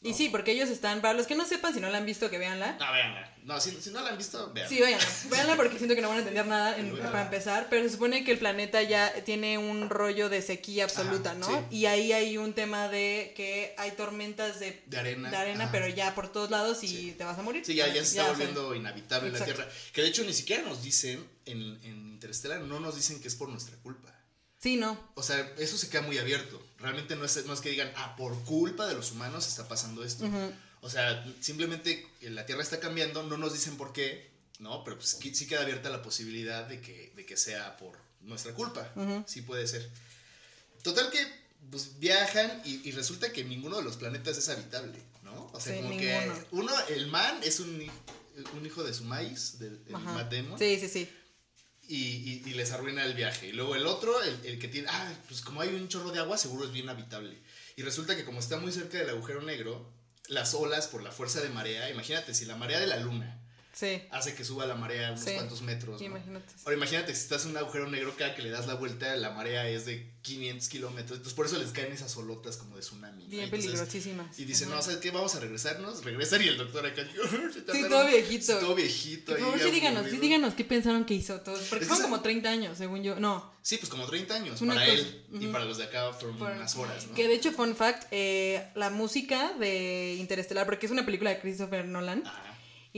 Y 0.00 0.14
sí, 0.14 0.28
porque 0.28 0.52
ellos 0.52 0.68
están, 0.68 1.00
para 1.00 1.14
los 1.14 1.26
que 1.26 1.34
no 1.34 1.44
sepan, 1.44 1.74
si 1.74 1.80
no 1.80 1.90
la 1.90 1.98
han 1.98 2.06
visto, 2.06 2.30
que 2.30 2.38
véanla. 2.38 2.76
No, 2.78 2.92
véanla. 2.92 3.34
No, 3.42 3.60
si, 3.60 3.72
si 3.80 3.90
no 3.90 4.00
la 4.02 4.10
han 4.10 4.18
visto, 4.18 4.52
vean. 4.52 4.68
Sí, 4.68 4.78
véanla. 4.78 5.04
Véanla 5.28 5.56
porque 5.56 5.76
siento 5.76 5.96
que 5.96 6.00
no 6.02 6.08
van 6.08 6.18
a 6.18 6.20
entender 6.20 6.46
nada 6.46 6.76
en- 6.78 6.92
Véanla. 6.92 7.10
para 7.10 7.24
empezar. 7.24 7.66
Pero 7.68 7.82
se 7.82 7.90
supone 7.90 8.22
que 8.22 8.30
el 8.30 8.38
planeta 8.38 8.80
ya 8.82 9.12
tiene 9.24 9.58
un 9.58 9.90
rollo 9.90 10.28
de 10.28 10.40
sequía 10.40 10.84
absoluta, 10.84 11.30
Ajá, 11.30 11.38
¿no? 11.40 11.46
sí. 11.68 11.76
Y 11.78 11.86
ahí 11.86 12.12
hay 12.12 12.38
un 12.38 12.52
tema 12.52 12.88
de 12.88 13.32
que 13.36 13.74
hay 13.76 13.90
tormentas 13.92 14.60
de, 14.60 14.80
De 14.86 14.98
arena. 14.98 15.30
de 15.30 15.36
arena, 15.36 15.64
Ajá. 15.64 15.72
pero 15.72 15.88
ya 15.88 16.14
por 16.14 16.30
todos 16.30 16.50
lados 16.50 16.84
y 16.84 16.88
Sí. 16.88 17.14
te 17.18 17.24
vas 17.24 17.36
a 17.36 17.42
morir. 17.42 17.64
Sí, 17.64 17.74
ya, 17.74 17.88
ya 17.88 17.94
se 17.94 18.00
está 18.02 18.22
o 18.22 18.24
sea, 18.26 18.32
volviendo 18.34 18.74
inhabitable 18.76 19.30
la. 19.32 19.44
Tierra. 19.44 19.66
Que 19.92 20.02
de 20.02 20.08
hecho 20.08 20.22
ni 20.22 20.32
siquiera 20.32 20.62
nos 20.62 20.82
dicen, 20.84 21.26
en, 21.46 21.60
en 21.82 22.08
Interestelar, 22.18 22.60
no 22.60 22.78
nos 22.78 22.94
dicen 22.94 23.20
que 23.20 23.26
es 23.28 23.34
por 23.34 23.48
nuestra 23.48 23.76
culpa. 23.78 24.14
Sí, 24.60 24.76
no. 24.76 25.10
O 25.14 25.22
sea, 25.22 25.52
eso 25.58 25.76
se 25.78 25.88
queda 25.88 26.02
muy 26.02 26.18
abierto. 26.18 26.60
Realmente 26.78 27.16
no 27.16 27.24
es, 27.24 27.44
no 27.46 27.52
es 27.52 27.60
que 27.60 27.70
digan, 27.70 27.92
ah, 27.96 28.14
por 28.16 28.38
culpa 28.44 28.86
de 28.86 28.94
los 28.94 29.10
humanos 29.12 29.46
está 29.48 29.66
pasando 29.68 30.04
esto. 30.04 30.28
O 30.80 30.88
sea, 30.88 31.24
simplemente 31.40 32.06
la 32.22 32.46
Tierra 32.46 32.62
está 32.62 32.78
cambiando, 32.78 33.22
no 33.24 33.36
nos 33.36 33.52
dicen 33.52 33.76
por 33.76 33.92
qué, 33.92 34.30
¿no? 34.60 34.84
Pero 34.84 34.96
pues 34.96 35.18
sí 35.20 35.46
queda 35.46 35.62
abierta 35.62 35.90
la 35.90 36.02
posibilidad 36.02 36.66
de 36.68 36.80
que, 36.80 37.12
de 37.16 37.26
que 37.26 37.36
sea 37.36 37.76
por 37.76 37.98
nuestra 38.20 38.52
culpa. 38.54 38.92
Sí 39.26 39.42
puede 39.42 39.66
ser. 39.66 39.88
Total 40.82 41.10
que 41.10 41.18
pues, 41.70 41.98
viajan 41.98 42.62
y, 42.64 42.88
y 42.88 42.92
resulta 42.92 43.32
que 43.32 43.42
ninguno 43.44 43.78
de 43.78 43.82
los 43.82 43.96
planetas 43.96 44.38
es 44.38 44.48
habitable, 44.48 45.02
¿no? 45.24 45.50
O 45.52 45.60
sea, 45.60 45.72
Sí, 45.74 45.80
como 45.82 45.90
ninguno. 45.90 46.34
que 46.34 46.46
uno, 46.52 46.72
el 46.90 47.08
man 47.08 47.40
es 47.42 47.58
un, 47.58 47.90
un 48.56 48.66
hijo 48.66 48.84
de 48.84 48.94
su 48.94 49.02
maíz, 49.04 49.58
del. 49.58 49.80
Matt 49.88 50.32
Damon 50.32 50.58
Sí, 50.58 50.78
sí, 50.78 50.88
sí. 50.88 51.10
Y, 51.88 52.40
les 52.54 52.72
arruina 52.72 53.04
el 53.04 53.14
viaje. 53.14 53.48
Y 53.48 53.52
luego 53.52 53.74
el 53.74 53.86
otro, 53.86 54.22
el, 54.22 54.38
el 54.44 54.58
que 54.58 54.68
tiene, 54.68 54.88
ah, 54.90 55.12
pues 55.26 55.40
como 55.40 55.60
hay 55.60 55.74
un 55.74 55.88
chorro 55.88 56.10
de 56.10 56.18
agua, 56.18 56.36
seguro 56.38 56.64
es 56.64 56.72
bien 56.72 56.88
habitable. 56.88 57.38
Y 57.76 57.82
resulta 57.82 58.16
que 58.16 58.24
como 58.24 58.40
está 58.40 58.58
muy 58.58 58.72
cerca 58.72 58.98
del 58.98 59.10
agujero 59.10 59.42
negro, 59.42 59.90
las 60.28 60.54
olas 60.54 60.88
por 60.88 61.02
la 61.02 61.10
fuerza 61.10 61.40
de 61.40 61.48
marea, 61.48 61.90
imagínate, 61.90 62.34
si 62.34 62.44
la 62.44 62.56
marea 62.56 62.80
de 62.80 62.86
la 62.86 62.98
luna 62.98 63.37
Sí. 63.78 64.02
hace 64.10 64.34
que 64.34 64.44
suba 64.44 64.66
la 64.66 64.74
marea 64.74 65.12
unos 65.12 65.20
Sí. 65.22 65.30
cuantos 65.34 65.62
metros. 65.62 66.00
¿no? 66.02 66.16
Ahora 66.64 66.76
imagínate, 66.76 67.14
si 67.14 67.20
estás 67.22 67.44
en 67.44 67.52
un 67.52 67.58
agujero 67.58 67.88
negro, 67.88 68.12
cada 68.18 68.34
que 68.34 68.42
le 68.42 68.50
das 68.50 68.66
la 68.66 68.74
vuelta, 68.74 69.14
la 69.16 69.30
marea 69.30 69.68
es 69.68 69.86
de 69.86 70.10
500 70.22 70.68
kilómetros. 70.68 71.12
Entonces 71.18 71.34
por 71.34 71.46
eso 71.46 71.58
les 71.58 71.70
caen 71.70 71.92
esas 71.92 72.16
olotas 72.16 72.56
como 72.56 72.74
de 72.74 72.80
tsunami. 72.82 73.22
¿no? 73.22 73.28
Bien 73.30 73.44
Entonces, 73.44 73.70
peligrosísimas. 73.70 74.36
Y 74.38 74.44
dicen, 74.46 74.66
Ajá. 74.68 74.76
no, 74.78 74.82
¿sabes 74.82 74.98
qué? 74.98 75.12
Vamos 75.12 75.34
a 75.36 75.40
regresarnos. 75.40 76.04
Regresan 76.04 76.42
y 76.42 76.48
el 76.48 76.56
doctor 76.58 76.84
acá. 76.86 77.02
Sí, 77.72 77.82
todo 77.88 78.06
viejito. 78.06 78.58
Todo 78.58 78.74
viejito. 78.74 79.32
Por 79.32 79.40
favor, 79.42 79.60
sí 79.60 79.70
díganos, 79.70 80.10
sí 80.10 80.16
díganos 80.16 80.54
qué 80.54 80.64
pensaron 80.64 81.04
que 81.04 81.14
hizo 81.14 81.40
todos. 81.42 81.60
Porque 81.70 81.84
son 81.84 82.02
como 82.02 82.20
30 82.20 82.50
años, 82.50 82.78
según 82.78 83.02
yo. 83.04 83.20
No. 83.20 83.52
Sí, 83.62 83.76
pues 83.76 83.90
como 83.90 84.06
30 84.06 84.34
años 84.34 84.60
Una 84.62 84.74
para 84.74 84.86
cosa, 84.86 84.98
él 84.98 85.22
y 85.40 85.46
para 85.48 85.64
los 85.66 85.76
de 85.78 85.84
acá 85.84 86.12
fueron 86.14 86.38
Por- 86.38 86.50
unas 86.52 86.74
horas, 86.76 87.06
¿no? 87.06 87.14
Que 87.14 87.28
de 87.28 87.34
hecho, 87.34 87.52
fun 87.52 87.76
fact, 87.76 88.04
eh, 88.10 88.66
la 88.74 88.88
música 88.90 89.52
de 89.60 90.14
Interestelar, 90.18 90.64
porque 90.66 90.86
es 90.86 90.92
una 90.92 91.04
película 91.04 91.30
de 91.30 91.38
Christopher 91.40 91.86
Nolan, 91.86 92.26
Ajá. 92.26 92.47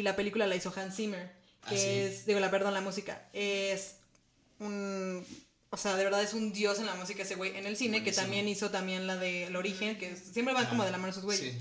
Y 0.01 0.03
la 0.03 0.17
película 0.17 0.47
la 0.47 0.57
hizo 0.57 0.73
Hans 0.75 0.97
Zimmer, 0.97 1.31
que 1.69 1.75
Ah, 1.77 1.79
sí. 1.79 1.87
es, 1.89 2.27
digo, 2.27 2.41
la 2.41 2.51
perdón, 2.51 2.75
la 2.75 2.81
música, 2.81 3.29
es 3.33 3.97
un, 4.59 5.25
o 5.71 5.77
sea, 5.77 5.97
de 5.97 6.05
verdad 6.05 6.23
es 6.23 6.35
un 6.35 6.53
dios 6.53 6.79
en 6.79 6.87
la 6.87 6.95
música 6.95 7.23
ese 7.23 7.35
güey, 7.37 7.57
en 7.57 7.67
el 7.67 7.77
cine, 7.77 8.03
que 8.03 8.13
también 8.13 8.49
hizo 8.49 8.71
también 8.71 9.07
la 9.07 9.17
de 9.17 9.45
El 9.45 9.57
Origen, 9.57 9.99
que 9.99 10.17
siempre 10.17 10.55
van 10.55 10.67
como 10.67 10.85
de 10.85 10.91
la 10.91 10.99
mano 10.99 11.13
sus 11.13 11.23
güeyes. 11.25 11.53
Sí. 11.55 11.59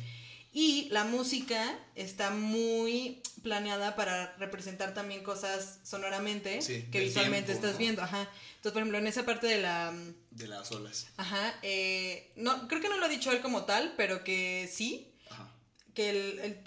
Y 0.51 0.87
la 0.89 1.03
música 1.03 1.77
está 1.93 2.31
muy 2.31 3.21
planeada 3.43 3.95
para 3.95 4.35
representar 4.37 4.95
también 4.95 5.23
cosas 5.23 5.77
sonoramente 5.83 6.61
Sí, 6.63 6.87
que 6.91 7.01
visualmente 7.01 7.51
tiempo, 7.51 7.67
estás 7.67 7.73
¿no? 7.73 7.77
viendo. 7.77 8.01
Ajá. 8.01 8.21
Entonces, 8.55 8.71
por 8.71 8.81
ejemplo, 8.81 8.97
en 8.97 9.05
esa 9.07 9.25
parte 9.25 9.45
de 9.45 9.59
la... 9.61 9.93
De 10.31 10.47
las 10.47 10.71
olas. 10.71 11.05
Ajá. 11.17 11.53
eh, 11.61 12.31
no, 12.35 12.67
creo 12.67 12.81
que 12.81 12.89
no 12.89 12.97
lo 12.97 13.05
ha 13.05 13.09
dicho 13.09 13.31
él 13.31 13.41
como 13.41 13.65
tal, 13.65 13.93
pero 13.95 14.23
que 14.23 14.67
sí. 14.73 15.13
Ajá. 15.29 15.51
Que 15.93 16.09
el, 16.09 16.63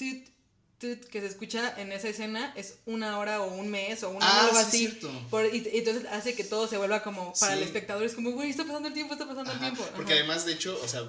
que 1.11 1.21
se 1.21 1.27
escucha 1.27 1.75
en 1.81 1.93
esa 1.93 2.09
escena 2.09 2.53
es 2.57 2.77
una 2.87 3.19
hora 3.19 3.41
o 3.43 3.53
un 3.55 3.71
mes 3.71 4.03
o 4.03 4.11
una 4.11 4.27
Ah, 4.27 4.41
algo 4.45 4.57
sí, 4.57 4.63
así. 4.63 4.79
cierto. 4.79 5.11
Por- 5.31 5.47
y, 5.47 5.59
y 5.73 5.79
entonces 5.79 6.07
hace 6.11 6.35
que 6.35 6.45
todo 6.45 6.69
se 6.69 6.77
vuelva 6.79 7.03
como 7.03 7.33
para 7.41 7.53
Sí. 7.55 7.59
el 7.59 7.65
espectador. 7.65 8.05
Es 8.05 8.15
como, 8.15 8.31
güey, 8.33 8.51
está 8.51 8.65
pasando 8.65 8.89
el 8.89 8.95
tiempo, 8.95 9.15
está 9.15 9.27
pasando 9.27 9.51
el 9.51 9.57
Ajá, 9.59 9.67
tiempo. 9.73 9.85
Porque 9.97 10.13
además, 10.15 10.45
de 10.47 10.53
hecho, 10.55 10.79
o 10.83 10.89
sea, 10.89 11.03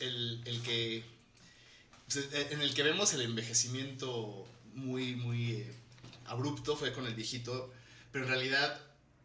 el, 0.00 0.42
el 0.44 0.60
que. 0.62 1.02
pues, 2.12 2.28
En 2.50 2.60
el 2.60 2.74
que 2.74 2.82
vemos 2.82 3.12
el 3.14 3.22
envejecimiento 3.22 4.46
muy, 4.74 5.14
muy 5.16 5.52
eh, 5.52 5.72
abrupto 6.26 6.76
fue 6.76 6.92
con 6.92 7.06
el 7.06 7.14
viejito, 7.14 7.72
pero 8.12 8.24
en 8.24 8.30
realidad 8.30 8.80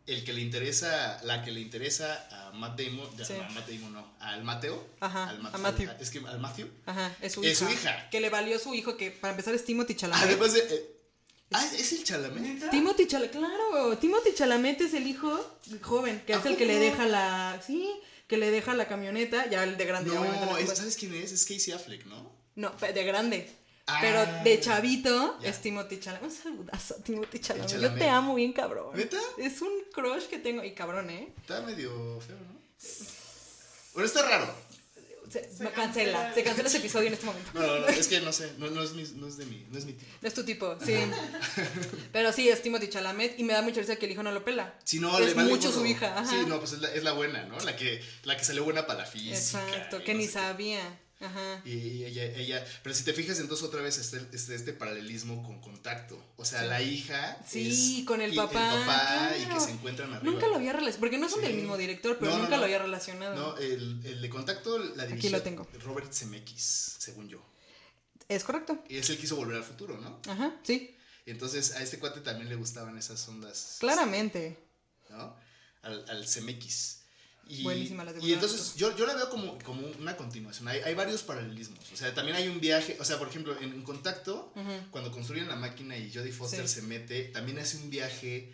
el 0.07 0.23
que 0.23 0.33
le 0.33 0.41
interesa, 0.41 1.19
la 1.23 1.43
que 1.43 1.51
le 1.51 1.59
interesa 1.61 2.27
a 2.31 2.51
Matt 2.51 2.79
Damon, 2.79 3.09
ya, 3.17 3.25
Sí. 3.25 3.33
no, 3.33 3.43
a 3.43 3.49
Matt 3.49 3.67
Damon 3.67 3.93
no, 3.93 4.15
al 4.19 4.43
Mateo, 4.43 4.87
Ajá, 4.99 5.29
al 5.29 5.37
a 5.45 5.57
Matthew. 5.57 5.89
es 5.99 6.11
que 6.11 6.19
al 6.19 6.39
Matthew, 6.39 6.69
Ajá, 6.85 7.15
es 7.21 7.33
su 7.33 7.43
Es 7.43 7.59
hija. 7.61 7.67
su 7.67 7.73
hija. 7.73 8.09
Que 8.11 8.19
le 8.21 8.29
valió 8.29 8.59
su 8.59 8.73
hijo, 8.75 8.97
que 8.97 9.11
para 9.11 9.31
empezar 9.31 9.53
es 9.55 9.65
Timothy 9.65 9.95
Chalamet. 9.95 10.23
además 10.27 10.53
de, 10.53 10.59
eh, 10.59 10.91
ah, 11.51 11.65
es 11.77 11.91
el 11.93 12.03
Chalamet. 12.03 12.69
Timothy 12.69 13.07
Chalamet, 13.07 13.31
claro, 13.31 13.97
Timothy 13.97 14.33
Chalamet 14.35 14.81
es 14.81 14.93
el 14.93 15.07
hijo 15.07 15.57
joven, 15.81 16.21
que 16.25 16.33
¿A 16.33 16.37
es 16.37 16.45
el 16.45 16.55
que 16.55 16.65
le 16.65 16.77
deja 16.79 17.05
la, 17.07 17.59
sí, 17.65 17.89
que 18.27 18.37
le 18.37 18.51
deja 18.51 18.73
la 18.75 18.87
camioneta, 18.87 19.49
ya 19.49 19.63
el 19.63 19.75
de 19.77 19.85
grande. 19.85 20.11
no, 20.13 20.57
es- 20.57 20.69
¿sabes 20.77 20.95
quién 20.97 21.13
es? 21.15 21.31
Es 21.31 21.45
Casey 21.45 21.73
Affleck, 21.73 22.05
¿no? 22.05 22.31
no, 22.55 22.71
de 22.79 23.03
grande. 23.03 23.49
Ah. 23.87 23.99
Pero 24.01 24.25
de 24.43 24.59
chavito 24.59 25.37
Ya. 25.41 25.49
es 25.49 25.61
Timothy 25.61 25.99
Chalamet. 25.99 26.23
Un 26.29 26.35
saludazo 26.35 26.95
a 26.99 27.03
Timothy 27.03 27.39
Chalamet. 27.39 27.79
Yo 27.79 27.93
te 27.93 28.09
amo 28.09 28.33
bien 28.35 28.51
cabrón. 28.53 28.95
¿Neta? 28.95 29.19
Es 29.37 29.61
un 29.61 29.71
crush 29.93 30.23
que 30.23 30.39
tengo. 30.39 30.63
Y 30.63 30.71
cabrón, 30.73 31.09
¿eh? 31.11 31.33
Está 31.41 31.61
medio 31.61 31.91
feo, 32.21 32.35
¿no? 32.37 32.59
Bueno, 33.93 34.07
está 34.07 34.23
raro. 34.23 34.65
Se, 35.31 35.43
Se 35.51 35.63
me 35.63 35.71
cancela. 35.71 35.73
cancela. 35.73 36.33
Se 36.35 36.43
cancela 36.43 36.67
ese 36.69 36.77
episodio 36.77 37.07
en 37.07 37.13
este 37.13 37.25
momento. 37.25 37.49
No, 37.53 37.61
no, 37.61 37.79
no, 37.79 37.87
es 37.87 38.07
que 38.07 38.21
no 38.21 38.31
sé, 38.31 38.53
no, 38.57 38.69
no 38.69 38.83
es, 38.83 38.93
mi, 38.93 39.03
no 39.15 39.27
es 39.27 39.37
de 39.37 39.45
mi, 39.45 39.65
no 39.71 39.77
es 39.77 39.85
mi 39.85 39.93
tipo. 39.93 40.11
No 40.21 40.27
es 40.27 40.33
tu 40.33 40.43
tipo, 40.45 40.77
sí. 40.85 40.93
Pero 42.11 42.31
sí, 42.31 42.47
es 42.49 42.61
Timothy 42.61 42.89
Chalamet. 42.89 43.39
Y 43.39 43.43
me 43.43 43.53
da 43.53 43.61
mucha 43.61 43.81
risa 43.81 43.95
que 43.95 44.05
el 44.05 44.11
hijo 44.11 44.23
no 44.23 44.31
lo 44.31 44.43
pela. 44.43 44.77
Si 44.83 44.99
no, 44.99 45.17
es 45.19 45.27
le 45.27 45.33
vale 45.33 45.49
mucho 45.49 45.71
su 45.71 45.85
hija. 45.85 46.19
Ajá. 46.19 46.29
Sí, 46.29 46.43
no, 46.47 46.59
pues 46.59 46.73
es 46.73 46.79
la, 46.81 46.93
es 46.93 47.03
la 47.03 47.13
buena, 47.13 47.43
¿no? 47.45 47.59
La 47.59 47.75
que, 47.75 48.03
la 48.23 48.37
que 48.37 48.43
salió 48.43 48.63
buena 48.63 48.85
para 48.85 48.99
la 48.99 49.05
física. 49.05 49.35
Exacto, 49.35 50.03
que 50.03 50.13
no 50.13 50.19
ni 50.19 50.25
qué. 50.27 50.31
Ajá. 51.21 51.61
Y 51.63 52.03
ella, 52.03 52.23
ella, 52.25 52.65
pero 52.83 52.93
si 52.93 53.03
te 53.03 53.13
fijas, 53.13 53.39
entonces 53.39 53.65
otra 53.65 53.81
vez 53.81 53.97
está 53.97 54.17
este, 54.35 54.53
este 54.53 54.73
paralelismo 54.73 55.41
con 55.43 55.61
contacto. 55.61 56.21
O 56.35 56.43
sea, 56.45 56.63
la 56.63 56.81
hija. 56.81 57.37
Sí, 57.47 57.99
es- 58.01 58.05
con 58.05 58.21
el 58.21 58.33
y 58.33 58.35
papá. 58.35 58.73
El 58.79 58.85
papá 58.85 59.31
y 59.41 59.45
que 59.45 59.59
se 59.61 59.71
encuentran 59.71 60.13
arriba. 60.13 60.31
Nunca 60.31 60.47
lo 60.47 60.55
había 60.55 60.73
relacionado. 60.73 60.99
Porque 60.99 61.17
no 61.17 61.29
son 61.29 61.39
Sí. 61.39 61.47
del 61.47 61.55
mismo 61.55 61.77
director, 61.77 62.17
pero 62.19 62.31
No, 62.31 62.37
nunca 62.39 62.51
no. 62.51 62.57
lo 62.57 62.63
había 62.65 62.79
relacionado. 62.79 63.35
No, 63.35 63.57
el, 63.57 64.01
el 64.05 64.21
de 64.21 64.29
contacto 64.29 64.77
la 64.77 65.05
dirigió 65.05 65.29
lo 65.31 65.41
tengo. 65.41 65.67
Robert 65.83 66.11
Zemeckis, 66.13 66.95
según 66.99 67.29
yo. 67.29 67.43
Es 68.27 68.43
correcto. 68.43 68.83
Y 68.89 68.97
es 68.97 69.09
el 69.09 69.15
que 69.15 69.21
quiso 69.21 69.35
volver 69.37 69.55
al 69.57 69.63
futuro, 69.63 69.97
¿no? 69.99 70.19
Ajá, 70.27 70.55
sí. 70.63 70.95
Entonces 71.25 71.71
a 71.71 71.81
este 71.81 71.97
cuate 71.97 72.19
también 72.21 72.49
le 72.49 72.55
gustaban 72.55 72.97
esas 72.97 73.27
ondas. 73.29 73.77
Claramente. 73.79 74.57
¿no? 75.09 75.35
Al, 75.83 76.03
al 76.09 76.25
CMX. 76.27 77.04
Y, 77.47 77.63
Buenísima 77.63 78.03
la 78.03 78.11
entonces 78.11 78.75
yo, 78.75 78.95
yo 78.97 79.05
la 79.05 79.13
veo 79.13 79.29
como, 79.29 79.57
como 79.59 79.85
una 79.99 80.17
continuación. 80.17 80.67
Hay, 80.67 80.79
hay 80.79 80.95
varios 80.95 81.21
paralelismos. 81.23 81.79
O 81.93 81.95
sea, 81.95 82.13
también 82.13 82.35
hay 82.35 82.47
un 82.47 82.59
viaje. 82.59 82.97
O 82.99 83.05
sea, 83.05 83.19
por 83.19 83.27
ejemplo, 83.27 83.55
en, 83.61 83.71
en 83.73 83.81
Contacto, 83.83 84.51
cuando 84.91 85.11
construyen 85.11 85.47
la 85.47 85.55
máquina 85.55 85.95
y 85.97 86.11
Jodie 86.11 86.31
Foster 86.31 86.67
Sí. 86.67 86.75
se 86.75 86.81
mete, 86.81 87.25
también 87.25 87.59
hace 87.59 87.77
un 87.77 87.89
viaje 87.89 88.51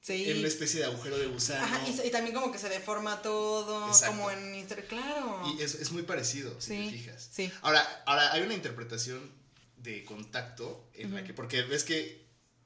Sí. 0.00 0.28
en 0.28 0.38
una 0.38 0.48
especie 0.48 0.80
de 0.80 0.86
agujero 0.86 1.16
de 1.16 1.26
gusano. 1.26 1.64
Ajá, 1.64 1.80
y, 2.04 2.10
también 2.10 2.34
como 2.34 2.50
que 2.50 2.58
se 2.58 2.68
deforma 2.68 3.22
todo, 3.22 3.86
Exacto. 3.86 4.16
como 4.16 4.30
en 4.32 4.56
Inter... 4.56 4.84
Claro. 4.88 5.40
Y 5.56 5.62
es, 5.62 5.76
es 5.76 5.92
muy 5.92 6.02
parecido, 6.02 6.60
si 6.60 6.70
Sí, 6.76 6.84
te 6.90 6.90
fijas. 6.98 7.28
sí. 7.30 7.52
Ahora, 7.60 8.02
ahora, 8.06 8.32
hay 8.32 8.42
una 8.42 8.54
interpretación 8.54 9.30
de 9.76 10.04
contacto 10.04 10.88
en 10.94 11.14
la 11.14 11.22
que, 11.22 11.32
porque 11.34 11.62
ves 11.62 11.84
que 11.84 12.21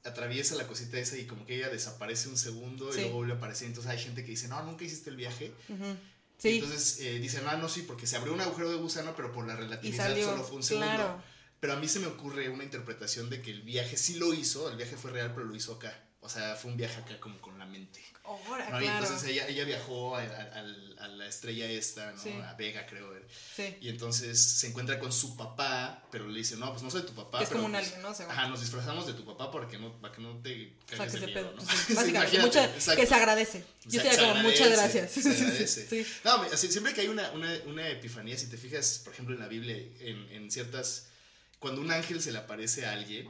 atraviesa 0.07 0.55
la 0.55 0.67
cosita 0.67 0.97
esa 0.99 1.17
y 1.17 1.25
como 1.25 1.45
que 1.45 1.55
ella 1.57 1.69
desaparece 1.69 2.29
un 2.29 2.37
segundo 2.37 2.91
Sí. 2.91 2.99
y 2.99 3.01
luego 3.03 3.17
vuelve 3.17 3.33
a 3.33 3.37
aparecer. 3.37 3.67
Entonces 3.67 3.91
hay 3.91 3.99
gente 3.99 4.23
que 4.23 4.31
dice, 4.31 4.47
no, 4.47 4.61
nunca 4.63 4.83
hiciste 4.85 5.09
el 5.09 5.15
viaje. 5.17 5.53
Ujú. 5.69 5.83
Y 5.85 6.41
Sí, 6.41 6.49
entonces 6.59 6.99
eh, 7.01 7.19
dicen, 7.19 7.43
ah, 7.47 7.55
no, 7.57 7.67
sí, 7.67 7.81
porque 7.81 8.05
se 8.05 8.15
abrió 8.15 8.33
un 8.33 8.41
agujero 8.41 8.69
de 8.69 8.77
gusano, 8.77 9.15
pero 9.15 9.31
por 9.31 9.47
la 9.47 9.53
y 9.53 9.57
relatividad 9.57 10.15
solo 10.21 10.43
fue 10.43 10.57
un 10.57 10.63
segundo. 10.63 10.87
Claro. 10.87 11.21
Pero 11.59 11.73
a 11.73 11.75
mí 11.77 11.87
se 11.87 11.99
me 11.99 12.05
ocurre 12.07 12.49
una 12.49 12.63
interpretación 12.63 13.29
de 13.31 13.41
que 13.41 13.49
el 13.49 13.63
viaje 13.63 13.97
sí 13.97 14.15
lo 14.15 14.33
hizo, 14.33 14.69
el 14.69 14.77
viaje 14.77 14.95
fue 14.97 15.09
real, 15.11 15.33
pero 15.33 15.45
lo 15.47 15.55
hizo 15.55 15.73
acá. 15.73 16.03
O 16.19 16.29
sea, 16.29 16.55
fue 16.55 16.69
un 16.71 16.77
viaje 16.77 16.99
acá 16.99 17.19
como 17.19 17.39
con 17.41 17.57
la 17.57 17.65
mente. 17.65 18.03
Ahora, 18.23 18.69
¿no? 18.69 18.79
Y 18.81 18.83
claro. 18.83 19.03
entonces 19.05 19.29
ella, 19.29 19.47
ella 19.47 19.63
viajó 19.63 20.15
a, 20.15 20.21
a- 20.21 20.59
a- 21.03 21.07
la 21.07 21.25
estrella 21.25 21.69
esta, 21.71 22.11
¿no? 22.11 22.21
Sí. 22.21 22.29
A 22.31 22.53
Vega, 22.55 22.85
creo. 22.85 23.11
Sí. 23.55 23.75
Y 23.81 23.89
entonces 23.89 24.39
se 24.41 24.67
encuentra 24.67 24.99
con 24.99 25.11
su 25.13 25.35
papá, 25.37 25.86
pero 26.17 26.29
le 26.29 26.39
dice, 26.39 26.55
no, 26.57 26.71
pues 26.71 26.81
no 26.81 26.89
soy 26.89 27.03
tu 27.03 27.13
papá. 27.13 27.37
Que 27.37 27.43
es 27.43 27.49
pero, 27.49 27.61
como 27.61 27.67
un 27.67 27.73
pues, 27.79 27.87
alien, 27.89 28.01
¿no? 28.01 28.11
Según. 28.15 28.31
Ajá, 28.31 28.47
nos 28.47 28.59
disfrazamos 28.61 29.05
de 29.05 29.13
tu 29.13 29.23
papá 29.23 29.51
para 29.51 29.67
que 29.67 29.77
no, 29.77 29.93
para 30.01 30.11
que 30.15 30.19
no 30.19 30.35
te 30.41 30.73
cagues 30.87 30.97
Saques 30.97 31.13
de 31.13 31.19
de 31.19 31.25
miedo, 31.27 31.51
pedo. 31.51 31.55
¿no? 31.55 31.61
Sí, 31.71 31.93
básicamente, 31.93 32.39
mucha- 32.39 32.95
que 32.95 33.05
se 33.05 33.13
agradece. 33.13 33.63
Yo 33.85 34.01
se 34.01 34.17
como, 34.17 34.35
muchas 34.41 34.69
gracias. 34.71 35.11
se 35.11 35.29
agradece. 35.29 35.87
Sí. 35.89 36.05
No, 36.25 36.41
así, 36.41 36.71
siempre 36.71 36.95
que 36.95 37.01
hay 37.01 37.07
una, 37.09 37.29
una, 37.33 37.53
una 37.67 37.87
epifanía, 37.89 38.35
si 38.35 38.47
te 38.47 38.57
fijas, 38.57 39.01
por 39.03 39.13
ejemplo, 39.13 39.35
en 39.35 39.41
la 39.41 39.47
Biblia, 39.47 39.75
en, 39.99 40.27
en 40.31 40.49
ciertas. 40.49 41.09
Cuando 41.59 41.81
un 41.81 41.91
ángel 41.91 42.19
se 42.21 42.31
le 42.31 42.39
aparece 42.39 42.87
a 42.87 42.93
alguien, 42.93 43.29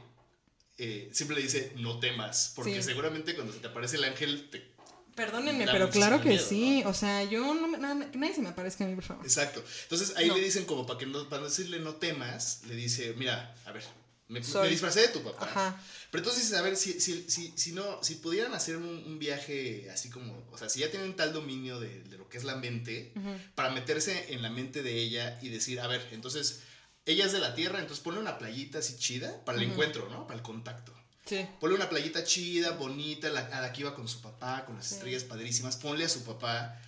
eh, 0.78 1.10
siempre 1.12 1.36
le 1.36 1.42
dice, 1.42 1.72
no 1.76 1.98
temas. 1.98 2.52
Porque 2.56 2.76
Sí. 2.76 2.82
seguramente 2.88 3.34
cuando 3.34 3.52
se 3.52 3.58
te 3.60 3.66
aparece 3.68 3.96
el 3.96 4.04
ángel, 4.04 4.48
te- 4.50 4.72
Perdónenme, 5.18 5.66
Da 5.66 5.72
pero 5.72 5.90
claro 5.90 6.22
que 6.22 6.30
miedo, 6.30 6.46
sí. 6.48 6.82
O 6.86 6.94
sea, 6.94 7.24
yo 7.24 7.52
no 7.54 7.66
me, 7.68 8.10
que 8.10 8.16
nadie 8.18 8.34
se 8.34 8.40
me 8.40 8.48
aparezca 8.50 8.84
a 8.84 8.86
mí, 8.86 8.94
por 8.94 9.04
favor. 9.04 9.24
Exacto. 9.26 9.62
Entonces 9.82 10.14
ahí 10.16 10.28
No. 10.28 10.36
le 10.36 10.42
dicen, 10.42 10.64
como 10.64 10.86
para 10.86 10.98
que 10.98 11.06
no, 11.06 11.28
para 11.28 11.42
decirle 11.44 11.80
no 11.80 11.96
temas, 11.96 12.60
le 12.68 12.74
dice, 12.76 13.14
mira, 13.18 13.54
a 13.66 13.72
ver, 13.72 13.82
me, 14.28 14.40
me 14.40 14.68
disfracé 14.68 15.00
de 15.00 15.08
tu 15.08 15.22
papá. 15.22 15.44
Ajá. 15.46 15.82
Pero 16.10 16.20
entonces 16.22 16.44
dices, 16.44 16.56
a 16.58 16.62
ver, 16.62 16.76
si, 16.76 17.00
si, 17.00 17.28
si, 17.28 17.52
si 17.56 17.72
no, 17.72 18.02
si 18.02 18.14
pudieran 18.14 18.54
hacer 18.54 18.76
un, 18.76 18.86
un 18.86 19.18
viaje 19.18 19.90
así 19.92 20.08
como, 20.08 20.46
o 20.52 20.56
sea, 20.56 20.68
si 20.68 20.80
ya 20.80 20.90
tienen 20.90 21.16
tal 21.16 21.32
dominio 21.32 21.80
de, 21.80 22.02
de 22.04 22.16
lo 22.16 22.28
que 22.28 22.38
es 22.38 22.44
la 22.44 22.56
mente, 22.56 23.12
para 23.54 23.70
meterse 23.70 24.32
en 24.32 24.40
la 24.40 24.50
mente 24.50 24.82
de 24.82 24.94
ella 24.94 25.38
y 25.42 25.48
decir, 25.50 25.80
a 25.80 25.86
ver, 25.86 26.06
entonces, 26.12 26.60
ella 27.04 27.26
es 27.26 27.32
de 27.32 27.40
la 27.40 27.54
Tierra, 27.54 27.78
entonces 27.80 28.02
ponle 28.04 28.20
una 28.20 28.38
playita 28.38 28.78
así 28.78 28.96
chida 28.96 29.44
para 29.44 29.58
el 29.58 29.64
encuentro, 29.64 30.08
¿no? 30.10 30.26
Para 30.26 30.38
el 30.38 30.42
contacto. 30.42 30.94
Sí. 31.28 31.46
Ponle 31.60 31.76
una 31.76 31.88
playita 31.88 32.24
chida, 32.24 32.70
bonita, 32.70 33.28
la, 33.28 33.40
a 33.40 33.60
la 33.60 33.72
que 33.72 33.82
iba 33.82 33.94
con 33.94 34.08
su 34.08 34.20
papá, 34.22 34.64
con 34.64 34.76
las 34.76 34.86
Sí. 34.86 34.94
estrellas 34.94 35.24
padrísimas, 35.24 35.76
ponle 35.76 36.04
a 36.04 36.08
su 36.08 36.24
papá, 36.24 36.80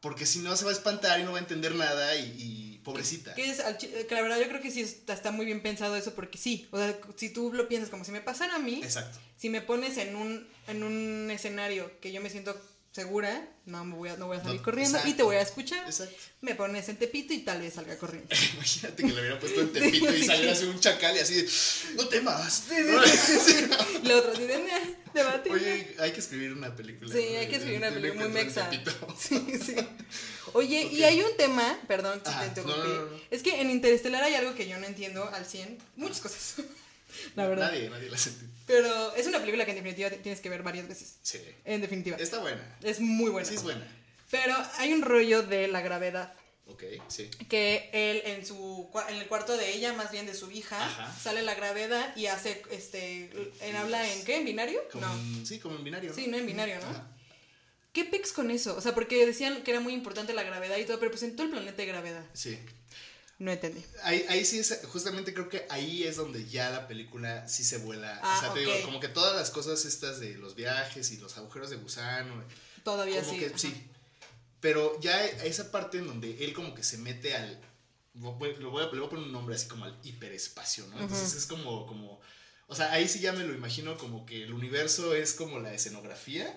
porque 0.00 0.26
si 0.26 0.40
no 0.40 0.54
se 0.56 0.64
va 0.64 0.70
a 0.70 0.74
espantar 0.74 1.20
y 1.20 1.22
no 1.22 1.32
va 1.32 1.38
a 1.38 1.40
entender 1.40 1.74
nada 1.74 2.14
y, 2.16 2.34
y 2.38 2.78
pobrecita. 2.84 3.34
Que, 3.34 3.48
es, 3.50 3.62
que 3.62 4.14
la 4.14 4.20
verdad 4.22 4.38
yo 4.38 4.48
creo 4.48 4.60
que 4.60 4.70
sí 4.70 4.80
está, 4.82 5.12
está 5.14 5.30
muy 5.30 5.46
bien 5.46 5.62
pensado 5.62 5.96
eso 5.96 6.14
porque 6.14 6.36
sí, 6.36 6.68
o 6.72 6.76
sea, 6.76 6.98
si 7.16 7.30
tú 7.30 7.52
lo 7.52 7.68
piensas 7.68 7.88
como 7.88 8.04
si 8.04 8.10
me 8.12 8.20
pasara 8.20 8.56
a 8.56 8.58
mí, 8.58 8.80
Exacto. 8.82 9.18
si 9.38 9.48
me 9.48 9.62
pones 9.62 9.96
en 9.96 10.16
un, 10.16 10.46
en 10.68 10.82
un 10.82 11.30
escenario 11.30 11.90
que 12.00 12.12
yo 12.12 12.20
me 12.20 12.28
siento 12.28 12.60
segura, 12.94 13.48
no 13.66 13.84
me 13.84 13.96
voy 13.96 14.08
a, 14.08 14.16
no 14.16 14.28
voy 14.28 14.36
a 14.36 14.40
salir 14.40 14.58
No, 14.58 14.62
corriendo 14.62 14.98
y 14.98 15.00
te 15.02 15.08
exacto. 15.08 15.24
voy 15.24 15.36
a 15.36 15.40
escuchar, 15.40 15.84
Exacto. 15.86 16.14
me 16.42 16.54
pones 16.54 16.88
en 16.88 16.96
Tepito 16.96 17.32
y 17.34 17.38
tal 17.40 17.60
vez 17.60 17.74
salga 17.74 17.98
corriendo. 17.98 18.28
Imagínate 18.54 19.02
que 19.02 19.08
le 19.12 19.20
hubiera 19.20 19.40
puesto 19.40 19.60
en 19.62 19.72
tepito 19.72 20.10
Sí, 20.12 20.16
y 20.16 20.20
sí, 20.20 20.26
saliera 20.26 20.54
sí. 20.54 20.62
así 20.62 20.70
un 20.70 20.78
chacal 20.80 21.16
y 21.16 21.18
así 21.18 21.34
de, 21.42 21.48
no 21.96 22.08
temas. 22.08 22.64
Y 24.04 24.06
lo 24.08 24.18
otro 24.18 24.32
así 24.32 24.44
de 24.44 24.58
"Nah, 24.58 25.12
debate. 25.12 25.50
Oye, 25.50 25.96
hay 25.98 26.12
que 26.12 26.20
escribir 26.20 26.52
una 26.52 26.74
película. 26.76 27.12
Sí, 27.12 27.26
¿no? 27.32 27.38
hay 27.40 27.48
que 27.48 27.56
escribir 27.56 27.78
una 27.78 27.90
película 27.90 28.24
muy 28.28 28.32
mexa. 28.32 28.70
Sí, 29.18 29.44
sí. 29.64 29.74
Oye, 30.52 30.86
Ok. 30.86 30.92
y 30.92 31.02
hay 31.04 31.20
un 31.22 31.36
tema, 31.36 31.76
perdón 31.88 32.20
si 32.24 32.30
Ajá, 32.30 32.42
te 32.42 32.60
interrumpí. 32.60 32.88
no. 32.88 33.20
Es 33.30 33.42
que 33.42 33.60
en 33.60 33.70
Interestelar 33.70 34.22
hay 34.22 34.34
algo 34.36 34.54
que 34.54 34.68
yo 34.68 34.78
no 34.78 34.86
entiendo 34.86 35.28
al 35.32 35.46
100. 35.46 35.78
Muchas 35.96 36.20
cosas. 36.20 36.54
La 37.36 37.48
verdad. 37.48 37.70
Nadie, 37.70 37.90
nadie 37.90 38.10
la 38.10 38.18
sentí. 38.18 38.46
Pero 38.66 39.14
es 39.14 39.26
una 39.26 39.40
película 39.40 39.64
que 39.64 39.72
en 39.72 39.76
definitiva 39.76 40.10
tienes 40.10 40.40
que 40.40 40.48
ver 40.48 40.62
varias 40.62 40.88
veces. 40.88 41.16
Sí. 41.22 41.40
En 41.64 41.80
definitiva. 41.80 42.16
Está 42.16 42.38
buena. 42.38 42.76
Es 42.82 43.00
muy 43.00 43.30
buena. 43.30 43.48
Sí, 43.48 43.54
es 43.54 43.62
buena. 43.62 43.86
Pero 44.30 44.54
hay 44.78 44.92
un 44.92 45.02
rollo 45.02 45.42
de 45.42 45.68
la 45.68 45.80
gravedad. 45.80 46.34
Ok, 46.66 46.82
sí. 47.08 47.28
Que 47.48 47.90
él 47.92 48.22
en 48.24 48.46
su 48.46 48.90
en 49.10 49.16
el 49.16 49.26
cuarto 49.26 49.56
de 49.56 49.74
ella, 49.74 49.92
más 49.92 50.10
bien 50.10 50.24
de 50.24 50.34
su 50.34 50.50
hija, 50.50 50.82
Ajá. 50.82 51.14
sale 51.20 51.42
la 51.42 51.54
gravedad 51.54 52.16
y 52.16 52.26
hace 52.26 52.62
este 52.70 53.30
en 53.60 53.76
habla 53.76 54.10
en 54.10 54.24
qué? 54.24 54.38
¿En 54.38 54.46
binario? 54.46 54.80
Como 54.90 55.06
no. 55.06 55.46
sí, 55.46 55.58
como 55.58 55.76
en 55.76 55.84
binario. 55.84 56.14
Sí, 56.14 56.26
no 56.26 56.38
en 56.38 56.46
binario, 56.46 56.76
¿no? 56.80 56.86
Ajá. 56.88 57.10
¿Qué 57.92 58.04
pex 58.04 58.32
con 58.32 58.50
eso? 58.50 58.76
O 58.76 58.80
sea, 58.80 58.92
porque 58.92 59.24
decían 59.24 59.62
que 59.62 59.70
era 59.70 59.78
muy 59.78 59.92
importante 59.92 60.32
la 60.32 60.42
gravedad 60.42 60.78
y 60.78 60.84
todo, 60.84 60.98
pero 60.98 61.12
pues 61.12 61.22
en 61.22 61.36
todo 61.36 61.46
el 61.46 61.52
planeta 61.52 61.80
hay 61.82 61.88
gravedad. 61.88 62.24
Sí. 62.32 62.58
No 63.38 63.50
entendí. 63.50 63.84
Ahí, 64.02 64.24
ahí 64.28 64.44
sí 64.44 64.58
es, 64.58 64.80
justamente 64.86 65.34
creo 65.34 65.48
que 65.48 65.66
ahí 65.68 66.04
es 66.04 66.16
donde 66.16 66.46
ya 66.48 66.70
la 66.70 66.86
película 66.86 67.48
sí 67.48 67.64
se 67.64 67.78
vuela. 67.78 68.20
Ah, 68.22 68.36
o 68.36 68.40
sea, 68.40 68.54
te 68.54 68.60
digo, 68.60 68.72
como 68.84 69.00
que 69.00 69.08
todas 69.08 69.34
las 69.34 69.50
cosas 69.50 69.84
estas 69.84 70.20
de 70.20 70.34
los 70.36 70.54
viajes 70.54 71.10
y 71.10 71.16
los 71.16 71.36
agujeros 71.36 71.70
de 71.70 71.76
gusano. 71.76 72.44
Todavía 72.84 73.20
como 73.20 73.32
sí. 73.32 73.38
que 73.40 73.58
sí. 73.58 73.90
Pero 74.60 74.98
ya 75.00 75.24
esa 75.26 75.70
parte 75.70 75.98
en 75.98 76.06
donde 76.06 76.44
él 76.44 76.52
como 76.52 76.74
que 76.74 76.82
se 76.82 76.96
mete 76.96 77.34
al, 77.34 77.60
lo 78.14 78.32
voy 78.32 78.50
a, 78.50 78.58
le 78.58 78.66
voy 78.66 79.04
a 79.04 79.10
poner 79.10 79.26
un 79.26 79.32
nombre 79.32 79.54
así 79.54 79.66
como 79.66 79.84
al 79.84 79.98
hiperespacio, 80.02 80.86
¿no? 80.86 81.00
Entonces 81.00 81.34
es 81.34 81.46
como, 81.46 81.86
como, 81.86 82.20
o 82.66 82.74
sea, 82.74 82.92
ahí 82.92 83.06
sí 83.08 83.20
ya 83.20 83.32
me 83.32 83.44
lo 83.44 83.52
imagino 83.54 83.96
como 83.98 84.24
que 84.26 84.42
el 84.44 84.52
universo 84.54 85.14
es 85.14 85.34
como 85.34 85.58
la 85.60 85.72
escenografía 85.74 86.56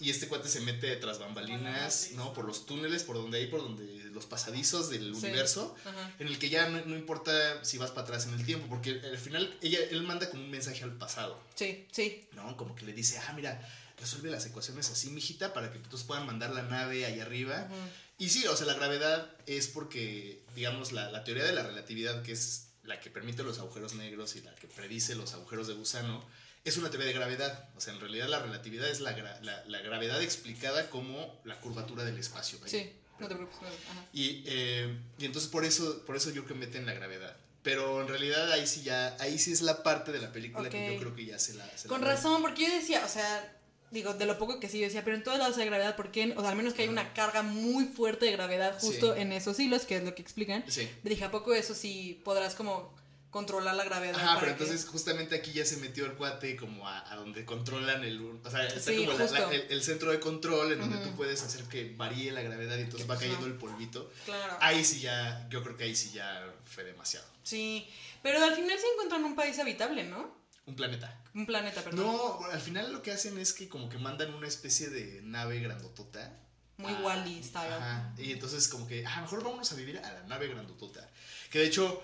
y 0.00 0.10
este 0.10 0.28
cuate 0.28 0.48
se 0.48 0.60
mete 0.60 0.94
tras 0.96 1.18
bambalinas, 1.18 2.10
¿no? 2.14 2.32
Por 2.32 2.44
los 2.44 2.64
túneles, 2.66 3.02
por 3.02 3.16
donde 3.16 3.38
hay, 3.38 3.46
por 3.48 3.60
donde 3.62 3.84
los 4.12 4.26
pasadizos 4.26 4.90
del 4.90 5.14
Sí. 5.14 5.24
universo, 5.26 5.74
en 6.18 6.26
el 6.28 6.38
que 6.38 6.48
ya 6.48 6.68
no, 6.68 6.84
no 6.84 6.96
importa 6.96 7.64
si 7.64 7.78
vas 7.78 7.90
para 7.90 8.02
atrás 8.02 8.26
en 8.26 8.34
el 8.34 8.44
tiempo, 8.46 8.66
porque 8.68 9.00
al 9.04 9.18
final 9.18 9.56
ella, 9.62 9.78
él 9.90 10.02
manda 10.02 10.28
como 10.30 10.42
un 10.44 10.50
mensaje 10.50 10.82
al 10.84 10.96
pasado, 10.96 11.38
Sí, 11.54 11.86
sí. 11.92 12.26
¿no? 12.32 12.56
Como 12.56 12.74
que 12.74 12.84
le 12.86 12.92
dice, 12.92 13.18
ah, 13.18 13.32
mira, 13.34 13.60
resuelve 14.00 14.30
las 14.30 14.46
ecuaciones 14.46 14.88
así, 14.90 15.10
mijita, 15.10 15.52
para 15.52 15.72
que 15.72 15.78
todos 15.80 16.04
puedan 16.04 16.24
mandar 16.26 16.50
la 16.50 16.62
nave 16.62 17.04
allá 17.04 17.22
arriba. 17.24 17.68
Y 18.16 18.28
sí, 18.30 18.46
o 18.46 18.56
sea, 18.56 18.66
la 18.66 18.74
gravedad 18.74 19.30
es 19.46 19.66
porque, 19.68 20.40
digamos, 20.56 20.92
la, 20.92 21.10
la 21.10 21.24
teoría 21.24 21.44
de 21.44 21.52
la 21.52 21.62
relatividad, 21.64 22.22
que 22.22 22.32
es 22.32 22.67
la 22.88 22.98
que 23.00 23.10
permite 23.10 23.42
los 23.44 23.58
agujeros 23.60 23.94
negros 23.94 24.34
y 24.36 24.40
la 24.40 24.54
que 24.56 24.66
predice 24.66 25.14
los 25.14 25.34
agujeros 25.34 25.68
de 25.68 25.74
gusano, 25.74 26.24
es 26.64 26.76
una 26.76 26.90
teoría 26.90 27.06
de 27.06 27.12
gravedad. 27.12 27.68
O 27.76 27.80
sea, 27.80 27.94
en 27.94 28.00
realidad 28.00 28.28
la 28.28 28.40
relatividad 28.40 28.88
es 28.88 29.00
la, 29.00 29.16
gra- 29.16 29.40
la, 29.42 29.64
la 29.66 29.80
gravedad 29.80 30.20
explicada 30.22 30.90
como 30.90 31.40
la 31.44 31.60
curvatura 31.60 32.04
del 32.04 32.18
espacio. 32.18 32.58
Sí, 32.66 32.90
no 33.20 33.28
te 33.28 33.34
preocupes. 33.36 33.68
ajá. 33.68 34.04
Y, 34.12 34.42
eh, 34.46 34.98
y 35.18 35.24
entonces 35.26 35.50
por 35.50 35.64
eso, 35.64 36.02
por 36.04 36.16
eso 36.16 36.30
yo 36.30 36.44
creo 36.44 36.58
que 36.58 36.66
meten 36.66 36.86
la 36.86 36.94
gravedad. 36.94 37.36
Pero 37.62 38.00
en 38.00 38.08
realidad 38.08 38.50
ahí 38.52 38.66
sí 38.66 38.82
ya, 38.82 39.16
ahí 39.20 39.38
sí 39.38 39.52
es 39.52 39.60
la 39.62 39.82
parte 39.82 40.10
de 40.12 40.20
la 40.20 40.32
película 40.32 40.70
que 40.70 40.94
yo 40.94 40.98
creo 41.00 41.14
que 41.14 41.26
ya 41.26 41.38
se 41.38 41.54
la... 41.54 41.68
se 41.76 41.88
Con 41.88 42.02
razón, 42.02 42.40
porque 42.40 42.62
yo 42.66 42.72
decía, 42.74 43.04
o 43.04 43.08
sea, 43.08 43.57
digo, 43.90 44.14
de 44.14 44.26
lo 44.26 44.38
poco 44.38 44.60
que 44.60 44.68
sí, 44.68 44.78
yo 44.78 44.84
decía, 44.86 45.04
pero 45.04 45.16
en 45.16 45.22
todos 45.22 45.38
lados 45.38 45.56
hay 45.58 45.66
gravedad, 45.66 45.96
¿por 45.96 46.10
qué? 46.10 46.32
O 46.36 46.40
sea, 46.40 46.50
al 46.50 46.56
menos 46.56 46.74
que 46.74 46.82
hay 46.82 46.88
una 46.88 47.12
carga 47.14 47.42
muy 47.42 47.84
fuerte 47.86 48.26
de 48.26 48.32
gravedad 48.32 48.78
justo 48.80 49.14
Sí. 49.14 49.20
en 49.20 49.32
esos 49.32 49.58
hilos, 49.58 49.84
que 49.84 49.96
es 49.96 50.04
lo 50.04 50.14
que 50.14 50.22
explican. 50.22 50.64
Sí. 50.68 50.88
Dije, 51.02 51.24
¿a 51.24 51.30
poco 51.30 51.54
eso 51.54 51.74
sí 51.74 52.20
podrás 52.24 52.54
como 52.54 52.96
controlar 53.30 53.74
la 53.76 53.84
gravedad? 53.84 54.14
Ajá, 54.16 54.26
para 54.34 54.40
pero 54.40 54.56
que- 54.56 54.64
entonces 54.64 54.88
justamente 54.88 55.36
aquí 55.36 55.52
ya 55.52 55.64
se 55.64 55.76
metió 55.76 56.06
el 56.06 56.12
cuate 56.14 56.56
como 56.56 56.88
a, 56.88 57.12
a 57.12 57.16
donde 57.16 57.44
controlan 57.44 58.02
el... 58.04 58.20
O 58.42 58.50
sea, 58.50 58.66
está 58.66 58.90
Sí, 58.90 59.04
como 59.04 59.12
la- 59.18 59.24
la- 59.24 59.28
justo. 59.30 59.50
el, 59.50 59.66
el 59.70 59.82
centro 59.82 60.10
de 60.10 60.18
control 60.20 60.72
en 60.72 60.80
donde 60.80 60.96
tú 60.98 61.14
puedes 61.14 61.42
hacer 61.42 61.64
que 61.64 61.92
varíe 61.96 62.32
la 62.32 62.40
gravedad 62.42 62.78
y 62.78 62.82
entonces 62.82 63.08
va 63.08 63.18
cayendo 63.18 63.46
el 63.46 63.54
polvito. 63.54 64.10
Claro. 64.24 64.56
Ahí 64.60 64.82
sí 64.84 65.00
ya, 65.00 65.46
yo 65.50 65.62
creo 65.62 65.76
que 65.76 65.84
ahí 65.84 65.94
sí 65.94 66.10
ya 66.14 66.50
fue 66.64 66.84
demasiado. 66.84 67.26
Sí, 67.42 67.86
pero 68.22 68.42
al 68.42 68.54
final 68.54 68.78
se 68.78 68.86
encuentran 68.92 69.24
un 69.24 69.34
país 69.36 69.58
habitable, 69.58 70.04
¿no? 70.04 70.37
Un 70.68 70.76
planeta. 70.76 71.20
Un 71.34 71.46
planeta, 71.46 71.82
perdón. 71.82 72.06
No, 72.06 72.44
al 72.52 72.60
final 72.60 72.92
lo 72.92 73.02
que 73.02 73.10
hacen 73.10 73.38
es 73.38 73.52
que 73.52 73.68
como 73.68 73.88
que 73.88 73.98
mandan 73.98 74.32
una 74.34 74.46
especie 74.46 74.88
de 74.90 75.20
nave 75.22 75.60
grandotota. 75.60 76.38
Muy 76.76 76.92
Ah, 76.92 77.00
Wall-E 77.02 77.42
style. 77.42 77.72
Ajá, 77.72 78.12
y 78.18 78.32
entonces 78.32 78.68
como 78.68 78.86
que, 78.86 79.04
ah, 79.06 79.20
mejor 79.22 79.42
vámonos 79.42 79.72
a 79.72 79.74
vivir 79.74 79.98
a 79.98 80.12
la 80.12 80.22
nave 80.24 80.46
grandotota. 80.48 81.08
Que 81.50 81.58
de 81.60 81.66
hecho 81.66 82.02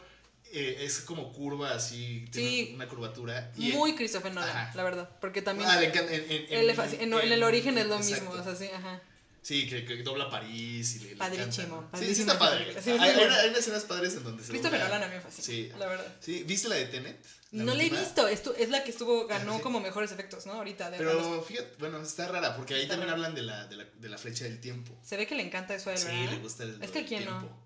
eh, 0.52 0.78
es 0.84 1.00
como 1.00 1.32
curva 1.32 1.74
así, 1.74 2.26
tiene 2.30 2.48
Sí. 2.50 2.72
una 2.74 2.88
curvatura. 2.88 3.50
Y 3.56 3.72
Muy 3.72 3.94
Christopher 3.94 4.32
Nolan, 4.32 4.48
Ajá. 4.56 4.72
la 4.74 4.82
verdad. 4.84 5.08
Porque 5.20 5.42
también. 5.42 5.68
Ah. 5.68 5.82
En, 5.82 5.92
en- 5.92 6.52
en- 6.52 7.32
el 7.32 7.42
origen 7.42 7.76
es 7.78 7.86
lo 7.86 7.96
exacto. 7.96 8.24
mismo, 8.26 8.40
o 8.40 8.44
sea, 8.44 8.54
sí, 8.56 8.68
ajá. 8.72 9.00
Sí, 9.44 9.68
que, 9.68 9.84
que 9.84 10.02
dobla 10.02 10.30
París 10.30 10.96
y 10.96 10.98
le, 11.00 11.10
le 11.10 11.16
Padrísimo, 11.16 11.86
¿no? 11.92 11.98
Sí, 11.98 12.14
sí 12.14 12.22
está 12.22 12.38
padre. 12.38 12.72
Sí, 12.76 12.80
sí, 12.82 12.90
hay, 12.92 13.10
hay 13.20 13.50
escenas 13.54 13.84
padres 13.84 14.14
en 14.14 14.24
donde 14.24 14.42
se 14.42 14.48
Christopher 14.48 14.80
Nolan 14.80 15.02
a 15.02 15.06
mí 15.08 15.14
me 15.16 15.20
fascina, 15.20 15.44
Sí. 15.46 15.70
la 15.78 15.86
verdad. 15.86 16.16
Sí, 16.20 16.44
¿viste 16.44 16.68
la 16.70 16.76
de 16.76 16.86
Tenet? 16.86 17.22
La 17.52 17.64
No 17.64 17.74
la 17.74 17.82
he 17.82 17.90
visto, 17.90 18.26
estu- 18.28 18.54
es 18.56 18.70
la 18.70 18.82
que 18.82 18.90
estuvo, 18.90 19.26
ganó 19.26 19.60
como 19.60 19.80
mejores 19.80 20.10
efectos, 20.12 20.46
¿no? 20.46 20.54
Ahorita. 20.54 20.90
de- 20.90 20.96
Pero 20.96 21.42
fíjate, 21.42 21.74
bueno, 21.78 22.00
está 22.00 22.26
rara 22.28 22.56
porque 22.56 22.72
ahí 22.72 22.82
Está 22.84 22.94
también 22.94 23.10
rara. 23.10 23.26
hablan 23.26 23.34
de 23.34 23.42
la, 23.42 23.66
de, 23.66 23.76
la, 23.76 23.84
de 23.84 24.08
la 24.08 24.16
flecha 24.16 24.44
del 24.44 24.60
tiempo. 24.62 24.98
Se 25.04 25.18
ve 25.18 25.26
que 25.26 25.34
le 25.34 25.42
encanta 25.42 25.74
eso 25.74 25.90
a 25.90 25.92
él, 25.92 25.98
Sí, 25.98 26.06
¿verdad? 26.06 26.30
le 26.32 26.38
gusta 26.38 26.62
el, 26.64 26.82
Es 26.82 26.90
que 26.90 27.04
quién 27.04 27.26
no. 27.26 27.38
tiempo. 27.38 27.56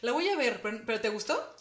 La 0.00 0.12
voy 0.12 0.26
a 0.30 0.36
ver, 0.36 0.62
pero, 0.62 0.80
pero 0.86 1.00
¿te 1.02 1.10
gustó? 1.10 1.54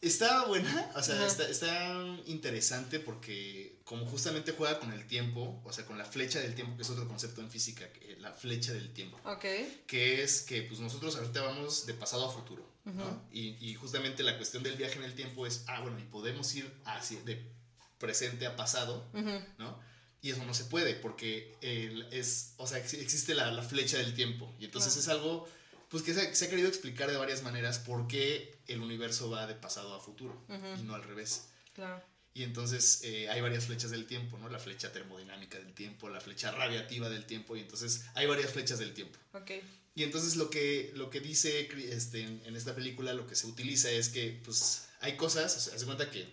Está 0.00 0.46
buena, 0.46 0.90
o 0.94 1.02
sea, 1.02 1.26
está, 1.26 1.46
está 1.48 1.96
interesante 2.26 2.98
porque 3.00 3.77
como 3.88 4.04
justamente 4.04 4.52
juega 4.52 4.78
con 4.78 4.92
el 4.92 5.06
tiempo, 5.06 5.62
o 5.64 5.72
sea, 5.72 5.86
con 5.86 5.96
la 5.96 6.04
flecha 6.04 6.40
del 6.40 6.54
tiempo, 6.54 6.76
que 6.76 6.82
es 6.82 6.90
otro 6.90 7.08
concepto 7.08 7.40
en 7.40 7.50
física, 7.50 7.90
que- 7.90 8.16
la 8.20 8.32
flecha 8.32 8.74
del 8.74 8.92
tiempo, 8.92 9.18
Ok. 9.24 9.46
que 9.86 10.22
es 10.22 10.42
que 10.42 10.60
pues 10.62 10.78
nosotros 10.78 11.16
ahorita 11.16 11.40
vamos 11.40 11.86
de 11.86 11.94
pasado 11.94 12.26
a 12.28 12.30
futuro, 12.32 12.68
¿no? 12.84 13.22
y, 13.32 13.56
y 13.66 13.74
justamente 13.76 14.22
la 14.22 14.36
cuestión 14.36 14.62
del 14.62 14.76
viaje 14.76 14.96
en 14.98 15.04
el 15.04 15.14
tiempo 15.14 15.46
es, 15.46 15.64
ah, 15.68 15.80
bueno, 15.80 15.98
y 15.98 16.02
podemos 16.02 16.54
ir 16.54 16.70
hacia, 16.84 17.18
de 17.22 17.50
presente 17.98 18.46
a 18.46 18.56
pasado, 18.56 19.08
Ujú. 19.14 19.40
¿no? 19.58 19.80
Y 20.20 20.32
eso 20.32 20.44
no 20.44 20.52
se 20.52 20.64
puede 20.66 20.94
porque 20.94 21.56
el- 21.62 22.08
es, 22.12 22.52
o 22.58 22.66
sea, 22.66 22.78
ex- 22.78 22.92
existe 22.94 23.34
la, 23.34 23.50
la 23.52 23.62
flecha 23.62 23.96
del 23.98 24.14
tiempo. 24.14 24.52
Y 24.58 24.64
entonces 24.66 24.96
es 24.96 25.08
algo, 25.08 25.48
pues 25.88 26.02
que 26.02 26.12
se, 26.12 26.20
ha- 26.20 26.34
se 26.34 26.44
ha 26.44 26.50
querido 26.50 26.68
explicar 26.68 27.10
de 27.10 27.16
varias 27.16 27.42
maneras 27.42 27.78
por 27.78 28.06
qué 28.06 28.58
el 28.66 28.80
universo 28.80 29.30
va 29.30 29.46
de 29.46 29.54
pasado 29.54 29.94
a 29.94 30.00
futuro 30.00 30.44
y 30.78 30.82
no 30.82 30.94
al 30.94 31.04
revés. 31.04 31.48
Claro. 31.72 32.02
Y 32.38 32.44
entonces 32.44 33.00
eh, 33.02 33.28
hay 33.28 33.40
varias 33.40 33.66
flechas 33.66 33.90
del 33.90 34.06
tiempo, 34.06 34.38
¿no? 34.38 34.48
La 34.48 34.60
flecha 34.60 34.92
termodinámica 34.92 35.58
del 35.58 35.74
tiempo, 35.74 36.08
la 36.08 36.20
flecha 36.20 36.52
radiativa 36.52 37.08
del 37.08 37.26
tiempo, 37.26 37.56
y 37.56 37.60
entonces 37.62 38.04
hay 38.14 38.26
varias 38.26 38.52
flechas 38.52 38.78
del 38.78 38.94
tiempo. 38.94 39.18
Ok. 39.32 39.50
Y 39.96 40.04
entonces 40.04 40.36
lo 40.36 40.48
que, 40.48 40.92
lo 40.94 41.10
que 41.10 41.18
dice 41.18 41.68
este, 41.90 42.22
en, 42.22 42.40
en 42.44 42.54
esta 42.54 42.76
película, 42.76 43.12
lo 43.12 43.26
que 43.26 43.34
se 43.34 43.48
utiliza 43.48 43.90
es 43.90 44.08
que 44.08 44.40
pues 44.44 44.86
hay 45.00 45.16
cosas, 45.16 45.56
o 45.56 45.58
sea, 45.58 45.74
haz 45.74 45.80
de 45.80 45.86
cuenta 45.86 46.12
que 46.12 46.28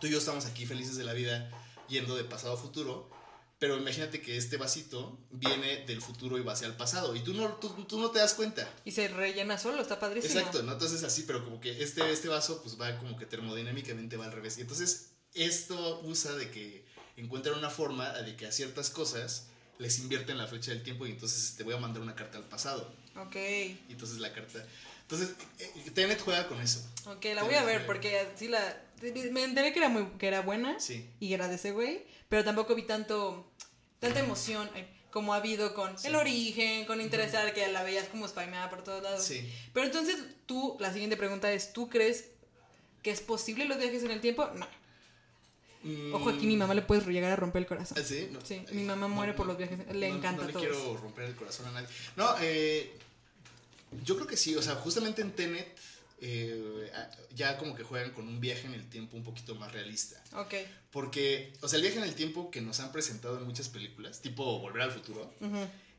tú 0.00 0.08
y 0.08 0.10
yo 0.10 0.18
estamos 0.18 0.46
aquí 0.46 0.66
felices 0.66 0.96
de 0.96 1.04
la 1.04 1.12
vida 1.12 1.48
yendo 1.88 2.16
de 2.16 2.24
pasado 2.24 2.54
a 2.54 2.56
futuro, 2.56 3.08
pero 3.60 3.76
imagínate 3.76 4.20
que 4.20 4.36
este 4.36 4.56
vasito 4.56 5.16
viene 5.30 5.84
del 5.86 6.02
futuro 6.02 6.38
y 6.38 6.42
va 6.42 6.54
hacia 6.54 6.66
el 6.66 6.74
pasado, 6.74 7.14
y 7.14 7.20
tú 7.20 7.34
no, 7.34 7.54
tú, 7.58 7.68
tú 7.84 8.00
no 8.00 8.10
te 8.10 8.18
das 8.18 8.34
cuenta. 8.34 8.68
Y 8.84 8.90
se 8.90 9.06
rellena 9.06 9.58
solo, 9.58 9.80
está 9.80 10.00
padrísimo. 10.00 10.40
Exacto, 10.40 10.64
¿no? 10.64 10.72
Entonces 10.72 11.04
así, 11.04 11.22
pero 11.22 11.44
como 11.44 11.60
que 11.60 11.84
este, 11.84 12.10
este 12.10 12.26
vaso 12.26 12.60
pues 12.64 12.80
va 12.80 12.98
como 12.98 13.16
que 13.16 13.26
termodinámicamente 13.26 14.16
va 14.16 14.24
al 14.24 14.32
revés. 14.32 14.58
Y 14.58 14.62
entonces 14.62 15.10
esto 15.36 16.00
usa 16.04 16.32
de 16.34 16.50
que 16.50 16.84
encuentran 17.16 17.56
una 17.58 17.70
forma 17.70 18.12
de 18.12 18.36
que 18.36 18.46
a 18.46 18.52
ciertas 18.52 18.90
cosas 18.90 19.46
les 19.78 19.98
invierten 19.98 20.38
la 20.38 20.46
flecha 20.46 20.70
del 20.70 20.82
tiempo 20.82 21.06
y 21.06 21.10
entonces 21.10 21.54
te 21.56 21.62
voy 21.62 21.74
a 21.74 21.78
mandar 21.78 22.02
una 22.02 22.14
carta 22.14 22.38
al 22.38 22.44
pasado. 22.44 22.92
Ok. 23.16 23.36
Y 23.36 23.78
entonces 23.90 24.18
la 24.18 24.32
carta. 24.32 24.64
Entonces, 25.02 25.30
eh, 25.58 25.90
Tenet 25.94 26.20
juega 26.20 26.48
con 26.48 26.60
eso. 26.60 26.80
Ok, 27.06 27.26
la 27.34 27.44
voy 27.44 27.54
a 27.54 27.62
ver 27.64 27.86
porque 27.86 28.26
sí 28.36 28.48
la... 28.48 28.82
Me 29.30 29.44
enteré 29.44 29.72
que 29.72 29.78
era, 29.78 29.88
muy, 29.88 30.06
que 30.18 30.26
era 30.26 30.40
buena 30.40 30.80
Sí. 30.80 31.08
y 31.20 31.32
era 31.34 31.48
de 31.48 31.56
ese 31.56 31.72
güey, 31.72 32.02
pero 32.28 32.42
tampoco 32.44 32.74
vi 32.74 32.82
tanto 32.82 33.50
tanta 33.98 34.20
emoción 34.20 34.68
eh, 34.74 34.88
como 35.10 35.32
ha 35.32 35.36
habido 35.36 35.74
con 35.74 35.98
Sí. 35.98 36.08
El 36.08 36.16
Origen, 36.16 36.86
con 36.86 37.00
Interesar, 37.00 37.52
que 37.54 37.66
la 37.68 37.82
veías 37.82 38.08
como 38.08 38.26
spameada 38.26 38.68
por 38.70 38.82
todos 38.82 39.02
lados. 39.02 39.22
Sí. 39.24 39.50
Pero 39.72 39.86
entonces 39.86 40.16
tú, 40.46 40.76
la 40.80 40.92
siguiente 40.92 41.16
pregunta 41.16 41.52
es, 41.52 41.72
¿tú 41.72 41.88
crees 41.88 42.26
que 43.02 43.10
es 43.10 43.20
posible 43.20 43.64
los 43.66 43.78
viajes 43.78 44.02
en 44.02 44.10
el 44.10 44.20
tiempo? 44.20 44.46
No. 44.54 44.66
Ojo, 46.12 46.30
aquí 46.30 46.46
mi 46.46 46.56
mamá 46.56 46.74
le 46.74 46.82
puedes 46.82 47.06
llegar 47.06 47.30
a 47.30 47.36
romper 47.36 47.62
el 47.62 47.66
corazón. 47.68 47.98
Mm, 48.00 48.04
¿Sí? 48.04 48.28
No. 48.32 48.40
Sí, 48.44 48.62
mi 48.72 48.82
mamá 48.84 49.06
muere 49.08 49.32
por 49.34 49.46
los 49.46 49.56
viajes, 49.56 49.78
le 49.94 50.08
no- 50.10 50.16
encanta 50.16 50.42
No 50.42 50.48
le 50.48 50.54
quiero 50.54 50.96
romper 50.96 51.24
el 51.26 51.34
corazón 51.36 51.66
a 51.66 51.72
nadie. 51.72 51.88
No, 52.16 52.34
eh, 52.40 52.92
yo 54.04 54.16
creo 54.16 54.26
que 54.26 54.36
sí. 54.36 54.54
O 54.56 54.62
sea, 54.62 54.74
justamente 54.76 55.22
en 55.22 55.32
Tenet 55.32 55.78
eh, 56.20 56.90
ya 57.34 57.58
como 57.58 57.74
que 57.74 57.82
juegan 57.82 58.10
con 58.12 58.26
un 58.26 58.40
viaje 58.40 58.66
en 58.66 58.74
el 58.74 58.88
tiempo 58.88 59.16
un 59.16 59.22
poquito 59.22 59.54
más 59.54 59.70
realista. 59.72 60.20
Ok. 60.34 60.54
Porque, 60.90 61.52
o 61.60 61.68
sea, 61.68 61.76
el 61.76 61.82
viaje 61.82 61.98
en 61.98 62.04
el 62.04 62.14
tiempo 62.14 62.50
que 62.50 62.60
nos 62.62 62.80
han 62.80 62.90
presentado 62.90 63.36
en 63.38 63.44
muchas 63.44 63.68
películas, 63.68 64.20
tipo 64.22 64.58
Volver 64.60 64.82
al 64.82 64.92
Futuro, 64.92 65.30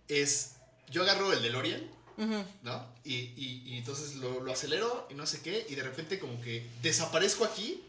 es, 0.08 0.54
yo 0.90 1.04
agarro 1.04 1.32
el 1.34 1.42
DeLorean, 1.44 1.82
ujú. 2.18 2.44
¿no? 2.64 2.86
Y, 3.04 3.14
y- 3.16 3.64
y 3.68 3.78
entonces 3.78 4.16
lo, 4.16 4.42
lo 4.42 4.52
acelero 4.52 5.08
y 5.12 5.14
no 5.14 5.26
sé 5.28 5.42
qué, 5.42 5.66
y 5.70 5.76
de 5.76 5.84
repente 5.84 6.18
como 6.20 6.42
que 6.42 6.66
desaparezco 6.82 7.46
aquí 7.46 7.82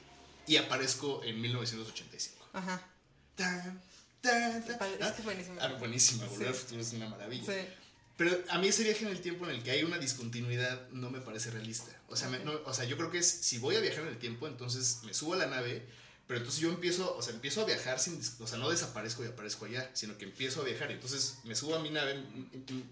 y 0.48 0.56
aparezco 0.56 1.22
en 1.24 1.40
1985. 1.40 2.48
Ajá. 2.54 2.82
Tan, 3.36 3.80
tan, 4.20 4.64
tan. 4.66 4.92
Es 4.94 5.12
que 5.12 5.18
es 5.20 5.24
buenísimo. 5.24 5.56
Ah, 5.60 5.68
buenísima, 5.78 6.26
Volver 6.26 6.48
al 6.48 6.54
Sí. 6.54 6.60
Futuro 6.60 6.80
es 6.80 6.92
una 6.94 7.08
maravilla. 7.08 7.44
Sí. 7.44 7.68
Pero 8.16 8.36
a 8.48 8.58
mí 8.58 8.66
ese 8.68 8.82
viaje 8.82 9.04
en 9.04 9.12
el 9.12 9.20
tiempo 9.20 9.44
en 9.44 9.52
el 9.52 9.62
que 9.62 9.70
hay 9.70 9.84
una 9.84 9.98
discontinuidad 9.98 10.88
no 10.90 11.08
me 11.10 11.20
parece 11.20 11.50
realista. 11.52 11.92
O 12.08 12.16
sea, 12.16 12.28
me- 12.28 12.38
Ok. 12.38 12.44
no- 12.44 12.60
o 12.64 12.74
sea, 12.74 12.84
yo 12.84 12.96
creo 12.96 13.10
que 13.12 13.18
es, 13.18 13.28
si 13.30 13.58
voy 13.58 13.76
a 13.76 13.80
viajar 13.80 14.00
en 14.02 14.08
el 14.08 14.18
tiempo, 14.18 14.48
entonces 14.48 14.98
me 15.04 15.14
subo 15.14 15.34
a 15.34 15.36
la 15.36 15.46
nave, 15.46 15.86
pero 16.26 16.38
entonces 16.38 16.60
yo 16.60 16.68
empiezo, 16.68 17.16
o 17.16 17.22
sea, 17.22 17.32
empiezo 17.32 17.62
a 17.62 17.64
viajar 17.64 18.00
sin, 18.00 18.20
o 18.40 18.46
sea, 18.48 18.58
no 18.58 18.70
desaparezco 18.70 19.24
y 19.24 19.28
aparezco 19.28 19.66
allá, 19.66 19.88
sino 19.94 20.18
que 20.18 20.24
empiezo 20.24 20.62
a 20.62 20.64
viajar. 20.64 20.90
Entonces 20.90 21.36
me 21.44 21.54
subo 21.54 21.76
a 21.76 21.78
mi 21.78 21.90
nave, 21.90 22.24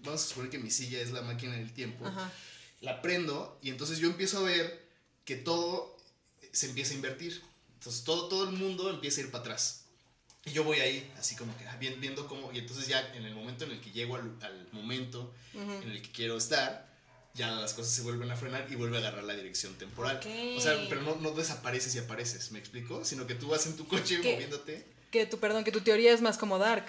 vamos 0.05 0.23
a 0.23 0.27
suponer 0.27 0.49
que 0.49 0.59
mi 0.59 0.71
silla 0.71 1.01
es 1.01 1.11
la 1.11 1.21
máquina 1.23 1.55
del 1.57 1.73
tiempo, 1.73 2.05
Ajá. 2.07 2.31
la 2.79 3.01
prendo 3.01 3.59
y 3.61 3.69
entonces 3.69 3.97
yo 3.99 4.07
empiezo 4.07 4.37
a 4.39 4.43
ver 4.43 4.87
que 5.25 5.35
todo 5.35 5.96
se 6.57 6.67
empieza 6.67 6.91
a 6.93 6.95
invertir. 6.95 7.41
Entonces 7.75 8.03
todo, 8.03 8.27
todo 8.27 8.43
el 8.49 8.55
mundo 8.55 8.89
empieza 8.89 9.21
a 9.21 9.25
ir 9.25 9.31
para 9.31 9.41
atrás. 9.43 9.83
Y 10.45 10.51
yo 10.51 10.63
voy 10.63 10.79
ahí, 10.79 11.11
así 11.19 11.35
como 11.35 11.55
que 11.57 11.67
ah, 11.67 11.75
vi- 11.79 11.95
viendo 11.99 12.25
cómo, 12.27 12.51
y 12.53 12.59
entonces 12.59 12.87
ya 12.87 12.99
en 13.13 13.25
el 13.25 13.35
momento 13.35 13.65
en 13.65 13.71
el 13.71 13.81
que 13.81 13.91
llego 13.91 14.15
al, 14.15 14.33
al 14.41 14.67
momento 14.71 15.33
Ujú. 15.53 15.71
en 15.83 15.91
el 15.91 16.01
que 16.01 16.09
quiero 16.11 16.37
estar, 16.37 16.87
ya 17.33 17.51
las 17.51 17.73
cosas 17.73 17.93
se 17.93 18.01
vuelven 18.01 18.31
a 18.31 18.35
frenar 18.35 18.65
y 18.71 18.75
vuelve 18.75 18.95
a 18.97 18.99
agarrar 19.01 19.23
la 19.25 19.33
dirección 19.35 19.75
temporal. 19.75 20.17
Ok. 20.17 20.25
O 20.57 20.61
sea, 20.61 20.73
pero 20.89 21.01
no, 21.01 21.15
no 21.17 21.31
desapareces 21.31 21.93
y 21.95 21.99
apareces, 21.99 22.51
¿me 22.51 22.59
explico? 22.59 23.03
Sino 23.05 23.27
que 23.27 23.35
tú 23.35 23.49
vas 23.49 23.65
en 23.67 23.75
tu 23.75 23.87
coche 23.87 24.19
¿Qué? 24.21 24.33
moviéndote. 24.33 24.87
Que 25.11 25.25
tu, 25.25 25.37
perdón, 25.37 25.63
que 25.63 25.71
tu 25.71 25.81
teoría 25.81 26.13
es 26.13 26.21
más 26.21 26.37
como 26.37 26.57
Dark. 26.57 26.85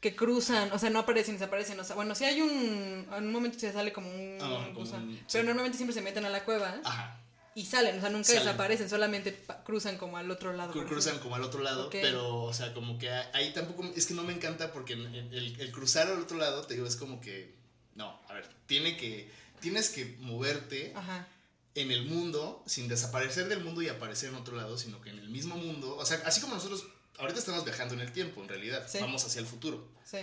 Que 0.00 0.14
cruzan, 0.16 0.70
o 0.72 0.78
sea, 0.78 0.88
no 0.90 1.00
aparecen, 1.00 1.34
desaparecen. 1.34 1.78
O 1.80 1.84
sea, 1.84 1.94
bueno, 1.96 2.14
sí 2.14 2.24
hay 2.24 2.40
un. 2.40 3.06
En 3.14 3.24
un 3.26 3.32
momento 3.32 3.58
se 3.58 3.70
sale 3.72 3.92
como 3.92 4.08
un. 4.10 4.38
Ah, 4.40 4.68
como 4.72 4.80
un- 4.90 5.18
sí. 5.18 5.22
Pero 5.32 5.44
normalmente 5.44 5.76
siempre 5.76 5.92
se 5.94 6.00
meten 6.00 6.24
a 6.24 6.30
la 6.30 6.42
cueva. 6.44 6.80
Ajá. 6.84 7.20
Y 7.54 7.64
salen, 7.66 7.98
o 7.98 8.00
sea, 8.00 8.10
nunca 8.10 8.24
Salen. 8.28 8.44
desaparecen, 8.44 8.88
solamente 8.88 9.44
cruzan 9.64 9.98
como 9.98 10.16
al 10.16 10.30
otro 10.30 10.52
lado. 10.52 10.72
Cru- 10.72 10.86
cruzan 10.86 11.18
como 11.18 11.34
al 11.36 11.42
otro 11.42 11.62
lado, 11.62 11.90
pero, 11.90 12.44
o 12.44 12.52
sea, 12.54 12.72
como 12.74 12.98
que 12.98 13.10
ahí 13.10 13.52
tampoco, 13.52 13.84
es 13.96 14.06
que 14.06 14.14
no 14.14 14.22
me 14.22 14.32
encanta 14.32 14.72
porque 14.72 14.92
el, 14.94 15.56
el 15.58 15.72
cruzar 15.72 16.06
al 16.08 16.20
otro 16.20 16.36
lado, 16.38 16.64
te 16.66 16.74
digo, 16.74 16.86
es 16.86 16.96
como 16.96 17.20
que, 17.20 17.54
no, 17.94 18.20
a 18.28 18.34
ver, 18.34 18.48
tiene 18.66 18.96
que, 18.96 19.30
tienes 19.60 19.90
que 19.90 20.16
moverte 20.20 20.92
Ajá. 20.94 21.26
en 21.74 21.90
el 21.90 22.04
mundo 22.06 22.62
sin 22.66 22.88
desaparecer 22.88 23.48
del 23.48 23.64
mundo 23.64 23.82
y 23.82 23.88
aparecer 23.88 24.28
en 24.30 24.36
otro 24.36 24.56
lado, 24.56 24.78
sino 24.78 25.00
que 25.00 25.10
en 25.10 25.18
el 25.18 25.28
mismo 25.28 25.56
mundo, 25.56 25.96
o 25.96 26.06
sea, 26.06 26.22
así 26.26 26.40
como 26.40 26.54
nosotros 26.54 26.86
ahorita 27.18 27.38
estamos 27.40 27.64
viajando 27.64 27.94
en 27.94 28.00
el 28.00 28.12
tiempo, 28.12 28.40
en 28.42 28.48
realidad, 28.48 28.86
Sí. 28.88 28.98
vamos 29.00 29.24
hacia 29.24 29.40
el 29.40 29.46
futuro. 29.46 29.86
Sí. 30.04 30.18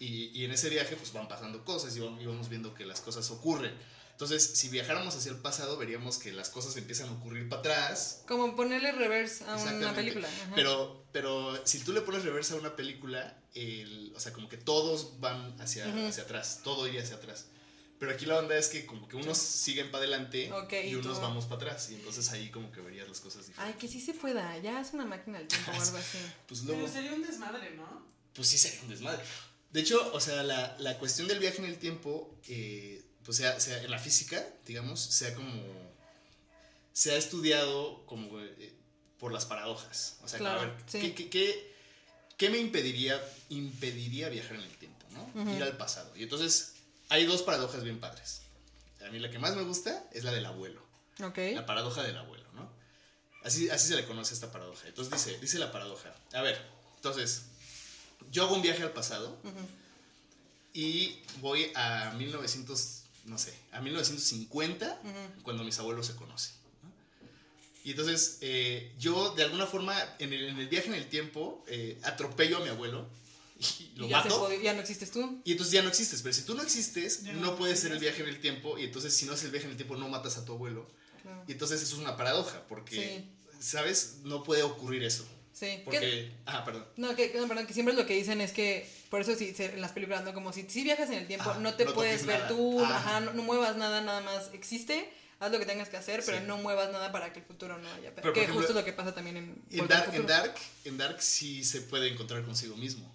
Y, 0.00 0.24
y 0.38 0.44
en 0.44 0.50
ese 0.50 0.68
viaje 0.68 0.96
pues 0.96 1.12
van 1.12 1.28
pasando 1.28 1.64
cosas 1.64 1.96
y 1.96 2.00
vamos, 2.00 2.20
y 2.20 2.26
vamos 2.26 2.48
viendo 2.48 2.74
que 2.74 2.84
las 2.84 3.00
cosas 3.00 3.30
ocurren. 3.30 3.72
Entonces, 4.14 4.44
si 4.54 4.68
viajáramos 4.68 5.14
hacia 5.16 5.32
el 5.32 5.38
pasado, 5.38 5.76
veríamos 5.76 6.18
que 6.18 6.32
las 6.32 6.48
cosas 6.48 6.76
empiezan 6.76 7.08
a 7.08 7.12
ocurrir 7.12 7.48
para 7.48 7.60
atrás. 7.60 8.22
Como 8.28 8.54
ponerle 8.54 8.92
reverse 8.92 9.44
a 9.44 9.56
una 9.56 9.92
película. 9.94 10.28
ajá. 10.28 10.52
Pero, 10.54 11.04
pero 11.12 11.60
si 11.66 11.80
tú 11.80 11.92
le 11.92 12.00
pones 12.00 12.22
reversa 12.24 12.54
a 12.54 12.58
una 12.58 12.76
película, 12.76 13.36
el, 13.54 14.12
o 14.14 14.20
sea, 14.20 14.32
como 14.32 14.48
que 14.48 14.56
todos 14.56 15.18
van 15.20 15.60
hacia, 15.60 15.84
hacia 16.08 16.22
atrás, 16.22 16.60
todo 16.62 16.86
iría 16.86 17.02
hacia 17.02 17.16
atrás. 17.16 17.46
Pero 17.98 18.12
aquí 18.12 18.26
la 18.26 18.38
onda 18.38 18.56
es 18.56 18.68
que 18.68 18.86
como 18.86 19.08
que 19.08 19.16
unos 19.16 19.38
siguen 19.38 19.90
para 19.90 20.04
adelante 20.04 20.50
y, 20.84 20.94
unos 20.94 21.16
tú- 21.16 21.22
vamos 21.22 21.44
para 21.46 21.56
atrás. 21.56 21.90
Y 21.90 21.94
entonces 21.94 22.30
ahí 22.32 22.50
como 22.50 22.70
que 22.70 22.80
verías 22.80 23.08
las 23.08 23.20
cosas 23.20 23.46
diferentes. 23.46 23.74
Ay, 23.74 23.80
que 23.80 23.88
sí 23.92 24.00
se 24.00 24.14
pueda. 24.14 24.56
Ya 24.58 24.80
es 24.80 24.92
una 24.92 25.06
máquina 25.06 25.38
del 25.38 25.48
tiempo 25.48 25.70
o 25.70 25.74
algo 25.80 25.96
así. 25.98 26.18
Pues 26.46 26.62
luego, 26.64 26.82
Pero 26.82 26.92
sería 26.92 27.12
un 27.14 27.22
desmadre, 27.22 27.70
¿no? 27.74 28.06
pues 28.34 28.48
sí 28.48 28.58
sería 28.58 28.80
un 28.82 28.88
desmadre. 28.90 29.22
De 29.70 29.80
hecho, 29.80 30.12
o 30.12 30.20
sea, 30.20 30.42
la, 30.42 30.76
la 30.78 30.98
cuestión 30.98 31.26
del 31.28 31.38
viaje 31.40 31.58
en 31.58 31.64
el 31.66 31.78
tiempo, 31.78 32.36
eh, 32.48 33.03
pues 33.24 33.36
sea, 33.38 33.58
sea 33.60 33.82
en 33.82 33.90
la 33.90 33.98
física, 33.98 34.44
digamos, 34.66 35.00
sea 35.00 35.34
como... 35.34 35.52
Se 36.92 37.12
ha 37.12 37.16
estudiado 37.16 38.04
como 38.06 38.38
eh, 38.40 38.72
por 39.18 39.32
las 39.32 39.46
paradojas. 39.46 40.16
O 40.22 40.28
sea, 40.28 40.38
Claro, 40.38 40.60
a 40.60 40.64
ver, 40.66 40.74
sí. 40.86 41.00
¿qué, 41.00 41.14
qué, 41.14 41.30
qué, 41.30 41.74
qué 42.36 42.50
me 42.50 42.58
impediría, 42.58 43.20
impediría 43.48 44.28
viajar 44.28 44.56
en 44.56 44.62
el 44.62 44.76
tiempo? 44.78 45.04
¿no? 45.34 45.52
Ir 45.56 45.62
al 45.62 45.76
pasado. 45.76 46.16
Y 46.16 46.22
entonces, 46.22 46.74
hay 47.08 47.24
dos 47.26 47.42
paradojas 47.42 47.82
bien 47.82 47.98
padres. 47.98 48.42
A 49.06 49.10
mí 49.10 49.18
la 49.18 49.30
que 49.30 49.38
más 49.38 49.54
me 49.56 49.62
gusta 49.62 50.04
es 50.12 50.24
la 50.24 50.32
del 50.32 50.46
abuelo. 50.46 50.82
Ok. 51.22 51.38
La 51.54 51.66
paradoja 51.66 52.02
del 52.02 52.16
abuelo, 52.16 52.44
¿no? 52.54 52.70
Así, 53.44 53.68
así 53.70 53.88
se 53.88 53.96
le 53.96 54.04
conoce 54.06 54.32
esta 54.34 54.50
paradoja. 54.50 54.86
Entonces 54.88 55.12
dice, 55.12 55.38
dice 55.40 55.58
la 55.58 55.70
paradoja. 55.72 56.14
A 56.32 56.42
ver, 56.42 56.60
entonces, 56.96 57.42
yo 58.30 58.44
hago 58.44 58.54
un 58.54 58.62
viaje 58.62 58.82
al 58.82 58.92
pasado 58.92 59.38
Ujú. 59.44 59.68
y 60.72 61.20
voy 61.40 61.70
a 61.74 62.12
1900, 62.16 63.02
no 63.26 63.38
sé, 63.38 63.54
a 63.72 63.80
1950, 63.80 65.00
Ujú. 65.02 65.42
cuando 65.42 65.64
mis 65.64 65.78
abuelos 65.78 66.06
se 66.06 66.14
conocen. 66.14 66.52
¿no? 66.82 66.90
Y 67.84 67.90
entonces, 67.92 68.38
eh, 68.40 68.92
yo 68.98 69.34
de 69.34 69.42
alguna 69.44 69.66
forma, 69.66 69.96
en 70.18 70.32
el, 70.32 70.44
en 70.48 70.58
el 70.58 70.68
viaje 70.68 70.88
en 70.88 70.94
el 70.94 71.08
tiempo, 71.08 71.64
eh, 71.68 71.98
atropello 72.02 72.58
a 72.58 72.60
mi 72.60 72.68
abuelo 72.68 73.08
y 73.58 73.92
lo 73.96 74.06
Y 74.06 74.10
ya, 74.10 74.18
mato. 74.22 74.50
ya 74.62 74.74
no 74.74 74.80
existes 74.80 75.10
tú. 75.10 75.40
Y 75.44 75.52
entonces 75.52 75.72
ya 75.72 75.82
no 75.82 75.88
existes, 75.88 76.20
pero 76.22 76.32
si 76.34 76.42
tú 76.42 76.54
no 76.54 76.62
existes, 76.62 77.22
Ya 77.22 77.32
no, 77.32 77.40
no 77.40 77.56
puede 77.56 77.76
ser 77.76 77.92
el 77.92 77.98
viaje 77.98 78.22
en 78.22 78.28
el 78.28 78.40
tiempo, 78.40 78.78
y 78.78 78.84
entonces 78.84 79.14
si 79.14 79.26
no 79.26 79.34
es 79.34 79.42
el 79.44 79.50
viaje 79.50 79.66
en 79.66 79.72
el 79.72 79.76
tiempo, 79.76 79.96
no 79.96 80.08
matas 80.08 80.36
a 80.38 80.44
tu 80.44 80.52
abuelo. 80.52 80.86
Claro. 81.22 81.44
Y 81.48 81.52
entonces 81.52 81.80
eso 81.82 81.94
es 81.96 82.00
una 82.02 82.16
paradoja, 82.16 82.66
porque, 82.68 83.24
¿sabes? 83.60 84.16
No 84.24 84.42
puede 84.42 84.62
ocurrir 84.62 85.02
eso. 85.04 85.24
Sí. 85.54 85.66
¿Qué- 85.66 85.82
Porque, 85.84 86.32
ah, 86.46 86.64
perdón. 86.64 86.84
No, 86.96 87.14
que, 87.14 87.32
no, 87.36 87.46
perdón, 87.46 87.66
que 87.68 87.72
siempre 87.74 87.94
lo 87.94 88.04
que 88.06 88.14
dicen 88.14 88.40
es 88.40 88.50
que, 88.52 88.90
por 89.08 89.20
eso 89.20 89.34
sí, 89.36 89.54
en 89.56 89.80
las 89.80 89.92
películas, 89.92 90.24
¿no? 90.24 90.34
Como 90.34 90.52
si, 90.52 90.68
si 90.68 90.82
viajas 90.82 91.08
en 91.10 91.18
el 91.18 91.26
tiempo, 91.28 91.48
Ajá, 91.50 91.60
no 91.60 91.74
te 91.74 91.84
no 91.84 91.94
puedes 91.94 92.26
ver 92.26 92.38
nada. 92.38 92.48
tú, 92.48 92.82
Ajá. 92.84 92.96
ajá, 92.96 93.20
no, 93.20 93.32
no 93.34 93.42
muevas 93.44 93.76
nada, 93.76 94.00
nada 94.00 94.20
más 94.20 94.50
existe, 94.52 95.08
haz 95.38 95.52
lo 95.52 95.60
que 95.60 95.64
tengas 95.66 95.88
que 95.88 95.96
hacer, 95.96 96.22
pero 96.26 96.38
Sí. 96.38 96.44
no 96.48 96.56
muevas 96.58 96.90
nada 96.90 97.12
para 97.12 97.32
que 97.32 97.38
el 97.38 97.44
futuro 97.46 97.78
no 97.78 97.88
haya. 97.94 98.12
Pero, 98.16 98.32
que 98.32 98.40
ejemplo, 98.40 98.62
justo 98.62 98.74
lo 98.74 98.84
que 98.84 98.92
pasa 98.92 99.14
también 99.14 99.36
en, 99.36 99.62
En 99.70 99.86
Dark, 99.86 100.12
en. 100.12 100.26
Dark, 100.26 100.54
en 100.84 100.98
Dark 100.98 101.22
sí 101.22 101.62
se 101.62 101.82
puede 101.82 102.08
encontrar 102.08 102.42
consigo 102.44 102.76
mismo. 102.76 103.14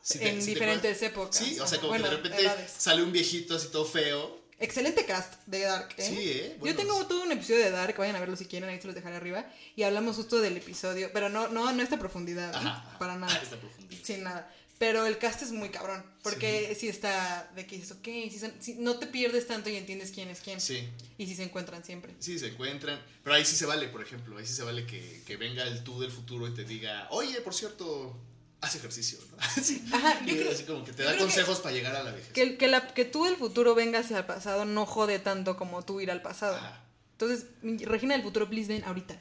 Sí 0.00 0.18
te- 0.20 0.28
en 0.28 0.38
te 0.38 0.44
diferentes 0.44 0.98
puede- 0.98 1.06
épocas. 1.10 1.36
Sí, 1.36 1.58
o 1.58 1.66
sea, 1.66 1.78
como 1.78 1.88
bueno, 1.88 2.04
que 2.04 2.10
de 2.10 2.16
repente 2.18 2.42
edades. 2.42 2.70
sale 2.78 3.02
un 3.02 3.10
viejito 3.10 3.56
así 3.56 3.68
todo 3.72 3.84
feo. 3.84 4.43
Excelente 4.60 5.04
cast 5.04 5.34
de 5.46 5.60
Dark, 5.60 5.94
¿eh? 5.98 6.02
Sí, 6.08 6.30
¿eh? 6.30 6.58
Yo 6.62 6.74
tengo 6.76 7.06
todo 7.06 7.22
un 7.24 7.32
episodio 7.32 7.60
de 7.64 7.70
Dark, 7.70 7.96
vayan 7.98 8.16
a 8.16 8.20
verlo 8.20 8.36
si 8.36 8.46
quieren, 8.46 8.68
ahí 8.68 8.80
se 8.80 8.86
los 8.86 8.94
dejaré 8.94 9.16
arriba. 9.16 9.44
Y 9.76 9.82
hablamos 9.82 10.16
justo 10.16 10.40
del 10.40 10.56
episodio, 10.56 11.10
pero 11.12 11.28
no, 11.28 11.48
no, 11.48 11.72
no 11.72 11.82
esta 11.82 11.98
profundidad, 11.98 12.52
¿eh? 12.52 12.56
Ajá, 12.56 12.98
para 12.98 13.16
nada. 13.16 13.36
Está 13.42 13.56
profundo. 13.56 13.94
Sin 14.02 14.22
nada. 14.22 14.50
Pero 14.78 15.06
el 15.06 15.18
cast 15.18 15.40
es 15.42 15.52
muy 15.52 15.68
cabrón. 15.68 16.04
Porque 16.24 16.76
sí, 16.78 16.88
está 16.88 17.48
de 17.54 17.64
que 17.64 17.76
dices, 17.76 17.92
ok, 17.92 18.04
sí 18.04 18.38
son- 18.40 18.54
sí, 18.60 18.74
no 18.78 18.98
te 18.98 19.06
pierdes 19.06 19.46
tanto 19.46 19.70
y 19.70 19.76
entiendes 19.76 20.10
quién 20.10 20.28
es 20.30 20.40
quién. 20.40 20.60
Sí, 20.60 20.88
Y 21.16 21.26
si 21.28 21.36
se 21.36 21.44
encuentran 21.44 21.84
siempre. 21.84 22.12
sí, 22.18 22.38
se 22.40 22.48
encuentran. 22.48 23.00
Pero 23.22 23.36
ahí 23.36 23.44
sí 23.44 23.54
se 23.54 23.66
vale, 23.66 23.86
por 23.88 24.02
ejemplo. 24.02 24.36
Ahí 24.36 24.44
sí 24.46 24.52
se 24.52 24.64
vale 24.64 24.84
que, 24.84 25.22
que 25.24 25.36
venga 25.36 25.62
el 25.62 25.84
tú 25.84 26.00
del 26.00 26.10
futuro 26.10 26.48
y 26.48 26.54
te 26.54 26.64
diga, 26.64 27.06
oye, 27.10 27.40
por 27.40 27.54
cierto, 27.54 28.16
haz 28.64 28.74
ejercicio, 28.76 29.18
¿no? 29.30 29.36
Así, 29.40 29.84
Ajá, 29.92 30.24
yo 30.26 30.34
Y 30.34 30.38
creo- 30.38 30.52
así 30.52 30.64
como 30.64 30.84
que 30.84 30.92
te 30.92 31.02
da 31.02 31.10
creo 31.10 31.18
que- 31.20 31.24
consejos 31.32 31.60
para 31.60 31.74
llegar 31.74 31.94
a 31.96 32.02
la 32.02 32.12
vejez. 32.12 32.32
Que, 32.32 32.42
el- 32.42 32.56
que, 32.58 32.68
la, 32.68 32.92
que 32.94 33.04
tú 33.04 33.24
del 33.24 33.36
futuro 33.36 33.74
vengas 33.74 34.06
hacia 34.06 34.18
el 34.18 34.24
pasado 34.26 34.64
no 34.64 34.86
jode 34.86 35.18
tanto 35.18 35.56
como 35.56 35.82
tú 35.84 36.00
ir 36.00 36.10
al 36.10 36.22
pasado. 36.22 36.56
Ajá. 36.56 36.80
Entonces, 37.12 37.46
Regina 37.62 38.14
del 38.14 38.22
futuro, 38.24 38.48
please 38.50 38.68
ven 38.68 38.82
ahorita. 38.84 39.20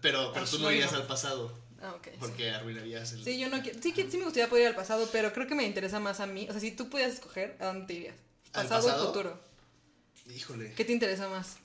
Pero, 0.00 0.32
pero 0.32 0.46
tú 0.46 0.56
no 0.58 0.64
Bueno. 0.64 0.76
irías 0.78 0.92
al 0.92 1.06
pasado. 1.06 1.56
Ah, 1.82 1.94
ok. 1.96 2.08
sí. 2.10 2.16
Porque 2.20 2.50
arruinarías 2.50 3.12
el. 3.12 3.24
Sí, 3.24 3.38
yo 3.38 3.48
no 3.48 3.62
quiero. 3.62 3.78
Sí, 3.82 3.92
que- 3.92 4.10
sí 4.10 4.16
me 4.18 4.24
gustaría 4.24 4.48
poder 4.48 4.62
ir 4.64 4.68
al 4.68 4.74
pasado, 4.74 5.08
pero 5.12 5.32
creo 5.32 5.46
que 5.46 5.54
me 5.54 5.64
interesa 5.64 5.98
más 6.00 6.20
a 6.20 6.26
mí. 6.26 6.46
O 6.48 6.52
sea, 6.52 6.60
si 6.60 6.72
tú 6.72 6.90
pudieras 6.90 7.14
escoger, 7.14 7.56
¿a 7.60 7.66
dónde 7.66 7.86
te 7.86 7.92
irías? 7.94 8.14
¿Al 8.52 8.64
¿Pasado 8.64 8.80
o 8.80 8.86
pasado? 8.88 9.06
futuro? 9.06 9.40
Híjole. 10.34 10.72
¿Qué 10.74 10.84
te 10.84 10.92
interesa 10.92 11.28
más? 11.28 11.56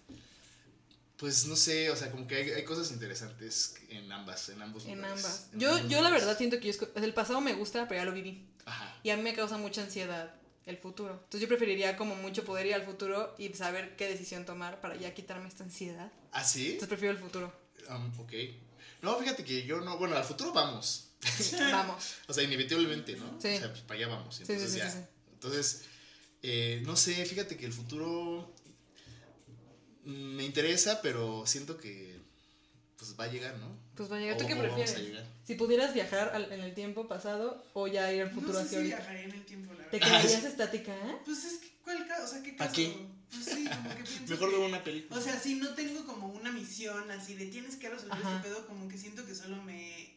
Pues 1.18 1.45
no 1.45 1.55
sé, 1.55 1.89
o 1.89 1.95
sea, 1.95 2.11
como 2.11 2.28
que 2.28 2.36
hay, 2.36 2.49
hay 2.51 2.63
cosas 2.66 2.91
interesantes 2.91 3.76
en 3.89 4.11
ambas, 4.11 4.49
en 4.49 4.61
ambos 4.61 4.86
En 4.86 4.97
lugares. 4.97 5.24
ambas. 5.26 5.47
En 5.53 5.59
Yo, 5.59 5.72
ambos 5.74 5.89
yo 5.89 6.01
la 6.01 6.09
verdad 6.09 6.38
siento 6.38 6.59
que 6.59 6.72
yo 6.72 6.88
el 6.95 7.13
pasado 7.13 7.39
me 7.41 7.53
gusta, 7.53 7.88
pero 7.88 8.01
ya 8.01 8.05
lo 8.05 8.11
viví. 8.11 8.45
Ajá. 8.66 8.97
Y 9.03 9.11
a 9.11 9.18
mí 9.18 9.24
me 9.24 9.34
causa 9.34 9.57
mucha 9.57 9.82
ansiedad 9.82 10.34
el 10.66 10.78
futuro. 10.78 11.13
Entonces 11.13 11.41
yo 11.41 11.47
preferiría 11.47 11.95
como 11.95 12.16
mucho 12.16 12.43
poder 12.43 12.66
ir 12.66 12.74
al 12.74 12.84
futuro 12.84 13.36
y 13.38 13.53
saber 13.53 13.95
qué 13.95 14.07
decisión 14.07 14.45
tomar 14.45 14.82
para 14.82 14.95
ya 14.95 15.13
quitarme 15.13 15.47
esta 15.47 15.63
ansiedad. 15.63 16.11
¿Ah, 16.32 16.43
sí? 16.43 16.66
Entonces 16.72 16.89
prefiero 16.89 17.13
el 17.13 17.20
futuro. 17.20 17.53
Um, 17.89 18.20
ok. 18.20 18.34
No, 19.01 19.16
fíjate 19.18 19.43
que 19.43 19.63
yo 19.63 19.80
no. 19.82 19.97
Bueno, 19.97 20.16
al 20.18 20.24
futuro 20.24 20.51
vamos. 20.51 21.09
Vamos. 21.72 22.16
O 22.28 22.34
sea, 22.34 22.43
inevitablemente, 22.43 23.16
¿no? 23.16 23.39
Sí. 23.41 23.55
O 23.55 23.59
sea, 23.59 23.70
pues 23.70 23.82
para 23.82 23.99
allá 23.99 24.07
vamos. 24.09 24.39
Entonces 24.41 24.72
sí, 24.72 24.78
ya. 24.78 24.91
sí. 24.91 24.99
Entonces, 25.34 25.84
eh, 26.43 26.84
no 26.86 26.95
sé, 26.95 27.26
fíjate 27.26 27.57
que 27.57 27.66
el 27.66 27.74
futuro 27.74 28.55
interesa, 30.56 31.01
pero 31.01 31.45
siento 31.45 31.78
que 31.78 32.16
pues 32.97 33.16
va 33.20 33.26
a 33.26 33.28
llegar, 33.28 33.58
¿no? 33.58 33.68
Pues 33.95 34.10
va 34.12 34.16
a 34.18 34.20
llegar. 34.20 34.38
¿Tú 34.38 34.47
qué 34.47 34.56
prefieres? 34.56 34.95
Si 35.45 35.56
pudieras 35.56 35.93
viajar 35.93 36.30
al- 36.34 36.51
en 36.51 36.62
el 36.62 36.74
tiempo 36.74 37.08
pasado 37.08 37.64
o 37.74 37.88
ya 37.88 38.12
ir 38.14 38.22
al 38.22 38.32
futuro 38.32 38.53
no 38.53 38.60
sé 38.62 38.66
hacia 38.68 38.80
si 38.80 38.86
viajaría 38.86 39.24
en 39.24 39.32
el 39.32 39.45
tiempo, 39.45 39.74
la 39.74 39.89
¿Te 39.89 39.99
verdad. 39.99 40.22
quedarías 40.22 40.43
estática? 40.45 40.93
eh? 40.95 41.18
Pues 41.26 41.43
es 41.43 41.58
que, 41.60 41.72
¿cuál 41.84 42.08
caso? 42.08 42.24
O 42.24 42.28
sea, 42.28 42.41
¿qué 42.41 42.53
¿Pa' 42.53 42.66
caso? 42.66 42.76
qué? 42.76 42.95
Pues 43.32 43.45
sí, 43.45 43.66
como 43.66 43.89
que 43.89 44.03
pienso 44.03 44.28
Mejor 44.34 44.49
veo 44.51 44.66
una 44.66 44.84
película. 44.84 45.20
O 45.20 45.22
sea, 45.24 45.38
si 45.39 45.56
no 45.56 45.70
tengo 45.76 46.06
como 46.06 46.28
una 46.28 46.51
misión 46.51 47.12
así 47.12 47.36
de 47.36 47.47
tienes 47.47 47.76
que 47.76 47.89
resolver 47.89 48.14
Ajá. 48.18 48.38
este 48.38 48.47
pedo, 48.49 48.66
como 48.66 48.88
que 48.88 48.97
siento 48.97 49.26
que 49.26 49.36
solo 49.36 49.62
me, 49.62 50.16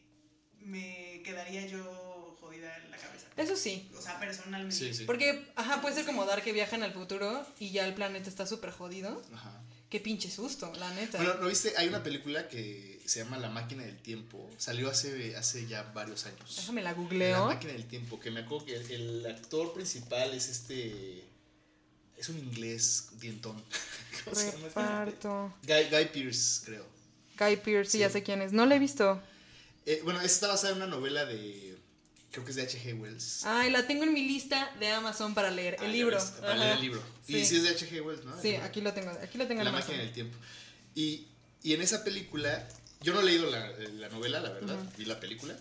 me 0.61 1.21
quedaría 1.23 1.67
yo 1.67 2.37
jodida 2.39 2.75
en 2.77 2.91
la 2.91 2.97
cabeza. 2.97 3.27
Eso 3.35 3.55
sí. 3.57 3.91
O 3.97 4.01
sea, 4.01 4.19
personalmente. 4.19 4.75
sí, 4.75 4.93
sí. 4.93 5.03
Porque, 5.05 5.51
ajá, 5.55 5.81
puede 5.81 5.95
ser 5.95 6.05
como 6.05 6.25
dar 6.25 6.41
que 6.43 6.53
viajan 6.53 6.81
al 6.83 6.93
futuro 6.93 7.45
y 7.59 7.71
ya 7.71 7.85
el 7.85 7.93
planeta 7.93 8.29
está 8.29 8.45
súper 8.47 8.71
jodido. 8.71 9.21
Ajá. 9.33 9.61
Qué 9.89 9.99
pinche 9.99 10.29
susto, 10.29 10.71
la 10.77 10.93
neta. 10.93 11.17
Bueno, 11.17 11.33
¿no 11.41 11.47
viste? 11.47 11.73
Hay 11.77 11.87
una 11.87 12.03
película 12.03 12.47
que 12.47 13.01
se 13.05 13.23
llama 13.23 13.39
La 13.39 13.49
máquina 13.49 13.83
del 13.83 13.97
tiempo. 13.97 14.47
Salió 14.57 14.87
hace, 14.89 15.35
hace 15.35 15.65
ya 15.65 15.81
varios 15.95 16.25
años. 16.27 16.55
Déjame 16.57 16.83
la 16.83 16.91
La 16.91 16.97
googleo. 16.97 17.45
máquina 17.47 17.73
del 17.73 17.85
tiempo, 17.87 18.19
que 18.19 18.29
me 18.29 18.41
acuerdo 18.41 18.65
que 18.67 18.75
el, 18.75 18.91
el 18.91 19.25
actor 19.25 19.73
principal 19.73 20.33
es 20.33 20.47
este. 20.47 21.23
Es 22.17 22.29
un 22.29 22.37
inglés 22.37 23.07
dientón. 23.19 23.55
¿Cómo 24.25 24.35
se 24.35 24.51
llama 24.51 24.67
este? 24.67 24.79
Reparto. 24.79 25.53
Guy, 25.63 25.83
Guy 25.89 26.05
Pearce, 26.13 26.61
creo. 26.65 26.85
Guy 27.39 27.55
Pearce, 27.57 27.91
sí, 27.91 27.97
ya 27.99 28.09
sé 28.11 28.21
quién 28.21 28.41
es. 28.43 28.51
No 28.53 28.65
la 28.67 28.75
he 28.75 28.79
visto. 28.79 29.19
Eh, 29.85 30.01
bueno, 30.03 30.21
esta 30.21 30.47
basada 30.49 30.71
en 30.71 30.77
una 30.83 30.87
novela 30.87 31.25
de. 31.25 31.68
Creo 32.31 32.43
que 32.45 32.51
es 32.51 32.57
de 32.57 32.63
H.G. 32.63 32.93
Wells. 32.99 33.43
Ay, 33.45 33.71
la 33.71 33.87
tengo 33.87 34.03
en 34.03 34.13
mi 34.13 34.21
lista 34.27 34.71
de 34.79 34.87
Amazon 34.89 35.33
para 35.33 35.49
leer. 35.49 35.77
Ah, 35.79 35.85
el 35.85 35.91
ya 35.91 35.97
libro. 35.97 36.15
ves, 36.17 36.25
Para 36.39 36.53
Ajá. 36.53 36.59
leer 36.63 36.75
el 36.75 36.81
libro. 36.81 37.03
Sí. 37.25 37.37
Y 37.37 37.45
sí 37.45 37.55
es 37.57 37.63
de 37.63 37.69
H.G. 37.69 38.01
Wells, 38.05 38.23
¿no? 38.25 38.39
Sí, 38.41 38.55
aquí 38.55 38.81
lo 38.81 38.93
tengo. 38.93 39.09
Aquí 39.11 39.37
lo 39.39 39.47
tengo 39.47 39.61
en 39.61 39.65
La 39.65 39.71
Amazon. 39.71 39.87
máquina 39.89 40.03
del 40.03 40.13
tiempo. 40.13 40.37
Y, 40.93 41.27
y 41.63 41.73
en 41.73 41.81
esa 41.81 42.03
película, 42.03 42.67
yo 43.01 43.13
no 43.13 43.21
he 43.21 43.23
leído 43.23 43.49
la, 43.49 43.69
la 43.71 44.09
novela, 44.09 44.39
la 44.39 44.49
verdad, 44.51 44.77
vi 44.97 45.05
la 45.05 45.19
película, 45.19 45.57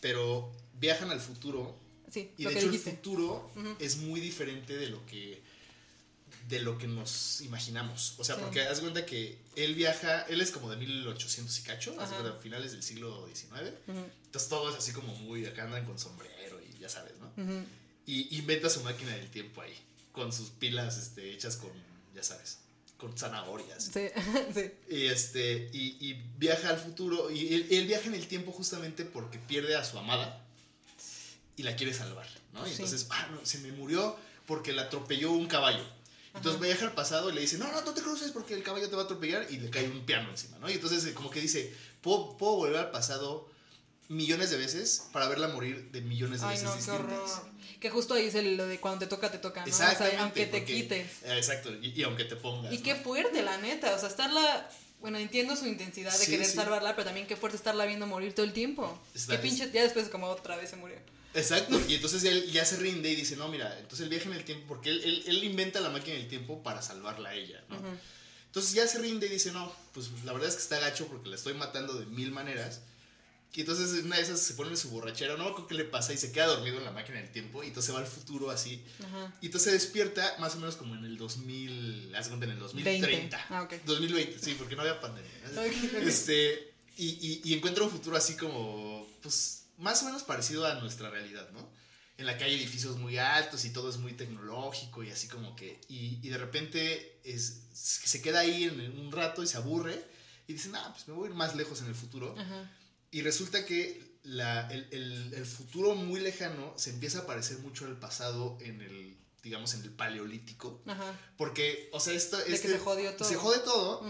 pero 0.00 0.52
viajan 0.78 1.10
al 1.10 1.20
futuro 1.20 1.78
Sí, 2.10 2.32
y 2.36 2.42
lo 2.42 2.48
de 2.50 2.54
que 2.54 2.60
hecho 2.60 2.70
dijiste. 2.70 2.90
el 2.90 2.96
futuro 2.96 3.52
es 3.78 3.96
muy 3.98 4.20
diferente 4.20 4.76
de 4.76 4.88
lo 4.88 5.04
que 5.06 5.42
de 6.48 6.58
lo 6.60 6.76
que 6.78 6.88
nos 6.88 7.40
imaginamos. 7.42 8.14
O 8.18 8.24
sea, 8.24 8.34
Sí. 8.36 8.40
porque 8.44 8.62
haz 8.62 8.80
cuenta 8.80 9.06
que 9.06 9.38
él 9.56 9.74
viaja, 9.74 10.22
él 10.28 10.40
es 10.40 10.50
como 10.50 10.70
de 10.70 10.76
1800 10.76 11.58
y 11.58 11.62
cacho, 11.62 11.94
Ajá. 11.98 12.16
cuenta, 12.16 12.38
finales 12.40 12.72
del 12.72 12.82
siglo 12.82 13.26
XIX. 13.34 13.72
Entonces 13.86 14.48
todo 14.48 14.70
es 14.70 14.76
así 14.76 14.92
como 14.92 15.14
muy, 15.16 15.46
acá 15.46 15.64
andan 15.64 15.84
con 15.84 15.98
sombrero 15.98 16.60
y 16.62 16.78
ya 16.78 16.88
sabes, 16.88 17.12
¿no? 17.18 17.30
Y 18.06 18.36
inventa 18.38 18.68
su 18.70 18.80
máquina 18.82 19.12
del 19.14 19.28
tiempo 19.30 19.60
ahí, 19.60 19.74
con 20.12 20.32
sus 20.32 20.50
pilas 20.50 20.96
este, 20.98 21.32
hechas 21.32 21.56
con, 21.56 21.70
ya 22.14 22.22
sabes. 22.22 22.58
con 22.96 23.16
zanahorias. 23.16 23.84
Sí, 23.92 24.08
sí. 24.54 24.70
Y, 24.88 25.06
este, 25.06 25.70
y, 25.72 25.96
y 26.00 26.14
viaja 26.38 26.70
al 26.70 26.78
futuro. 26.78 27.30
Y 27.30 27.54
él, 27.54 27.66
él 27.70 27.86
viaja 27.86 28.06
en 28.06 28.14
el 28.14 28.26
tiempo 28.26 28.52
justamente 28.52 29.04
porque 29.04 29.38
pierde 29.38 29.76
a 29.76 29.84
su 29.84 29.98
amada 29.98 30.44
y 31.56 31.62
la 31.62 31.76
quiere 31.76 31.92
salvar, 31.94 32.26
¿no? 32.52 32.66
Y 32.66 32.70
Sí. 32.70 32.76
entonces, 32.82 33.06
ah, 33.10 33.28
no, 33.32 33.44
se 33.44 33.58
me 33.58 33.72
murió 33.72 34.16
porque 34.46 34.72
la 34.72 34.82
atropelló 34.82 35.30
un 35.32 35.46
caballo. 35.46 35.84
Entonces 36.34 36.60
viaja 36.60 36.84
al 36.86 36.92
pasado 36.94 37.30
y 37.30 37.32
le 37.34 37.40
dice, 37.40 37.58
no, 37.58 37.70
no, 37.72 37.80
no 37.82 37.92
te 37.92 38.02
cruces 38.02 38.30
porque 38.30 38.54
el 38.54 38.62
caballo 38.62 38.88
te 38.88 38.94
va 38.96 39.02
a 39.02 39.04
atropellar 39.06 39.46
y 39.50 39.58
le 39.58 39.68
cae 39.70 39.88
un 39.88 40.04
piano 40.06 40.30
encima, 40.30 40.58
¿no? 40.58 40.70
Y 40.70 40.74
entonces 40.74 41.04
eh, 41.06 41.12
como 41.14 41.30
que 41.30 41.40
dice, 41.40 41.74
puedo, 42.00 42.36
puedo 42.36 42.56
volver 42.56 42.76
al 42.78 42.90
pasado 42.90 43.48
millones 44.08 44.50
de 44.50 44.56
veces 44.56 45.04
para 45.12 45.28
verla 45.28 45.48
morir 45.48 45.90
de 45.92 46.00
millones 46.00 46.40
de 46.40 46.46
Ay, 46.46 46.52
veces 46.52 46.68
no, 46.68 46.76
distintas. 46.76 47.42
Que 47.80 47.90
justo 47.90 48.14
ahí 48.14 48.26
es 48.26 48.34
el- 48.34 48.56
lo 48.56 48.66
de 48.66 48.78
cuando 48.78 49.00
te 49.00 49.06
toca, 49.06 49.30
te 49.30 49.38
toca, 49.38 49.64
¿no? 49.64 49.72
O 49.72 49.76
sea, 49.76 49.96
aunque 50.18 50.46
te 50.46 50.58
porque- 50.60 50.74
quites. 50.74 51.10
Exacto, 51.24 51.72
y, 51.80 51.88
y 51.98 52.02
aunque 52.02 52.24
te 52.24 52.36
pongas. 52.36 52.72
Y 52.72 52.78
¿no? 52.78 52.82
qué 52.82 52.94
fuerte, 52.96 53.42
la 53.42 53.56
neta. 53.58 53.94
O 53.94 53.98
sea, 53.98 54.08
estarla. 54.08 54.68
Bueno, 55.00 55.16
entiendo 55.16 55.56
su 55.56 55.66
intensidad 55.66 56.12
de 56.12 56.24
Sí, 56.26 56.30
querer 56.32 56.44
sí. 56.46 56.56
salvarla, 56.56 56.94
pero 56.94 57.06
también 57.06 57.26
qué 57.26 57.34
fuerte 57.36 57.56
estarla 57.56 57.86
viendo 57.86 58.06
morir 58.06 58.34
todo 58.34 58.44
el 58.44 58.52
tiempo. 58.52 59.00
Está- 59.14 59.36
qué 59.36 59.38
pinche. 59.42 59.70
Ya 59.72 59.82
después, 59.82 60.08
como 60.10 60.26
otra 60.26 60.56
vez 60.56 60.68
se 60.70 60.76
murió. 60.76 60.96
Exacto, 61.34 61.80
y 61.88 61.94
entonces 61.94 62.24
él 62.24 62.50
ya 62.50 62.64
se 62.64 62.76
rinde 62.76 63.10
y 63.10 63.14
dice, 63.14 63.36
no, 63.36 63.48
mira, 63.48 63.78
entonces 63.78 64.00
él 64.00 64.08
viaja 64.08 64.28
en 64.28 64.34
el 64.34 64.44
tiempo, 64.44 64.66
porque 64.66 64.90
él, 64.90 65.00
él, 65.04 65.22
él 65.26 65.44
inventa 65.44 65.80
la 65.80 65.90
máquina 65.90 66.16
del 66.16 66.28
tiempo 66.28 66.62
para 66.62 66.82
salvarla 66.82 67.30
a 67.30 67.34
ella, 67.34 67.62
¿no? 67.68 67.76
Entonces 68.46 68.72
ya 68.72 68.86
se 68.88 68.98
rinde 68.98 69.28
y 69.28 69.30
dice, 69.30 69.52
no, 69.52 69.72
pues 69.94 70.10
la 70.24 70.32
verdad 70.32 70.48
es 70.48 70.56
que 70.56 70.62
está 70.62 70.80
gacho 70.80 71.06
porque 71.06 71.28
la 71.28 71.36
estoy 71.36 71.54
matando 71.54 71.94
de 71.94 72.06
mil 72.06 72.32
maneras. 72.32 72.80
Y 73.52 73.60
entonces 73.60 73.98
en 73.98 74.06
una 74.06 74.16
de 74.16 74.22
esas 74.22 74.40
se 74.40 74.54
pone 74.54 74.70
en 74.70 74.76
su 74.76 74.90
borrachera, 74.90 75.36
no 75.36 75.54
con 75.54 75.66
qué 75.66 75.74
le 75.74 75.84
pasa 75.84 76.12
y 76.12 76.16
se 76.16 76.30
queda 76.32 76.46
dormido 76.46 76.78
en 76.78 76.84
la 76.84 76.92
máquina 76.92 77.18
del 77.18 77.30
tiempo 77.30 77.62
y 77.64 77.68
entonces 77.68 77.94
va 77.94 77.98
al 77.98 78.06
futuro 78.06 78.50
así. 78.50 78.82
Ajá. 79.04 79.32
Y 79.40 79.46
entonces 79.46 79.70
se 79.70 79.72
despierta 79.72 80.36
más 80.38 80.54
o 80.54 80.58
menos 80.58 80.76
como 80.76 80.94
en 80.96 81.04
el 81.04 81.16
2000, 81.16 82.14
haz 82.14 82.24
de 82.24 82.30
cuenta, 82.30 82.46
en 82.46 82.52
el 82.52 82.58
2030. 82.58 83.06
20. 83.06 83.36
Ah, 83.50 83.62
ok. 83.62 83.74
2020, 83.84 84.38
sí, 84.38 84.54
porque 84.58 84.74
no 84.76 84.82
había 84.82 85.00
pandemia. 85.00 85.30
¿no? 85.54 85.60
Ok, 85.62 85.68
ok. 85.68 86.02
Este, 86.02 86.72
y, 86.96 87.06
y, 87.06 87.40
y 87.44 87.54
encuentra 87.54 87.84
un 87.84 87.90
futuro 87.90 88.16
así 88.16 88.36
como, 88.36 89.06
pues, 89.22 89.59
más 89.80 90.02
o 90.02 90.06
menos 90.06 90.22
parecido 90.22 90.66
a 90.66 90.74
nuestra 90.76 91.10
realidad, 91.10 91.50
¿no? 91.52 91.70
En 92.18 92.26
la 92.26 92.36
que 92.36 92.44
hay 92.44 92.54
edificios 92.54 92.96
muy 92.98 93.16
altos 93.16 93.64
y 93.64 93.70
todo 93.72 93.88
es 93.88 93.96
muy 93.96 94.12
tecnológico 94.12 95.02
y 95.02 95.10
así 95.10 95.26
como 95.26 95.56
que, 95.56 95.80
y, 95.88 96.20
y 96.22 96.28
de 96.28 96.36
repente 96.38 97.20
es, 97.24 97.62
se 97.72 98.20
queda 98.20 98.40
ahí 98.40 98.64
en 98.64 98.98
un 98.98 99.10
rato 99.10 99.42
y 99.42 99.46
se 99.46 99.56
aburre 99.56 100.04
y 100.46 100.52
dice, 100.52 100.68
nah, 100.68 100.90
pues 100.92 101.08
me 101.08 101.14
voy 101.14 101.26
a 101.28 101.30
ir 101.30 101.36
más 101.36 101.56
lejos 101.56 101.80
en 101.80 101.86
el 101.86 101.94
futuro. 101.94 102.34
Ajá. 102.38 102.70
Y 103.10 103.22
resulta 103.22 103.64
que 103.64 104.18
la, 104.22 104.68
el, 104.70 104.86
el- 104.92 105.32
el 105.34 105.46
futuro 105.46 105.94
muy 105.94 106.20
lejano 106.20 106.74
se 106.76 106.90
empieza 106.90 107.20
a 107.20 107.26
parecer 107.26 107.58
mucho 107.60 107.86
al 107.86 107.98
pasado 107.98 108.58
en 108.60 108.82
el, 108.82 109.16
digamos, 109.42 109.74
en 109.74 109.82
el 109.82 109.90
paleolítico. 109.90 110.82
Ajá. 110.86 111.18
Porque, 111.36 111.88
o 111.92 112.00
sea, 112.00 112.14
esto... 112.14 112.38
Este- 112.38 112.68
se 112.68 112.78
jodió 112.78 113.14
todo. 113.14 113.28
Se 113.28 113.34
jode 113.36 113.58
todo. 113.60 114.06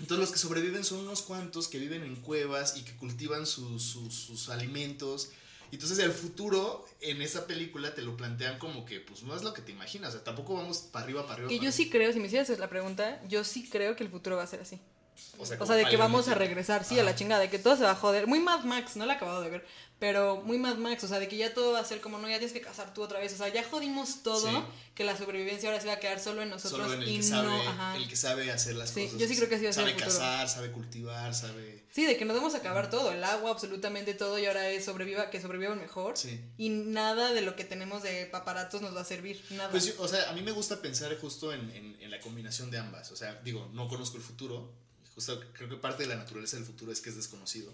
Entonces 0.00 0.18
los 0.18 0.30
que 0.32 0.38
sobreviven 0.38 0.84
son 0.84 1.00
unos 1.00 1.22
cuantos 1.22 1.68
que 1.68 1.78
viven 1.78 2.02
en 2.02 2.16
cuevas 2.16 2.76
y 2.76 2.82
que 2.82 2.96
cultivan 2.96 3.46
sus, 3.46 3.82
sus, 3.82 4.14
sus 4.14 4.48
alimentos. 4.48 5.30
Entonces 5.72 5.98
el 6.00 6.12
futuro 6.12 6.84
en 7.00 7.22
esa 7.22 7.46
película 7.46 7.94
te 7.94 8.02
lo 8.02 8.14
plantean 8.14 8.58
como 8.58 8.84
que 8.84 9.00
pues 9.00 9.22
no 9.22 9.34
es 9.34 9.42
lo 9.42 9.54
que 9.54 9.62
te 9.62 9.72
imaginas. 9.72 10.10
O 10.10 10.12
sea, 10.12 10.24
tampoco 10.24 10.54
vamos 10.54 10.78
para 10.78 11.04
arriba, 11.04 11.22
para 11.22 11.34
arriba. 11.34 11.48
Que 11.48 11.56
para 11.56 11.64
yo 11.64 11.72
sí 11.72 11.88
creo, 11.88 12.12
si 12.12 12.20
me 12.20 12.26
hicieras 12.26 12.50
la 12.58 12.68
pregunta, 12.68 13.22
yo 13.26 13.42
sí 13.42 13.68
creo 13.68 13.96
que 13.96 14.04
el 14.04 14.10
futuro 14.10 14.36
va 14.36 14.42
a 14.42 14.46
ser 14.46 14.60
así. 14.60 14.78
O 15.38 15.46
sea, 15.46 15.56
O 15.60 15.66
sea, 15.66 15.76
de 15.76 15.84
que 15.86 15.96
vamos 15.96 16.28
a 16.28 16.34
regresar, 16.34 16.84
sí, 16.84 16.94
a 16.98 17.02
Ajá. 17.02 17.10
la 17.10 17.16
chingada, 17.16 17.40
de 17.40 17.50
que 17.50 17.58
todo 17.58 17.76
se 17.76 17.82
va 17.82 17.92
a 17.92 17.94
joder. 17.96 18.26
Muy 18.26 18.38
Mad 18.40 18.64
Max, 18.64 18.96
no 18.96 19.06
la 19.06 19.14
he 19.14 19.16
acabado 19.16 19.40
de 19.42 19.50
ver, 19.50 19.66
pero 19.98 20.42
muy 20.44 20.58
Mad 20.58 20.76
Max, 20.76 21.02
o 21.04 21.08
sea, 21.08 21.18
de 21.18 21.26
que 21.28 21.36
ya 21.36 21.52
todo 21.54 21.72
va 21.72 21.80
a 21.80 21.84
ser 21.84 22.00
como, 22.00 22.18
no, 22.18 22.28
ya 22.28 22.38
tienes 22.38 22.52
que 22.52 22.60
casar 22.60 22.92
tú 22.94 23.02
otra 23.02 23.18
vez. 23.18 23.32
O 23.32 23.36
sea, 23.36 23.48
ya 23.48 23.64
jodimos 23.64 24.22
todo, 24.22 24.48
Sí. 24.48 24.56
que 24.94 25.04
la 25.04 25.16
sobrevivencia 25.16 25.68
ahora 25.70 25.80
se 25.80 25.88
va 25.88 25.94
a 25.94 25.98
quedar 25.98 26.20
solo 26.20 26.42
en 26.42 26.50
nosotros 26.50 26.82
Solo 26.82 26.94
en 26.94 27.02
el 27.02 27.08
y 27.08 27.16
que, 27.16 27.22
sabe, 27.22 27.48
no, 27.48 27.62
ajá. 27.70 27.96
el 27.96 28.06
que 28.08 28.14
sabe 28.16 28.52
hacer 28.52 28.76
las 28.76 28.90
Sí, 28.90 29.04
cosas. 29.06 29.18
yo 29.20 29.26
sí 29.26 29.36
creo 29.36 29.48
que 29.48 29.54
así 29.56 29.64
va 29.64 29.70
a 29.70 29.72
ser 29.72 29.84
Sabe 29.84 29.96
cazar, 29.96 30.48
sabe 30.48 30.70
cultivar, 30.70 31.34
sabe... 31.34 31.82
Sí, 31.92 32.06
de 32.06 32.16
que 32.16 32.24
nos 32.24 32.36
vamos 32.36 32.54
a 32.54 32.58
acabar 32.58 32.88
todo, 32.90 33.10
el 33.12 33.22
agua, 33.24 33.50
absolutamente 33.50 34.14
todo, 34.14 34.38
y 34.38 34.46
ahora 34.46 34.68
es 34.70 34.84
sobreviva, 34.84 35.28
que 35.30 35.40
sobrevivan 35.40 35.78
mejor. 35.78 36.16
Sí. 36.16 36.40
Y 36.56 36.68
nada 36.70 37.32
de 37.32 37.40
lo 37.42 37.56
que 37.56 37.64
tenemos 37.64 38.02
de 38.02 38.26
paparatos 38.26 38.80
nos 38.80 38.94
va 38.96 39.00
a 39.02 39.04
servir, 39.04 39.44
nada. 39.50 39.70
Pues, 39.70 39.94
o 39.98 40.06
sea, 40.08 40.30
a 40.30 40.32
mí 40.34 40.42
me 40.42 40.52
gusta 40.52 40.80
pensar 40.80 41.16
justo 41.20 41.52
en, 41.52 41.68
en- 41.70 41.96
en 42.00 42.10
la 42.10 42.20
combinación 42.20 42.70
de 42.70 42.78
ambas. 42.78 43.10
O 43.12 43.16
sea, 43.16 43.40
digo, 43.44 43.68
no 43.72 43.88
conozco 43.88 44.16
el 44.16 44.22
futuro. 44.22 44.72
Justo 45.14 45.42
creo 45.52 45.68
que 45.68 45.76
parte 45.76 46.04
de 46.04 46.08
la 46.08 46.16
naturaleza 46.16 46.56
del 46.56 46.64
futuro 46.64 46.90
es 46.92 47.00
que 47.00 47.10
es 47.10 47.16
desconocido. 47.16 47.72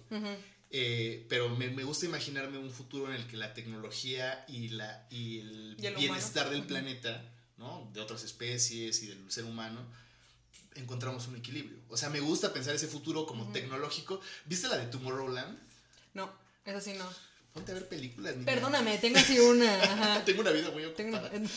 Eh, 0.71 1.25
pero 1.29 1.49
me, 1.49 1.69
me 1.71 1.85
gusta 1.85 2.05
imaginarme 2.07 2.59
un 2.59 2.71
futuro 2.71 3.09
en 3.09 3.15
el 3.21 3.27
que 3.27 3.37
la 3.37 3.55
tecnología 3.55 4.45
y, 4.49 4.69
la, 4.69 5.07
y 5.11 5.39
el 5.41 5.77
Y 5.81 5.87
el 5.87 5.95
bienestar 5.95 6.47
humano. 6.49 6.59
del 6.59 6.67
planeta, 6.67 7.25
¿no? 7.57 7.91
De 7.95 8.01
otras 8.01 8.23
especies 8.25 9.03
y 9.03 9.07
del 9.07 9.31
ser 9.33 9.45
humano, 9.45 9.81
encontramos 10.75 11.27
un 11.29 11.37
equilibrio. 11.37 11.79
O 11.89 11.97
sea, 11.97 12.11
me 12.11 12.21
gusta 12.21 12.53
pensar 12.53 12.75
ese 12.75 12.87
futuro 12.89 13.25
como 13.27 13.51
tecnológico. 13.53 14.21
¿Viste 14.45 14.69
la 14.69 14.77
de 14.79 14.87
Tomorrowland? 14.87 15.59
No, 16.15 16.31
eso 16.65 16.81
sí 16.81 16.93
no. 16.99 17.09
Ponte 17.55 17.73
a 17.73 17.75
ver 17.75 17.89
películas. 17.89 18.35
niña. 18.37 18.45
Perdóname, 18.47 18.99
tengo 18.99 19.19
así 19.19 19.39
una. 19.39 19.75
Ajá. 19.83 20.25
Tengo 20.25 20.43
una 20.43 20.51
vida 20.51 20.71
muy 20.71 20.85
ocupada. 20.85 21.31
En, 21.33 21.49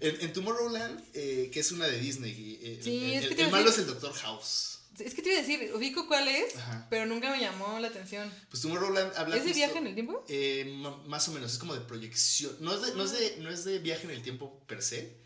en 0.00 0.32
Tomorrowland, 0.32 1.02
eh, 1.12 1.50
que 1.52 1.60
es 1.60 1.72
una 1.72 1.86
de 1.86 1.98
Disney, 1.98 2.58
eh, 2.62 2.80
Sí, 2.82 3.14
el, 3.14 3.38
el- 3.40 3.50
malo 3.50 3.68
es 3.70 3.78
el 3.78 3.86
Doctor 3.86 4.12
House. 4.14 4.78
Es 5.00 5.14
que 5.14 5.22
te 5.22 5.30
iba 5.30 5.38
a 5.38 5.42
decir, 5.42 5.72
ubico 5.74 6.06
cuál 6.06 6.28
es, 6.28 6.56
Ajá. 6.56 6.86
pero 6.90 7.06
nunca 7.06 7.30
me 7.30 7.40
llamó 7.40 7.78
la 7.80 7.88
atención. 7.88 8.30
Pues 8.50 8.62
Tomorrowland 8.62 9.12
habla 9.16 9.36
¿Es 9.36 9.44
de 9.44 9.52
viaje 9.52 9.78
en 9.78 9.86
el 9.86 9.94
tiempo? 9.94 10.24
Eh, 10.28 10.64
ma- 10.78 10.96
más 11.06 11.28
o 11.28 11.32
menos, 11.32 11.52
es 11.52 11.58
como 11.58 11.74
de 11.74 11.80
proyección. 11.80 12.56
No 12.60 12.74
es 12.74 12.82
de, 12.82 12.94
no, 12.94 13.04
es 13.04 13.12
de, 13.12 13.36
no 13.38 13.50
es 13.50 13.64
de 13.64 13.78
viaje 13.78 14.04
en 14.04 14.10
el 14.10 14.22
tiempo 14.22 14.62
per 14.66 14.82
se, 14.82 15.16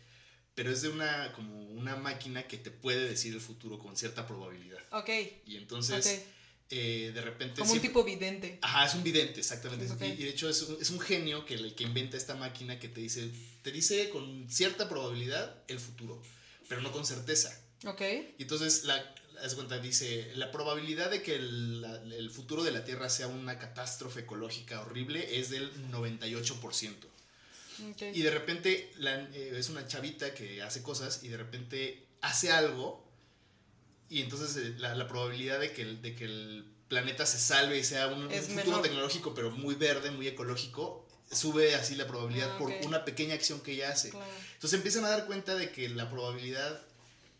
pero 0.53 0.71
es 0.71 0.81
de 0.81 0.89
una, 0.89 1.33
como 1.33 1.61
una 1.65 1.95
máquina 1.95 2.47
que 2.47 2.57
te 2.57 2.71
puede 2.71 3.07
decir 3.09 3.33
el 3.33 3.41
futuro 3.41 3.77
con 3.77 3.95
cierta 3.97 4.25
probabilidad. 4.25 4.79
Ok, 4.91 5.09
Y 5.45 5.57
entonces, 5.57 6.05
ok. 6.05 6.27
eh, 6.69 7.11
de 7.13 7.21
repente... 7.21 7.59
Como 7.59 7.71
un 7.73 7.79
siempre- 7.79 7.89
tipo 7.89 8.03
vidente. 8.03 8.59
Ajá, 8.61 8.85
es 8.85 8.93
un 8.95 9.03
vidente, 9.03 9.39
exactamente. 9.41 9.91
Ok. 9.91 10.01
Y, 10.01 10.05
y 10.21 10.23
de 10.23 10.29
hecho 10.29 10.49
es 10.49 10.61
un, 10.63 10.77
es 10.81 10.89
un 10.89 10.99
genio 11.01 11.45
que, 11.45 11.55
el 11.55 11.75
que 11.75 11.83
inventa 11.83 12.15
esta 12.17 12.35
máquina 12.35 12.79
que 12.79 12.87
te 12.87 13.01
dice, 13.01 13.29
te 13.63 13.71
dice 13.71 14.09
con 14.09 14.49
cierta 14.49 14.87
probabilidad 14.87 15.61
el 15.67 15.79
futuro, 15.79 16.21
pero 16.69 16.81
no 16.81 16.91
con 16.91 17.05
certeza. 17.05 17.61
Ok. 17.85 18.01
Y 18.37 18.43
entonces, 18.43 18.85
la, 18.85 19.13
haz 19.43 19.55
cuenta, 19.55 19.77
dice, 19.79 20.31
la 20.35 20.51
probabilidad 20.51 21.09
de 21.11 21.21
que 21.21 21.35
el, 21.35 21.81
la- 21.81 21.95
el 22.15 22.29
futuro 22.29 22.63
de 22.63 22.71
la 22.71 22.83
Tierra 22.83 23.09
sea 23.09 23.27
una 23.27 23.57
catástrofe 23.59 24.21
ecológica 24.21 24.81
horrible 24.81 25.39
es 25.39 25.49
del 25.49 25.71
98%. 25.91 26.93
ok. 27.91 28.01
Y 28.13 28.21
de 28.21 28.31
repente 28.31 28.91
la- 28.97 29.21
eh, 29.33 29.53
es 29.57 29.69
una 29.69 29.87
chavita 29.87 30.33
que 30.33 30.61
hace 30.61 30.81
cosas 30.81 31.23
y 31.23 31.27
de 31.29 31.37
repente 31.37 32.05
hace 32.21 32.51
algo 32.51 33.03
y 34.09 34.21
entonces 34.21 34.55
eh, 34.57 34.75
la, 34.77 34.95
la 34.95 35.07
probabilidad 35.07 35.59
de 35.59 35.71
que, 35.73 35.81
el, 35.81 36.01
de 36.01 36.15
que 36.15 36.25
el 36.25 36.65
planeta 36.87 37.25
se 37.25 37.39
salve 37.39 37.77
y 37.79 37.83
sea 37.83 38.07
un, 38.07 38.29
futuro 38.31 38.55
menor. 38.55 38.81
tecnológico 38.83 39.33
pero 39.33 39.51
muy 39.51 39.75
verde, 39.75 40.11
muy 40.11 40.27
ecológico, 40.27 41.07
sube 41.31 41.73
así 41.75 41.95
la 41.95 42.05
probabilidad 42.07 42.51
Ah, 42.53 42.57
por 42.59 42.71
una 42.83 43.03
pequeña 43.03 43.33
acción 43.33 43.59
que 43.61 43.71
ella 43.73 43.89
hace. 43.91 44.11
Claro. 44.11 44.25
Entonces 44.53 44.77
empiezan 44.77 45.05
a 45.05 45.09
dar 45.09 45.25
cuenta 45.25 45.55
de 45.55 45.71
que 45.71 45.89
la 45.89 46.09
probabilidad 46.09 46.84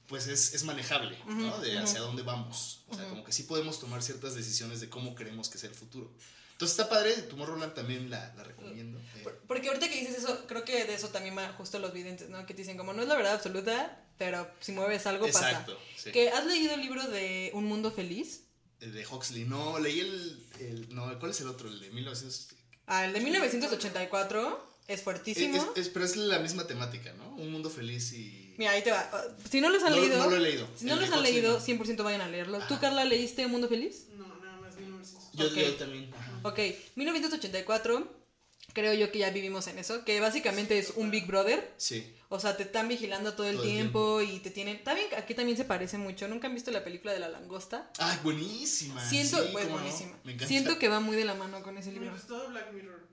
pues 0.07 0.27
es, 0.27 0.53
es 0.53 0.63
manejable, 0.63 1.17
¿no? 1.27 1.47
Ujú, 1.55 1.61
De 1.61 1.75
ujú. 1.75 1.83
hacia 1.83 1.99
dónde 2.01 2.21
vamos. 2.23 2.83
O 2.87 2.93
sea, 2.95 3.03
Ujú. 3.05 3.11
como 3.11 3.23
que 3.25 3.31
sí 3.31 3.43
podemos 3.43 3.79
tomar 3.79 4.01
ciertas 4.03 4.35
decisiones 4.35 4.79
de 4.79 4.89
cómo 4.89 5.15
queremos 5.15 5.49
que 5.49 5.57
sea 5.57 5.69
el 5.69 5.75
futuro. 5.75 6.11
Entonces 6.53 6.77
está 6.79 6.89
padre, 6.89 7.11
Tomorrowland 7.23 7.73
también 7.73 8.09
la, 8.09 8.33
la 8.35 8.43
recomiendo. 8.43 8.97
Eh, 8.99 9.21
Por- 9.23 9.37
Porque 9.47 9.67
ahorita 9.67 9.89
que 9.89 9.99
dices 9.99 10.19
eso, 10.19 10.45
creo 10.47 10.63
que 10.63 10.85
de 10.85 10.93
eso 10.93 11.09
también 11.09 11.35
van 11.35 11.51
justo 11.53 11.79
los 11.79 11.91
videntes, 11.91 12.29
¿no? 12.29 12.45
Que 12.45 12.53
te 12.53 12.61
dicen 12.61 12.77
como 12.77 12.93
no 12.93 13.01
es 13.01 13.07
la 13.09 13.15
verdad 13.15 13.33
absoluta, 13.33 14.05
pero 14.17 14.49
si 14.61 14.71
mueves 14.71 15.05
algo 15.05 15.25
Exacto, 15.25 15.73
pasa. 15.75 15.87
sí. 15.97 16.11
Que 16.11 16.29
has 16.29 16.45
leído 16.45 16.73
el 16.75 16.81
libro 16.81 17.05
de 17.09 17.51
Un 17.53 17.65
Mundo 17.65 17.91
Feliz. 17.91 18.43
El 18.79 18.93
de 18.93 19.05
Huxley. 19.05 19.43
No, 19.45 19.79
leí 19.79 19.99
el, 19.99 20.45
el- 20.59 20.95
No, 20.95 21.17
¿cuál 21.19 21.31
es 21.31 21.41
el 21.41 21.47
otro? 21.47 21.67
El 21.67 21.79
de 21.81 21.89
1900. 21.91 22.47
Ah, 22.87 23.05
el 23.05 23.11
de 23.13 23.19
1984 23.21 24.73
es 24.87 25.01
fuertísimo. 25.01 25.57
Es- 25.75 25.87
es- 25.87 25.89
pero 25.89 26.05
es 26.05 26.15
la 26.15 26.39
misma 26.39 26.67
temática, 26.67 27.11
¿no? 27.13 27.35
Un 27.35 27.51
mundo 27.51 27.69
feliz 27.69 28.13
y. 28.13 28.44
Mira, 28.57 28.71
ahí 28.71 28.81
te 28.83 28.91
va. 28.91 29.09
Uh, 29.13 29.49
Si 29.49 29.59
no 29.61 29.69
los 29.69 29.83
han 29.83 29.91
No- 29.93 29.99
leído. 30.01 30.17
no 30.17 30.29
lo 30.29 30.35
he 30.35 30.39
leído. 30.39 30.67
Si 30.75 30.85
no 30.85 30.95
los 30.95 31.11
han 31.11 31.23
leído, 31.23 31.53
no. 31.53 31.59
100% 31.59 32.03
vayan 32.03 32.21
a 32.21 32.27
leerlo. 32.27 32.57
¿Tú, 32.59 32.75
Ajá. 32.75 32.79
Carla, 32.81 33.05
leíste 33.05 33.45
Un 33.45 33.51
Mundo 33.51 33.67
Feliz? 33.67 34.07
No, 34.15 34.27
nada 34.43 34.57
más 34.61 34.75
1900. 34.77 35.33
Yo, 35.33 35.75
también. 35.75 36.13
ajá. 36.13 36.39
Ok, 36.43 36.59
1984, 36.95 38.07
creo 38.73 38.93
yo 38.93 39.11
que 39.11 39.19
ya 39.19 39.29
vivimos 39.31 39.67
en 39.67 39.79
eso, 39.79 40.03
que 40.05 40.19
básicamente 40.19 40.77
es 40.77 40.93
un 40.95 41.11
Big 41.11 41.27
Brother. 41.27 41.73
Sí. 41.77 42.13
O 42.29 42.39
sea, 42.39 42.57
te 42.57 42.63
están 42.63 42.87
vigilando 42.87 43.33
todo 43.33 43.47
el 43.47 43.55
Todo 43.57 43.65
el 43.65 43.71
tiempo 43.71 44.21
y 44.21 44.39
te 44.39 44.49
tienen... 44.51 44.83
También, 44.83 45.07
aquí 45.17 45.33
también 45.33 45.57
se 45.57 45.63
parece 45.63 45.97
mucho. 45.97 46.27
¿Nunca 46.27 46.47
han 46.47 46.53
visto 46.53 46.71
la 46.71 46.83
película 46.83 47.13
de 47.13 47.19
la 47.19 47.29
langosta? 47.29 47.89
Ay, 47.99 48.17
buenísima. 48.23 49.07
Siento, 49.07 49.41
sí, 49.41 49.49
pues 49.53 49.67
no. 49.67 49.73
buenísima. 49.73 50.11
Me 50.23 50.33
encanta. 50.33 50.47
Siento 50.47 50.79
que 50.79 50.87
va 50.89 50.99
muy 50.99 51.15
de 51.15 51.23
la 51.25 51.35
mano 51.35 51.61
con 51.63 51.77
ese 51.77 51.91
Me 51.91 51.99
libro. 51.99 52.11
gustó 52.13 52.49
Black 52.49 52.73
Mirror. 52.73 53.07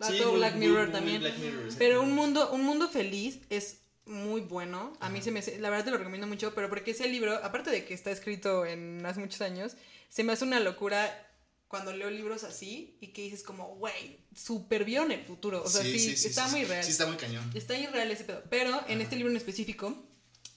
Va 0.00 0.08
Sí, 0.08 0.18
todo 0.18 0.30
muy- 0.30 0.38
Black 0.38 0.54
Mirror 0.56 0.84
muy 0.84 0.92
también. 0.92 1.20
Black 1.20 1.36
Mirror, 1.38 1.68
Pero 1.78 2.02
un 2.02 2.12
mundo, 2.14 2.50
un 2.52 2.62
mundo 2.62 2.88
feliz 2.88 3.40
es 3.50 3.78
muy 4.06 4.40
bueno. 4.40 4.92
A 5.00 5.08
mí 5.08 5.22
se 5.22 5.30
me 5.30 5.40
hace- 5.40 5.58
la 5.58 5.70
verdad 5.70 5.84
te 5.86 5.90
lo 5.90 5.98
recomiendo 5.98 6.26
mucho, 6.26 6.54
pero 6.54 6.68
porque 6.68 6.90
ese 6.92 7.06
libro, 7.08 7.34
aparte 7.44 7.70
de 7.70 7.84
que 7.84 7.94
está 7.94 8.10
escrito 8.10 8.66
en 8.66 9.04
hace 9.06 9.20
muchos 9.20 9.40
años, 9.40 9.76
se 10.08 10.24
me 10.24 10.32
hace 10.32 10.44
una 10.44 10.60
locura 10.60 11.28
cuando 11.68 11.92
leo 11.96 12.10
libros 12.10 12.44
así 12.44 12.98
y 13.00 13.08
que 13.08 13.22
dices 13.22 13.42
como, 13.42 13.76
güey, 13.76 14.18
super 14.36 14.84
vieron 14.84 15.10
el 15.12 15.22
futuro. 15.22 15.62
O 15.64 15.68
sea, 15.70 15.82
sí, 15.82 16.10
está 16.10 16.46
sí, 16.46 16.56
muy 16.56 16.64
real. 16.64 16.84
Sí, 16.84 16.90
está 16.90 17.06
muy 17.06 17.16
cañón. 17.16 17.50
Está 17.54 17.78
irreal 17.78 18.10
ese 18.10 18.24
pedo. 18.24 18.42
Pero 18.50 18.82
en 18.88 19.00
este 19.00 19.16
libro 19.16 19.30
en 19.30 19.36
específico 19.38 19.96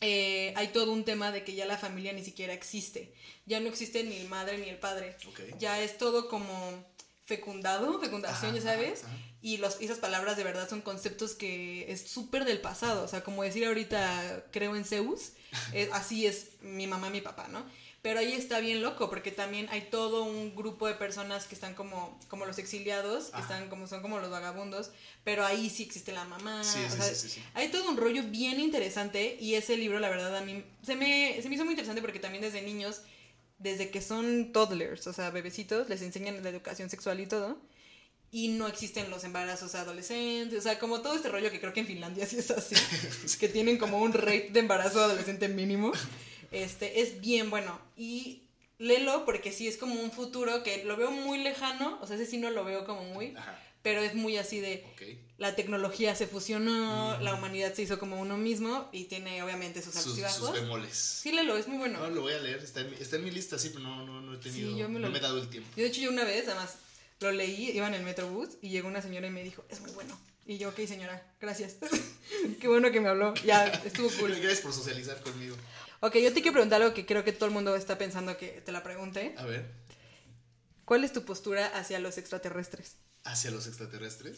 eh, 0.02 0.54
hay 0.58 0.68
todo 0.70 0.92
un 0.92 1.06
tema 1.06 1.32
de 1.32 1.44
que 1.46 1.56
ya 1.56 1.66
la 1.66 1.78
familia 1.78 2.12
ni 2.12 2.24
siquiera 2.24 2.54
existe. 2.54 3.14
Ya 3.46 3.62
no 3.62 3.70
existe 3.70 4.04
ni 4.04 4.18
el 4.18 4.28
madre 4.28 4.58
ni 4.58 4.68
el 4.68 4.78
padre. 4.78 5.16
Ya 5.58 5.82
es 5.82 5.98
todo 5.98 6.28
como 6.28 6.84
fecundado, 7.24 8.00
fecundación, 8.00 8.52
Ajá, 8.52 8.58
ya 8.60 8.62
sabes. 8.74 9.04
ajá, 9.04 9.14
ajá. 9.14 9.26
Y 9.46 9.58
los, 9.58 9.80
esas 9.80 10.00
palabras 10.00 10.38
de 10.38 10.44
verdad 10.44 10.68
son 10.68 10.82
conceptos 10.82 11.36
que 11.36 11.86
es 11.92 12.02
súper 12.10 12.46
del 12.46 12.62
pasado. 12.62 13.04
O 13.04 13.08
sea, 13.08 13.24
como 13.24 13.44
decir 13.44 13.64
ahorita 13.68 14.44
creo 14.50 14.76
en 14.76 14.86
Zeus, 14.86 15.34
eh, 15.74 15.88
así 15.94 16.26
es 16.26 16.48
mi 16.62 16.88
mamá, 16.88 17.12
mi 17.12 17.22
papá, 17.22 17.48
¿no? 17.50 17.64
Pero 18.02 18.22
ahí 18.22 18.34
está 18.34 18.60
bien 18.60 18.82
loco, 18.82 19.08
porque 19.08 19.30
también 19.30 19.68
hay 19.70 19.82
todo 19.92 20.24
un 20.24 20.56
grupo 20.56 20.88
de 20.88 20.96
personas 20.96 21.46
que 21.46 21.54
están 21.54 21.76
como, 21.76 22.20
como 22.28 22.48
los 22.48 22.58
exiliados, 22.58 23.26
que 23.26 23.36
Ajá. 23.36 23.42
están 23.44 23.70
como, 23.70 23.86
son 23.86 24.02
como 24.02 24.18
los 24.18 24.32
vagabundos, 24.32 24.90
pero 25.24 25.46
ahí 25.46 25.70
sí 25.70 25.84
existe 25.84 26.12
la 26.12 26.26
mamá. 26.26 26.64
Sí, 26.64 26.80
o 26.84 26.90
sí, 26.90 26.98
sea, 26.98 27.06
sí, 27.06 27.16
sí, 27.16 27.30
sí. 27.30 27.44
Hay 27.54 27.68
todo 27.70 27.88
un 27.88 27.98
rollo 27.98 28.24
bien 28.24 28.60
interesante 28.60 29.38
y 29.40 29.54
ese 29.54 29.78
libro, 29.78 30.00
la 30.00 30.10
verdad, 30.10 30.36
a 30.36 30.42
mí 30.42 30.64
se 30.82 30.96
me, 30.96 31.40
se 31.40 31.50
me 31.50 31.54
hizo 31.54 31.66
muy 31.66 31.74
interesante 31.74 32.02
porque 32.02 32.20
también 32.20 32.42
desde 32.42 32.64
niños, 32.64 33.02
desde 33.60 33.92
que 33.92 34.02
son 34.02 34.52
toddlers, 34.54 35.06
o 35.06 35.14
sea, 35.14 35.30
bebecitos, 35.30 35.88
les 35.88 36.02
enseñan 36.02 36.42
la 36.44 36.50
educación 36.50 36.90
sexual 36.90 37.20
y 37.20 37.28
todo. 37.28 37.60
Y 38.36 38.50
no 38.50 38.68
existen 38.68 39.10
los 39.10 39.24
embarazos 39.24 39.76
adolescentes, 39.76 40.60
o 40.60 40.62
sea, 40.62 40.78
como 40.78 41.00
todo 41.02 41.14
este 41.16 41.30
rollo 41.30 41.50
que 41.52 41.62
creo 41.62 41.72
que 41.72 41.80
en 41.80 41.88
Finlandia 41.88 42.26
sí 42.26 42.38
es 42.38 42.52
así, 42.52 42.76
que 43.40 43.48
tienen 43.48 43.78
como 43.78 44.00
un 44.02 44.12
rate 44.12 44.50
de 44.52 44.60
embarazo 44.60 45.02
adolescente 45.02 45.48
mínimo. 45.48 45.94
Este, 46.52 47.00
es 47.02 47.22
bien 47.22 47.50
bueno. 47.50 47.80
Y 47.96 48.42
léelo 48.78 49.24
porque 49.24 49.54
sí 49.54 49.70
es 49.70 49.78
como 49.78 49.96
un 50.02 50.12
futuro 50.12 50.64
que 50.64 50.84
lo 50.84 50.98
veo 50.98 51.12
muy 51.12 51.38
lejano, 51.44 51.98
o 52.02 52.08
sea, 52.08 52.18
ese 52.18 52.26
sí 52.26 52.38
no 52.38 52.50
lo 52.50 52.66
veo 52.66 52.84
como 52.86 53.06
muy, 53.06 53.34
Ajá, 53.38 53.58
pero 53.82 54.02
es 54.02 54.16
muy 54.16 54.36
así 54.36 54.60
de 54.60 54.84
la 55.38 55.56
tecnología 55.56 56.14
se 56.16 56.28
fusionó, 56.28 57.18
la 57.22 57.36
humanidad 57.36 57.74
se 57.74 57.84
hizo 57.84 58.00
como 58.00 58.20
uno 58.20 58.36
mismo 58.36 58.90
y 58.92 59.06
tiene 59.06 59.44
obviamente 59.44 59.82
sus 59.82 59.94
Sus, 59.94 60.18
y 60.18 60.24
sus 60.28 60.52
bemoles. 60.52 60.98
Sí, 60.98 61.32
léelo, 61.32 61.56
es 61.56 61.68
muy 61.70 61.78
bueno. 61.78 62.00
No, 62.00 62.10
lo 62.10 62.22
voy 62.22 62.34
a 62.34 62.40
leer, 62.40 62.60
está 62.60 62.82
en 62.82 62.90
mi, 62.90 62.98
está 62.98 63.16
en 63.16 63.24
mi 63.24 63.32
lista, 63.32 63.58
sí, 63.58 63.70
pero 63.70 63.82
no, 63.82 64.06
no, 64.06 64.20
no 64.22 64.34
he 64.34 64.38
tenido, 64.40 64.72
Sí, 64.72 64.78
yo 64.78 64.90
me 64.90 65.00
lo- 65.00 65.08
no 65.08 65.12
me 65.14 65.20
he 65.20 65.22
dado 65.22 65.40
el 65.42 65.48
tiempo. 65.50 65.70
Yo 65.78 65.84
de 65.84 65.90
hecho 65.90 66.02
yo 66.02 66.10
una 66.10 66.24
vez, 66.26 66.46
además, 66.48 66.80
lo 67.20 67.32
leí, 67.32 67.72
iba 67.72 67.88
en 67.88 67.94
el 67.94 68.04
Metrobús 68.04 68.58
y 68.62 68.70
llegó 68.70 68.88
una 68.88 69.02
señora 69.02 69.28
y 69.28 69.32
me 69.32 69.44
dijo, 69.44 69.64
es 69.70 69.80
muy 69.82 69.92
bueno. 69.92 70.20
Y 70.46 70.58
yo, 70.58 70.70
ok 70.70 70.80
señora, 70.88 71.26
gracias. 71.42 71.78
Qué 72.60 72.68
bueno 72.68 72.92
que 72.92 73.02
me 73.02 73.10
habló, 73.10 73.34
ya, 73.46 73.66
estuvo 73.68 74.10
cool. 74.20 74.36
Gracias 74.42 74.62
por 74.62 74.74
socializar 74.74 75.20
conmigo. 75.22 75.56
Ok, 76.02 76.18
yo 76.18 76.34
te 76.34 76.42
quiero 76.42 76.54
preguntar 76.54 76.82
algo 76.82 76.94
que 76.94 77.06
creo 77.06 77.24
que 77.24 77.32
todo 77.32 77.46
el 77.46 77.52
mundo 77.52 77.76
está 77.76 77.98
pensando 77.98 78.38
que 78.38 78.62
te 78.62 78.72
la 78.72 78.84
pregunte. 78.84 79.34
A 79.38 79.46
ver, 79.46 79.72
¿Cuál 80.86 81.04
es 81.04 81.12
tu 81.12 81.26
postura 81.26 81.66
hacia 81.66 82.00
los 82.00 82.18
extraterrestres? 82.18 82.98
¿hacia 83.24 83.50
los 83.50 83.66
extraterrestres? 83.66 84.38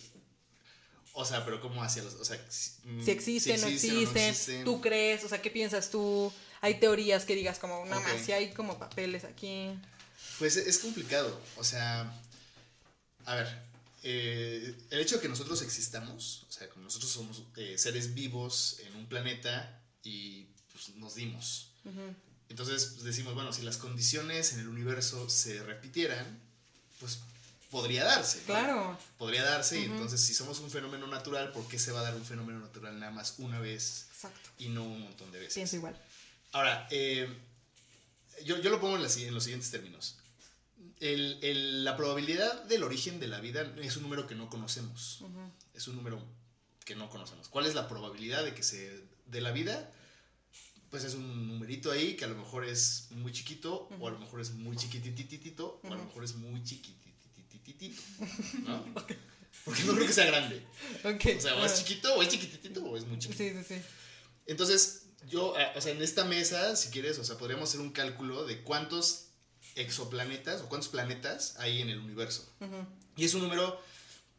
O 1.12 1.26
sea, 1.26 1.44
pero 1.44 1.60
¿cómo 1.60 1.84
hacia 1.84 2.04
los...? 2.04 2.14
O 2.14 2.24
sea, 2.24 2.40
si, 2.50 2.72
mm, 2.86 3.04
Si 3.04 3.12
existen, 3.12 3.56
si 3.58 3.62
no 3.62 3.68
o 3.68 3.70
existen, 3.70 4.30
existen. 4.30 4.64
tú 4.64 4.80
crees, 4.80 5.24
o 5.26 5.28
sea, 5.28 5.42
¿qué 5.42 5.50
piensas 5.50 5.90
tú? 5.90 6.32
Hay 6.62 6.80
teorías 6.80 7.26
que 7.26 7.36
digas 7.36 7.60
como, 7.60 7.86
no 7.86 8.00
más, 8.00 8.22
si 8.24 8.32
hay 8.32 8.54
como 8.54 8.80
papeles 8.80 9.26
aquí. 9.26 9.78
Pues 10.40 10.56
es 10.56 10.78
complicado, 10.78 11.38
o 11.58 11.64
sea, 11.64 12.14
a 13.28 13.36
ver, 13.36 13.48
eh, 14.04 14.74
el 14.90 15.00
hecho 15.00 15.16
de 15.16 15.22
que 15.22 15.28
nosotros 15.28 15.62
existamos, 15.62 16.46
o 16.48 16.52
sea, 16.52 16.70
como 16.70 16.86
nosotros 16.86 17.12
somos 17.12 17.44
eh, 17.58 17.78
seres 17.78 18.14
vivos 18.14 18.78
en 18.86 18.96
un 18.96 19.06
planeta 19.06 19.82
y 20.02 20.48
pues, 20.72 20.96
nos 20.96 21.16
dimos. 21.16 21.72
Entonces 22.50 22.92
pues, 22.94 23.04
decimos, 23.04 23.34
bueno, 23.34 23.52
si 23.52 23.64
las 23.64 23.78
condiciones 23.78 24.54
en 24.54 24.62
el 24.62 24.70
universo 24.70 25.30
se 25.30 25.62
repitieran, 25.62 26.26
pues 27.02 27.20
podría 27.70 28.06
darse. 28.06 28.40
¿no? 28.40 28.46
Claro. 28.46 29.00
Podría 29.18 29.44
darse, 29.44 29.78
y 29.82 29.84
entonces 29.84 30.22
si 30.22 30.34
somos 30.34 30.60
un 30.60 30.72
fenómeno 30.72 31.06
natural, 31.08 31.52
¿por 31.52 31.68
qué 31.68 31.78
se 31.78 31.92
va 31.92 32.00
a 32.00 32.04
dar 32.04 32.16
un 32.16 32.26
fenómeno 32.26 32.60
natural 32.62 32.98
nada 32.98 33.12
más 33.12 33.36
una 33.40 33.60
vez 33.60 34.06
Exacto. 34.14 34.50
y 34.58 34.70
no 34.70 34.86
un 34.86 35.02
montón 35.02 35.30
de 35.34 35.40
veces? 35.40 35.56
Pienso 35.56 35.76
igual. 35.76 36.02
Ahora, 36.54 36.88
eh, 36.92 37.28
yo, 38.46 38.58
yo 38.62 38.70
lo 38.70 38.80
pongo 38.80 38.96
en, 38.96 39.04
la 39.04 39.12
en 39.12 39.34
los 39.34 39.44
siguientes 39.44 39.70
términos. 39.70 40.16
El- 41.00 41.38
el- 41.44 41.84
la 41.84 41.96
probabilidad 41.96 42.64
del 42.66 42.84
origen 42.84 43.20
de 43.20 43.28
la 43.28 43.40
vida 43.40 43.72
es 43.82 43.98
un 43.98 44.04
número 44.04 44.26
que 44.28 44.36
no 44.36 44.50
conocemos. 44.50 45.24
Es 45.74 45.88
un 45.88 45.96
número 45.96 46.24
que 46.86 46.96
no 46.96 47.10
conocemos. 47.10 47.50
¿Cuál 47.50 47.66
es 47.68 47.76
la 47.76 47.88
probabilidad 47.88 48.44
de 48.44 48.54
que 48.54 48.64
se 48.64 49.04
de 49.26 49.42
la 49.42 49.52
vida? 49.52 49.92
Pues 50.90 51.04
es 51.04 51.16
un 51.16 51.48
numerito 51.50 51.92
ahí 51.92 52.16
que 52.16 52.24
a 52.26 52.28
lo 52.30 52.36
mejor 52.36 52.64
es 52.66 53.08
muy 53.12 53.32
chiquito, 53.34 53.90
o 54.00 54.08
a 54.08 54.12
lo 54.12 54.20
mejor 54.20 54.40
es 54.42 54.52
muy 54.52 54.76
chiquitititito, 54.78 55.82
o 55.84 55.88
a 55.88 55.96
lo 55.98 56.06
mejor 56.06 56.24
es 56.24 56.36
muy 56.36 56.64
chiquititititito, 56.64 58.02
¿no? 58.66 58.86
Porque 59.66 59.84
no 59.84 59.94
creo 59.96 60.08
que 60.08 60.14
sea 60.14 60.26
grande. 60.28 60.66
Ok. 61.04 61.26
O 61.38 61.42
sea, 61.42 61.56
o 61.58 61.66
es 61.66 61.76
chiquito, 61.84 62.14
o 62.16 62.22
es 62.22 62.30
chiquititito, 62.30 62.84
o 62.86 62.96
es 62.96 63.06
muy 63.06 63.20
chiquito. 63.20 63.38
Sí, 63.44 63.50
sí, 63.52 63.64
sí. 63.76 63.82
Entonces, 64.46 65.08
yo, 65.28 65.60
eh, 65.60 65.68
o 65.76 65.82
sea, 65.82 65.92
en 65.92 66.02
esta 66.02 66.24
mesa, 66.24 66.76
si 66.78 66.90
quieres, 66.90 67.20
o 67.20 67.24
sea, 67.26 67.38
podríamos 67.38 67.68
hacer 67.70 67.82
un 67.82 67.92
cálculo 67.92 68.46
de 68.46 68.62
cuántos 68.64 69.27
exoplanetas 69.82 70.62
o 70.62 70.70
cuántos 70.70 70.90
planetas 70.90 71.56
hay 71.60 71.82
en 71.82 71.90
el 71.90 72.00
universo. 72.00 72.48
Y 73.16 73.26
es 73.26 73.34
un 73.34 73.42
número 73.42 73.82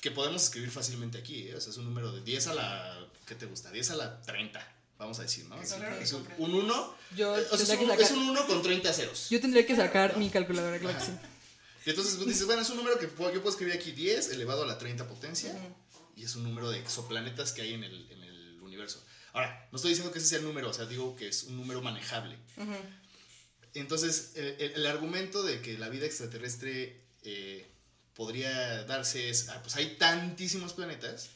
que 0.00 0.10
podemos 0.10 0.42
escribir 0.44 0.70
fácilmente 0.70 1.18
aquí, 1.18 1.48
¿eh? 1.48 1.54
o 1.56 1.60
sea, 1.60 1.70
es 1.72 1.76
un 1.78 1.84
número 1.84 2.12
de 2.12 2.20
10 2.22 2.46
a 2.48 2.54
la, 2.54 3.06
¿qué 3.26 3.34
te 3.34 3.46
gusta? 3.46 3.70
10 3.72 3.90
a 3.90 3.96
la 3.96 4.22
30, 4.22 4.64
vamos 4.98 5.18
a 5.18 5.22
decir, 5.22 5.44
¿no? 5.46 5.60
Es, 5.60 5.72
Claro 5.72 5.98
que 5.98 6.04
es 6.04 6.12
un, 6.12 6.24
comprendo. 6.24 6.56
un 6.58 6.64
1, 6.64 6.94
Yo, 7.16 7.32
o 7.32 7.36
sea, 7.36 7.44
es 7.56 7.60
un, 7.80 7.88
sacar, 7.88 8.00
es 8.00 8.10
un 8.12 8.28
1 8.30 8.46
con 8.46 8.62
30 8.62 8.92
ceros. 8.92 9.28
yo 9.30 9.40
tendría 9.40 9.66
que 9.66 9.74
sacar 9.74 10.16
mi 10.16 10.30
calculadora, 10.30 10.78
claro 10.78 10.98
sí. 11.04 11.12
Y 11.86 11.90
entonces 11.90 12.14
pues, 12.16 12.28
dices, 12.28 12.44
bueno, 12.46 12.60
es 12.62 12.68
un 12.70 12.76
número 12.76 12.98
que 12.98 13.08
puedo- 13.08 13.32
yo 13.32 13.40
puedo 13.40 13.50
escribir 13.50 13.74
aquí 13.74 13.92
10 13.92 14.30
elevado 14.30 14.62
a 14.62 14.66
la 14.66 14.76
30 14.78 15.08
potencia. 15.08 15.54
Y 16.16 16.24
es 16.24 16.34
un 16.36 16.42
número 16.44 16.68
de 16.70 16.80
exoplanetas 16.80 17.52
que 17.52 17.62
hay 17.62 17.72
en 17.74 17.82
el, 17.84 18.10
en 18.10 18.22
el 18.24 18.60
universo. 18.60 19.02
Ahora, 19.32 19.68
no 19.72 19.76
estoy 19.76 19.90
diciendo 19.92 20.12
que 20.12 20.18
ese 20.18 20.28
sea 20.28 20.38
el 20.38 20.44
número, 20.44 20.68
o 20.68 20.72
sea, 20.74 20.84
digo 20.84 21.16
que 21.16 21.28
es 21.28 21.44
un 21.44 21.56
número 21.56 21.80
manejable. 21.80 22.36
Ujú. 22.56 22.74
Entonces, 23.80 24.32
el, 24.36 24.56
el- 24.74 24.86
argumento 24.86 25.42
de 25.42 25.60
que 25.60 25.78
la 25.78 25.88
vida 25.88 26.06
extraterrestre 26.06 27.00
eh, 27.22 27.66
podría 28.14 28.84
darse 28.84 29.28
es, 29.30 29.48
ah, 29.48 29.60
pues 29.62 29.76
hay 29.76 29.96
tantísimos 29.96 30.72
planetas 30.72 31.30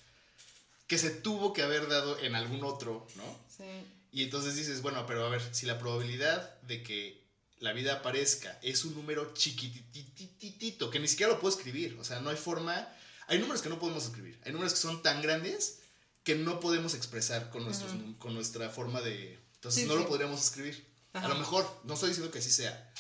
que 0.87 0.99
se 0.99 1.11
tuvo 1.11 1.53
que 1.53 1.63
haber 1.63 1.89
dado 1.89 2.19
en 2.21 2.35
algún 2.35 2.65
otro, 2.65 3.07
¿no? 3.17 3.39
Sí. 3.57 3.65
Y 4.13 4.25
entonces 4.25 4.57
dices, 4.57 4.83
bueno, 4.83 5.07
pero 5.07 5.25
a 5.25 5.31
ver, 5.31 5.43
si 5.55 5.65
la 5.67 5.79
probabilidad 5.79 6.61
de 6.63 6.83
que 6.83 7.23
la 7.61 7.73
vida 7.73 7.95
aparezca 7.95 8.59
es 8.63 8.85
un 8.85 8.95
número 8.95 9.33
chiquitititito, 9.35 10.91
que 10.91 11.01
ni 11.01 11.09
siquiera 11.09 11.33
lo 11.33 11.41
puedo 11.41 11.57
escribir, 11.57 11.97
o 12.01 12.05
sea, 12.05 12.21
no 12.21 12.31
hay 12.31 12.37
forma, 12.37 12.89
hay 13.29 13.39
números 13.39 13.63
que 13.63 13.69
no 13.69 13.79
podemos 13.79 14.05
escribir, 14.05 14.39
hay 14.45 14.53
números 14.53 14.75
que 14.75 14.81
son 14.81 15.03
tan 15.03 15.23
grandes 15.23 15.79
que 16.25 16.35
no 16.35 16.61
podemos 16.61 16.95
expresar 16.95 17.51
con, 17.51 17.65
nuestros, 17.65 17.93
con 18.19 18.35
nuestra 18.35 18.69
forma 18.69 19.01
de... 19.01 19.39
Entonces 19.55 19.83
Sí, 19.83 19.89
no 19.89 19.95
sí. 19.95 20.01
lo 20.03 20.09
podríamos 20.09 20.43
escribir. 20.45 20.85
Ajá. 21.13 21.27
A 21.27 21.29
lo 21.29 21.37
mejor, 21.37 21.81
no 21.85 21.95
estoy 21.95 22.11
diciendo 22.11 22.33
que 22.33 22.39
así 22.39 22.51
sea. 22.51 22.93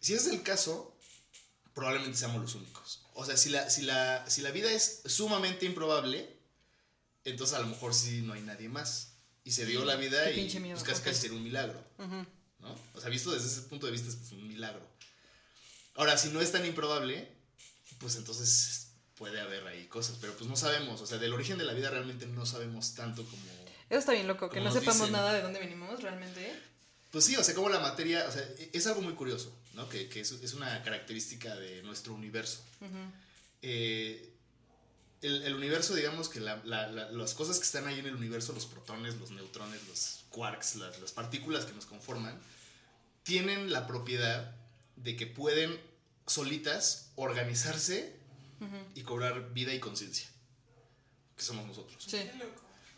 Si 0.00 0.14
ese 0.14 0.28
es 0.28 0.34
el 0.34 0.42
caso, 0.42 0.96
probablemente 1.74 2.18
seamos 2.18 2.40
los 2.40 2.54
únicos. 2.54 3.02
O 3.14 3.24
sea, 3.24 3.36
si 3.36 3.50
la, 3.50 3.70
si 3.70 3.82
la, 3.82 4.28
si 4.28 4.42
la 4.42 4.50
vida 4.50 4.70
es 4.70 5.02
sumamente 5.06 5.66
improbable, 5.66 6.36
entonces 7.24 7.56
a 7.56 7.60
lo 7.60 7.66
mejor 7.66 7.94
sí 7.94 8.22
no 8.22 8.32
hay 8.32 8.42
nadie 8.42 8.68
más. 8.68 9.12
Y 9.44 9.52
se 9.52 9.64
dio 9.64 9.84
la 9.84 9.94
vida 9.96 10.24
Qué 10.24 10.40
y 10.40 10.60
miedo, 10.60 10.76
pues 10.76 10.88
casi 10.88 11.00
ok. 11.00 11.04
casi 11.04 11.20
sería 11.20 11.36
un 11.36 11.44
milagro. 11.44 11.82
¿no? 12.58 12.74
O 12.94 13.00
sea, 13.00 13.10
visto 13.10 13.30
desde 13.30 13.46
ese 13.46 13.62
punto 13.62 13.86
de 13.86 13.92
vista 13.92 14.08
es 14.08 14.16
pues, 14.16 14.32
un 14.32 14.48
milagro. 14.48 14.84
Ahora, 15.94 16.18
si 16.18 16.30
no 16.30 16.40
es 16.40 16.50
tan 16.50 16.66
improbable, 16.66 17.30
pues 17.98 18.16
entonces 18.16 18.88
puede 19.16 19.40
haber 19.40 19.66
ahí 19.66 19.86
cosas, 19.86 20.16
pero 20.20 20.34
pues 20.34 20.48
no 20.48 20.56
sabemos, 20.56 21.00
o 21.00 21.06
sea, 21.06 21.18
del 21.18 21.32
origen 21.32 21.58
de 21.58 21.64
la 21.64 21.72
vida 21.72 21.90
realmente 21.90 22.26
no 22.26 22.44
sabemos 22.44 22.94
tanto 22.94 23.24
como... 23.24 23.42
Eso 23.88 24.00
está 24.00 24.12
bien 24.12 24.26
loco, 24.26 24.50
que 24.50 24.60
no 24.60 24.70
sepamos 24.72 24.98
dicen. 24.98 25.12
nada 25.12 25.32
de 25.32 25.42
dónde 25.42 25.60
venimos 25.60 26.02
realmente. 26.02 26.60
Pues 27.16 27.24
sí, 27.24 27.34
o 27.36 27.42
sea, 27.42 27.54
como 27.54 27.70
la 27.70 27.78
materia, 27.80 28.26
o 28.28 28.30
sea, 28.30 28.42
e- 28.42 28.68
es 28.74 28.86
algo 28.86 29.00
muy 29.00 29.14
curioso, 29.14 29.50
¿no? 29.72 29.88
Que, 29.88 30.06
que 30.10 30.20
es, 30.20 30.32
es 30.32 30.52
una 30.52 30.82
característica 30.82 31.56
de 31.56 31.82
nuestro 31.82 32.12
universo. 32.12 32.60
Eh, 33.62 34.34
el, 35.22 35.42
el 35.44 35.54
universo, 35.54 35.94
digamos 35.94 36.28
que 36.28 36.40
la- 36.40 36.60
la- 36.66 36.88
la- 36.88 37.10
las 37.10 37.32
cosas 37.32 37.56
que 37.58 37.64
están 37.64 37.86
ahí 37.86 37.98
en 38.00 38.04
el 38.06 38.14
universo, 38.16 38.52
los 38.52 38.66
protones, 38.66 39.14
los 39.16 39.30
neutrones, 39.30 39.80
los 39.88 40.24
quarks, 40.28 40.76
las, 40.76 41.00
las 41.00 41.12
partículas 41.12 41.64
que 41.64 41.72
nos 41.72 41.86
conforman, 41.86 42.38
tienen 43.22 43.72
la 43.72 43.86
propiedad 43.86 44.54
de 44.96 45.16
que 45.16 45.26
pueden 45.26 45.80
solitas 46.26 47.12
organizarse 47.16 48.14
y 48.94 49.00
cobrar 49.04 49.54
vida 49.54 49.72
y 49.72 49.80
conciencia. 49.80 50.28
Que 51.34 51.42
somos 51.42 51.64
nosotros. 51.66 52.04
Sí. 52.04 52.18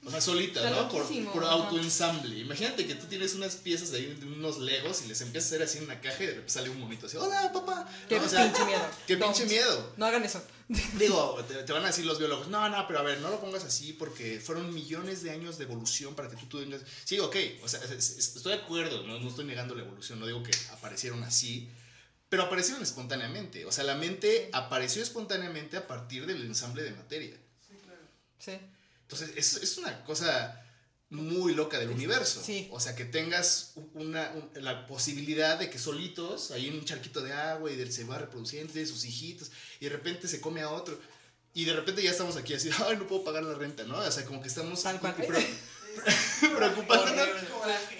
O 0.06 0.10
sea, 0.10 0.20
solitas, 0.20 0.64
Está 0.64 0.74
¿no? 0.80 0.88
Por, 0.88 1.04
por 1.32 1.44
autoensamble. 1.44 2.38
Imagínate 2.38 2.86
que 2.86 2.94
tú 2.94 3.06
tienes 3.06 3.34
unas 3.34 3.56
piezas 3.56 3.90
de, 3.90 3.98
ahí, 3.98 4.06
de 4.14 4.26
unos 4.26 4.58
legos 4.58 5.02
y 5.04 5.08
les 5.08 5.20
empiezas 5.20 5.50
a 5.52 5.56
hacer 5.56 5.66
así 5.66 5.78
en 5.78 5.84
una 5.84 6.00
caja 6.00 6.22
y 6.22 6.26
de 6.26 6.32
repente 6.32 6.52
sale 6.52 6.70
un 6.70 6.78
monito 6.80 7.06
así, 7.06 7.16
hola 7.16 7.52
papá. 7.52 7.86
Qué 8.08 8.16
No, 8.18 8.24
o 8.24 8.28
sea, 8.28 8.44
pinche 8.44 8.64
miedo. 8.64 8.86
Qué 9.06 9.16
No. 9.16 9.26
pinche 9.26 9.44
miedo. 9.46 9.92
No 9.96 10.06
hagan 10.06 10.24
eso. 10.24 10.42
Digo, 10.98 11.44
te, 11.48 11.54
te 11.62 11.72
van 11.72 11.82
a 11.84 11.88
decir 11.88 12.04
los 12.06 12.18
biólogos, 12.18 12.48
no, 12.48 12.68
no, 12.68 12.86
pero 12.86 13.00
a 13.00 13.02
ver, 13.02 13.20
no 13.20 13.28
lo 13.30 13.40
pongas 13.40 13.64
así 13.64 13.92
porque 13.94 14.38
fueron 14.40 14.72
millones 14.72 15.22
de 15.22 15.30
años 15.30 15.58
de 15.58 15.64
evolución 15.64 16.14
para 16.14 16.28
que 16.30 16.36
tú, 16.36 16.46
tú 16.46 16.60
tengas... 16.60 16.82
Sí, 17.04 17.18
ok, 17.18 17.36
o 17.62 17.68
sea, 17.68 17.80
es- 17.84 17.90
es- 18.18 18.36
estoy 18.36 18.52
de 18.56 18.62
acuerdo, 18.62 19.02
no, 19.06 19.18
no 19.18 19.28
estoy 19.28 19.46
negando 19.46 19.74
la 19.74 19.82
evolución, 19.82 20.20
no 20.20 20.26
digo 20.26 20.42
que 20.42 20.52
aparecieron 20.72 21.22
así, 21.24 21.68
pero 22.28 22.44
aparecieron 22.44 22.82
espontáneamente. 22.82 23.64
O 23.66 23.72
sea, 23.72 23.82
la 23.84 23.94
mente 23.94 24.48
apareció 24.52 25.02
espontáneamente 25.02 25.76
a 25.78 25.86
partir 25.86 26.24
del 26.26 26.42
ensamble 26.42 26.82
de 26.82 26.90
materia. 26.92 27.36
Sí, 27.66 27.74
claro. 27.82 28.00
Sí. 28.38 28.52
Entonces, 29.10 29.30
es, 29.36 29.54
es 29.62 29.78
una 29.78 30.04
cosa 30.04 30.62
muy 31.10 31.54
loca 31.54 31.78
del 31.78 31.88
universo. 31.88 32.42
Sí. 32.44 32.68
O 32.70 32.78
sea, 32.80 32.94
que 32.94 33.06
tengas 33.06 33.72
una, 33.94 34.30
un- 34.32 34.50
la 34.62 34.86
posibilidad 34.86 35.58
de 35.58 35.70
que 35.70 35.78
solitos, 35.78 36.50
hay 36.50 36.68
un 36.68 36.84
charquito 36.84 37.22
de 37.22 37.32
agua 37.32 37.70
y 37.72 37.76
de- 37.76 37.90
se 37.90 38.04
va 38.04 38.18
reproduciendo, 38.18 38.70
tiene 38.72 38.86
sus 38.86 39.06
hijitos, 39.06 39.50
y 39.80 39.84
de 39.86 39.90
repente 39.90 40.28
se 40.28 40.40
come 40.42 40.60
a 40.60 40.68
otro. 40.70 40.98
Y 41.54 41.64
de 41.64 41.72
repente 41.72 42.02
ya 42.02 42.10
estamos 42.10 42.36
aquí 42.36 42.52
así, 42.52 42.68
ay, 42.86 42.98
no 42.98 43.06
puedo 43.06 43.24
pagar 43.24 43.42
la 43.42 43.54
renta, 43.54 43.84
¿no? 43.84 43.96
O 43.98 44.10
sea, 44.10 44.26
como 44.26 44.42
que 44.42 44.48
estamos 44.48 44.82
Tal 44.82 45.00
cual. 45.00 45.14
pre- 45.14 45.46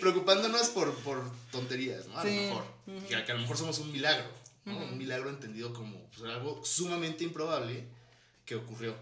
preocupándonos, 0.00 0.68
por, 0.68 0.94
por 0.98 1.22
tonterías, 1.50 2.06
¿no? 2.08 2.18
A 2.18 2.22
Sí. 2.22 2.36
lo 2.36 2.42
mejor. 2.42 2.64
Que, 3.08 3.24
que 3.24 3.32
a 3.32 3.34
lo 3.34 3.40
mejor 3.40 3.56
somos 3.56 3.78
un 3.78 3.92
milagro, 3.92 4.26
¿no? 4.64 4.76
Un 4.76 4.98
milagro 4.98 5.30
entendido 5.30 5.72
como 5.72 6.08
pues, 6.10 6.30
algo 6.30 6.64
sumamente 6.64 7.24
improbable 7.24 7.84
que 8.44 8.54
ocurrió. 8.56 8.96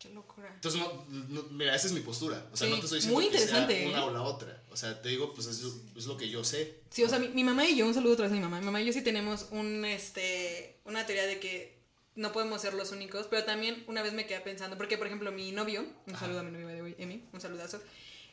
Qué 0.00 0.08
locura. 0.08 0.50
Entonces, 0.54 0.80
no, 0.80 1.04
no- 1.28 1.42
mira, 1.50 1.74
esa 1.76 1.86
es 1.86 1.92
mi 1.92 2.00
postura. 2.00 2.48
O 2.52 2.56
sea, 2.56 2.66
Sí, 2.66 2.72
no 2.72 2.78
te 2.80 2.84
estoy 2.86 2.98
diciendo 3.00 3.20
muy 3.20 3.28
que 3.30 3.38
sea 3.38 3.58
una 3.64 3.70
¿eh? 3.72 3.94
o 4.02 4.10
la 4.10 4.22
otra. 4.22 4.62
O 4.70 4.76
sea, 4.76 5.00
te 5.02 5.10
digo, 5.10 5.34
pues 5.34 5.46
es, 5.46 5.60
es 5.96 6.06
lo 6.06 6.16
que 6.16 6.28
yo 6.30 6.42
sé. 6.42 6.80
Sí, 6.90 7.04
o 7.04 7.08
sea, 7.08 7.18
mi, 7.18 7.28
mi 7.28 7.44
mamá 7.44 7.66
y 7.68 7.76
yo, 7.76 7.86
un 7.86 7.92
saludo 7.92 8.14
otra 8.14 8.24
vez 8.24 8.32
a 8.32 8.36
mi 8.36 8.40
mamá. 8.40 8.58
Mi 8.60 8.64
mamá 8.64 8.80
y 8.80 8.86
yo 8.86 8.92
sí 8.94 9.02
tenemos 9.02 9.48
un, 9.50 9.84
este, 9.84 10.80
una 10.86 11.04
teoría 11.04 11.26
de 11.26 11.38
que 11.38 11.78
no 12.14 12.32
podemos 12.32 12.62
ser 12.62 12.72
los 12.74 12.92
únicos, 12.92 13.26
pero 13.28 13.44
también 13.44 13.84
una 13.88 14.02
vez 14.02 14.14
me 14.14 14.26
quedé 14.26 14.40
pensando, 14.40 14.76
porque 14.78 14.96
por 14.96 15.06
ejemplo 15.06 15.32
mi 15.32 15.52
novio, 15.52 15.82
un 16.06 16.14
Ajá. 16.14 16.24
saludo 16.26 16.40
a 16.40 16.42
mi 16.44 16.50
novio 16.50 16.68
de 16.68 16.80
hoy, 16.82 16.94
Emi, 16.98 17.22
un 17.32 17.40
saludazo, 17.40 17.80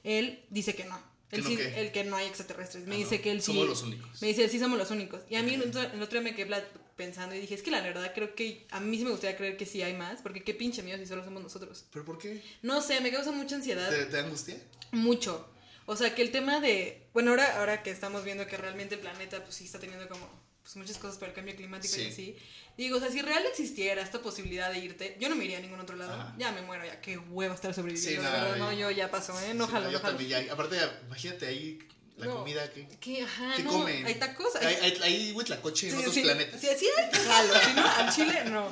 él 0.03 0.45
dice 0.49 0.73
que 0.73 0.85
no. 0.85 0.97
¿Que 1.29 1.43
sí- 1.43 1.57
qué? 1.57 1.81
el 1.81 1.91
que 1.91 2.03
no 2.05 2.15
hay 2.15 2.27
extraterrestres. 2.27 2.87
Me 2.87 2.95
Ah, 2.95 2.97
dice 2.99 3.17
no. 3.17 3.21
que 3.23 3.31
él 3.31 3.41
sí. 3.41 3.47
Somos 3.53 3.67
los 3.67 3.83
únicos. 3.83 4.21
Me 4.21 4.27
dice, 4.29 4.47
sí 4.49 4.59
somos 4.59 4.77
los 4.77 4.91
únicos. 4.91 5.21
Y 5.29 5.35
a 5.35 5.43
mí 5.43 5.53
el 5.55 5.61
otro, 5.63 5.81
el 5.81 6.07
día 6.09 6.21
me 6.21 6.35
quedé 6.35 6.63
pensando 6.95 7.35
y 7.35 7.39
dije, 7.39 7.53
es 7.55 7.61
que 7.61 7.69
la 7.71 7.81
verdad 7.81 8.11
creo 8.15 8.33
que 8.33 8.65
a 8.71 8.79
mí 8.79 8.97
sí 8.97 9.03
me 9.03 9.11
gustaría 9.11 9.37
creer 9.37 9.55
que 9.57 9.65
sí 9.65 9.81
hay 9.81 9.93
más, 9.93 10.21
porque 10.21 10.43
qué 10.43 10.53
pinche 10.53 10.81
miedo 10.83 10.97
si 10.97 11.05
solo 11.05 11.23
somos 11.23 11.43
nosotros. 11.43 11.85
¿Pero 11.91 12.05
por 12.05 12.17
qué? 12.17 12.41
No 12.61 12.81
sé, 12.81 13.01
me 13.01 13.11
causa 13.11 13.31
mucha 13.31 13.55
ansiedad. 13.55 13.89
¿Te, 13.89 14.05
te 14.05 14.17
angustia? 14.19 14.57
Mucho. 14.91 15.47
O 15.85 15.95
sea, 15.95 16.13
que 16.15 16.21
el 16.21 16.31
tema 16.31 16.59
de. 16.59 17.07
Bueno, 17.13 17.31
ahora, 17.31 17.59
ahora 17.59 17.83
que 17.83 17.91
estamos 17.91 18.23
viendo 18.25 18.45
que 18.47 18.57
realmente 18.57 18.95
el 18.95 19.01
planeta, 19.01 19.43
pues 19.43 19.55
sí 19.55 19.65
está 19.65 19.79
teniendo 19.79 20.07
como 20.09 20.27
pues, 20.67 20.75
muchas 20.75 20.97
cosas 20.97 21.17
por 21.17 21.29
el 21.29 21.33
cambio 21.33 21.55
climático 21.55 21.95
y 21.95 21.99
Sí. 21.99 22.07
así. 22.11 22.35
Digo, 22.77 22.97
o 22.97 22.99
sea, 22.99 23.09
si 23.09 23.21
real 23.21 23.43
existiera 23.45 24.01
esta 24.01 24.21
posibilidad 24.21 24.69
de 24.69 24.79
irte, 24.79 25.15
yo 25.19 25.29
no 25.29 25.35
me 25.35 25.45
iría 25.45 25.59
a 25.59 25.61
ningún 25.61 25.79
otro 25.79 25.95
lado. 25.95 26.13
Ajá. 26.13 26.35
Ya 26.37 26.51
me 26.51 26.61
muero, 26.61 26.85
ya 26.85 26.99
qué 27.01 27.17
hueva 27.17 27.55
estar 27.55 27.73
sobreviviendo. 27.73 28.21
Sí, 28.21 28.27
no, 28.27 28.55
no, 28.57 28.73
yo 28.73 28.91
ya 28.91 29.09
pasó, 29.09 29.39
¿eh? 29.41 29.53
No 29.53 29.65
Sí, 29.65 29.71
jalo, 29.71 29.89
yo 29.91 29.99
jalo. 29.99 30.09
también 30.17 30.45
ya- 30.45 30.53
Aparte, 30.53 30.77
imagínate 31.07 31.47
ahí 31.47 31.79
la 32.17 32.25
No. 32.27 32.35
comida 32.39 32.69
que... 32.71 32.87
¿Qué? 32.99 33.23
Ajá, 33.23 33.53
¿Qué 33.55 33.63
no. 33.63 33.71
comen? 33.71 34.05
Hay 34.05 34.15
tacos. 34.15 34.55
Hay, 34.57 34.75
hay, 34.75 34.99
hay 35.01 35.31
huitlacoche 35.31 35.87
en 35.87 35.93
Sí, 35.93 35.99
otros 35.99 36.13
sí, 36.13 36.21
planetas. 36.21 36.59
Sí, 36.61 36.67
sí, 36.77 36.87
hay, 36.97 37.19
jalo. 37.25 37.53
Si 37.65 37.73
no, 37.73 37.87
al 37.87 38.13
chile 38.13 38.43
no. 38.51 38.71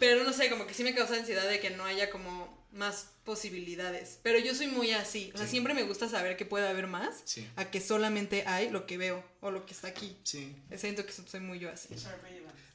Pero 0.00 0.24
no 0.24 0.32
sé, 0.32 0.48
como 0.50 0.66
que 0.66 0.74
sí 0.74 0.82
me 0.82 0.94
causa 0.94 1.14
ansiedad 1.14 1.46
de 1.48 1.60
que 1.60 1.70
no 1.70 1.84
haya 1.84 2.08
como 2.10 2.57
más 2.72 3.08
posibilidades. 3.24 4.18
Pero 4.22 4.38
yo 4.38 4.54
soy 4.54 4.66
muy 4.68 4.92
así. 4.92 5.30
O 5.34 5.38
sea, 5.38 5.46
Sí. 5.46 5.52
siempre 5.52 5.74
me 5.74 5.82
gusta 5.84 6.08
saber 6.08 6.36
que 6.36 6.44
puede 6.44 6.68
haber 6.68 6.86
más 6.86 7.22
Sí, 7.24 7.46
a 7.56 7.70
que 7.70 7.80
solamente 7.80 8.44
hay 8.46 8.70
lo 8.70 8.86
que 8.86 8.98
veo 8.98 9.24
o 9.40 9.50
lo 9.50 9.64
que 9.66 9.72
está 9.74 9.88
aquí. 9.88 10.16
sí. 10.24 10.54
Siento 10.76 11.04
que 11.06 11.12
soy 11.12 11.40
muy 11.40 11.58
yo 11.58 11.70
así. 11.70 11.88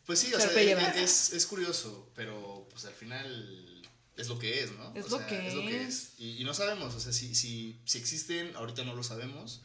Pues 0.06 0.20
sí, 0.20 0.34
o 0.34 0.40
sea, 0.40 0.52
es, 0.52 0.98
es, 0.98 1.34
es 1.34 1.46
curioso, 1.46 2.12
pero 2.16 2.68
pues 2.72 2.84
al 2.86 2.94
final 2.94 3.82
es 4.18 4.28
lo 4.28 4.38
que 4.38 4.62
es, 4.64 4.72
¿no? 4.74 4.94
Es 4.96 5.06
O 5.06 5.10
lo 5.10 5.18
sea, 5.20 5.28
que 5.28 5.48
es. 5.48 5.54
lo 5.54 5.62
que 5.62 5.82
es. 5.84 6.10
Y, 6.18 6.42
y 6.42 6.44
no 6.44 6.54
sabemos, 6.54 6.94
o 6.94 7.00
sea, 7.00 7.14
si, 7.14 7.34
si, 7.36 7.80
si 7.86 7.98
existen, 8.00 8.54
ahorita 8.56 8.84
no 8.84 8.96
lo 8.96 9.04
sabemos. 9.04 9.62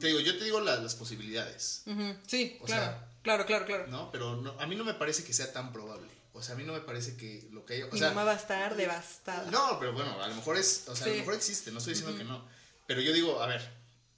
Te 0.00 0.06
digo, 0.08 0.20
yo 0.20 0.38
te 0.38 0.44
digo 0.44 0.60
la- 0.60 0.76
las 0.76 0.94
posibilidades, 0.94 1.82
Sí, 2.26 2.56
O 2.60 2.64
claro, 2.64 2.82
sea, 2.82 3.08
claro, 3.22 3.46
claro, 3.46 3.66
claro. 3.66 3.86
¿no? 3.88 4.10
Pero 4.10 4.36
no- 4.36 4.58
a 4.58 4.66
mí 4.66 4.74
no 4.74 4.84
me 4.84 4.94
parece 4.94 5.22
que 5.24 5.32
sea 5.34 5.52
tan 5.52 5.72
probable. 5.72 6.08
O 6.38 6.42
sea, 6.42 6.54
a 6.54 6.58
mí 6.58 6.64
no 6.64 6.72
me 6.72 6.80
parece 6.80 7.16
que 7.16 7.48
lo 7.50 7.64
que 7.64 7.74
haya... 7.74 7.86
O 7.86 7.92
Mi 7.92 7.98
sea, 7.98 8.08
mamá 8.10 8.24
va 8.24 8.32
a 8.32 8.36
estar 8.36 8.76
devastada. 8.76 9.50
No, 9.50 9.78
pero 9.78 9.92
bueno, 9.92 10.22
a 10.22 10.28
lo 10.28 10.34
mejor 10.34 10.56
es, 10.56 10.84
o 10.88 10.94
sea, 10.96 11.06
a 11.06 11.08
Sí. 11.08 11.14
lo 11.14 11.18
mejor 11.20 11.34
existe, 11.34 11.70
no 11.72 11.78
estoy 11.78 11.94
diciendo 11.94 12.14
Ujú. 12.14 12.18
que 12.22 12.28
no. 12.28 12.48
Pero 12.86 13.00
yo 13.00 13.12
digo, 13.12 13.42
a 13.42 13.46
ver, 13.46 13.60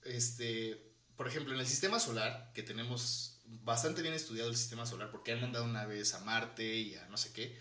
este, 0.05 0.81
por 1.17 1.27
ejemplo, 1.27 1.55
en 1.55 1.61
el 1.61 1.67
sistema 1.67 1.99
solar, 1.99 2.53
que 2.55 2.63
tenemos 2.63 3.39
bastante 3.47 4.01
bien 4.03 4.15
estudiado 4.15 4.49
el 4.51 4.57
sistema 4.57 4.87
solar, 4.87 5.11
porque 5.11 5.33
han 5.33 5.41
mandado 5.41 5.67
naves 5.67 6.15
a 6.15 6.21
Marte 6.21 6.65
y 6.77 6.95
a 6.95 7.07
no 7.09 7.17
sé 7.17 7.33
qué, 7.33 7.59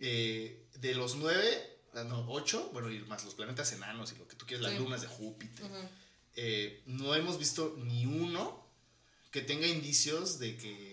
eh, 0.00 0.66
de 0.76 0.94
los 0.94 1.16
nueve, 1.16 1.78
ah, 1.94 2.04
no, 2.04 2.30
ocho, 2.30 2.70
bueno, 2.72 2.90
y 2.90 2.98
más 3.00 3.24
los 3.24 3.34
planetas 3.34 3.72
enanos 3.72 4.12
y 4.12 4.16
lo 4.16 4.28
que 4.28 4.36
tú 4.36 4.46
quieras, 4.46 4.66
Sí. 4.66 4.72
las 4.74 4.80
lunas 4.82 5.00
de 5.02 5.08
Júpiter, 5.08 5.64
Ujú. 5.66 5.76
eh, 6.36 6.82
no 6.86 7.14
hemos 7.14 7.38
visto 7.38 7.74
ni 7.78 8.06
uno 8.06 8.64
que 9.30 9.40
tenga 9.42 9.66
indicios 9.66 10.38
de 10.38 10.56
que... 10.56 10.91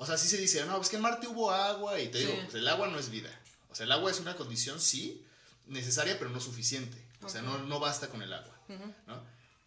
O 0.00 0.06
sea, 0.06 0.16
sí 0.16 0.28
se 0.28 0.38
dice, 0.38 0.64
no, 0.64 0.80
es 0.80 0.88
que 0.88 0.96
en 0.96 1.02
Marte 1.02 1.26
hubo 1.26 1.50
agua 1.50 2.00
y 2.00 2.08
te 2.08 2.18
digo, 2.18 2.32
pues 2.44 2.54
el 2.54 2.66
agua 2.68 2.88
no 2.88 2.98
es 2.98 3.10
vida. 3.10 3.30
O 3.70 3.74
sea, 3.74 3.84
el 3.84 3.92
agua 3.92 4.10
es 4.10 4.20
una 4.20 4.36
condición, 4.36 4.80
sí, 4.80 5.22
necesaria, 5.66 6.18
pero 6.18 6.30
no 6.30 6.40
suficiente. 6.40 6.96
O 7.22 7.28
sea, 7.28 7.42
no, 7.42 7.58
no 7.58 7.80
basta 7.80 8.08
con 8.08 8.22
el 8.22 8.32
agua. 8.32 8.54
¿no? 9.06 9.22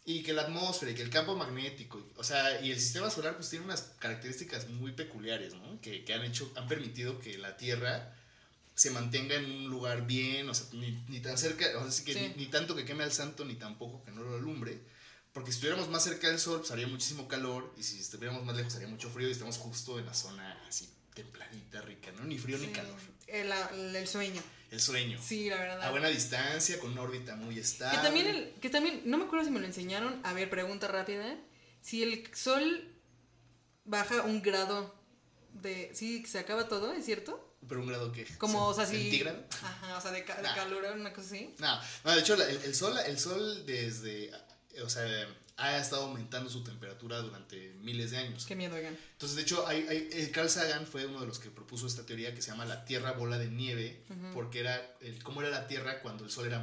Y 0.05 0.23
que 0.23 0.33
la 0.33 0.43
atmósfera 0.43 0.91
y 0.91 0.95
que 0.95 1.01
el 1.03 1.09
campo 1.11 1.35
magnético, 1.35 1.99
y- 1.99 2.05
o 2.17 2.23
sea, 2.23 2.59
y 2.61 2.71
el 2.71 2.79
sistema 2.79 3.09
solar 3.11 3.35
pues 3.35 3.49
tiene 3.49 3.65
unas 3.65 3.91
características 3.99 4.67
muy 4.69 4.93
peculiares, 4.93 5.53
¿no? 5.53 5.79
Que, 5.81 6.03
que 6.03 6.13
han 6.13 6.23
hecho, 6.23 6.51
han 6.55 6.67
permitido 6.67 7.19
que 7.19 7.37
la 7.37 7.55
Tierra 7.57 8.15
se 8.73 8.89
mantenga 8.89 9.35
en 9.35 9.45
un 9.45 9.69
lugar 9.69 10.07
bien, 10.07 10.49
o 10.49 10.53
sea, 10.55 10.65
ni, 10.73 10.91
ni 11.09 11.19
tan 11.19 11.37
cerca, 11.37 11.65
o 11.77 11.81
sea, 11.83 11.91
sí 11.91 12.03
que 12.03 12.13
Sí. 12.13 12.19
Ni, 12.35 12.45
ni 12.45 12.45
tanto 12.47 12.75
que 12.75 12.83
queme 12.85 13.03
al 13.03 13.11
santo, 13.11 13.43
ni 13.45 13.55
tampoco 13.55 14.03
que 14.03 14.11
no 14.11 14.23
lo 14.23 14.35
alumbre, 14.37 14.79
porque 15.33 15.51
si 15.51 15.55
estuviéramos 15.57 15.89
más 15.89 16.03
cerca 16.03 16.27
del 16.27 16.39
sol, 16.39 16.59
pues 16.59 16.71
haría 16.71 16.87
muchísimo 16.87 17.27
calor, 17.27 17.73
y 17.77 17.83
si 17.83 17.99
estuviéramos 17.99 18.43
más 18.43 18.55
lejos 18.55 18.75
haría 18.75 18.87
mucho 18.87 19.09
frío, 19.09 19.27
y 19.29 19.31
estamos 19.31 19.57
justo 19.57 19.97
en 19.99 20.05
la 20.05 20.13
zona 20.13 20.61
así 20.67 20.89
templadita, 21.13 21.81
rica, 21.81 22.11
¿no? 22.13 22.23
Ni 22.23 22.37
frío 22.37 22.57
ni 22.57 22.67
Sí, 22.67 22.71
calor. 22.71 22.95
El, 23.27 24.07
sueño. 24.07 24.41
El 24.71 24.81
sueño. 24.81 25.19
Sí, 25.21 25.49
la 25.49 25.57
verdad. 25.57 25.83
A 25.83 25.91
buena 25.91 26.07
distancia, 26.09 26.79
con 26.79 26.91
una 26.91 27.01
órbita 27.01 27.35
muy 27.35 27.55
Que 27.55 27.61
estable. 27.61 27.99
también, 28.01 28.27
el, 28.27 28.53
que 28.61 28.69
también, 28.69 29.01
no 29.05 29.17
me 29.17 29.25
acuerdo 29.25 29.45
si 29.45 29.51
me 29.51 29.59
lo 29.59 29.65
enseñaron. 29.65 30.19
A 30.25 30.33
ver, 30.33 30.49
pregunta 30.49 30.87
rápida. 30.87 31.37
Si 31.81 32.03
el 32.03 32.33
sol 32.35 32.93
baja 33.85 34.21
un 34.23 34.41
grado 34.41 34.93
de... 35.53 35.91
Sí, 35.93 36.25
se 36.25 36.39
acaba 36.39 36.67
todo, 36.67 36.93
¿es 36.93 37.05
cierto? 37.05 37.55
¿Pero 37.67 37.81
un 37.81 37.87
grado 37.87 38.11
qué? 38.11 38.25
Como, 38.37 38.65
o 38.67 38.73
sea, 38.73 38.85
si... 38.85 38.97
¿Centígrado? 38.97 39.45
Ajá, 39.61 39.97
o 39.97 40.01
sea, 40.01 40.11
de, 40.11 40.23
ca- 40.23 40.37
de 40.37 40.43
Nah. 40.43 40.55
calor, 40.55 40.85
una 40.95 41.13
cosa 41.13 41.27
así. 41.35 41.53
No, 41.59 41.79
no, 42.05 42.11
de 42.11 42.19
hecho, 42.21 42.35
el 42.35 42.75
sol, 42.75 42.97
el 43.05 43.19
sol 43.19 43.65
desde, 43.65 44.31
o 44.83 44.89
sea, 44.89 45.27
ha 45.57 45.77
estado 45.77 46.03
aumentando 46.03 46.49
su 46.49 46.63
temperatura 46.63 47.19
durante 47.19 47.73
miles 47.81 48.11
de 48.11 48.17
años. 48.17 48.45
Qué 48.45 48.55
miedo, 48.55 48.75
oigan. 48.75 48.97
Entonces, 49.13 49.35
de 49.35 49.43
hecho, 49.43 49.67
hay, 49.67 49.85
hay- 49.87 50.09
eh, 50.11 50.31
Carl 50.33 50.49
Sagan 50.49 50.87
fue 50.87 51.05
uno 51.05 51.19
de 51.21 51.27
los 51.27 51.39
que 51.39 51.49
propuso 51.51 51.85
esta 51.87 52.05
teoría 52.05 52.33
que 52.33 52.41
se 52.41 52.49
llama 52.51 52.65
la 52.65 52.83
Tierra 52.85 53.11
bola 53.11 53.37
de 53.37 53.47
nieve, 53.47 54.03
porque 54.33 54.59
era 54.61 54.95
el, 55.01 55.21
cómo 55.23 55.41
era 55.41 55.49
la 55.51 55.67
Tierra 55.67 56.01
cuando 56.01 56.23
el 56.23 56.31
sol 56.31 56.47
era 56.47 56.59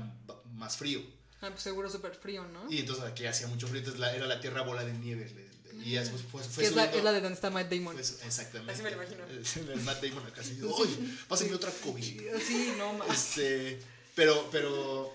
más 0.55 0.77
frío. 0.77 1.01
Ah, 1.41 1.51
pues 1.51 1.63
seguro 1.63 1.89
súper 1.89 2.15
frío, 2.17 2.45
¿no? 2.49 2.69
Y 2.71 2.79
entonces 2.81 3.05
aquí 3.05 3.25
hacía 3.27 3.47
mucho 3.47 3.69
frío, 3.69 3.79
entonces 3.81 4.01
la- 4.01 4.13
era 4.15 4.27
la 4.27 4.41
Tierra 4.41 4.63
bola 4.63 4.85
de 4.85 4.93
nieve. 4.95 5.27
le- 5.35 5.49
le- 5.75 5.85
y 5.85 5.93
después 5.93 6.23
fue, 6.23 6.41
es 6.43 6.49
la, 6.75 6.87
subiendo- 6.87 6.99
es 6.99 7.05
la 7.05 7.13
de 7.13 7.21
donde 7.21 7.35
está 7.37 7.51
Matt 7.51 7.71
Damon. 7.71 7.95
fue 7.95 8.03
exactamente. 8.27 8.73
Así 8.73 8.83
me 8.83 8.91
lo 8.91 8.97
imagino. 8.97 9.25
El 9.73 9.81
Matt 9.83 10.03
Damon 10.03 10.27
acá 10.27 10.41
así, 10.41 10.59
¡Uy! 10.63 11.19
Pásenme 11.29 11.55
otra 11.55 11.71
COVID. 11.71 12.03
Sí, 12.45 12.73
no 12.77 12.95
más. 12.95 13.09
Este, 13.39 13.79
pero, 14.17 14.49
pero, 14.51 15.15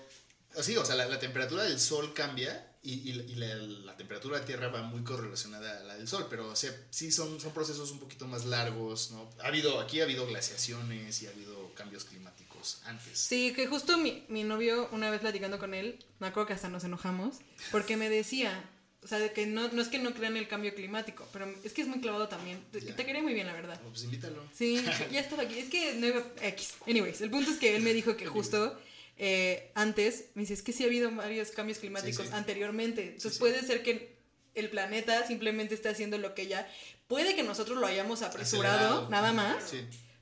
sí, 0.62 0.74
o 0.78 0.84
sea, 0.86 0.94
la, 0.94 1.04
la 1.04 1.18
temperatura 1.18 1.64
del 1.64 1.78
sol 1.78 2.14
cambia 2.14 2.66
y, 2.84 3.10
y- 3.10 3.24
y 3.32 3.34
la, 3.36 3.54
la 3.56 3.96
temperatura 3.96 4.36
de 4.36 4.40
la 4.42 4.46
Tierra 4.46 4.68
va 4.68 4.82
muy 4.82 5.02
correlacionada 5.02 5.80
a 5.80 5.84
la 5.84 5.96
del 5.96 6.06
sol, 6.06 6.26
pero 6.30 6.48
o 6.50 6.56
sea, 6.56 6.70
sí 6.90 7.10
son, 7.10 7.40
son 7.40 7.52
procesos 7.52 7.90
un 7.90 7.98
poquito 7.98 8.26
más 8.28 8.44
largos, 8.44 9.10
¿no? 9.10 9.30
Ha 9.42 9.48
habido, 9.48 9.80
aquí 9.80 10.00
ha 10.00 10.04
habido 10.04 10.26
glaciaciones 10.26 11.22
y 11.22 11.26
ha 11.26 11.30
habido 11.30 11.72
cambios 11.74 12.04
climáticos 12.04 12.80
antes. 12.84 13.18
Sí, 13.18 13.52
que 13.54 13.66
justo 13.66 13.98
mi, 13.98 14.24
mi 14.28 14.44
novio, 14.44 14.88
una 14.92 15.10
vez 15.10 15.20
platicando 15.20 15.58
con 15.58 15.74
él, 15.74 15.98
me 16.20 16.28
acuerdo 16.28 16.46
que 16.48 16.52
hasta 16.52 16.68
nos 16.68 16.84
enojamos, 16.84 17.36
porque 17.70 17.96
me 17.96 18.08
decía, 18.10 18.70
o 19.02 19.06
sea, 19.08 19.18
de 19.18 19.32
que 19.32 19.46
no, 19.46 19.68
no 19.68 19.82
es 19.82 19.88
que 19.88 19.98
no 19.98 20.14
crean 20.14 20.36
el 20.36 20.48
cambio 20.48 20.74
climático, 20.74 21.28
pero 21.32 21.46
es 21.62 21.72
que 21.74 21.82
es 21.82 21.88
muy 21.88 22.00
clavado 22.00 22.28
también. 22.28 22.62
Te, 22.72 22.80
Ya. 22.80 22.96
te 22.96 23.04
quería 23.04 23.22
muy 23.22 23.34
bien, 23.34 23.46
la 23.46 23.52
verdad. 23.52 23.74
Bueno, 23.76 23.90
pues 23.90 24.04
invítalo. 24.04 24.42
Sí, 24.56 24.82
ya 25.12 25.20
estaba 25.20 25.42
aquí. 25.42 25.58
Es 25.58 25.68
que 25.68 25.94
no 25.96 26.06
iba. 26.06 26.22
X. 26.40 26.74
Anyways, 26.86 27.20
el 27.20 27.30
punto 27.30 27.50
es 27.50 27.58
que 27.58 27.76
él 27.76 27.82
me 27.82 27.92
dijo 27.92 28.16
que 28.16 28.24
justo 28.36 28.80
eh, 29.16 29.70
antes, 29.74 30.26
me 30.34 30.42
dice, 30.42 30.54
es 30.54 30.62
que 30.62 30.72
sí 30.72 30.82
ha 30.82 30.86
habido 30.86 31.10
varios 31.10 31.50
cambios 31.50 31.78
climáticos 31.78 32.24
Sí, 32.26 32.30
sí. 32.30 32.36
anteriormente. 32.36 33.02
Entonces 33.06 33.34
sí. 33.34 33.38
puede 33.38 33.62
ser 33.62 33.82
que 33.82 34.14
el 34.54 34.70
planeta 34.70 35.26
simplemente 35.26 35.74
esté 35.74 35.88
haciendo 35.88 36.18
lo 36.18 36.34
que 36.34 36.46
ya. 36.46 36.68
Puede 37.06 37.34
que 37.34 37.42
nosotros 37.42 37.78
lo 37.78 37.86
hayamos 37.86 38.22
apresurado, 38.22 38.76
Acelerado. 38.76 39.10
nada 39.10 39.32
más, 39.32 39.72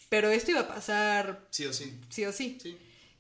pero 0.09 0.31
esto 0.31 0.51
iba 0.51 0.61
a 0.61 0.69
pasar 0.69 1.47
sí 1.51 1.65
o 1.67 1.73
sí. 1.73 1.99
sí 2.11 2.25
o 2.25 2.33
sí. 2.33 2.59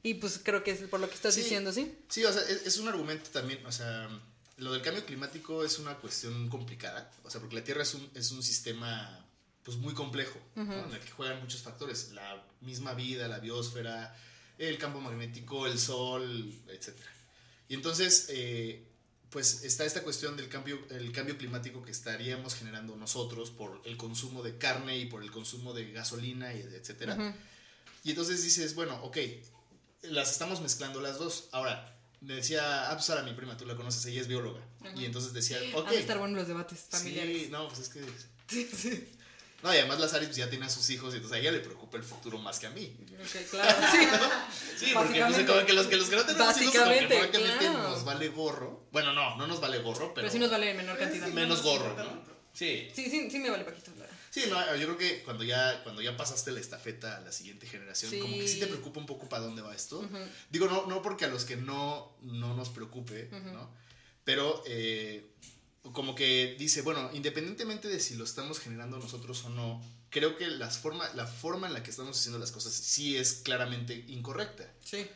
Y 0.02 0.14
pues 0.14 0.40
creo 0.42 0.64
que 0.64 0.72
es 0.72 0.80
por 0.82 0.98
lo 1.00 1.08
que 1.08 1.14
estás 1.14 1.36
diciendo, 1.36 1.72
¿sí? 1.72 1.94
Sí, 2.08 2.24
o 2.24 2.32
sea, 2.32 2.42
es, 2.42 2.66
es 2.66 2.78
un 2.78 2.88
argumento 2.88 3.30
también, 3.30 3.64
o 3.64 3.70
sea, 3.70 4.08
lo 4.56 4.72
del 4.72 4.82
cambio 4.82 5.06
climático 5.06 5.64
es 5.64 5.78
una 5.78 5.94
cuestión 5.96 6.48
complicada, 6.48 7.08
o 7.22 7.30
sea, 7.30 7.40
porque 7.40 7.54
la 7.54 7.62
Tierra 7.64 7.82
es 7.84 7.94
un, 7.94 8.10
es 8.14 8.32
un 8.32 8.42
sistema 8.42 9.24
pues 9.62 9.76
muy 9.76 9.94
complejo, 9.94 10.40
¿no? 10.56 10.64
Ujú. 10.64 10.72
en 10.72 10.92
el 10.92 10.98
que 10.98 11.10
juegan 11.12 11.40
muchos 11.40 11.62
factores, 11.62 12.10
la 12.10 12.44
misma 12.62 12.94
vida, 12.94 13.28
la 13.28 13.38
biosfera, 13.38 14.16
el 14.58 14.78
campo 14.78 15.00
magnético, 15.00 15.66
el 15.66 15.78
sol, 15.78 16.54
etc. 16.68 16.90
Y 17.68 17.74
entonces, 17.74 18.26
eh, 18.30 18.84
pues 19.30 19.64
está 19.64 19.84
esta 19.84 20.02
cuestión 20.02 20.36
del 20.36 20.48
cambio, 20.48 20.78
el 20.90 21.10
cambio 21.12 21.38
climático 21.38 21.82
que 21.82 21.90
estaríamos 21.90 22.54
generando 22.54 22.96
nosotros 22.96 23.50
por 23.50 23.80
el 23.84 23.96
consumo 23.96 24.42
de 24.42 24.58
carne 24.58 24.98
y 24.98 25.06
por 25.06 25.22
el 25.22 25.30
consumo 25.30 25.72
de 25.72 25.90
gasolina, 25.90 26.52
y 26.54 26.60
etcétera. 26.60 27.14
Ujú. 27.14 27.34
Y 28.04 28.10
entonces 28.10 28.42
dices, 28.42 28.74
bueno, 28.74 29.02
ok, 29.02 29.18
las 30.02 30.30
estamos 30.30 30.60
mezclando 30.60 31.00
las 31.00 31.18
dos. 31.18 31.48
Ahora, 31.52 31.98
me 32.20 32.34
decía, 32.34 32.90
ah, 32.90 32.94
pues 32.94 33.06
Sara, 33.06 33.22
mi 33.22 33.32
prima, 33.32 33.56
tú 33.56 33.66
la 33.66 33.74
conoces, 33.74 34.04
ella 34.06 34.20
es 34.20 34.28
bióloga. 34.28 34.60
Ajá. 34.80 34.92
Y 34.96 35.04
entonces 35.04 35.32
decía, 35.32 35.58
ok. 35.74 35.86
Han 35.86 35.94
de 35.94 36.00
estar 36.00 36.18
buenos 36.18 36.36
los 36.36 36.48
debates 36.48 36.86
familiares. 36.90 37.42
Sí, 37.42 37.48
no, 37.50 37.68
pues 37.68 37.80
es 37.80 37.88
que... 37.88 38.00
Sí, 38.48 38.68
sí. 38.70 39.08
No, 39.62 39.72
y 39.72 39.78
además 39.78 40.00
la 40.00 40.08
Sari 40.08 40.26
pues, 40.26 40.36
ya 40.36 40.50
tiene 40.50 40.66
a 40.66 40.68
sus 40.68 40.90
hijos 40.90 41.12
y 41.14 41.16
entonces 41.18 41.38
a 41.38 41.40
ella 41.40 41.52
le 41.52 41.60
preocupa 41.60 41.96
el 41.96 42.02
futuro 42.02 42.38
más 42.38 42.58
que 42.58 42.66
a 42.66 42.70
mí. 42.70 42.96
Ok, 43.20 43.50
claro, 43.50 43.86
sí. 43.92 43.98
Sí, 44.86 44.90
porque 44.92 45.24
pues, 45.24 45.46
como 45.46 45.64
que 45.66 45.72
los 45.72 45.86
que 45.86 45.96
los 45.96 46.08
que 46.08 46.16
no 46.16 46.24
tenemos 46.26 46.60
hijos 46.60 46.74
como 46.74 46.90
que 46.90 47.06
Básicamente, 47.06 47.30
claro. 47.60 47.90
nos 47.90 48.04
vale 48.04 48.28
gorro. 48.28 48.86
Bueno, 48.90 49.12
no, 49.12 49.36
no 49.36 49.46
nos 49.46 49.60
vale 49.60 49.78
gorro, 49.78 50.12
pero, 50.14 50.26
Pero 50.26 50.30
sí 50.30 50.38
nos 50.40 50.50
vale 50.50 50.70
en 50.70 50.76
menor 50.78 50.98
cantidad. 50.98 51.26
Sí, 51.28 51.32
menos 51.32 51.62
no 51.64 51.70
nos 51.72 51.80
gorro, 51.80 51.94
¿no? 52.04 52.22
Sí. 52.52 52.90
Sí, 52.94 53.08
sí, 53.08 53.30
sí 53.30 53.38
me 53.38 53.50
vale 53.50 53.64
poquito. 53.64 53.92
Sí, 54.30 54.44
no, 54.48 54.76
yo 54.76 54.86
creo 54.86 54.96
que 54.98 55.22
cuando 55.22 55.44
ya, 55.44 55.82
cuando 55.82 56.00
ya 56.02 56.16
pasaste 56.16 56.52
la 56.52 56.60
estafeta 56.60 57.18
a 57.18 57.20
la 57.20 57.30
siguiente 57.32 57.66
generación, 57.66 58.10
Sí. 58.10 58.18
como 58.18 58.34
que 58.34 58.48
sí 58.48 58.58
te 58.58 58.66
preocupa 58.66 58.98
un 58.98 59.06
poco 59.06 59.28
para 59.28 59.42
dónde 59.44 59.62
va 59.62 59.74
esto. 59.74 60.08
Digo, 60.50 60.66
no, 60.66 60.86
no 60.86 61.02
porque 61.02 61.26
a 61.26 61.28
los 61.28 61.44
que 61.44 61.56
no, 61.56 62.16
no 62.22 62.54
nos 62.54 62.70
preocupe. 62.70 63.28
¿no? 63.30 63.70
Pero 64.24 64.62
eh, 64.66 65.26
como 65.90 66.14
que 66.14 66.56
dice, 66.58 66.82
bueno, 66.82 67.10
independientemente 67.12 67.88
de 67.88 67.98
si 67.98 68.14
lo 68.14 68.24
estamos 68.24 68.60
generando 68.60 68.98
nosotros 68.98 69.44
o 69.44 69.50
no, 69.50 69.82
creo 70.10 70.36
que 70.36 70.46
las 70.46 70.78
forma, 70.78 71.08
la 71.14 71.26
forma 71.26 71.66
en 71.66 71.74
la 71.74 71.82
que 71.82 71.90
estamos 71.90 72.18
haciendo 72.18 72.38
las 72.38 72.52
cosas 72.52 72.72
sí 72.72 73.16
es 73.16 73.34
claramente 73.34 74.04
incorrecta. 74.08 74.72
Sí. 74.84 75.06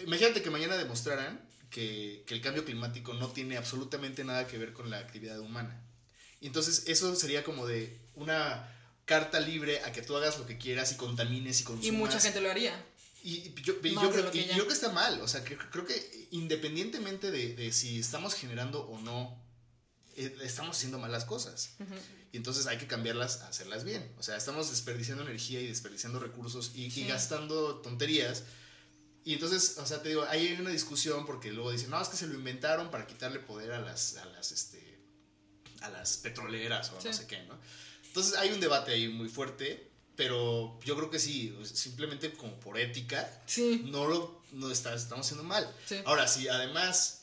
Imagínate 0.00 0.42
que 0.42 0.50
mañana 0.50 0.76
demostraran 0.76 1.40
que, 1.70 2.24
que 2.26 2.34
el 2.34 2.40
cambio 2.40 2.64
climático 2.64 3.14
no 3.14 3.28
tiene 3.28 3.56
absolutamente 3.56 4.24
nada 4.24 4.46
que 4.46 4.58
ver 4.58 4.72
con 4.72 4.90
la 4.90 4.98
actividad 4.98 5.38
humana. 5.38 5.80
Y 6.40 6.48
entonces 6.48 6.84
eso 6.88 7.14
sería 7.14 7.44
como 7.44 7.66
de 7.66 7.96
una 8.14 8.68
carta 9.04 9.38
libre 9.38 9.80
a 9.84 9.92
que 9.92 10.02
tú 10.02 10.16
hagas 10.16 10.38
lo 10.38 10.46
que 10.46 10.58
quieras 10.58 10.92
y 10.92 10.96
contamines 10.96 11.60
y 11.60 11.64
consumas. 11.64 11.86
Y 11.86 11.92
mucha 11.92 12.18
gente 12.18 12.40
lo 12.40 12.50
haría. 12.50 12.84
Y, 13.22 13.54
yo, 13.62 13.74
y 13.82 13.90
yo 13.90 14.10
creo, 14.10 14.30
que 14.32 14.38
y 14.38 14.46
yo 14.46 14.54
creo 14.54 14.66
que 14.66 14.74
está 14.74 14.90
mal. 14.90 15.20
O 15.20 15.28
sea, 15.28 15.44
que, 15.44 15.56
creo 15.56 15.86
que 15.86 16.28
independientemente 16.32 17.30
de, 17.30 17.54
de 17.54 17.72
si 17.72 18.00
estamos 18.00 18.34
generando 18.34 18.80
o 18.82 19.00
no, 19.00 19.41
estamos 20.16 20.76
haciendo 20.76 20.98
malas 20.98 21.24
cosas. 21.24 21.70
Ujú. 21.80 21.94
Y 22.32 22.36
entonces 22.38 22.66
hay 22.66 22.78
que 22.78 22.86
cambiarlas 22.86 23.40
a 23.42 23.48
hacerlas 23.48 23.84
bien. 23.84 24.10
O 24.18 24.22
sea, 24.22 24.36
estamos 24.36 24.70
desperdiciando 24.70 25.22
energía 25.22 25.60
y 25.60 25.66
desperdiciando 25.66 26.18
recursos 26.18 26.72
y, 26.74 26.84
y 26.86 26.90
Sí. 26.90 27.06
gastando 27.06 27.76
tonterías. 27.76 28.44
Y 29.24 29.34
entonces, 29.34 29.76
o 29.78 29.86
sea, 29.86 30.02
te 30.02 30.08
digo, 30.08 30.24
ahí 30.28 30.48
hay 30.48 30.60
una 30.60 30.70
discusión 30.70 31.26
porque 31.26 31.52
luego 31.52 31.70
dicen, 31.70 31.90
no, 31.90 32.00
es 32.00 32.08
que 32.08 32.16
se 32.16 32.26
lo 32.26 32.34
inventaron 32.34 32.90
para 32.90 33.06
quitarle 33.06 33.38
poder 33.38 33.72
a 33.72 33.80
las, 33.80 34.16
a 34.16 34.24
las, 34.24 34.50
este, 34.50 34.98
a 35.80 35.90
las 35.90 36.16
petroleras 36.16 36.90
o 36.90 37.00
Sí. 37.00 37.08
no 37.08 37.14
sé 37.14 37.26
qué, 37.26 37.42
¿no? 37.44 37.58
Entonces 38.06 38.34
hay 38.34 38.50
un 38.50 38.60
debate 38.60 38.92
ahí 38.92 39.08
muy 39.08 39.28
fuerte, 39.28 39.90
pero 40.16 40.78
yo 40.84 40.96
creo 40.96 41.08
que 41.10 41.18
sí, 41.18 41.56
simplemente 41.72 42.32
como 42.34 42.58
por 42.60 42.78
ética, 42.78 43.42
Sí. 43.46 43.82
no 43.86 44.06
lo 44.06 44.42
no 44.52 44.70
está, 44.70 44.94
estamos 44.94 45.24
haciendo 45.26 45.44
mal. 45.44 45.66
Ahora, 46.04 46.28
si 46.28 46.46
además 46.48 47.21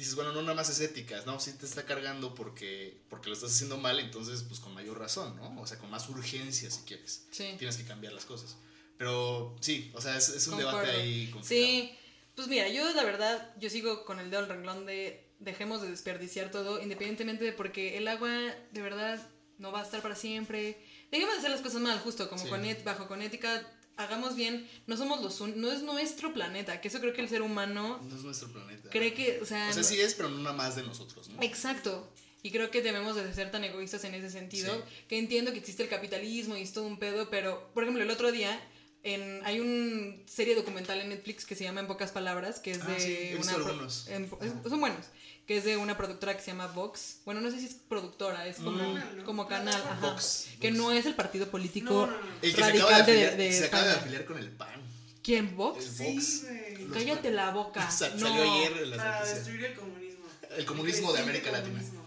dices, 0.00 0.14
bueno, 0.16 0.32
no 0.32 0.42
nada 0.42 0.54
más 0.54 0.68
es 0.68 0.80
ética, 0.80 1.22
no, 1.26 1.38
si 1.40 1.52
te 1.52 1.66
está 1.66 1.84
cargando 1.86 2.34
porque, 2.34 3.00
porque 3.08 3.28
lo 3.28 3.34
estás 3.34 3.52
haciendo 3.52 3.76
mal, 3.78 3.98
entonces 4.00 4.42
pues 4.42 4.58
con 4.60 4.74
mayor 4.74 4.98
razón, 4.98 5.36
¿no? 5.36 5.60
O 5.60 5.66
sea, 5.66 5.78
con 5.78 5.90
más 5.90 6.08
urgencia 6.08 6.70
si 6.70 6.80
quieres. 6.82 7.26
Sí. 7.30 7.54
Tienes 7.58 7.76
que 7.76 7.84
cambiar 7.84 8.12
las 8.12 8.24
cosas. 8.24 8.56
Pero 8.98 9.56
sí, 9.60 9.90
o 9.94 10.00
sea, 10.00 10.16
es, 10.16 10.28
es 10.28 10.46
un 10.48 10.58
debate 10.58 10.90
ahí 10.90 11.30
complicado. 11.30 11.44
Sí, 11.48 11.96
pues 12.34 12.48
mira, 12.48 12.68
yo 12.68 12.92
la 12.94 13.04
verdad, 13.04 13.54
yo 13.58 13.70
sigo 13.70 14.04
con 14.04 14.18
el 14.20 14.30
dedo 14.30 14.40
al 14.40 14.48
renglón 14.48 14.84
de 14.86 15.26
dejemos 15.38 15.80
de 15.80 15.88
desperdiciar 15.90 16.50
todo, 16.50 16.82
independientemente 16.82 17.44
de 17.44 17.52
porque 17.52 17.96
el 17.96 18.06
agua 18.08 18.30
de 18.72 18.82
verdad 18.82 19.26
no 19.58 19.72
va 19.72 19.80
a 19.80 19.84
estar 19.84 20.02
para 20.02 20.14
siempre. 20.16 20.78
Dejemos 21.10 21.34
de 21.34 21.38
hacer 21.40 21.50
las 21.50 21.60
cosas 21.62 21.80
mal, 21.80 21.98
justo 22.00 22.28
como 22.28 22.42
Sí. 22.44 22.48
con 22.50 22.64
et- 22.64 22.84
bajo 22.84 23.08
con 23.08 23.22
ética, 23.22 23.66
hagamos 24.00 24.36
bien, 24.36 24.68
no 24.86 24.96
somos 24.96 25.22
los 25.22 25.40
un- 25.40 25.60
no 25.60 25.70
es 25.70 25.82
nuestro 25.82 26.32
planeta, 26.32 26.80
que 26.80 26.88
eso 26.88 27.00
creo 27.00 27.12
que 27.12 27.20
el 27.20 27.28
ser 27.28 27.42
humano 27.42 28.00
No 28.02 28.16
es 28.16 28.22
nuestro 28.22 28.48
planeta. 28.52 28.90
cree 28.90 29.14
que, 29.14 29.40
o 29.40 29.46
sea, 29.46 29.68
O 29.70 29.72
sea, 29.72 29.82
sí 29.84 30.00
es, 30.00 30.14
pero 30.14 30.28
no 30.28 30.38
nada 30.42 30.56
más 30.56 30.76
de 30.76 30.82
nosotros, 30.82 31.28
¿no? 31.28 31.42
Exacto. 31.42 32.10
Y 32.42 32.50
creo 32.52 32.70
que 32.70 32.80
debemos 32.80 33.16
de 33.16 33.34
ser 33.34 33.50
tan 33.50 33.64
egoístas 33.64 34.02
en 34.04 34.14
ese 34.14 34.30
sentido, 34.30 34.74
Sí. 34.74 35.04
que 35.08 35.18
entiendo 35.18 35.52
que 35.52 35.58
existe 35.58 35.82
el 35.82 35.88
capitalismo 35.90 36.56
y 36.56 36.62
es 36.62 36.72
todo 36.72 36.84
un 36.86 36.98
pedo, 36.98 37.28
pero, 37.30 37.70
por 37.74 37.82
ejemplo, 37.84 38.02
el 38.02 38.10
otro 38.10 38.32
día 38.32 38.58
en, 39.02 39.40
hay 39.46 39.60
una 39.60 40.16
serie 40.26 40.54
documental 40.54 41.00
en 41.00 41.08
Netflix 41.10 41.46
que 41.46 41.54
se 41.54 41.64
llama 41.64 41.80
En 41.80 41.86
pocas 41.86 42.12
palabras, 42.12 42.60
que 42.60 42.72
es 42.72 42.80
Ah, 42.82 42.86
de 42.90 43.00
sí, 43.00 43.12
he 43.12 43.34
visto 43.36 43.46
una... 43.48 43.54
pro- 43.56 43.66
algunos. 43.68 44.08
en 44.08 44.28
po- 44.28 44.38
es- 44.42 44.52
son 44.68 44.80
buenos, 44.80 45.06
que 45.50 45.56
es 45.56 45.64
de 45.64 45.76
una 45.76 45.96
productora 45.96 46.36
que 46.36 46.40
se 46.44 46.52
llama 46.52 46.68
Vox. 46.68 47.16
Bueno, 47.24 47.40
no 47.40 47.50
sé 47.50 47.58
si 47.58 47.66
es 47.66 47.74
productora, 47.74 48.46
es 48.46 48.58
como, 48.58 48.78
Canal, 48.78 49.16
¿no? 49.16 49.24
como 49.24 49.48
canal, 49.48 49.74
ajá. 49.82 49.98
Vox, 50.00 50.46
Que 50.60 50.68
Vox. 50.70 50.80
no 50.80 50.92
es 50.92 51.06
el 51.06 51.16
partido 51.16 51.50
político 51.50 51.92
No, 51.92 52.06
no, 52.06 52.16
se 52.40 52.52
radical 52.56 52.86
acaba 52.92 53.02
de 53.02 53.52
se 53.52 53.64
acaba 53.64 53.82
de 53.84 53.92
afiliar 53.94 54.24
con 54.26 54.38
el 54.38 54.48
PAN. 54.52 54.80
¿Quién, 55.24 55.56
Vox? 55.56 55.84
Sí, 55.84 56.46
Cállate 56.92 57.32
la 57.32 57.50
boca. 57.50 57.90
Sa- 57.90 58.10
no. 58.10 58.28
Salió 58.28 58.42
ayer 58.44 58.78
en 58.80 58.90
las 58.90 58.98
Para 58.98 59.10
noticias. 59.18 59.38
destruir 59.38 59.64
el 59.64 59.74
comunismo. 59.76 60.24
El 60.56 60.64
comunismo 60.66 61.12
de 61.14 61.18
América 61.18 61.50
Latina. 61.50 61.72
comunismo. 61.80 61.99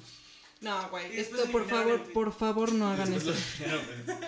No, 0.64 0.89
güey, 0.89 1.20
esto 1.20 1.43
por 1.51 1.68
favor, 1.70 2.01
por 2.14 2.32
favor 2.34 2.72
no 2.72 2.88
hagan 2.89 3.11
eso. 3.14 3.34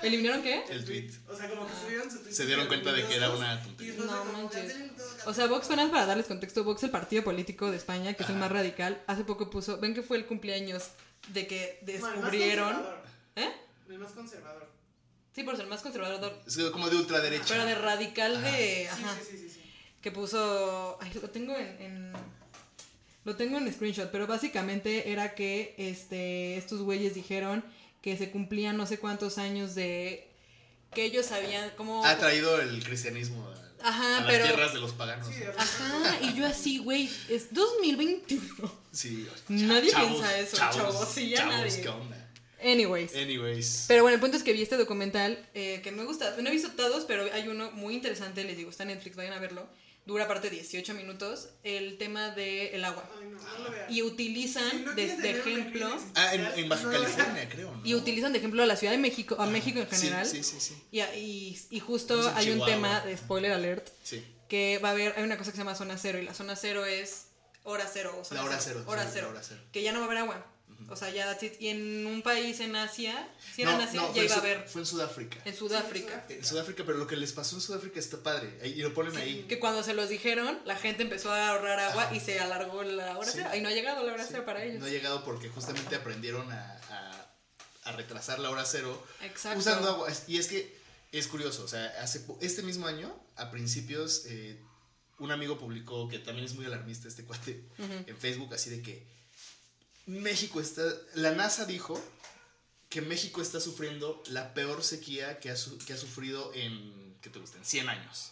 ¿Eliminaron 0.03 0.43
qué? 0.43 0.63
El 0.69 0.83
tweet. 0.83 1.09
O 1.29 1.35
sea, 1.35 1.49
como 1.49 1.65
que 1.65 1.73
subieron 1.81 2.11
su 2.11 2.19
tweet. 2.19 2.33
Se 2.33 2.45
dieron 2.45 2.67
cuenta 2.67 2.91
de 2.91 3.05
que 3.07 3.15
era 3.15 3.31
una 3.31 3.63
tontería. 3.63 3.93
No 3.97 4.25
manches. 4.25 4.73
O 5.25 5.33
sea, 5.33 5.47
Vox, 5.47 5.67
apenas 5.67 5.89
para 5.89 6.05
darles 6.05 6.25
contexto, 6.27 6.63
Vox, 6.65 6.83
el 6.83 6.91
partido 6.91 7.23
político 7.23 7.71
de 7.71 7.77
España, 7.77 8.13
que 8.15 8.23
es 8.23 8.29
el 8.29 8.35
más 8.35 8.51
radical, 8.51 9.01
hace 9.07 9.23
poco 9.23 9.49
puso, 9.49 9.79
ven 9.79 9.93
que 9.95 10.03
fue 10.03 10.17
el 10.17 10.25
cumpleaños 10.25 10.89
de 11.29 11.47
que 11.47 11.79
No, 11.83 11.91
el 11.93 12.01
más 12.01 12.13
descubrieron... 12.13 12.73
conservador. 12.73 13.03
¿Eh? 13.37 13.51
El 13.89 13.99
más 13.99 14.11
conservador. 14.11 14.69
Sí, 15.33 15.43
por 15.43 15.55
ser 15.55 15.63
el 15.65 15.69
más 15.69 15.81
conservador, 15.81 16.41
Es 16.45 16.57
como 16.71 16.89
de 16.89 16.97
ultraderecha. 16.97 17.45
pero 17.47 17.65
de 17.65 17.75
radical 17.75 18.41
de... 18.41 18.89
Ajá. 18.89 19.15
sí, 19.21 19.27
sí, 19.31 19.37
sí, 19.37 19.49
sí. 19.49 19.61
Que 20.01 20.11
puso... 20.11 20.97
Ay, 21.01 21.11
lo 21.21 21.29
tengo 21.29 21.55
en... 21.55 22.11
Lo 23.25 23.35
tengo 23.35 23.57
en 23.57 23.71
screenshot, 23.73 24.11
pero 24.11 24.27
básicamente 24.27 25.11
era 25.11 25.33
que 25.35 25.73
este, 25.77 26.57
estos 26.57 26.81
güeyes 26.81 27.13
dijeron 27.15 27.65
que 28.01 28.15
se 28.17 28.29
cumplían 28.31 28.77
no 28.77 28.85
sé 28.85 28.99
cuántos 28.99 29.37
años 29.39 29.75
de... 29.75 30.27
Que 30.93 31.03
ellos 31.05 31.25
sabían 31.25 31.71
cómo... 31.75 32.05
Ha 32.05 32.17
traído 32.17 32.61
el 32.61 32.83
cristianismo 32.83 33.45
a, 33.81 33.89
Ajá, 33.89 34.17
a 34.17 34.21
las 34.21 34.31
pero- 34.31 34.45
tierras 34.45 34.73
de 34.73 34.79
los 34.79 34.93
paganos. 34.93 35.27
Ajá, 35.57 36.19
y 36.21 36.33
yo 36.35 36.45
así, 36.45 36.77
güey, 36.77 37.09
es 37.27 37.51
2021. 37.53 38.71
Sí, 38.91 39.27
Nadie 39.49 39.91
chavos, 39.91 40.09
piensa 40.11 40.39
eso, 40.39 40.55
chavos, 40.57 41.09
sí, 41.13 41.29
ya 41.31 41.37
chavos, 41.39 41.55
nadie. 41.55 41.81
¿qué 41.81 41.89
onda? 41.89 42.31
Anyways. 42.63 43.15
Anyways. 43.15 43.85
Pero 43.87 44.03
bueno, 44.03 44.15
el 44.15 44.21
punto 44.21 44.37
es 44.37 44.43
que 44.43 44.53
vi 44.53 44.61
este 44.61 44.77
documental 44.77 45.37
eh, 45.53 45.81
que 45.83 45.91
me 45.91 46.03
gusta. 46.05 46.35
No 46.41 46.49
he 46.49 46.53
visto 46.53 46.69
todos, 46.71 47.05
pero 47.05 47.23
hay 47.33 47.47
uno 47.47 47.71
muy 47.71 47.93
interesante, 47.95 48.43
les 48.43 48.55
digo, 48.55 48.69
está 48.69 48.83
en 48.83 48.89
Netflix, 48.89 49.15
vayan 49.15 49.33
a 49.33 49.39
verlo. 49.39 49.67
Dura 50.05 50.25
aparte 50.25 50.49
18 50.51 50.93
minutos. 50.93 51.49
El 51.63 51.97
tema 51.97 52.29
del 52.29 52.83
agua. 52.85 53.09
Ay, 53.19 53.27
no, 53.29 53.39
no 53.39 53.63
lo 53.63 53.71
veas. 53.71 53.89
Y 53.91 54.03
utilizan 54.03 54.69
Si 54.69 54.77
no 54.77 54.89
de, 54.91 54.95
quieres 54.95 55.17
de 55.17 55.23
tener 55.23 55.41
una 55.41 55.51
ejemplo. 55.59 55.97
Ah, 56.13 56.33
en, 56.35 56.69
Baja. 56.69 56.91
California, 56.91 57.49
creo, 57.49 57.71
¿no? 57.75 57.81
Y 57.85 57.95
utilizan 57.95 58.31
de 58.31 58.37
ejemplo 58.37 58.61
a 58.61 58.65
la 58.67 58.75
Ciudad 58.75 58.93
de 58.93 58.99
México, 58.99 59.35
a 59.39 59.47
México 59.47 59.79
en 59.79 59.87
general. 59.87 60.25
Sí, 60.25 60.43
sí, 60.43 60.59
sí. 60.59 60.75
Y, 60.91 60.99
y, 61.01 61.59
y 61.71 61.79
justo 61.79 62.19
Es 62.19 62.27
en 62.27 62.37
hay 62.37 62.49
un 62.51 62.65
tema 62.65 63.01
de 63.01 63.17
spoiler 63.17 63.51
alert 63.53 63.89
Sí. 64.03 64.23
que 64.47 64.77
va 64.83 64.89
a 64.89 64.91
haber, 64.91 65.13
hay 65.17 65.23
una 65.23 65.37
cosa 65.37 65.49
que 65.51 65.57
se 65.57 65.63
llama 65.63 65.73
zona 65.75 65.97
cero 65.97 66.19
y 66.19 66.23
la 66.23 66.35
zona 66.35 66.55
cero 66.55 66.85
es 66.85 67.25
hora 67.63 67.89
cero. 67.91 68.15
O 68.19 68.23
zona 68.23 68.41
La 68.41 68.47
hora 68.47 68.59
cero, 68.61 68.83
Hora 68.85 69.01
sí, 69.01 69.07
la 69.07 69.13
cero. 69.13 69.29
hora 69.31 69.41
cero. 69.43 69.61
Que 69.71 69.81
ya 69.81 69.91
no 69.91 69.99
va 69.99 70.05
a 70.05 70.07
haber 70.07 70.19
agua. 70.19 70.45
O 70.89 70.95
sea, 70.95 71.09
ya 71.09 71.25
that's 71.25 71.43
it. 71.43 71.53
Y 71.59 71.69
en 71.69 72.05
un 72.05 72.21
país 72.21 72.59
en 72.59 72.75
Asia, 72.75 73.27
si 73.55 73.63
era 73.63 73.71
no, 73.71 73.81
en 73.81 73.87
Asia, 73.87 74.01
no, 74.01 74.07
ya 74.07 74.13
fue, 74.13 74.19
en 74.21 74.25
iba 74.27 74.35
a 74.35 74.39
haber. 74.39 74.67
fue 74.69 74.81
en 74.81 74.85
Sudáfrica. 74.85 75.37
En 75.45 75.55
Sudáfrica. 75.55 76.25
En 76.29 76.45
Sudáfrica, 76.45 76.83
pero 76.85 76.97
lo 76.97 77.07
que 77.07 77.15
les 77.15 77.33
pasó 77.33 77.55
en 77.55 77.61
Sudáfrica 77.61 77.99
está 77.99 78.21
padre. 78.21 78.57
Y 78.67 78.81
lo 78.81 78.93
ponen 78.93 79.15
ahí. 79.17 79.45
Que 79.49 79.59
cuando 79.59 79.83
se 79.83 79.93
los 79.93 80.09
dijeron, 80.09 80.59
la 80.65 80.75
gente 80.75 81.03
empezó 81.03 81.31
a 81.31 81.49
ahorrar 81.49 81.79
agua 81.79 82.03
Ajá. 82.03 82.15
y 82.15 82.19
se 82.19 82.39
alargó 82.39 82.83
la 82.83 83.17
hora 83.17 83.31
Sí. 83.31 83.39
cero. 83.41 83.49
Y 83.57 83.61
no 83.61 83.69
ha 83.69 83.71
llegado 83.71 84.05
la 84.05 84.13
hora 84.13 84.23
Sí, 84.23 84.29
cero 84.31 84.43
para 84.45 84.63
ellos. 84.63 84.79
No 84.79 84.85
ha 84.85 84.89
llegado 84.89 85.23
porque 85.23 85.49
justamente 85.49 85.95
aprendieron 85.95 86.51
a, 86.51 86.79
a- 86.89 87.35
a 87.85 87.91
retrasar 87.91 88.39
la 88.39 88.49
hora 88.49 88.65
cero 88.65 89.03
Exacto. 89.23 89.59
usando 89.59 89.89
agua. 89.89 90.07
Y 90.27 90.37
es 90.37 90.47
que 90.47 90.75
es 91.11 91.27
curioso, 91.27 91.63
o 91.63 91.67
sea, 91.67 91.85
hace, 92.01 92.19
po- 92.21 92.37
este 92.41 92.61
mismo 92.63 92.87
año, 92.87 93.15
a 93.35 93.51
principios, 93.51 94.25
eh, 94.27 94.59
un 95.19 95.31
amigo 95.31 95.57
publicó, 95.57 96.07
que 96.09 96.19
también 96.19 96.45
es 96.45 96.55
muy 96.55 96.65
alarmista 96.65 97.07
este 97.07 97.23
cuate, 97.23 97.63
en 97.77 98.17
Facebook, 98.17 98.53
así 98.53 98.69
de 98.69 98.81
que 98.81 99.07
México 100.07 100.59
está, 100.61 100.83
la 101.15 101.31
NASA 101.31 101.65
dijo 101.65 102.01
que 102.89 103.01
México 103.01 103.41
está 103.41 103.59
sufriendo 103.59 104.21
la 104.27 104.53
peor 104.53 104.83
sequía 104.83 105.39
que 105.39 105.49
ha, 105.49 105.55
su- 105.55 105.77
que 105.79 105.93
ha 105.93 105.97
sufrido 105.97 106.53
en, 106.53 107.15
¿qué 107.21 107.29
te 107.29 107.39
gusta? 107.39 107.57
En 107.57 107.65
100 107.65 107.89
años. 107.89 108.31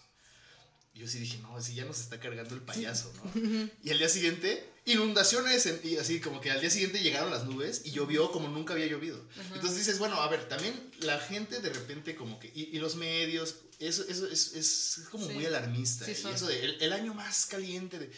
Y 0.95 1.00
yo 1.00 1.08
sí 1.08 1.18
dije, 1.18 1.40
no, 1.40 1.58
así 1.58 1.74
ya 1.74 1.86
nos 1.86 2.00
está 2.00 2.20
cargando 2.20 2.54
el 2.54 2.62
payaso, 2.62 3.12
¿no? 3.18 3.70
Y 3.84 3.90
al 3.90 3.98
día 3.98 4.08
siguiente, 4.10 4.70
inundaciones, 4.86 5.66
en- 5.66 5.82
y 5.84 5.98
así 5.98 6.20
como 6.22 6.40
que 6.40 6.52
al 6.52 6.62
día 6.62 6.70
siguiente 6.70 7.00
llegaron 7.02 7.32
las 7.32 7.45
nubes 7.45 7.82
y 7.84 7.91
llovió 7.91 8.32
como 8.32 8.48
nunca 8.48 8.74
había 8.74 8.86
llovido. 8.86 9.20
Entonces 9.56 9.78
dices, 9.80 9.98
bueno, 9.98 10.22
a 10.22 10.28
ver, 10.30 10.48
también 10.48 10.91
la 11.00 11.20
gente 11.20 11.60
de 11.62 11.70
repente 11.72 12.16
como 12.16 12.40
que, 12.40 12.52
y, 12.54 12.70
y 12.76 12.78
los 12.78 12.95
medios, 12.95 13.56
eso, 13.80 14.04
eso 14.08 14.28
es, 14.28 14.54
es 14.54 15.02
como 15.10 15.26
Sí. 15.28 15.34
muy 15.34 15.45
alarmista. 15.48 16.06
Sí, 16.06 16.12
y 16.12 16.28
eso 16.32 16.45
de 16.45 16.64
el, 16.64 16.82
el 16.82 16.94
año 16.94 17.16
más 17.16 17.48
caliente 17.48 17.98
de... 17.98 18.12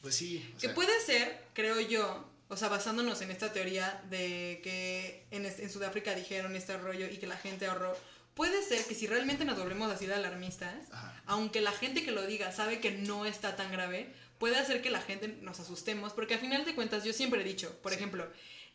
Pues 0.00 0.14
sí. 0.16 0.42
o 0.56 0.58
Que 0.58 0.70
puede 0.70 0.98
ser, 1.04 1.44
creo 1.52 1.78
yo, 1.82 2.29
o 2.50 2.56
sea, 2.56 2.68
basándonos 2.68 3.22
en 3.22 3.30
esta 3.30 3.52
teoría 3.52 4.02
de 4.10 4.60
que 4.62 5.24
en, 5.30 5.46
en 5.46 5.70
Sudáfrica 5.70 6.14
dijeron 6.14 6.56
este 6.56 6.76
rollo 6.76 7.06
y 7.06 7.16
que 7.16 7.26
la 7.26 7.36
gente 7.36 7.66
ahorró, 7.66 7.96
puede 8.34 8.62
ser 8.62 8.84
que 8.84 8.94
si 8.94 9.06
realmente 9.06 9.44
nos 9.44 9.56
volvemos 9.56 9.90
así 9.90 10.06
de 10.06 10.14
alarmistas, 10.14 10.90
Ajá. 10.90 11.22
aunque 11.26 11.60
la 11.60 11.72
gente 11.72 12.04
que 12.04 12.10
lo 12.10 12.26
diga 12.26 12.52
sabe 12.52 12.80
que 12.80 12.90
no 12.90 13.24
está 13.24 13.54
tan 13.54 13.70
grave, 13.70 14.12
puede 14.38 14.56
hacer 14.56 14.82
que 14.82 14.90
la 14.90 15.00
gente 15.00 15.28
nos 15.28 15.60
asustemos, 15.60 16.12
porque 16.12 16.34
al 16.34 16.40
final 16.40 16.64
de 16.64 16.74
cuentas 16.74 17.04
yo 17.04 17.12
siempre 17.12 17.40
he 17.40 17.44
dicho, 17.44 17.78
por 17.82 17.92
ejemplo, 17.92 18.26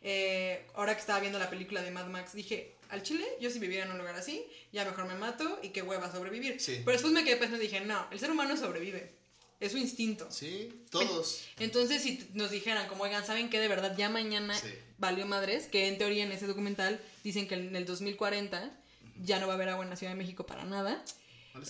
eh, 0.02 0.64
ahora 0.74 0.94
que 0.94 1.00
estaba 1.00 1.20
viendo 1.20 1.38
la 1.38 1.50
película 1.50 1.82
de 1.82 1.90
Mad 1.90 2.06
Max, 2.06 2.32
dije, 2.32 2.76
al 2.88 3.02
Chile, 3.02 3.26
yo 3.40 3.50
si 3.50 3.58
viviera 3.58 3.84
en 3.84 3.92
un 3.92 3.98
lugar 3.98 4.14
así, 4.14 4.46
ya 4.72 4.84
mejor 4.86 5.06
me 5.06 5.16
mato 5.16 5.58
y 5.62 5.70
qué 5.70 5.82
hueva 5.82 6.10
sobrevivir. 6.10 6.60
Sí. 6.60 6.80
Pero 6.84 6.92
después 6.92 7.12
me 7.12 7.24
quedé 7.24 7.36
pensando 7.36 7.62
y 7.62 7.66
dije, 7.66 7.80
no, 7.80 8.06
el 8.10 8.18
ser 8.18 8.30
humano 8.30 8.56
sobrevive. 8.56 9.12
Es 9.60 9.72
su 9.72 9.78
instinto. 9.78 10.30
Sí, 10.30 10.84
todos. 10.90 11.42
Entonces, 11.58 12.02
si 12.02 12.28
nos 12.34 12.50
dijeran, 12.50 12.88
como, 12.88 13.04
oigan, 13.04 13.24
¿saben 13.26 13.48
qué? 13.48 13.58
De 13.58 13.68
verdad, 13.68 13.96
ya 13.96 14.08
mañana 14.10 14.54
Sí. 14.58 14.68
valió 14.98 15.26
madres, 15.26 15.66
que 15.66 15.88
en 15.88 15.98
teoría 15.98 16.24
en 16.24 16.32
ese 16.32 16.46
documental 16.46 17.00
dicen 17.24 17.48
que 17.48 17.54
en 17.54 17.74
el 17.74 17.86
2040 17.86 18.70
ya 19.22 19.40
no 19.40 19.46
va 19.46 19.54
a 19.54 19.56
haber 19.56 19.70
agua 19.70 19.84
en 19.84 19.90
la 19.90 19.96
Ciudad 19.96 20.12
de 20.12 20.18
México 20.18 20.44
para 20.46 20.64
nada. 20.64 21.02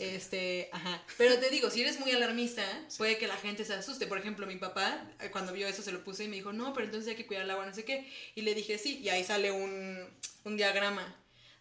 Este, 0.01 0.69
ajá. 0.73 1.01
Pero 1.17 1.39
te 1.39 1.49
digo, 1.49 1.71
si 1.71 1.81
eres 1.81 2.01
muy 2.01 2.11
alarmista, 2.11 2.65
puede 2.99 3.19
que 3.19 3.29
la 3.29 3.37
gente 3.37 3.65
se 3.65 3.73
asuste. 3.75 4.09
Por 4.09 4.19
ejemplo, 4.19 4.45
mi 4.49 4.57
papá, 4.57 5.09
eh, 5.21 5.31
cuando 5.31 5.53
vio 5.53 5.69
eso, 5.69 5.81
se 5.81 5.93
lo 5.93 6.03
puse 6.03 6.25
y 6.25 6.29
me 6.29 6.35
dijo, 6.37 6.53
no, 6.53 6.75
pero 6.75 6.87
entonces 6.87 7.09
hay 7.11 7.15
que 7.15 7.25
cuidar 7.25 7.45
el 7.45 7.51
agua, 7.53 7.67
no 7.67 7.73
sé 7.73 7.85
qué. 7.85 8.11
Y 8.35 8.43
le 8.43 8.55
dije, 8.57 8.79
sí, 8.79 8.99
y 8.99 9.11
ahí 9.11 9.23
sale 9.23 9.53
un, 9.53 10.05
un 10.43 10.57
diagrama 10.57 11.15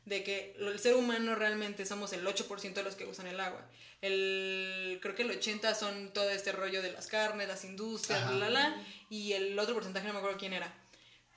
de 0.05 0.23
que 0.23 0.55
el 0.59 0.79
ser 0.79 0.95
humano 0.95 1.35
realmente 1.35 1.85
somos 1.85 2.13
el 2.13 2.25
8% 2.25 2.73
de 2.73 2.83
los 2.83 2.95
que 2.95 3.05
usan 3.05 3.27
el 3.27 3.39
agua. 3.39 3.65
El, 4.01 4.99
creo 5.01 5.15
que 5.15 5.23
el 5.23 5.31
80% 5.39 5.75
son 5.75 6.13
todo 6.13 6.29
este 6.29 6.51
rollo 6.51 6.81
de 6.81 6.91
las 6.91 7.07
carnes, 7.07 7.47
las 7.47 7.63
industrias, 7.65 8.21
Ajá. 8.21 8.31
la, 8.33 8.49
la, 8.49 8.85
y 9.09 9.33
el 9.33 9.57
otro 9.57 9.73
porcentaje 9.73 10.05
no 10.07 10.13
me 10.13 10.19
acuerdo 10.19 10.37
quién 10.37 10.53
era. 10.53 10.73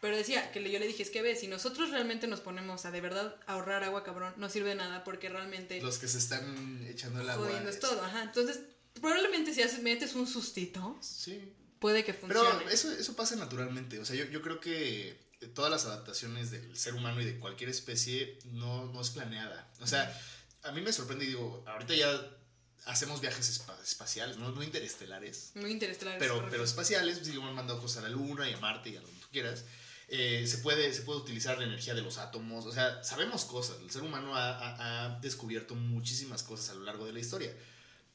Pero 0.00 0.16
decía, 0.16 0.52
que 0.52 0.62
yo 0.70 0.78
le 0.78 0.86
dije, 0.86 1.02
es 1.02 1.10
que 1.10 1.22
ve, 1.22 1.34
si 1.34 1.48
nosotros 1.48 1.90
realmente 1.90 2.28
nos 2.28 2.40
ponemos 2.40 2.84
a 2.84 2.90
de 2.92 3.00
verdad 3.00 3.34
ahorrar 3.46 3.82
agua, 3.82 4.04
cabrón, 4.04 4.32
no 4.36 4.48
sirve 4.48 4.68
de 4.70 4.74
nada 4.76 5.02
porque 5.02 5.28
realmente 5.28 5.80
Los 5.80 5.98
que 5.98 6.06
se 6.06 6.18
están 6.18 6.86
echando 6.88 7.20
el 7.20 7.28
agua. 7.30 7.50
es 7.68 7.80
todo, 7.80 8.00
ajá. 8.04 8.22
Entonces, 8.22 8.60
probablemente 9.00 9.52
si 9.52 9.62
haces, 9.62 9.82
metes 9.82 10.14
un 10.14 10.26
sustito, 10.28 10.96
Sí. 11.00 11.52
puede 11.80 12.04
que 12.04 12.14
Pero 12.14 12.44
funcione. 12.44 12.72
eso, 12.72 12.92
eso 12.92 13.16
pasa 13.16 13.34
naturalmente. 13.36 13.98
O 13.98 14.04
sea, 14.04 14.14
yo, 14.14 14.26
yo 14.26 14.40
creo 14.40 14.60
que 14.60 15.16
todas 15.54 15.70
las 15.70 15.84
adaptaciones 15.84 16.50
del 16.50 16.76
ser 16.76 16.94
humano 16.94 17.20
y 17.20 17.24
de 17.24 17.38
cualquier 17.38 17.70
especie 17.70 18.38
no, 18.46 18.86
no 18.92 19.00
es 19.00 19.10
planeada. 19.10 19.70
O 19.80 19.86
sea, 19.86 20.12
a 20.64 20.72
mí 20.72 20.80
me 20.80 20.92
sorprende 20.92 21.24
y 21.24 21.28
digo, 21.28 21.62
ahorita 21.66 21.94
ya 21.94 22.10
hacemos 22.86 23.20
viajes 23.20 23.48
espa- 23.60 23.80
espaciales, 23.82 24.36
no, 24.38 24.50
no 24.50 24.62
interestelares, 24.62 25.52
Muy 25.54 25.70
interestelar. 25.70 26.14
es 26.14 26.18
pero, 26.20 26.46
pero 26.50 26.64
espaciales, 26.64 27.18
pues, 27.18 27.30
digo, 27.30 27.44
han 27.46 27.54
mandado 27.54 27.80
cosas 27.80 27.98
a 27.98 28.08
la 28.08 28.10
Luna 28.10 28.48
y 28.50 28.54
a 28.54 28.58
Marte 28.60 28.90
y 28.90 28.96
a 28.96 29.00
donde 29.00 29.20
tú 29.20 29.26
quieras. 29.30 29.64
Eh, 30.10 30.46
se, 30.46 30.58
puede, 30.58 30.92
se 30.94 31.02
puede 31.02 31.20
utilizar 31.20 31.58
la 31.58 31.64
energía 31.64 31.94
de 31.94 32.00
los 32.00 32.16
átomos, 32.16 32.64
o 32.64 32.72
sea, 32.72 33.04
sabemos 33.04 33.44
cosas. 33.44 33.76
El 33.82 33.90
ser 33.90 34.02
humano 34.02 34.34
ha, 34.34 34.58
ha- 34.58 35.04
ha 35.16 35.20
descubierto 35.20 35.74
muchísimas 35.74 36.42
cosas 36.42 36.70
a 36.70 36.74
lo 36.74 36.84
largo 36.84 37.04
de 37.04 37.12
la 37.12 37.18
historia. 37.20 37.54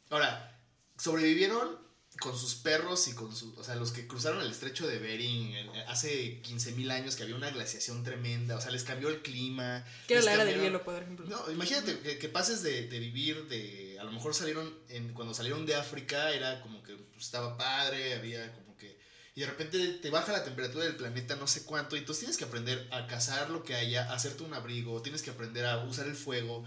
Ahora, 0.09 0.59
sobrevivieron 0.97 1.77
con 2.19 2.37
sus 2.37 2.55
perros 2.55 3.07
y 3.07 3.13
con 3.13 3.35
sus, 3.35 3.57
o 3.57 3.63
sea, 3.63 3.75
los 3.75 3.91
que 3.91 4.07
cruzaron 4.07 4.39
el 4.41 4.51
estrecho 4.51 4.87
de 4.87 4.99
Bering 4.99 5.55
en- 5.55 5.69
hace 5.87 6.41
15.000 6.41 6.91
años 6.91 7.15
que 7.15 7.23
había 7.23 7.35
una 7.35 7.49
glaciación 7.49 8.03
tremenda, 8.03 8.55
o 8.55 8.61
sea, 8.61 8.71
les 8.71 8.83
cambió 8.83 9.09
el 9.09 9.21
clima. 9.21 9.83
Que 10.07 10.13
era 10.15 10.23
la 10.23 10.33
era 10.35 10.45
del 10.45 10.61
hielo, 10.61 10.83
por 10.83 11.01
ejemplo. 11.01 11.25
no, 11.27 11.51
imagínate 11.51 11.99
que, 11.99 12.17
que 12.19 12.29
pases 12.29 12.61
de, 12.63 12.87
de 12.87 12.99
vivir 12.99 13.47
de. 13.47 13.97
A 13.99 14.03
lo 14.03 14.11
mejor 14.11 14.33
salieron. 14.33 14.73
En, 14.89 15.13
cuando 15.13 15.33
salieron 15.33 15.65
de 15.65 15.75
África 15.75 16.31
era 16.31 16.61
como 16.61 16.83
que 16.83 16.95
pues, 16.95 17.23
estaba 17.25 17.57
padre, 17.57 18.13
había 18.13 18.53
como 18.53 18.77
que. 18.77 18.97
Y 19.35 19.41
de 19.41 19.47
repente 19.47 19.93
te 20.01 20.09
baja 20.11 20.31
la 20.31 20.43
temperatura 20.43 20.85
del 20.85 20.95
planeta 20.95 21.35
no 21.35 21.47
sé 21.47 21.63
cuánto. 21.63 21.95
Y 21.95 21.99
entonces 21.99 22.19
tienes 22.19 22.37
que 22.37 22.45
aprender 22.45 22.87
a 22.91 23.07
cazar 23.07 23.49
lo 23.49 23.63
que 23.63 23.73
haya, 23.75 24.09
a 24.11 24.15
hacerte 24.15 24.43
un 24.43 24.53
abrigo, 24.53 25.01
tienes 25.01 25.23
que 25.23 25.31
aprender 25.31 25.65
a 25.65 25.83
usar 25.83 26.05
el 26.07 26.15
fuego. 26.15 26.63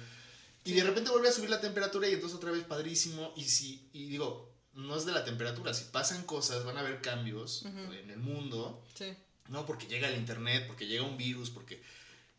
Y 0.65 0.73
de 0.73 0.83
repente 0.83 1.11
vuelve 1.13 1.29
a 1.29 1.33
subir 1.33 1.49
la 1.51 1.61
temperatura 1.61 2.09
y 2.09 2.15
entonces 2.15 2.37
otra 2.37 2.51
vez 2.51 2.65
padrísimo. 2.65 3.33
Y 3.37 3.45
si. 3.45 3.89
Y 3.93 4.07
digo, 4.09 4.56
no 4.77 4.97
es 4.97 5.07
de 5.07 5.13
la 5.13 5.25
temperatura. 5.25 5.75
Si 5.75 5.85
pasan 5.85 6.23
cosas, 6.25 6.65
van 6.65 6.77
a 6.77 6.81
haber 6.81 7.01
cambios 7.01 7.65
en 7.65 8.11
el 8.11 8.19
mundo. 8.19 8.85
Sí, 8.95 9.17
¿No? 9.49 9.65
Porque 9.65 9.87
llega 9.87 10.09
el 10.09 10.17
internet, 10.17 10.65
porque 10.67 10.87
llega 10.87 11.03
un 11.03 11.17
virus, 11.17 11.51
porque. 11.51 11.83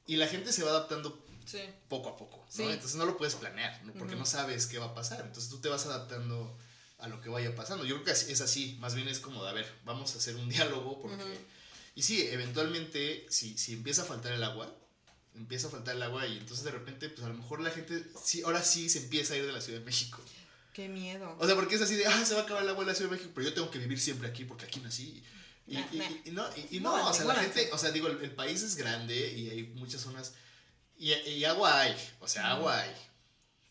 Y 0.06 0.16
la 0.16 0.28
gente 0.28 0.54
se 0.54 0.64
va 0.64 0.70
adaptando 0.70 1.26
sí. 1.46 1.60
poco 1.90 2.10
a 2.10 2.18
poco, 2.18 2.38
¿no? 2.38 2.52
Sí. 2.52 2.64
Entonces 2.64 2.96
no 2.96 3.06
lo 3.06 3.18
puedes 3.18 3.36
planear, 3.36 3.84
¿no? 3.84 3.94
porque 3.94 4.16
no 4.16 4.26
sabes 4.26 4.68
qué 4.68 4.78
va 4.78 4.88
a 4.88 4.96
pasar. 4.96 5.22
Entonces 5.26 5.50
tú 5.50 5.60
te 5.60 5.68
vas 5.68 5.86
adaptando 5.86 6.58
a 7.00 7.08
lo 7.08 7.20
que 7.22 7.30
vaya 7.30 7.56
pasando. 7.56 7.86
Yo 7.86 7.96
creo 7.96 8.06
que 8.06 8.12
es 8.12 8.42
así, 8.42 8.78
más 8.80 8.96
bien 8.96 9.08
es 9.08 9.20
como 9.20 9.44
de, 9.44 9.50
a 9.50 9.54
ver, 9.54 9.72
vamos 9.84 10.14
a 10.16 10.18
hacer 10.18 10.36
un 10.36 10.50
diálogo 10.50 11.02
porque... 11.02 11.58
Y 11.96 12.04
sí, 12.04 12.22
eventualmente, 12.28 13.26
si, 13.30 13.58
si 13.58 13.74
empieza 13.74 14.04
a 14.04 14.06
faltar 14.06 14.32
el 14.32 14.44
agua, 14.44 14.72
empieza 15.34 15.68
a 15.68 15.72
faltar 15.72 15.96
el 15.96 16.04
agua 16.04 16.28
y 16.28 16.38
entonces 16.38 16.64
de 16.64 16.72
repente, 16.72 17.10
pues 17.10 17.26
a 17.26 17.30
lo 17.30 17.34
mejor 17.34 17.60
la 17.60 17.72
gente, 17.72 18.04
sí, 18.24 18.44
ahora 18.44 18.62
sí 18.64 18.88
se 18.88 19.00
empieza 19.00 19.34
a 19.34 19.38
ir 19.38 19.46
de 19.48 19.52
la 19.52 19.62
Ciudad 19.62 19.80
de 19.80 19.86
México. 19.86 20.22
Qué 20.78 20.88
miedo. 20.88 21.36
O 21.40 21.46
sea, 21.48 21.56
porque 21.56 21.74
es 21.74 21.82
así 21.82 21.96
de, 21.96 22.06
ah, 22.06 22.24
se 22.24 22.36
va 22.36 22.42
a 22.42 22.44
acabar 22.44 22.62
el 22.62 22.70
agua 22.70 22.84
en 22.84 22.90
la 22.90 22.94
Ciudad 22.94 23.10
de 23.10 23.16
México, 23.18 23.32
pero 23.34 23.48
yo 23.50 23.54
tengo 23.56 23.72
que 23.72 23.80
vivir 23.80 24.00
siempre 24.00 24.28
aquí 24.30 24.46
porque 24.46 24.66
aquí 24.66 24.80
nací. 24.80 25.24
Y, 25.66 25.74
Nah, 25.74 25.88
y- 25.92 25.98
nah. 25.98 26.06
y 26.26 26.32
no, 26.32 26.46
y, 26.70 26.80
no, 26.80 27.10
o 27.10 27.14
sea, 27.16 27.26
la 27.26 27.34
gente, 27.34 27.68
o 27.74 27.78
sea, 27.80 27.90
digo, 27.90 28.08
el, 28.08 28.22
el 28.22 28.30
país 28.36 28.62
es 28.62 28.76
grande 28.76 29.16
y 29.34 29.50
hay 29.50 29.64
muchas 29.74 30.02
zonas. 30.02 30.34
Y, 30.96 31.44
agua 31.46 31.80
hay, 31.82 31.96
o 32.20 32.28
sea, 32.28 32.52
agua 32.52 32.80
hay. 32.80 32.92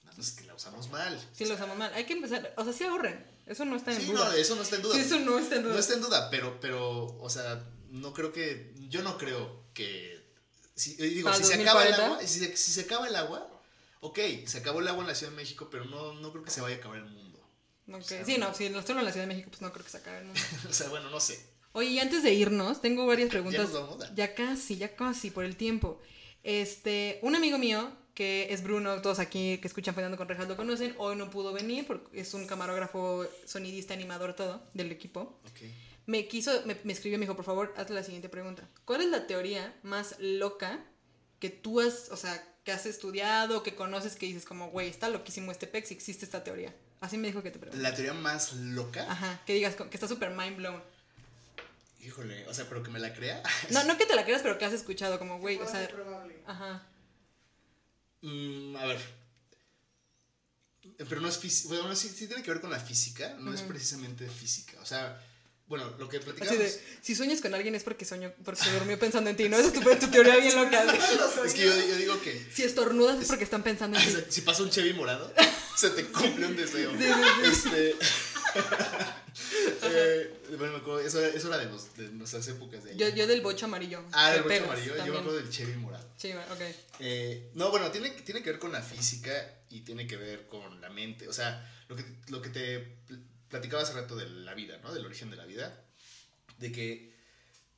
Nada 0.04 0.16
más 0.16 0.32
que 0.32 0.42
la 0.46 0.54
usamos 0.56 0.90
mal. 0.90 1.16
Sí, 1.32 1.44
lo 1.44 1.54
usamos 1.54 1.76
mal. 1.78 1.94
Hay 1.94 2.06
que 2.06 2.14
empezar. 2.14 2.52
O 2.56 2.64
sea, 2.64 2.72
sí 2.72 2.82
ahorren. 2.82 3.24
Eso 3.46 3.64
no 3.64 3.76
está 3.76 3.92
en 3.92 4.00
Sí, 4.00 4.06
duda. 4.06 4.24
no, 4.24 4.32
eso 4.32 4.56
no 4.56 4.62
está 4.62 4.74
en 4.74 4.82
duda. 4.82 4.94
Sí, 4.96 5.00
eso 5.02 5.20
no 5.20 5.38
está 5.38 5.54
en 5.56 5.62
duda. 5.62 5.74
No 5.74 5.78
está 5.78 5.94
en 5.94 6.00
duda, 6.00 6.28
pero, 6.30 6.58
pero, 6.60 7.06
o 7.20 7.30
sea, 7.30 7.64
no 7.90 8.12
creo 8.12 8.32
que, 8.32 8.74
yo 8.88 9.02
no 9.02 9.16
creo 9.16 9.64
que, 9.74 10.28
si, 10.74 10.96
digo, 10.96 11.26
¿Para 11.30 11.36
si 11.36 11.44
se 11.44 11.54
acaba 11.54 11.84
el 11.84 11.90
2040? 11.92 12.04
agua, 12.16 12.26
si 12.26 12.40
se, 12.40 12.56
si 12.56 12.72
se 12.72 12.80
acaba 12.80 13.06
el 13.06 13.14
agua, 13.14 13.55
ok, 14.06 14.18
se 14.46 14.58
acabó 14.58 14.80
el 14.80 14.88
agua 14.88 15.02
en 15.02 15.08
la 15.08 15.14
Ciudad 15.14 15.32
de 15.32 15.36
México, 15.36 15.68
pero 15.70 15.84
no, 15.84 16.14
no 16.14 16.32
creo 16.32 16.44
que 16.44 16.50
se 16.50 16.60
vaya 16.60 16.76
a 16.76 16.78
acabar 16.78 16.98
el 16.98 17.06
mundo. 17.06 17.38
Ok. 17.88 17.96
O 17.98 18.02
sea, 18.02 18.24
sí, 18.24 18.38
no, 18.38 18.52
si 18.54 18.68
lo 18.68 18.80
estoy 18.80 18.96
en 18.96 19.04
la 19.04 19.12
Ciudad 19.12 19.26
de 19.26 19.34
México, 19.34 19.50
pues 19.50 19.62
no 19.62 19.72
creo 19.72 19.84
que 19.84 19.90
se 19.90 19.98
acabe 19.98 20.18
el 20.18 20.24
mundo. 20.24 20.40
o 20.68 20.72
sea, 20.72 20.88
bueno, 20.88 21.10
no 21.10 21.20
sé. 21.20 21.44
Oye, 21.72 21.90
y 21.90 21.98
antes 21.98 22.22
de 22.22 22.32
irnos, 22.32 22.80
tengo 22.80 23.06
varias 23.06 23.28
preguntas. 23.30 23.70
Ya 24.14 24.34
casi, 24.34 24.76
ya 24.76 24.96
casi, 24.96 25.30
por 25.30 25.44
el 25.44 25.56
tiempo. 25.56 26.00
Este, 26.42 27.18
un 27.22 27.34
amigo 27.34 27.58
mío, 27.58 27.92
que 28.14 28.52
es 28.52 28.62
Bruno, 28.62 29.02
todos 29.02 29.18
aquí 29.18 29.58
que 29.58 29.68
escuchan 29.68 29.94
Fernando 29.94 30.16
con 30.16 30.28
Rejas 30.28 30.48
lo 30.48 30.56
conocen, 30.56 30.94
hoy 30.98 31.16
no 31.16 31.28
pudo 31.28 31.52
venir 31.52 31.86
porque 31.86 32.20
es 32.20 32.32
un 32.34 32.46
camarógrafo, 32.46 33.26
sonidista, 33.44 33.94
animador, 33.94 34.34
todo, 34.34 34.62
del 34.72 34.90
equipo. 34.90 35.38
Ok. 35.50 35.62
Me 36.06 36.28
quiso, 36.28 36.62
me, 36.64 36.76
me 36.84 36.92
escribió, 36.92 37.18
me 37.18 37.24
dijo, 37.24 37.34
por 37.34 37.44
favor, 37.44 37.74
hazle 37.76 37.96
la 37.96 38.04
siguiente 38.04 38.28
pregunta. 38.28 38.68
¿Cuál 38.84 39.02
es 39.02 39.08
la 39.08 39.26
teoría 39.26 39.76
más 39.82 40.14
loca 40.20 40.84
que 41.40 41.50
tú 41.50 41.80
has, 41.80 42.08
o 42.10 42.16
sea, 42.16 42.42
que 42.66 42.72
has 42.72 42.84
estudiado, 42.84 43.62
que 43.62 43.76
conoces, 43.76 44.16
que 44.16 44.26
dices 44.26 44.44
como, 44.44 44.70
güey, 44.70 44.88
está 44.88 45.08
loquísimo 45.08 45.52
este 45.52 45.68
pex, 45.68 45.92
existe 45.92 46.24
esta 46.24 46.42
teoría? 46.42 46.74
Así 47.00 47.16
me 47.16 47.28
dijo 47.28 47.40
que 47.40 47.52
te 47.52 47.60
pregunte. 47.60 47.80
La 47.80 47.94
teoría 47.94 48.12
más 48.12 48.54
loca, 48.54 49.06
Ajá, 49.08 49.40
que 49.46 49.54
digas 49.54 49.76
que 49.76 49.88
está 49.92 50.08
súper 50.08 50.30
mind 50.30 50.56
blown. 50.56 50.82
híjole, 52.00 52.44
o 52.48 52.52
sea, 52.52 52.68
pero 52.68 52.82
que 52.82 52.90
me 52.90 52.98
la 52.98 53.14
crea. 53.14 53.40
No, 53.70 53.84
no 53.84 53.96
que 53.96 54.04
te 54.04 54.16
la 54.16 54.24
creas, 54.24 54.42
pero 54.42 54.58
que 54.58 54.64
has 54.64 54.72
escuchado 54.72 55.16
como, 55.20 55.38
güey, 55.38 55.58
o 55.58 55.64
sea, 55.64 55.80
ser 55.86 55.94
probable. 55.94 56.42
ajá. 56.44 56.84
Mm, 58.22 58.74
a 58.76 58.86
ver. 58.86 59.00
Pero 61.08 61.20
no 61.20 61.28
es 61.28 61.38
física. 61.38 61.68
Bueno, 61.72 61.94
sí, 61.94 62.08
sí 62.08 62.26
tiene 62.26 62.42
que 62.42 62.50
ver 62.50 62.60
con 62.60 62.70
la 62.70 62.80
física, 62.80 63.36
no 63.38 63.54
es 63.54 63.62
precisamente 63.62 64.28
física. 64.28 64.76
O 64.82 64.86
sea, 64.86 65.22
bueno, 65.68 65.92
lo 65.98 66.08
que 66.08 66.18
Así 66.18 66.24
platicamos. 66.26 66.58
de, 66.58 66.82
si 67.02 67.14
sueñas 67.14 67.40
con 67.40 67.52
alguien 67.54 67.74
es 67.74 67.82
porque 67.82 68.04
soñó, 68.04 68.32
porque 68.44 68.62
se 68.62 68.70
durmió 68.72 68.98
pensando 68.98 69.30
en 69.30 69.36
ti, 69.36 69.48
¿no? 69.48 69.56
Esa 69.56 69.68
es 69.68 69.72
tu, 69.72 69.80
tu 69.80 70.10
teoría 70.12 70.36
bien 70.36 70.54
loca. 70.62 70.84
Es 71.44 71.54
que 71.54 71.62
yo, 71.64 71.74
yo 71.76 71.96
digo 71.96 72.20
que 72.20 72.46
Si 72.54 72.62
estornudas 72.62 73.20
es 73.20 73.26
porque 73.28 73.44
están 73.44 73.62
pensando 73.62 73.98
en 73.98 74.04
ti. 74.06 74.20
si 74.28 74.40
pasa 74.42 74.62
un 74.62 74.70
Chevy 74.70 74.92
morado, 74.92 75.32
se 75.76 75.90
te 75.90 76.04
cumple 76.06 76.46
un 76.46 76.56
deseo. 76.56 76.92
Sí, 76.92 77.04
sí, 77.04 77.48
Este. 77.50 77.96
eh, 79.82 80.34
bueno, 80.56 80.74
me 80.74 80.78
acuerdo, 80.78 81.00
eso, 81.00 81.24
eso 81.24 81.48
era 81.48 81.58
de, 81.58 81.66
los, 81.66 81.94
de 81.96 82.08
nuestras 82.10 82.46
épocas 82.48 82.84
de 82.84 82.96
Yo, 82.96 83.08
yo 83.08 83.26
del 83.26 83.40
bocho 83.40 83.66
amarillo. 83.66 84.02
Ah, 84.12 84.30
que 84.30 84.36
el 84.36 84.42
bocho 84.42 84.48
pegas 84.48 84.68
amarillo. 84.70 84.96
Yo 84.96 85.12
me 85.12 85.18
acuerdo 85.18 85.36
del 85.38 85.50
Chevy 85.50 85.74
morado. 85.74 86.08
Sí, 86.16 86.32
bueno, 86.32 86.52
ok. 86.54 86.60
Eh, 87.00 87.50
no, 87.54 87.70
bueno, 87.70 87.90
tiene, 87.90 88.10
tiene 88.10 88.42
que 88.42 88.50
ver 88.50 88.58
con 88.60 88.72
la 88.72 88.82
física 88.82 89.32
y 89.68 89.80
tiene 89.80 90.06
que 90.06 90.16
ver 90.16 90.46
con 90.46 90.80
la 90.80 90.88
mente. 90.90 91.28
O 91.28 91.32
sea, 91.32 91.70
lo 91.88 91.96
que, 91.96 92.04
lo 92.28 92.40
que 92.40 92.48
te 92.50 92.96
platicaba 93.48 93.82
hace 93.82 93.94
rato 93.94 94.16
de 94.16 94.28
la 94.28 94.54
vida, 94.54 94.78
¿no? 94.82 94.92
Del 94.92 95.06
origen 95.06 95.30
de 95.30 95.36
la 95.36 95.46
vida. 95.46 95.84
De 96.58 96.72
que, 96.72 97.14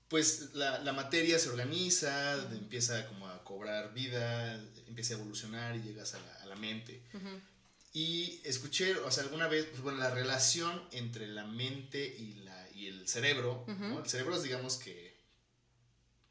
pues, 0.08 0.54
la, 0.54 0.78
la 0.78 0.92
materia 0.92 1.38
se 1.38 1.48
organiza, 1.48 2.34
empieza 2.52 3.06
como 3.06 3.28
a 3.28 3.44
cobrar 3.44 3.92
vida, 3.94 4.54
empieza 4.86 5.14
a 5.14 5.18
evolucionar 5.18 5.76
y 5.76 5.82
llegas 5.82 6.14
a 6.14 6.20
la, 6.20 6.34
a 6.42 6.46
la 6.46 6.56
mente. 6.56 7.02
Y 7.92 8.40
escuché, 8.44 8.96
o 8.96 9.10
sea, 9.10 9.24
alguna 9.24 9.48
vez, 9.48 9.66
pues 9.66 9.80
bueno, 9.80 9.98
la 9.98 10.10
relación 10.10 10.82
entre 10.92 11.26
la 11.26 11.44
mente 11.44 12.04
y, 12.18 12.34
la, 12.44 12.68
y 12.74 12.86
el 12.86 13.08
cerebro, 13.08 13.64
¿no? 13.66 14.00
El 14.00 14.08
cerebro 14.08 14.36
es, 14.36 14.42
digamos 14.42 14.76
que, 14.76 15.16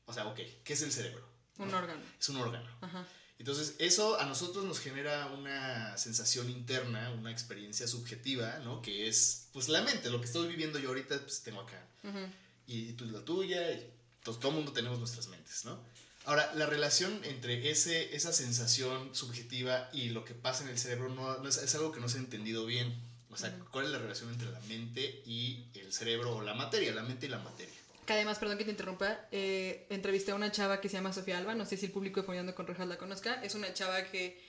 o 0.05 0.14
sea, 0.14 0.27
ok, 0.27 0.39
¿qué 0.64 0.73
es 0.73 0.81
el 0.84 0.91
cerebro? 0.91 1.27
Un 1.57 1.72
¿No? 1.72 1.77
órgano. 1.77 2.01
Es 2.19 2.30
un 2.30 2.38
órgano. 2.38 2.77
Ajá. 2.81 3.05
Entonces, 3.39 3.76
eso 3.77 4.19
a 4.19 4.26
nosotros 4.26 4.65
nos 4.65 4.80
genera 4.80 5.27
una 5.27 5.95
sensación 5.97 6.49
interna, 6.49 7.11
una 7.11 7.31
experiencia 7.31 7.88
subjetiva, 7.88 8.59
¿no? 8.64 8.81
Que 8.81 9.07
es, 9.07 9.47
pues, 9.53 9.69
la 9.69 9.81
mente, 9.84 10.09
lo 10.09 10.19
que 10.19 10.26
estoy 10.26 10.47
viviendo 10.47 10.80
yo 10.80 10.89
ahorita, 10.89 11.19
pues, 11.19 11.41
tengo 11.41 11.61
acá. 11.61 11.85
Ujú. 12.03 12.19
Y 12.65 12.93
tú 12.93 13.05
la 13.05 13.23
tuya, 13.23 13.72
y 13.72 13.91
pues, 14.23 14.39
todo 14.39 14.49
el 14.49 14.57
mundo 14.57 14.73
tenemos 14.73 14.97
nuestras 14.97 15.27
mentes, 15.27 15.65
¿no? 15.65 15.80
Ahora, 16.26 16.51
la 16.55 16.65
relación 16.65 17.22
entre 17.23 17.69
ese, 17.69 18.14
esa 18.15 18.34
sensación 18.34 19.15
subjetiva 19.15 19.89
y 19.93 20.09
lo 20.09 20.26
que 20.26 20.34
pasa 20.34 20.64
en 20.64 20.69
el 20.69 20.77
cerebro 20.77 21.07
no, 21.07 21.38
no 21.38 21.47
es, 21.47 21.57
es 21.57 21.73
algo 21.76 21.93
que 21.93 22.01
no 22.01 22.09
se 22.09 22.18
ha 22.18 22.22
entendido 22.22 22.65
bien. 22.65 22.99
O 23.30 23.38
sea, 23.38 23.57
¿cuál 23.72 23.85
es 23.85 23.91
la 23.91 23.99
relación 23.99 24.30
entre 24.31 24.51
la 24.51 24.59
mente 24.61 25.22
y 25.26 25.68
el 25.76 25.93
cerebro 25.93 26.38
o 26.38 26.41
la 26.41 26.53
materia? 26.55 26.93
La 26.93 27.03
mente 27.03 27.27
y 27.27 27.30
la 27.30 27.38
materia. 27.38 27.76
Que 28.07 28.13
además, 28.13 28.39
perdón 28.39 28.57
que 28.57 28.63
te 28.63 28.71
interrumpa, 28.71 29.19
eh, 29.31 29.85
entrevisté 29.89 30.31
a 30.31 30.35
una 30.35 30.49
chava 30.51 30.79
que 30.81 30.88
se 30.89 30.95
llama 30.95 31.11
Sofía 31.11 31.38
Alba, 31.38 31.53
no 31.55 31.65
sé 31.65 31.75
si 31.77 31.85
el 31.88 31.91
público 31.91 32.21
de 32.21 32.25
Follando 32.25 32.55
con 32.55 32.65
Rejas 32.65 32.88
la 32.88 32.97
conozca, 32.97 33.43
es 33.43 33.53
una 33.53 33.73
chava 33.73 34.01
que 34.05 34.41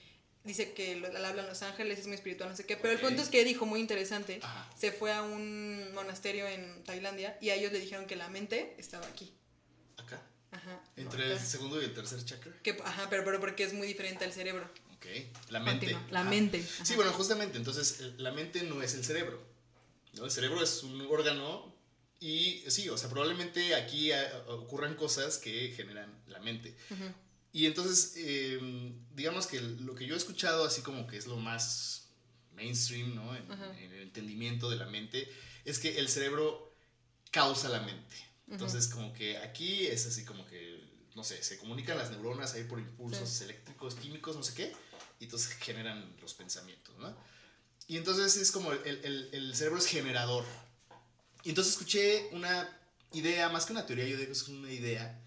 dice 0.44 0.72
que 0.72 0.94
lo- 0.96 1.12
la 1.12 1.28
habla 1.28 1.42
en 1.42 1.48
Los 1.48 1.62
Ángeles, 1.62 1.98
es 1.98 2.06
muy 2.06 2.14
espiritual, 2.14 2.48
no 2.50 2.56
sé 2.56 2.64
qué, 2.64 2.76
pero 2.76 2.94
el 2.94 3.00
punto 3.00 3.20
es 3.20 3.28
que 3.28 3.44
dijo 3.44 3.66
muy 3.66 3.80
interesante, 3.80 4.38
Ajá. 4.42 4.70
se 4.78 4.92
fue 4.92 5.12
a 5.12 5.22
un 5.22 5.92
monasterio 5.92 6.46
en 6.46 6.84
Tailandia 6.84 7.36
y 7.40 7.50
a 7.50 7.56
ellos 7.56 7.72
le 7.72 7.80
dijeron 7.80 8.06
que 8.06 8.14
la 8.14 8.28
mente 8.28 8.74
estaba 8.78 9.04
aquí. 9.08 9.34
Acá. 9.96 10.22
Ajá. 10.52 10.80
Entre 10.96 11.24
acá. 11.24 11.32
el 11.32 11.38
segundo 11.40 11.82
y 11.82 11.84
el 11.84 11.92
tercer 11.94 12.24
chakra. 12.24 12.52
Que- 12.62 12.80
ajá, 12.84 13.10
pero, 13.10 13.24
pero 13.24 13.40
porque 13.40 13.64
es 13.64 13.72
muy 13.72 13.88
diferente 13.88 14.24
al 14.24 14.32
cerebro. 14.32 14.70
Ok. 14.94 15.06
La 15.50 15.58
mente. 15.58 15.96
La 16.10 16.20
Ajá. 16.20 16.30
mente. 16.30 16.64
Sí, 16.84 16.94
bueno, 16.94 17.12
justamente. 17.12 17.58
Entonces, 17.58 17.98
el- 18.00 18.22
la 18.22 18.30
mente 18.30 18.62
no 18.62 18.80
es 18.82 18.94
el 18.94 19.04
cerebro. 19.04 19.42
¿no? 20.14 20.24
El 20.24 20.30
cerebro 20.30 20.62
es 20.62 20.82
un 20.84 21.00
órgano 21.02 21.76
y 22.20 22.64
sí, 22.68 22.88
o 22.88 22.96
sea, 22.98 23.08
probablemente 23.08 23.74
aquí 23.74 24.12
ah, 24.12 24.44
ocurran 24.48 24.94
cosas 24.96 25.38
que 25.38 25.72
generan 25.76 26.12
la 26.26 26.38
mente. 26.40 26.76
Ujú. 26.90 27.04
Y 27.52 27.66
entonces, 27.66 28.14
eh, 28.16 28.58
digamos 29.14 29.46
que 29.46 29.60
lo 29.60 29.94
que 29.94 30.06
yo 30.06 30.14
he 30.14 30.18
escuchado, 30.18 30.64
así 30.64 30.82
como 30.82 31.06
que 31.06 31.16
es 31.16 31.26
lo 31.26 31.36
más 31.36 32.08
mainstream, 32.54 33.14
¿no? 33.14 33.34
En, 33.36 33.50
Ajá. 33.50 33.78
en 33.78 33.92
el 33.92 34.02
entendimiento 34.02 34.68
de 34.68 34.76
la 34.76 34.86
mente, 34.86 35.28
es 35.64 35.78
que 35.78 35.98
el 35.98 36.08
cerebro 36.08 36.74
causa 37.30 37.68
la 37.68 37.80
mente. 37.80 38.16
Entonces, 38.50 38.88
como 38.88 39.12
que 39.12 39.36
aquí 39.38 39.86
es 39.86 40.06
así 40.06 40.24
como 40.24 40.44
que, 40.46 40.80
no 41.14 41.22
sé, 41.22 41.42
se 41.42 41.58
comunican 41.58 41.98
las 41.98 42.10
neuronas 42.10 42.54
ahí 42.54 42.64
por 42.64 42.78
impulsos 42.78 43.28
Sí. 43.28 43.44
eléctricos, 43.44 43.94
químicos, 43.94 44.36
no 44.36 44.42
sé 44.42 44.54
qué, 44.54 44.72
y 45.20 45.24
entonces 45.24 45.52
generan 45.54 46.16
los 46.20 46.34
pensamientos, 46.34 46.96
¿no? 46.98 47.14
Y 47.88 47.96
entonces 47.96 48.36
es 48.36 48.50
como 48.50 48.72
el, 48.72 48.80
el- 49.04 49.28
el 49.32 49.54
cerebro 49.54 49.78
es 49.78 49.86
generador. 49.86 50.44
Y 51.44 51.50
entonces 51.50 51.72
escuché 51.74 52.28
una 52.32 52.68
idea, 53.12 53.48
más 53.48 53.64
que 53.66 53.72
una 53.72 53.86
teoría, 53.86 54.04
yo 54.06 54.16
digo 54.16 54.26
que 54.26 54.32
es 54.32 54.48
una 54.48 54.70
idea, 54.72 55.18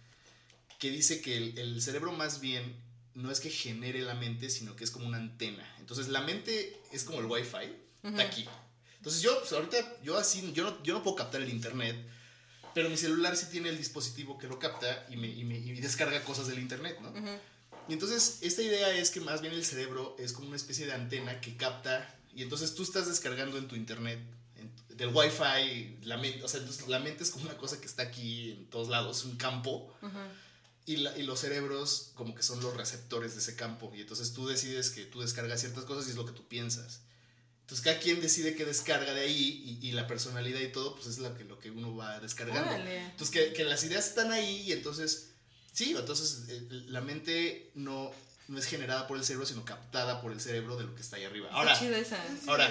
que 0.80 0.90
dice 0.92 1.22
que 1.22 1.38
el, 1.38 1.58
el 1.58 1.82
cerebro 1.82 2.12
más 2.12 2.40
bien 2.42 2.76
no 3.14 3.32
es 3.32 3.40
que 3.40 3.50
genere 3.50 4.02
la 4.02 4.14
mente, 4.16 4.50
sino 4.50 4.76
que 4.76 4.84
es 4.84 4.92
como 4.92 5.08
una 5.08 5.18
antena. 5.18 5.64
Entonces 5.80 6.08
la 6.10 6.22
mente 6.22 6.80
es 6.92 7.04
como 7.04 7.20
el 7.20 7.26
wifi, 7.26 7.58
está 8.04 8.24
aquí. 8.24 8.46
Entonces 8.98 9.22
yo, 9.22 9.38
pues, 9.40 9.52
ahorita, 9.52 9.98
yo 10.04 10.18
así, 10.18 10.52
yo 10.54 10.64
no, 10.64 10.84
yo 10.84 10.94
no 10.94 11.04
puedo 11.04 11.16
captar 11.16 11.42
el 11.42 11.50
internet, 11.50 11.96
pero 12.74 12.90
mi 12.90 12.98
celular 12.98 13.36
sí 13.36 13.48
tiene 13.52 13.70
el 13.70 13.78
dispositivo 13.78 14.38
que 14.38 14.48
lo 14.48 14.60
capta 14.60 15.06
y 15.10 15.18
me, 15.18 15.28
y 15.28 15.44
me- 15.44 15.58
y 15.58 15.74
descarga 15.82 16.24
cosas 16.24 16.48
del 16.48 16.60
internet, 16.60 16.98
¿no? 17.02 17.12
Y 17.90 17.94
entonces 17.94 18.38
esta 18.42 18.62
idea 18.62 18.92
es 18.96 19.10
que 19.10 19.20
más 19.20 19.42
bien 19.42 19.54
el 19.54 19.66
cerebro 19.66 20.16
es 20.20 20.34
como 20.34 20.48
una 20.48 20.56
especie 20.56 20.86
de 20.86 20.94
antena 20.94 21.42
que 21.42 21.58
capta 21.58 22.16
y 22.36 22.44
entonces 22.44 22.76
tú 22.76 22.84
estás 22.84 23.08
descargando 23.08 23.58
en 23.58 23.68
tu 23.68 23.76
internet 23.76 24.20
del 25.02 25.10
wifi 25.14 25.98
la 26.04 26.18
mente, 26.18 26.44
o 26.44 26.48
sea, 26.48 26.62
la 26.88 27.00
mente 27.00 27.24
es 27.24 27.32
como 27.32 27.46
una 27.46 27.58
cosa 27.58 27.80
que 27.80 27.88
está 27.88 28.04
aquí 28.04 28.52
en 28.52 28.66
todos 28.70 28.88
lados, 28.90 29.26
un 29.26 29.36
campo 29.38 29.94
y, 30.86 30.98
la- 30.98 31.18
y 31.18 31.24
los 31.24 31.40
cerebros 31.40 32.12
como 32.16 32.34
que 32.36 32.44
son 32.44 32.60
los 32.62 32.76
receptores 32.76 33.34
de 33.34 33.40
ese 33.42 33.56
campo 33.56 33.92
y 33.96 34.02
entonces 34.02 34.34
tú 34.34 34.48
decides 34.48 34.90
que 34.90 35.06
tú 35.06 35.22
descargas 35.22 35.60
ciertas 35.60 35.86
cosas 35.86 36.08
y 36.08 36.12
es 36.12 36.16
lo 36.16 36.26
que 36.26 36.34
tú 36.34 36.48
piensas. 36.48 37.02
Entonces 37.62 37.84
cada 37.86 38.00
quien 38.00 38.20
decide 38.20 38.54
qué 38.56 38.66
descarga 38.66 39.14
de 39.14 39.22
ahí 39.22 39.80
y, 39.82 39.88
y 39.88 39.92
la 39.94 40.06
personalidad 40.08 40.60
y 40.60 40.72
todo 40.72 40.96
pues 40.96 41.08
es 41.08 41.20
lo 41.20 41.34
que, 41.38 41.46
lo 41.46 41.58
que 41.60 41.72
uno 41.72 41.96
va 41.96 42.20
descargando. 42.20 42.70
Entonces, 43.12 43.30
que, 43.34 43.54
que 43.54 43.64
las 43.64 43.84
ideas 43.84 44.08
están 44.08 44.32
ahí 44.32 44.64
y 44.68 44.72
entonces, 44.74 45.30
sí, 45.72 45.96
entonces 45.98 46.44
eh, 46.50 46.68
la 46.88 47.00
mente 47.02 47.72
no, 47.76 48.12
no 48.52 48.60
es 48.60 48.66
generada 48.66 49.08
por 49.08 49.18
el 49.18 49.24
cerebro, 49.24 49.46
sino 49.46 49.64
captada 49.66 50.22
por 50.22 50.32
el 50.32 50.42
cerebro 50.42 50.76
de 50.76 50.84
lo 50.84 50.94
que 50.94 51.02
está 51.02 51.16
ahí 51.16 51.24
arriba. 51.24 51.50
Ahora, 51.52 51.78
chida 51.80 51.98
esa. 51.98 52.18
Sí, 52.28 52.46
Ahora. 52.48 52.68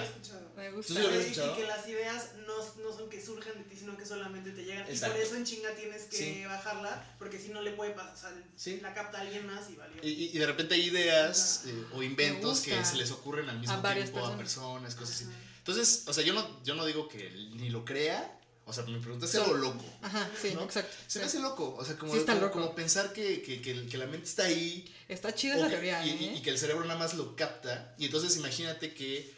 Me 0.55 0.69
¿Tú 0.69 0.75
gusta. 0.77 0.93
sí 0.93 0.99
lo 0.99 1.07
habías 1.07 1.23
Y- 1.23 1.25
escuchado? 1.31 1.53
Y 1.53 1.55
que 1.61 1.67
las 1.67 1.87
ideas 1.87 2.29
no, 2.45 2.83
no 2.83 2.95
son 2.95 3.09
que 3.09 3.23
surjan 3.25 3.53
de 3.57 3.63
ti, 3.63 3.75
sino 3.77 3.97
que 3.97 4.05
solamente 4.05 4.51
te 4.51 4.63
llegan. 4.63 4.87
Exacto. 4.87 5.15
Y 5.15 5.19
por 5.19 5.27
eso 5.27 5.35
en 5.37 5.43
chinga 5.45 5.71
tienes 5.75 6.03
que 6.03 6.17
Sí. 6.17 6.45
bajarla, 6.45 7.15
porque 7.17 7.39
si 7.39 7.49
no 7.49 7.61
le 7.61 7.71
puede 7.71 7.91
pasar, 7.91 8.33
Sí. 8.55 8.79
la 8.81 8.93
capta 8.93 9.21
alguien 9.21 9.45
más 9.47 9.69
y 9.69 9.75
valió. 9.75 10.01
y, 10.03 10.37
de 10.37 10.45
repente 10.45 10.75
hay 10.75 10.83
ideas 10.83 11.63
eh, 11.65 11.85
o 11.93 12.03
inventos 12.03 12.61
que 12.61 12.85
se 12.85 12.95
les 12.95 13.09
ocurren 13.11 13.49
al 13.49 13.59
mismo 13.59 13.73
A 13.75 13.81
tiempo 13.81 13.89
a 13.89 14.13
personas. 14.13 14.37
personas, 14.37 14.95
cosas 14.95 15.15
así. 15.15 15.23
Ajá. 15.25 15.33
Entonces, 15.59 16.03
o 16.07 16.13
sea, 16.13 16.23
yo 16.23 16.33
no, 16.33 16.63
yo 16.63 16.75
no 16.75 16.85
digo 16.85 17.07
que 17.07 17.29
ni 17.55 17.69
lo 17.69 17.85
crea, 17.85 18.39
o 18.65 18.73
sea, 18.73 18.83
me 18.85 18.99
preguntas 18.99 19.29
si 19.29 19.37
es 19.37 19.43
algo 19.43 19.55
loco. 19.57 19.83
Ajá, 20.01 20.29
sí, 20.41 20.51
¿no? 20.53 20.63
exacto. 20.63 20.95
Se 21.07 21.19
me 21.19 21.25
hace 21.25 21.39
loco, 21.39 21.75
o 21.77 21.83
sea, 21.83 21.97
como, 21.97 22.11
Sí 22.13 22.19
está 22.19 22.33
como, 22.33 22.45
loco. 22.47 22.59
como 22.61 22.75
pensar 22.75 23.11
que, 23.13 23.41
que, 23.41 23.61
que, 23.61 23.85
que 23.87 23.97
la 23.97 24.05
mente 24.05 24.27
está 24.27 24.43
ahí 24.45 24.93
Está 25.07 25.33
chida 25.35 25.55
que- 25.63 25.69
teoría, 25.69 26.05
y, 26.05 26.09
¿eh? 26.09 26.17
y- 26.33 26.37
y 26.37 26.41
que 26.41 26.49
el 26.51 26.57
cerebro 26.57 26.85
nada 26.85 26.99
más 26.99 27.13
lo 27.15 27.35
capta. 27.35 27.93
Y 27.97 28.05
entonces 28.05 28.37
imagínate 28.37 28.93
que, 28.93 29.33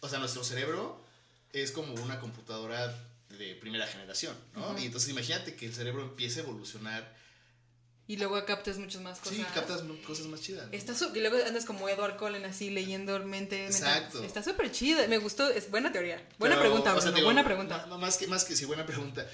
o 0.00 0.08
sea, 0.08 0.18
nuestro 0.18 0.44
cerebro 0.44 1.02
es 1.52 1.70
como 1.72 1.94
una 1.94 2.18
computadora 2.20 2.94
de 3.38 3.54
primera 3.56 3.86
generación, 3.86 4.36
¿no? 4.54 4.70
Ujú. 4.70 4.78
Y 4.78 4.86
entonces 4.86 5.08
imagínate 5.10 5.54
que 5.56 5.66
el 5.66 5.74
cerebro 5.74 6.02
empiece 6.02 6.40
a 6.40 6.42
evolucionar. 6.42 7.16
Y 8.06 8.18
luego 8.18 8.44
captas 8.44 8.78
muchas 8.78 9.00
más 9.00 9.18
cosas. 9.18 9.38
Sí, 9.38 9.44
captas 9.54 9.82
cosas 10.06 10.26
más 10.26 10.40
chidas. 10.40 10.66
¿no? 10.66 10.72
Está 10.72 10.92
y 11.14 11.20
luego 11.20 11.38
andas 11.46 11.64
como 11.64 11.88
Edward 11.88 12.18
Cullen 12.18 12.44
así 12.44 12.68
leyendo 12.68 13.18
mente. 13.24 13.64
Exacto. 13.64 14.22
Está 14.22 14.42
súper 14.42 14.70
chida. 14.70 15.06
Me 15.08 15.16
gustó. 15.18 15.48
Es 15.48 15.70
buena 15.70 15.90
teoría. 15.90 16.16
Buena 16.38 16.56
Pero, 16.56 16.68
pregunta, 16.68 16.94
o 16.94 17.00
sea, 17.00 17.10
Bruno. 17.10 17.16
digo, 17.16 17.26
buena 17.28 17.44
pregunta. 17.44 17.86
Más 17.86 18.18
que, 18.18 18.26
más 18.26 18.44
que 18.44 18.56
sí, 18.56 18.66
buena 18.66 18.84
pregunta. 18.84 19.26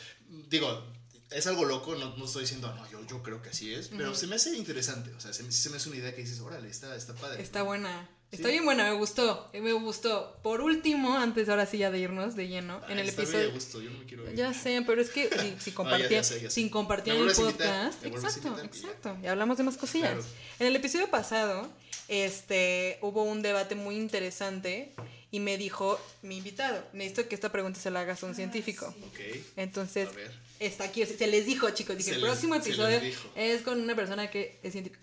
Digo, 0.48 0.84
es 1.30 1.46
algo 1.48 1.64
loco, 1.64 1.96
no, 1.96 2.16
no 2.16 2.24
estoy 2.24 2.42
diciendo, 2.42 2.72
no, 2.74 2.88
yo, 2.90 3.04
yo 3.06 3.22
creo 3.22 3.42
que 3.42 3.50
así 3.50 3.72
es, 3.74 3.88
pero 3.88 4.14
se 4.14 4.26
me 4.26 4.36
hace 4.36 4.56
interesante. 4.56 5.12
O 5.14 5.20
sea, 5.20 5.32
se 5.32 5.42
me, 5.42 5.50
se 5.50 5.70
me 5.70 5.76
hace 5.76 5.88
una 5.88 5.98
idea 5.98 6.14
que 6.14 6.22
dices, 6.22 6.38
órale, 6.40 6.68
está, 6.68 6.94
está 6.94 7.14
padre. 7.14 7.42
Está 7.42 7.62
buena. 7.62 8.08
Sí. 8.30 8.36
Está 8.36 8.48
bien 8.48 8.64
buena, 8.64 8.84
me 8.84 8.92
gustó. 8.96 9.50
Me 9.52 9.72
gustó. 9.72 10.36
Por 10.42 10.60
último, 10.60 11.18
antes 11.18 11.48
ahora 11.48 11.66
sí 11.66 11.78
ya 11.78 11.90
de 11.90 11.98
irnos 11.98 12.36
de 12.36 12.46
lleno, 12.46 12.80
Ay, 12.86 12.92
en 12.92 12.98
el 13.00 13.08
episodio. 13.08 13.50
gusto, 13.50 13.80
yo 13.82 13.90
no 13.90 13.98
me 13.98 14.04
quiero 14.06 14.30
ir. 14.30 14.36
Ya 14.36 14.54
sé, 14.54 14.82
pero 14.86 15.02
es 15.02 15.10
que 15.10 15.28
si, 15.28 15.56
si 15.58 15.72
compartían, 15.74 16.16
Me 16.16 17.30
el 17.30 17.36
podcast. 17.36 18.02
me 18.02 18.08
Exacto, 18.08 18.56
exacto. 18.62 19.16
Y 19.22 19.26
hablamos 19.26 19.58
de 19.58 19.64
más 19.64 19.76
cosillas. 19.76 20.12
Claro. 20.12 20.24
En 20.60 20.66
el 20.68 20.76
episodio 20.76 21.10
pasado, 21.10 21.68
este, 22.06 22.98
hubo 23.02 23.24
un 23.24 23.42
debate 23.42 23.74
muy 23.74 23.96
interesante 23.96 24.92
y 25.32 25.40
me 25.40 25.56
dijo 25.56 25.98
mi 26.22 26.38
invitado, 26.38 26.84
necesito 26.92 27.28
que 27.28 27.34
esta 27.34 27.50
pregunta 27.52 27.80
se 27.80 27.90
la 27.90 28.00
hagas 28.00 28.22
a 28.22 28.26
un 28.26 28.34
científico. 28.34 28.94
Ok, 29.06 29.20
Entonces, 29.56 30.08
a 30.08 30.12
ver. 30.12 30.32
está 30.58 30.84
aquí, 30.84 31.04
se 31.06 31.26
les 31.26 31.46
dijo, 31.46 31.70
chicos, 31.70 31.96
dije, 31.96 32.10
Se 32.10 32.14
el 32.16 32.22
les- 32.22 32.30
próximo 32.30 32.54
episodio 32.56 33.00
es 33.36 33.62
con 33.62 33.80
una 33.80 33.94
persona 33.96 34.30
que 34.30 34.58
es 34.62 34.72
científico. 34.72 35.02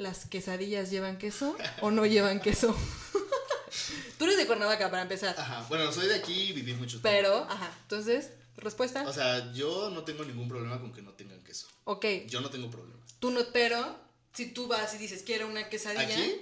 ¿Las 0.00 0.24
quesadillas 0.24 0.90
llevan 0.90 1.18
queso 1.18 1.56
o 1.82 1.90
no 1.90 2.06
llevan 2.06 2.40
queso? 2.40 2.74
Tú 4.18 4.24
eres 4.24 4.38
de 4.38 4.46
Cuernavaca 4.46 4.90
para 4.90 5.02
empezar, 5.02 5.34
Ajá, 5.38 5.66
bueno, 5.68 5.92
soy 5.92 6.06
de 6.08 6.14
aquí 6.14 6.32
y 6.48 6.52
viví 6.52 6.72
mucho 6.72 7.00
tiempo. 7.00 7.02
pero, 7.02 7.46
ajá, 7.50 7.70
entonces, 7.82 8.30
respuesta, 8.56 9.06
O 9.06 9.12
sea, 9.12 9.52
yo 9.52 9.90
no 9.90 10.02
tengo 10.04 10.24
ningún 10.24 10.48
problema 10.48 10.80
con 10.80 10.90
que 10.92 11.02
no 11.02 11.12
tengan 11.12 11.42
queso. 11.44 11.66
ok, 11.84 12.04
Yo 12.28 12.40
no 12.40 12.48
tengo 12.48 12.70
problema. 12.70 12.98
tú 13.18 13.30
no, 13.30 13.40
pero, 13.52 13.94
si 14.34 14.46
tú 14.46 14.66
vas 14.68 14.94
y 14.94 14.98
dices, 14.98 15.22
quiero 15.22 15.46
una 15.46 15.68
quesadilla, 15.68 16.02
Aquí, 16.04 16.34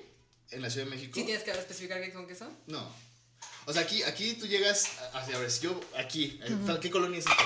en 0.51 0.63
la 0.63 0.71
Ciudad 0.71 0.87
de 0.87 0.91
México, 0.95 1.13
¿sí 1.17 1.25
tienes 1.25 1.43
que 1.43 1.51
especificar 1.51 2.01
que 2.01 2.13
con 2.13 2.27
queso? 2.29 2.49
no. 2.69 3.09
O 3.67 3.73
sea, 3.73 3.83
aquí, 3.83 4.03
aquí 4.05 4.33
tú 4.35 4.47
llegas, 4.47 4.87
a, 5.13 5.19
a 5.19 5.39
ver, 5.39 5.51
si 5.51 5.61
yo, 5.63 5.79
aquí, 5.99 6.41
eh, 6.43 6.79
¿qué 6.81 6.91
colonia 6.91 7.19
es 7.19 7.27
esta? 7.27 7.45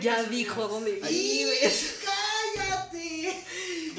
Ya 0.00 0.22
dijo 0.22 0.66
dónde 0.66 0.92
vives. 0.92 1.97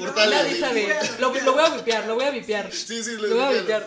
Portales. 0.06 0.42
Nadie 0.42 0.60
sabe. 0.60 0.96
Lo, 1.18 1.34
lo 1.34 1.52
voy 1.52 1.64
a 1.64 1.68
vipiar, 1.76 2.06
lo 2.06 2.14
voy 2.16 2.24
a 2.24 2.30
vipiar. 2.30 2.72
Sí, 2.72 3.02
sí, 3.02 3.16
Lo 3.16 3.34
voy 3.36 3.44
a 3.44 3.50
límpialo. 3.52 3.86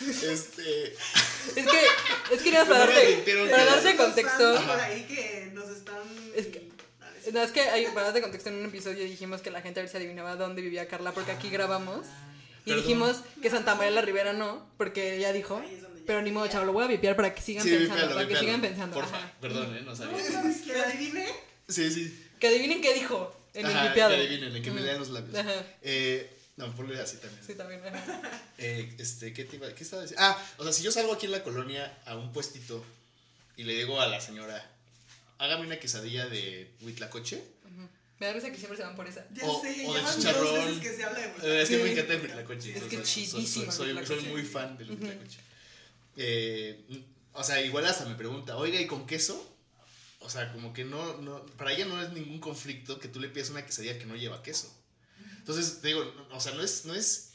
Este, 0.00 0.92
Es 0.94 1.66
que, 1.66 2.34
es 2.34 2.42
que 2.42 2.50
nada, 2.52 2.64
para 2.64 2.78
darte, 2.80 3.22
para 3.50 3.64
que- 3.64 3.70
darte 3.70 3.96
contexto. 3.96 4.54
por 4.66 4.80
ahí 4.80 5.02
que 5.04 5.50
nos 5.52 5.68
están. 5.68 5.98
Es 6.34 6.46
que- 6.46 6.70
sí. 7.24 7.30
No, 7.32 7.42
es 7.42 7.50
que 7.50 7.60
hay, 7.60 7.84
para 7.86 8.06
darte 8.06 8.22
contexto, 8.22 8.48
en 8.48 8.56
un 8.56 8.64
episodio 8.66 9.04
dijimos 9.04 9.42
que 9.42 9.50
la 9.50 9.60
gente 9.60 9.80
a 9.80 9.82
ver 9.82 9.90
si 9.90 9.96
adivinaba 9.98 10.36
dónde 10.36 10.62
vivía 10.62 10.88
Carla, 10.88 11.12
porque 11.12 11.32
aquí 11.32 11.50
grabamos. 11.50 12.06
Y 12.64 12.70
Perdón. 12.70 12.82
dijimos 12.82 13.16
que 13.42 13.50
Santa 13.50 13.74
María 13.74 13.90
la 13.90 14.02
Ribera 14.02 14.32
no, 14.32 14.66
porque 14.78 15.16
ella 15.16 15.32
dijo. 15.32 15.62
Pero 16.06 16.22
ni 16.22 16.30
modo, 16.32 16.46
chavo, 16.48 16.64
lo 16.66 16.72
voy 16.72 16.84
a 16.84 16.88
vipiar 16.88 17.14
para 17.14 17.34
que 17.34 17.42
sigan 17.42 17.62
sí, 17.64 17.70
pensando. 17.70 18.14
para 18.14 18.26
que 18.26 18.36
sigan 18.36 18.60
pensando. 18.60 18.94
Porfa, 18.94 19.16
ajá. 19.18 19.32
perdón, 19.40 19.76
eh, 19.76 19.82
no 19.84 19.94
sabía. 19.94 20.16
¿No 20.16 20.24
sabes 20.32 20.56
quién 20.64 20.78
adivine? 20.80 21.26
Sí, 21.68 21.90
sí. 21.92 22.26
Que 22.40 22.48
adivinen 22.48 22.80
qué 22.80 22.94
dijo 22.94 23.34
en 23.54 23.66
el 23.66 23.72
Ajá, 23.76 23.88
vipiado. 23.88 24.10
que 24.14 24.16
adivinen, 24.20 24.62
que 24.62 24.70
me 24.70 24.80
lean 24.80 24.98
los 24.98 25.10
labios. 25.10 25.34
Ajá. 25.36 25.64
Eh, 25.82 26.36
no, 26.56 26.74
ponle 26.76 27.00
así 27.00 27.16
también. 27.16 27.42
Sí, 27.46 27.54
también. 27.54 27.80
ajá. 27.86 28.20
Eh, 28.58 28.94
este, 28.98 29.32
¿qué 29.32 29.44
te 29.44 29.56
iba, 29.56 29.72
qué 29.74 29.82
estaba 29.84 30.02
diciendo? 30.02 30.22
Ah, 30.26 30.42
o 30.58 30.64
sea, 30.64 30.72
si 30.72 30.82
yo 30.82 30.92
salgo 30.92 31.12
aquí 31.14 31.26
en 31.26 31.32
la 31.32 31.42
colonia 31.42 31.98
a 32.06 32.16
un 32.16 32.32
puestito 32.32 32.84
y 33.56 33.62
le 33.64 33.74
digo 33.74 34.00
a 34.00 34.06
la 34.06 34.20
señora, 34.20 34.70
hágame 35.38 35.66
una 35.66 35.78
quesadilla 35.78 36.26
de 36.28 36.70
huitlacoche. 36.82 37.42
Me 38.18 38.26
da 38.26 38.34
risa 38.34 38.50
que 38.50 38.58
siempre 38.58 38.76
se 38.76 38.82
van 38.82 38.94
por 38.96 39.06
esa. 39.06 39.24
Ya 39.32 39.46
O- 39.46 39.62
sé, 39.62 39.86
o 39.86 39.94
ya 39.96 40.02
de 40.10 40.16
chicharrón. 40.16 40.44
dos 40.44 40.64
veces 40.66 40.78
que 40.82 40.94
se 40.94 41.04
habla 41.04 41.18
de 41.20 41.26
Eh, 41.26 41.62
es 41.62 41.68
que 41.70 41.76
Sí. 41.78 41.82
me 41.82 41.92
encanta 41.92 42.12
el 42.12 42.20
huitlacoche. 42.20 42.76
Es 42.76 42.82
que 42.82 43.02
chidísimo 43.02 43.40
el 43.40 43.46
Soy, 43.48 43.72
soy, 43.72 43.86
huitlacoche. 43.88 44.20
soy 44.20 44.28
muy 44.28 44.42
fan 44.42 44.76
del 44.76 44.90
huitlacoche. 44.90 45.38
Eh, 46.16 46.84
o 47.32 47.42
sea, 47.44 47.62
igual 47.62 47.86
hasta 47.86 48.04
me 48.04 48.14
pregunta, 48.16 48.58
oiga, 48.58 48.78
¿y 48.78 48.86
con 48.86 49.06
queso? 49.06 49.56
O 50.20 50.28
sea, 50.30 50.52
como 50.52 50.72
que 50.72 50.84
no, 50.84 51.16
no, 51.18 51.44
para 51.56 51.72
ella 51.72 51.86
no 51.86 52.00
es 52.00 52.10
ningún 52.12 52.40
conflicto 52.40 52.98
que 52.98 53.08
tú 53.08 53.20
le 53.20 53.28
pidas 53.28 53.50
una 53.50 53.64
quesadilla 53.64 53.98
que 53.98 54.06
no 54.06 54.16
lleva 54.16 54.42
queso. 54.42 54.72
Entonces, 55.38 55.80
te 55.80 55.88
digo, 55.88 56.04
no- 56.04 56.36
o 56.36 56.40
sea, 56.40 56.52
no 56.52 56.62
es, 56.62 56.84
no 56.84 56.94
es 56.94 57.30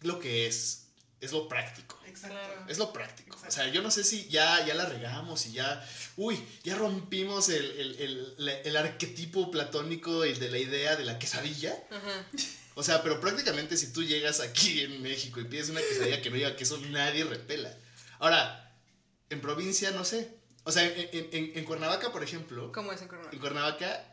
lo 0.00 0.18
que 0.18 0.46
es, 0.46 0.88
es 1.20 1.32
lo 1.32 1.48
práctico. 1.48 1.98
Exacto. 2.06 2.36
Es 2.68 2.78
lo 2.78 2.92
práctico. 2.92 3.38
O 3.46 3.50
sea, 3.50 3.68
yo 3.68 3.82
no 3.82 3.90
sé 3.90 4.02
si 4.04 4.28
ya, 4.28 4.64
ya 4.66 4.74
la 4.74 4.86
regamos 4.86 5.46
y 5.46 5.52
ya. 5.52 5.88
Uy, 6.16 6.38
ya 6.64 6.74
rompimos 6.76 7.48
el, 7.48 7.64
el, 7.64 8.34
el, 8.38 8.48
el 8.64 8.76
arquetipo 8.76 9.50
platónico 9.50 10.26
y 10.26 10.34
de 10.34 10.50
la 10.50 10.58
idea 10.58 10.96
de 10.96 11.04
la 11.04 11.18
quesadilla. 11.18 11.76
Ajá. 11.90 12.26
O 12.74 12.82
sea, 12.82 13.02
pero 13.02 13.20
prácticamente 13.20 13.76
si 13.76 13.92
tú 13.92 14.02
llegas 14.04 14.40
aquí 14.40 14.80
en 14.80 15.02
México 15.02 15.40
y 15.40 15.44
pides 15.44 15.68
una 15.70 15.80
quesadilla 15.80 16.20
que 16.22 16.30
no 16.30 16.36
lleva 16.36 16.56
queso, 16.56 16.78
nadie 16.90 17.24
repela. 17.24 17.76
Ahora, 18.18 18.76
en 19.30 19.40
provincia 19.40 19.90
no 19.92 20.04
sé. 20.04 20.36
O 20.68 20.72
sea, 20.72 20.84
en, 20.84 21.08
en- 21.12 21.28
en- 21.32 21.52
en 21.58 21.64
Cuernavaca, 21.64 22.12
por 22.12 22.22
ejemplo, 22.22 22.70
¿Cómo 22.72 22.92
es 22.92 22.98
en 22.98 23.04
en 23.04 23.08
Cuernavaca? 23.08 23.38
Cuernavaca 23.40 24.12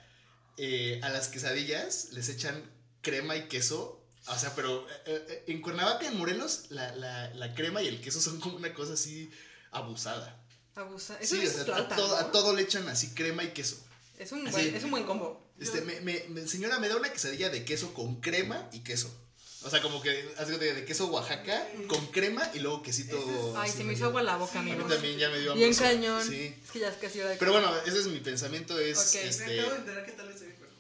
eh, 0.58 1.00
a 1.04 1.10
las 1.10 1.28
quesadillas 1.28 2.10
les 2.14 2.30
echan 2.30 2.64
crema 3.02 3.36
y 3.36 3.48
queso. 3.48 4.02
O 4.28 4.38
sea, 4.40 4.56
pero 4.56 4.88
eh, 5.06 5.26
eh, 5.28 5.44
en 5.48 5.62
Cuernavaca, 5.62 6.08
en 6.08 6.18
Morelos, 6.18 6.68
la, 6.70 6.96
la, 6.96 7.34
la 7.34 7.54
crema 7.54 7.82
y 7.84 7.88
el 7.88 8.00
queso 8.02 8.22
son 8.22 8.40
como 8.40 8.56
una 8.56 8.74
cosa 8.74 8.94
así 8.94 9.30
abusada. 9.72 10.42
Abusa. 10.76 11.18
Eso, 11.20 11.36
Sí, 11.36 11.46
o 11.46 11.50
sea, 11.52 11.76
a, 11.78 11.88
todo, 11.90 12.08
¿no? 12.08 12.16
a 12.16 12.32
todo 12.32 12.54
le 12.54 12.62
echan 12.64 12.88
así 12.88 13.14
crema 13.14 13.44
y 13.44 13.50
queso. 13.50 13.78
Es 14.18 14.32
un, 14.32 14.48
Así. 14.48 14.52
buen, 14.56 14.76
es 14.76 14.84
un 14.86 14.92
buen 14.92 15.04
combo. 15.04 15.52
Este, 15.60 15.82
me- 15.82 16.00
me- 16.02 16.48
señora, 16.48 16.80
me 16.80 16.88
da 16.88 16.96
una 16.96 17.12
quesadilla 17.12 17.50
de 17.50 17.66
queso 17.66 17.94
con 17.94 18.22
crema 18.22 18.70
y 18.72 18.80
queso. 18.80 19.14
O 19.66 19.70
sea, 19.70 19.82
como 19.82 20.00
que 20.02 20.30
haz 20.38 20.48
de, 20.48 20.58
de 20.74 20.86
queso 20.86 21.08
Oaxaca 21.08 21.68
con 21.88 22.06
crema 22.08 22.48
y 22.54 22.60
luego 22.60 22.84
quesito. 22.84 23.18
Es- 23.18 23.56
Ay, 23.58 23.72
se 23.72 23.84
me 23.84 23.94
hizo 23.94 24.06
agua 24.06 24.22
la 24.22 24.38
boca, 24.38 24.52
Sí, 24.54 24.58
A 24.60 24.62
mí 24.62 24.72
amigos. 24.72 24.92
también 24.94 25.18
ya 25.18 25.30
me 25.30 25.40
dio 25.40 25.56
Bien 25.56 25.74
cañón. 25.74 26.24
Sí. 26.24 26.56
Es 26.64 26.72
que 26.72 26.80
ya 26.80 26.90
es 26.90 26.98
casi 26.98 27.20
hora 27.20 27.32
de 27.32 27.38
Pero 27.38 27.52
bueno, 27.52 27.76
ese 27.86 28.00
es 28.00 28.08
mi 28.08 28.20
pensamiento. 28.20 28.78
Es 28.80 28.98
Ok. 29.16 29.24
Me 29.24 29.30
este. 29.30 29.60
acabo 29.60 29.72
de 29.74 29.78
enterar 29.80 30.06
que 30.06 30.12
tal 30.12 30.28
vez 30.28 30.38
soy 30.38 30.48
de 30.48 30.54
Cuernavaca. 30.56 30.80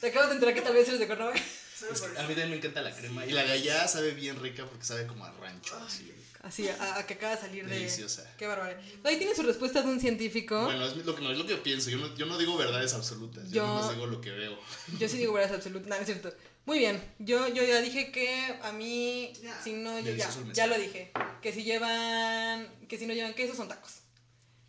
Te 0.00 0.06
acabas 0.08 0.28
de 0.28 0.34
enterar 0.34 0.54
que 0.54 0.60
tal 0.62 0.74
vez 0.74 0.88
eres 0.88 1.00
de 1.00 1.06
Cuernavaca. 1.06 1.38
Es 1.40 2.00
que 2.00 2.06
a 2.18 2.22
mí 2.22 2.28
también 2.28 2.50
me 2.50 2.56
encanta 2.56 2.82
la 2.82 2.94
crema. 2.94 3.24
Y 3.26 3.32
la 3.32 3.40
allá 3.42 3.86
sabe 3.88 4.10
bien 4.12 4.38
rica 4.40 4.64
porque 4.66 4.84
sabe 4.84 5.06
como 5.06 5.24
a 5.24 5.30
rancho. 5.32 5.76
Así. 5.78 6.12
Así, 6.42 6.68
a, 6.68 6.98
a 6.98 7.06
que 7.06 7.14
acaba 7.14 7.34
de 7.34 7.40
salir 7.40 7.66
de. 7.66 7.74
Deliciosa. 7.74 8.30
Qué 8.38 8.46
bárbaro. 8.46 8.78
Ahí 9.04 9.16
tiene 9.18 9.34
su 9.34 9.42
respuesta 9.42 9.82
de 9.82 9.88
un 9.88 9.98
científico. 10.00 10.62
Bueno, 10.64 10.86
es 10.86 10.94
lo 11.04 11.14
que, 11.16 11.22
no, 11.22 11.32
es 11.32 11.38
lo 11.38 11.44
que 11.44 11.52
yo 11.54 11.62
pienso. 11.62 11.90
Yo 11.90 11.98
no, 11.98 12.14
yo 12.16 12.26
no 12.26 12.38
digo 12.38 12.56
verdades 12.56 12.94
absolutas. 12.94 13.44
Yo, 13.48 13.54
Yo- 13.56 13.66
nomás 13.66 13.90
digo 13.90 14.06
lo 14.06 14.20
que 14.20 14.30
veo. 14.30 14.56
Yo 14.98 15.08
sí 15.08 15.16
digo 15.18 15.32
verdades 15.32 15.56
absolutas. 15.58 15.88
No 15.88 15.96
es 15.96 16.06
cierto. 16.06 16.32
Muy 16.66 16.78
bien. 16.80 17.00
Yo, 17.18 17.46
yo 17.48 17.62
ya 17.64 17.80
dije 17.80 18.10
que 18.12 18.58
a 18.62 18.72
mí, 18.72 19.32
Ya. 19.40 19.62
si 19.62 19.72
no, 19.72 19.98
yo 20.00 20.12
ya, 20.14 20.28
ya 20.52 20.66
lo 20.66 20.76
dije. 20.78 21.12
Que 21.40 21.52
si 21.52 21.62
llevan, 21.62 22.68
que 22.88 22.98
si 22.98 23.06
no 23.06 23.14
llevan 23.14 23.34
queso 23.34 23.54
son 23.54 23.68
tacos. 23.68 23.92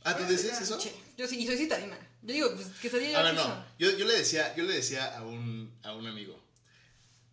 Ah, 0.03 0.15
¿tú 0.15 0.24
dices 0.26 0.61
eso? 0.61 0.80
Yo 1.18 1.28
sí, 1.28 1.40
y 1.41 1.48
soy 1.48 1.57
citadina. 1.57 1.98
Yo 2.22 2.34
digo, 2.34 2.56
pues, 2.56 2.68
quesadilla 2.82 3.19
A 3.19 3.24
lleva 3.24 3.24
ver, 3.24 3.36
queso. 3.36 3.48
no. 3.49 3.65
Yo, 3.80 3.98
yo 3.98 4.06
le 4.06 4.14
decía, 4.18 4.56
yo 4.56 4.64
le 4.64 4.74
decía 4.74 5.18
a 5.18 5.24
un, 5.24 5.76
a 5.84 5.94
un 5.94 6.07
amigo. 6.07 6.40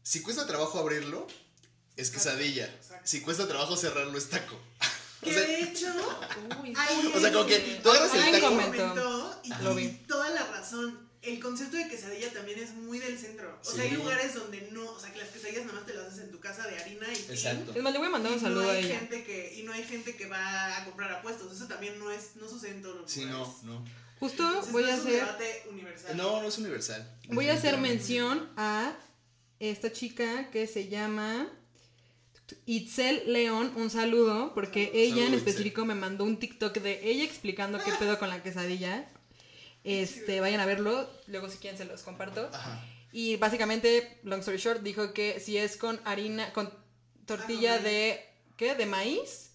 Si 0.03 0.23
cuesta 0.23 0.47
trabajo 0.47 0.79
abrirlo, 0.79 1.27
es 1.97 2.11
quesadilla. 2.11 2.65
Exacto. 2.67 3.07
Si 3.07 3.21
cuesta 3.21 3.47
trabajo 3.47 3.77
cerrarlo, 3.77 4.17
es 4.19 4.29
taco. 4.31 4.59
O 5.23 5.27
Que 5.27 5.33
sea, 5.33 5.43
de 5.43 5.61
hecho, 5.63 5.87
Uy, 6.63 6.75
Ay, 6.77 7.13
o 7.15 7.19
sea, 7.19 7.33
como 7.33 7.47
que 7.47 7.59
tú 7.83 7.89
agarras 7.91 8.15
el 8.15 8.33
taco. 8.33 8.47
comentó. 8.51 9.41
y, 9.43 9.81
y 9.85 9.89
toda 10.07 10.29
la 10.29 10.45
razón. 10.49 11.04
El 11.27 11.41
concepto 11.41 11.77
de 11.77 11.89
quesadilla 11.89 12.33
también 12.33 12.59
es 12.59 12.75
muy 12.75 12.99
del 12.99 13.19
centro. 13.19 13.59
O 13.63 13.65
Sí. 13.65 13.77
sea, 13.77 13.85
hay 13.85 13.93
lugares 13.93 14.35
donde 14.35 14.69
no, 14.73 14.85
o 14.91 14.99
sea, 15.01 15.13
que 15.13 15.19
las 15.19 15.29
quesadillas 15.29 15.65
nada 15.65 15.79
más 15.79 15.87
te 15.87 15.95
las 15.95 16.07
haces 16.09 16.25
en 16.25 16.31
tu 16.31 16.39
casa 16.41 16.67
de 16.69 16.77
harina 16.79 17.11
y 17.13 17.17
fin. 17.17 17.31
Exacto. 17.31 17.73
Es 17.75 17.83
más, 17.83 17.93
le 17.93 17.99
voy 17.99 18.09
a 18.09 18.11
mandar 18.11 18.33
un 18.33 18.39
Y 18.39 18.41
saludo 18.41 18.63
no 18.65 18.69
a 18.69 18.73
hay 18.73 18.85
ella. 18.85 18.99
gente 18.99 19.25
que 19.25 19.55
y 19.59 19.63
no 19.63 19.73
hay 19.73 19.85
gente 19.85 20.15
que 20.17 20.27
va 20.27 20.77
a 20.79 20.85
comprar 20.85 21.13
a 21.13 21.23
puestos. 21.23 21.53
Eso 21.57 21.67
también 21.67 21.99
no 21.99 22.11
es 22.11 22.37
no 22.37 22.49
sucede 22.49 22.73
en 22.73 22.83
todos 22.83 22.97
los 23.03 23.11
Sí, 23.11 23.25
lugares. 23.25 23.49
no, 23.63 23.81
no. 23.81 23.85
Justo 24.21 24.47
Entonces, 24.47 24.73
voy 24.73 24.83
no 24.85 24.89
a 24.89 24.93
es 24.95 25.01
un 25.01 25.07
hacer, 25.09 25.21
debate 25.21 25.63
universal. 25.71 26.17
No, 26.17 26.43
no 26.43 26.49
es 26.49 26.59
universal. 26.59 27.17
voy 27.29 27.49
a 27.49 27.55
hacer 27.55 27.79
mención 27.79 28.51
a 28.57 28.95
esta 29.61 29.93
chica 29.93 30.51
que 30.51 30.67
se 30.67 30.89
llama 30.89 31.49
Itzel 32.67 33.33
León, 33.33 33.73
un 33.77 33.91
saludo, 33.91 34.53
porque 34.55 34.91
ella 34.95 35.27
en 35.27 35.35
Itzel. 35.35 35.35
específico 35.35 35.85
me 35.85 35.95
mandó 35.95 36.25
un 36.25 36.39
TikTok 36.39 36.75
de 36.79 37.01
ella 37.11 37.25
explicando 37.25 37.79
qué 37.83 37.93
pedo 37.99 38.19
con 38.19 38.29
la 38.29 38.43
quesadilla. 38.43 39.09
Este, 39.85 40.41
vayan 40.41 40.61
a 40.61 40.67
verlo, 40.67 41.09
luego 41.27 41.49
si 41.49 41.59
quieren 41.59 41.77
se 41.79 41.85
los 41.85 42.03
comparto. 42.03 42.49
Ajá. 42.53 42.85
Y 43.13 43.37
básicamente, 43.37 44.19
long 44.25 44.41
story 44.41 44.57
short, 44.59 44.81
dijo 44.83 45.13
que 45.13 45.39
si 45.41 45.57
es 45.59 45.77
con 45.77 46.01
harina, 46.05 46.53
con 46.53 46.73
tortilla 47.27 47.75
Ah, 47.75 47.79
de, 47.79 48.25
¿qué? 48.57 48.75
De 48.75 48.87
maíz. 48.87 49.51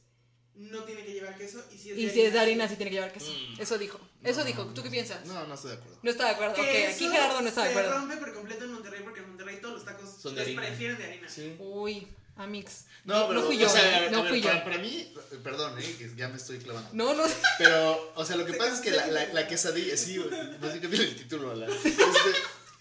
No 0.56 0.84
tiene 0.84 1.06
que 1.06 1.14
llevar 1.14 1.38
queso 1.38 1.64
y 1.73 1.77
si 1.77 1.91
es 1.91 1.97
Y 1.97 2.10
si 2.10 2.22
es 2.22 2.34
de 2.34 2.39
harina, 2.39 2.68
sí. 2.68 2.76
tiene 2.76 2.89
que 2.91 2.95
llevar 2.97 3.14
queso. 3.14 3.31
Mm. 3.31 3.61
Eso 3.61 3.77
dijo. 3.77 3.99
Eso 4.23 4.39
No, 4.41 4.45
dijo. 4.45 4.65
no, 4.65 4.73
¿Tú 4.73 4.84
qué 4.84 4.89
piensas? 4.89 5.26
No, 5.26 5.45
no 5.47 5.53
estoy 5.56 5.72
de 5.72 5.77
acuerdo. 5.77 5.99
No 6.03 6.11
está 6.11 6.26
de 6.26 6.31
acuerdo. 6.31 6.53
Que 6.56 6.61
Ok, 6.61 6.93
aquí 6.93 7.10
Gerardo 7.10 7.41
no 7.41 7.47
está 7.47 7.64
de 7.64 7.73
Se 7.73 7.80
acuerdo. 7.80 7.97
rompe 7.99 8.18
por 8.18 8.34
completo 8.34 8.65
en 8.65 8.73
Monterrey 8.73 9.01
porque 9.03 9.19
en 9.22 9.27
Monterrey 9.30 9.60
todos 9.61 9.76
los 9.76 9.85
tacos 9.85 10.10
Son 10.22 10.35
de 10.35 10.41
les 10.41 10.47
harina. 10.49 10.61
prefieren 10.61 10.97
de 10.97 11.03
harina. 11.06 11.30
Sí. 11.30 11.56
Uy, 11.60 12.07
Amix. 12.40 12.86
No, 13.06 13.28
pero, 13.28 13.44
fui 13.45 13.57
yo, 13.57 13.68
o 13.68 13.70
sea, 13.70 14.03
¿eh? 14.03 14.07
a 14.07 14.11
no 14.11 14.24
ver, 14.24 14.32
fui 14.32 14.41
yo. 14.41 14.48
para, 14.49 14.64
para 14.64 14.78
mí, 14.78 15.14
perdón, 15.44 15.76
eh, 15.80 15.95
que 15.98 16.11
ya 16.16 16.28
me 16.30 16.38
estoy 16.38 16.57
clavando. 16.60 16.90
No, 16.94 17.14
no. 17.14 17.24
Pero, 17.57 18.14
o 18.16 18.26
sea, 18.26 18.36
lo 18.38 18.45
que 18.45 18.53
pasa 18.61 18.74
es 18.76 18.80
que 18.82 18.91
la, 18.91 19.03
cancela. 19.03 19.26
la, 19.28 19.34
la 19.34 19.48
quesadilla, 19.48 19.98
sí, 19.98 20.18
básicamente 20.61 21.03
el 21.06 21.16
título, 21.16 21.53
la, 21.53 21.68
este, 21.68 21.95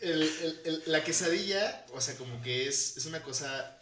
el, 0.01 0.23
el- 0.23 0.61
el- 0.65 0.83
la 0.87 1.03
quesadilla, 1.03 1.85
o 1.93 2.01
sea, 2.01 2.15
como 2.17 2.41
que 2.43 2.69
es, 2.69 2.97
es 2.97 3.07
una 3.07 3.23
cosa 3.23 3.77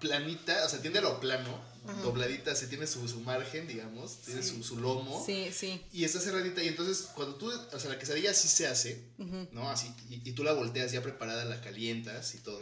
planita, 0.00 0.64
o 0.64 0.68
sea, 0.68 0.80
tiende 0.80 0.98
a 1.00 1.02
lo 1.02 1.20
plano, 1.20 1.60
dobladita, 2.02 2.54
se 2.54 2.66
tiene 2.66 2.86
su, 2.86 3.06
su 3.08 3.20
margen, 3.20 3.66
digamos, 3.66 4.18
tiene 4.18 4.42
Sí. 4.42 4.50
su, 4.56 4.62
su 4.64 4.76
lomo. 4.78 5.22
Sí, 5.24 5.50
sí. 5.54 5.82
Y 5.92 6.04
está 6.04 6.20
cerradita, 6.20 6.62
y 6.62 6.68
entonces 6.68 7.08
cuando 7.14 7.34
tú, 7.36 7.50
o 7.50 7.78
sea, 7.78 7.90
la 7.90 7.98
quesadilla 7.98 8.30
así 8.30 8.48
se 8.48 8.66
hace, 8.66 9.02
¿no? 9.52 9.70
Así, 9.70 9.92
y, 10.08 10.28
y 10.28 10.32
tú 10.32 10.44
la 10.44 10.52
volteas 10.52 10.92
ya 10.92 11.02
preparada, 11.02 11.44
la 11.44 11.60
calientas 11.60 12.34
y 12.34 12.38
todo. 12.38 12.60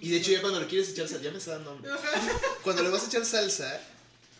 Y 0.00 0.10
de 0.10 0.16
hecho 0.16 0.30
ya 0.32 0.40
cuando 0.40 0.60
le 0.60 0.66
quieres 0.66 0.88
echar 0.90 1.08
salsa, 1.08 1.22
ya 1.24 1.30
me 1.30 1.38
está 1.38 1.52
dando 1.52 1.72
hambre. 1.72 1.90
Cuando 2.64 2.82
le 2.82 2.88
vas 2.88 3.02
a 3.02 3.06
echar 3.06 3.24
salsa, 3.26 3.80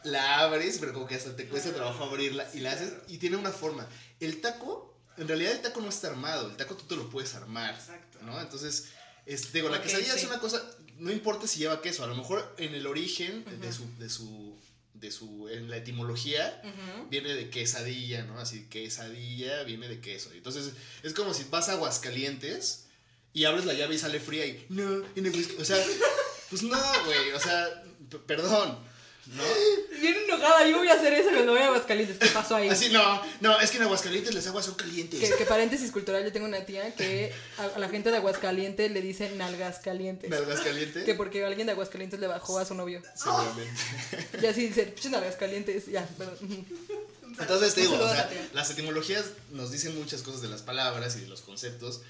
la 0.05 0.40
abres, 0.40 0.78
pero 0.81 0.93
como 0.94 1.06
que 1.06 1.14
hasta 1.14 1.36
te 1.36 1.47
cuesta 1.47 1.72
trabajo 1.74 2.05
abrirla 2.05 2.48
y 2.55 2.60
la 2.60 2.72
haces 2.72 2.93
y 3.09 3.18
tiene 3.18 3.36
una 3.36 3.51
forma. 3.52 3.86
El 4.18 4.40
taco, 4.40 4.97
en 5.18 5.28
realidad 5.28 5.52
el 5.52 5.60
taco 5.60 5.81
no 5.82 5.89
está 5.90 6.09
armado, 6.09 6.48
el 6.48 6.56
taco 6.56 6.74
tú 6.77 6.85
te 6.85 6.97
lo 6.97 7.10
puedes 7.10 7.35
armar, 7.35 7.74
Exacto. 7.74 8.18
¿no? 8.22 8.40
Entonces, 8.40 8.86
este, 9.27 9.59
digo, 9.59 9.68
la 9.68 9.82
quesadilla 9.82 10.14
sí. 10.14 10.20
es 10.20 10.24
una 10.24 10.40
cosa, 10.40 10.62
no 11.01 11.10
importa 11.10 11.47
si 11.47 11.59
lleva 11.59 11.82
queso, 11.82 12.05
a 12.05 12.06
lo 12.06 12.14
mejor 12.14 12.55
en 12.59 12.74
el 12.74 12.86
origen 12.86 13.44
de 13.60 13.72
su, 13.72 13.85
de 13.98 14.09
su, 14.09 14.56
de 14.94 15.10
su, 15.10 15.48
en 15.48 15.70
la 15.70 15.78
etimología, 15.78 16.62
viene 17.09 17.35
de 17.35 17.51
quesadilla, 17.51 18.24
¿no? 18.24 18.39
Así, 18.39 18.66
quesadilla 18.66 19.62
viene 19.64 19.89
de 19.89 20.01
queso. 20.01 20.31
Entonces, 20.32 20.72
es 21.02 21.14
como 21.14 21.35
si 21.35 21.44
vas 21.51 21.68
a 21.68 21.72
Aguascalientes 21.72 22.85
y 23.32 23.44
abres 23.44 23.64
la 23.64 23.74
llave 23.74 23.94
y 23.94 23.98
sale 23.98 24.20
fría 24.20 24.47
y, 24.47 24.66
no, 24.68 25.02
en 25.16 25.27
Aguascalientes", 25.27 25.60
o 25.60 25.64
sea, 25.64 25.85
pues 26.51 26.62
no, 26.62 26.78
güey, 27.06 27.32
o 27.35 27.40
sea, 27.40 27.85
perdón, 28.27 28.78
¿no? 29.26 29.42
Bien 30.01 30.16
enojada, 30.26 30.66
yo 30.66 30.78
voy 30.78 30.88
a 30.88 30.94
hacer 30.94 31.12
eso 31.12 31.30
cuando 31.30 31.52
voy 31.52 31.60
a 31.60 31.66
Aguascalientes. 31.66 32.18
¿Qué 32.18 32.26
pasó 32.28 32.56
ahí? 32.56 32.68
Así, 32.68 32.88
no, 32.90 33.22
no, 33.40 33.60
es 33.60 33.70
que 33.70 33.76
en 33.76 33.82
Aguascalientes 33.84 34.34
las 34.34 34.47
aguas 34.47 34.64
son 34.64 34.74
calientes. 34.74 35.20
Que, 35.20 35.36
que 35.36 35.44
paréntesis 35.44 35.90
cultural, 35.92 36.24
yo 36.24 36.32
tengo 36.32 36.47
una 36.47 36.64
tía 36.64 36.94
que 36.94 37.32
a, 37.59 37.64
a 37.76 37.78
la 37.78 37.88
gente 37.88 38.10
de 38.10 38.16
Aguascalientes 38.16 38.90
le 38.90 39.01
dice 39.01 39.30
nalgas 39.36 39.78
calientes. 39.78 40.26
¿En 40.30 40.34
Aguascalientes? 40.34 41.05
Que 41.05 41.14
porque 41.14 41.44
alguien 41.44 41.66
de 41.66 41.72
Aguascalientes 41.72 42.18
le 42.18 42.26
bajó 42.26 42.59
a 42.59 42.64
su 42.64 42.74
novio. 42.74 43.02
Seguramente. 43.14 43.70
Y 44.42 44.47
así 44.47 44.66
dice, 44.68 44.84
pinches 44.86 45.10
nalgas 45.12 45.36
calientes. 45.36 45.86
Ya, 45.86 46.06
perdón. 46.18 46.38
Entonces 47.38 47.74
te 47.74 47.82
digo, 47.82 47.94
o 47.94 48.09
sea, 48.09 48.28
las 48.52 48.70
etimologías 48.70 49.26
nos 49.52 49.70
dicen 49.70 49.97
muchas 49.98 50.22
cosas 50.22 50.42
de 50.42 50.48
las 50.48 50.62
palabras 50.62 51.16
y 51.16 51.20
de 51.20 51.28
los 51.28 51.42
conceptos, 51.42 52.02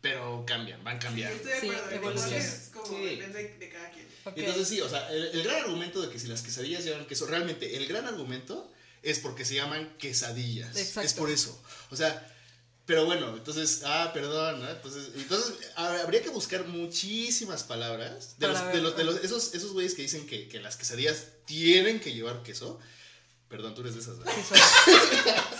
pero 0.00 0.44
cambian, 0.46 0.82
van 0.84 0.98
cambiando. 0.98 1.34
Estoy 1.36 1.52
de 1.52 1.60
Sí, 1.60 1.68
acuerdo. 1.70 2.10
entonces 2.10 2.44
es 2.44 2.68
como 2.72 2.86
Sí. 2.86 3.16
depende 3.16 3.56
de 3.58 3.68
cada 3.70 3.90
quien. 3.90 4.06
Ok. 4.26 4.32
Entonces 4.36 4.68
sí, 4.68 4.80
o 4.80 4.88
sea, 4.88 5.10
el, 5.12 5.24
el 5.26 5.42
gran 5.42 5.64
argumento 5.64 6.02
de 6.02 6.10
que 6.10 6.18
si 6.18 6.26
las 6.26 6.42
quesadillas 6.42 6.84
llevan 6.84 7.06
queso, 7.06 7.26
realmente 7.26 7.76
el 7.76 7.86
gran 7.86 8.06
argumento 8.06 8.70
es 9.02 9.20
porque 9.20 9.44
se 9.44 9.54
llaman 9.54 9.96
quesadillas. 9.98 10.76
Exacto. 10.76 11.06
Es 11.06 11.14
por 11.14 11.30
eso. 11.30 11.62
O 11.90 11.96
sea, 11.96 12.32
pero 12.86 13.04
bueno, 13.04 13.36
entonces, 13.36 13.82
ah, 13.84 14.10
perdón, 14.12 14.60
¿no? 14.62 14.68
Entonces, 14.70 15.10
entonces 15.16 15.54
habría 15.76 16.22
que 16.22 16.28
buscar 16.30 16.66
muchísimas 16.66 17.64
palabras 17.64 18.36
de, 18.38 18.48
los, 18.48 18.60
ver, 18.64 18.74
de, 18.76 18.80
los, 18.82 18.96
de 18.96 19.04
los- 19.04 19.24
esos, 19.24 19.54
esos 19.54 19.72
güeyes 19.72 19.94
que 19.94 20.02
dicen 20.02 20.26
que, 20.26 20.48
que 20.48 20.60
las 20.60 20.76
quesadillas 20.76 21.24
tienen 21.46 22.00
que 22.00 22.12
llevar 22.12 22.42
queso. 22.42 22.78
Perdón, 23.48 23.74
tú 23.76 23.82
eres 23.82 23.94
de 23.94 24.00
esas, 24.00 24.18
¿verdad? 24.18 24.32
Sí 24.36 24.42
soy. 24.48 24.60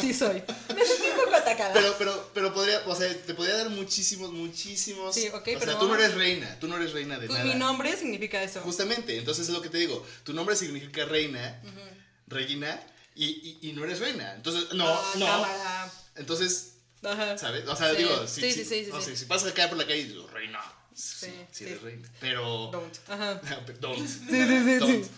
Sí 0.01 0.15
soy. 0.15 0.43
Me 0.75 0.85
sentí 0.85 1.07
un 1.09 1.17
poco 1.25 1.36
atacada. 1.47 1.73
Pero, 1.75 1.95
pero, 1.99 2.31
pero 2.35 2.55
podría, 2.55 2.81
o 2.87 2.95
sea, 2.95 3.09
te 3.15 3.35
podría 3.35 3.57
dar 3.57 3.71
muchísimos, 3.71 4.33
muchísimos. 4.33 5.15
Sí, 5.15 5.29
ok, 5.29 5.35
o 5.35 5.43
pero 5.45 5.61
sea, 5.73 5.79
tú 5.79 5.89
no 5.89 5.95
eres 5.95 6.15
reina, 6.15 6.59
tú 6.61 6.69
no 6.69 6.77
eres 6.77 6.93
reina 6.93 7.19
de 7.19 7.27
Pues 7.27 7.39
nada. 7.39 7.53
mi 7.53 7.59
nombre 7.59 7.97
significa 7.97 8.43
eso. 8.43 8.61
Justamente, 8.63 9.17
entonces 9.19 9.49
es 9.49 9.55
lo 9.55 9.61
que 9.63 9.69
te 9.69 9.79
digo. 9.79 10.05
Tu 10.25 10.33
nombre 10.33 10.55
significa 10.57 11.05
reina, 11.05 11.61
Regina, 12.29 12.81
y, 13.15 13.27
y, 13.27 13.59
y 13.69 13.73
no 13.73 13.85
eres 13.85 14.01
reina. 14.01 14.35
Entonces, 14.35 14.73
no, 14.75 14.89
Ah, 14.89 15.13
no. 15.17 15.27
cámara. 15.27 15.93
Entonces, 16.17 16.73
Ajá. 17.03 17.39
¿sabes? 17.39 17.67
O 17.69 17.77
sea, 17.77 17.91
Sí. 17.91 17.97
digo, 17.99 18.27
Sí, 18.27 18.41
si, 18.41 18.41
sí, 18.41 18.53
si- 18.53 18.65
sí, 18.65 18.85
sí, 18.87 18.91
o 18.91 19.01
sí. 19.01 19.07
sea, 19.07 19.17
si 19.17 19.25
pasas 19.27 19.53
acá 19.53 19.69
por 19.69 19.79
la 19.79 19.85
calle 19.87 20.01
y 20.01 20.05
dices, 20.05 20.31
reina. 20.33 20.61
Sí, 20.95 21.27
Sí, 21.27 21.27
sí, 21.27 21.37
sí. 21.53 21.65
eres 21.67 21.83
reina. 21.83 22.09
Pero. 22.21 22.71
Don't. 22.73 22.95
Ajá. 23.09 23.41
Don't. 23.81 23.99
Sí, 24.09 24.19
sí, 24.29 24.65
sí, 24.65 24.75
Don't. 24.79 25.05
sí. 25.05 25.11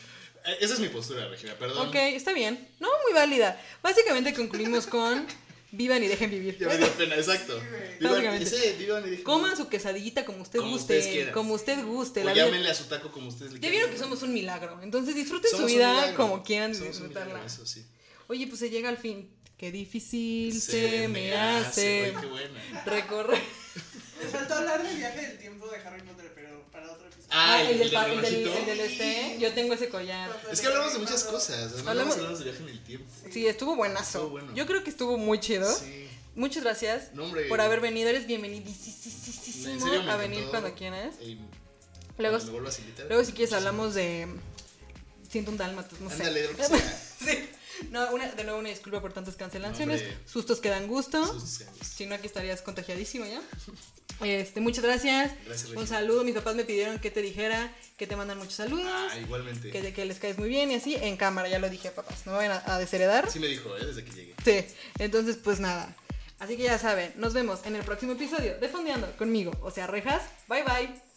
Eh, 0.47 0.57
Esa 0.61 0.75
es 0.75 0.81
mi 0.81 0.89
postura, 0.89 1.29
Regina, 1.29 1.55
perdón. 1.55 1.89
Ok, 1.89 1.95
está 1.95 2.33
bien. 2.33 2.69
No, 2.81 2.89
muy 3.05 3.13
válida. 3.15 3.61
Básicamente 3.83 4.35
concluimos 4.35 4.87
con 4.87 5.27
vivan 5.71 6.03
y 6.03 6.09
dejen 6.09 6.31
vivir. 6.31 6.59
Ya 6.59 6.69
me 6.69 6.79
dio 6.79 6.91
pena, 6.93 7.17
exacto. 7.17 7.61
Vivan, 8.01 8.25
ese, 8.43 8.73
vivan 8.79 9.07
y 9.07 9.11
dejen- 9.17 9.23
Coman 9.23 9.57
su 9.57 9.69
quesadillita 9.69 10.25
como 10.25 10.43
usted 10.43 10.59
Como 10.61 10.73
guste, 10.73 10.97
ustedes 10.99 11.07
quieran. 11.15 11.35
como 11.35 11.55
usted 11.55 11.85
guste. 11.85 12.23
O 12.23 12.25
la 12.25 12.33
vida- 12.33 12.45
llámenle 12.47 12.71
a 12.71 12.75
su 12.75 12.85
taco 12.85 13.11
como 13.13 13.29
ustedes 13.29 13.53
le 13.53 13.61
Ya 13.61 13.69
vieron 13.71 13.91
que 13.91 13.99
somos 13.99 14.23
un 14.23 14.33
milagro, 14.33 14.81
entonces 14.83 15.15
disfruten 15.15 15.51
Somos 15.51 15.71
su 15.71 15.77
vida 15.77 16.15
como 16.17 16.43
quieran 16.43 16.73
disfrutarla. 16.73 17.25
milagro, 17.35 17.47
eso 17.47 17.67
sí. 17.67 17.85
Oye, 18.29 18.47
pues 18.47 18.61
se 18.61 18.71
llega 18.71 18.89
al 18.89 18.99
fin. 18.99 19.31
Qué 19.57 19.73
difícil 19.73 20.61
se, 20.61 21.09
me 21.09 21.35
hace 21.35 22.15
qué 22.21 22.27
buena. 22.27 22.61
recorrer. 22.87 23.43
Me 24.23 24.29
faltó 24.31 24.55
hablar 24.55 24.83
del 24.87 24.97
viaje 24.97 25.21
del 25.27 25.39
tiempo 25.39 25.67
de 25.69 25.79
Harry 25.79 26.01
Potter, 26.03 26.31
pero 26.33 26.63
para 26.71 26.93
otro 26.93 27.09
episodio. 27.09 27.17
Ah, 27.31 27.61
el, 27.63 27.69
el, 27.69 27.79
del, 27.79 27.89
el 27.89 27.91
del 27.91 28.11
el 28.11 28.23
del- 28.23 28.45
relojito. 28.45 28.59
el 28.59 28.67
del 28.67 28.81
este, 28.81 29.37
yo 29.39 29.53
tengo 29.53 29.75
ese 29.75 29.89
collar. 29.89 30.43
Es 30.51 30.61
que 30.61 30.67
hablamos 30.69 30.93
de 30.95 30.99
muchas 31.01 31.25
cosas. 31.25 31.73
No 31.85 31.91
Hablamos- 31.91 32.15
hablamos, 32.17 32.39
de 32.39 32.45
viaje 32.47 32.63
en 32.63 32.69
el 32.71 32.83
tiempo. 32.85 33.07
Sí, 33.31 33.47
estuvo 33.47 33.77
buenazo. 33.77 34.19
Estuvo 34.19 34.31
bueno. 34.31 34.55
Yo 34.55 34.67
creo 34.67 34.83
que 34.83 34.91
estuvo 34.91 35.19
muy 35.19 35.39
chido. 35.41 35.71
Sí. 35.73 36.07
Muchas 36.35 36.63
gracias 36.63 37.11
No, 37.15 37.25
hombre. 37.25 37.47
por 37.49 37.61
haber 37.61 37.81
venido. 37.81 38.09
Eres 38.09 38.27
bienvenidísimo 38.27 39.87
a 40.11 40.17
venir 40.17 40.45
cuando 40.51 40.75
quieras. 40.75 41.15
Luego, 42.17 42.37
cuando 42.37 42.47
me 42.47 42.51
vuelvas 42.53 42.79
a 42.79 42.81
invitar. 42.81 43.07
luego 43.09 43.25
si 43.25 43.33
quieres 43.33 43.53
hablamos 43.55 43.95
de... 43.95 44.27
Siento 45.31 45.51
un 45.51 45.57
dálmatas, 45.59 46.01
no 46.01 46.09
sé. 46.09 46.15
Ándale, 46.17 46.49
sí. 47.25 47.49
No, 47.91 48.11
una, 48.13 48.29
de 48.33 48.45
nuevo 48.45 48.59
una 48.59 48.71
disculpa 48.71 49.01
por 49.01 49.13
tantas 49.13 49.37
cancelaciones. 49.37 50.03
Sustos 50.27 50.61
que 50.61 50.69
dan 50.71 50.87
gusto. 50.89 51.39
Si 51.83 52.07
no, 52.07 52.15
aquí 52.15 52.27
estarías 52.27 52.63
contagiadísimo 52.63 53.25
ya. 53.27 53.41
Este, 54.21 54.61
muchas 54.61 54.85
gracias. 54.85 55.33
Gracias, 55.47 55.71
Un 55.71 55.87
saludo. 55.87 56.25
Mis 56.25 56.35
papás 56.35 56.55
me 56.57 56.65
pidieron 56.65 56.99
que 56.99 57.11
te 57.11 57.23
dijera 57.23 57.73
que 57.97 58.07
te 58.07 58.17
mandan 58.17 58.39
muchos 58.39 58.55
saludos. 58.55 58.87
Ah, 58.89 59.19
igualmente. 59.21 59.71
que, 59.71 59.93
que 59.93 60.05
les 60.05 60.19
caes 60.19 60.39
muy 60.39 60.49
bien 60.49 60.71
y 60.71 60.75
así. 60.75 60.97
En 60.97 61.17
cámara, 61.17 61.49
ya 61.49 61.59
lo 61.59 61.69
dije, 61.71 61.91
papás. 61.91 62.27
No 62.27 62.33
me 62.33 62.39
vayan 62.39 62.61
a, 62.67 62.75
a 62.75 62.79
desheredar. 62.79 63.31
Sí 63.31 63.39
me 63.39 63.47
dijo, 63.47 63.77
¿eh? 63.77 63.85
Desde 63.87 64.05
que 64.05 64.11
llegué. 64.13 64.35
Sí. 64.45 64.75
Entonces, 64.99 65.37
pues 65.37 65.61
nada. 65.61 65.95
Así 66.41 66.57
que 66.57 66.63
ya 66.63 66.79
saben, 66.79 67.13
nos 67.17 67.35
vemos 67.35 67.67
en 67.67 67.75
el 67.75 67.83
próximo 67.83 68.13
episodio 68.13 68.59
de 68.59 68.69
Fondeando 68.69 69.11
conmigo, 69.17 69.51
o 69.61 69.73
sea, 69.73 69.89
rejas. 69.89 70.23
Bye 70.49 70.63
bye. 70.63 71.08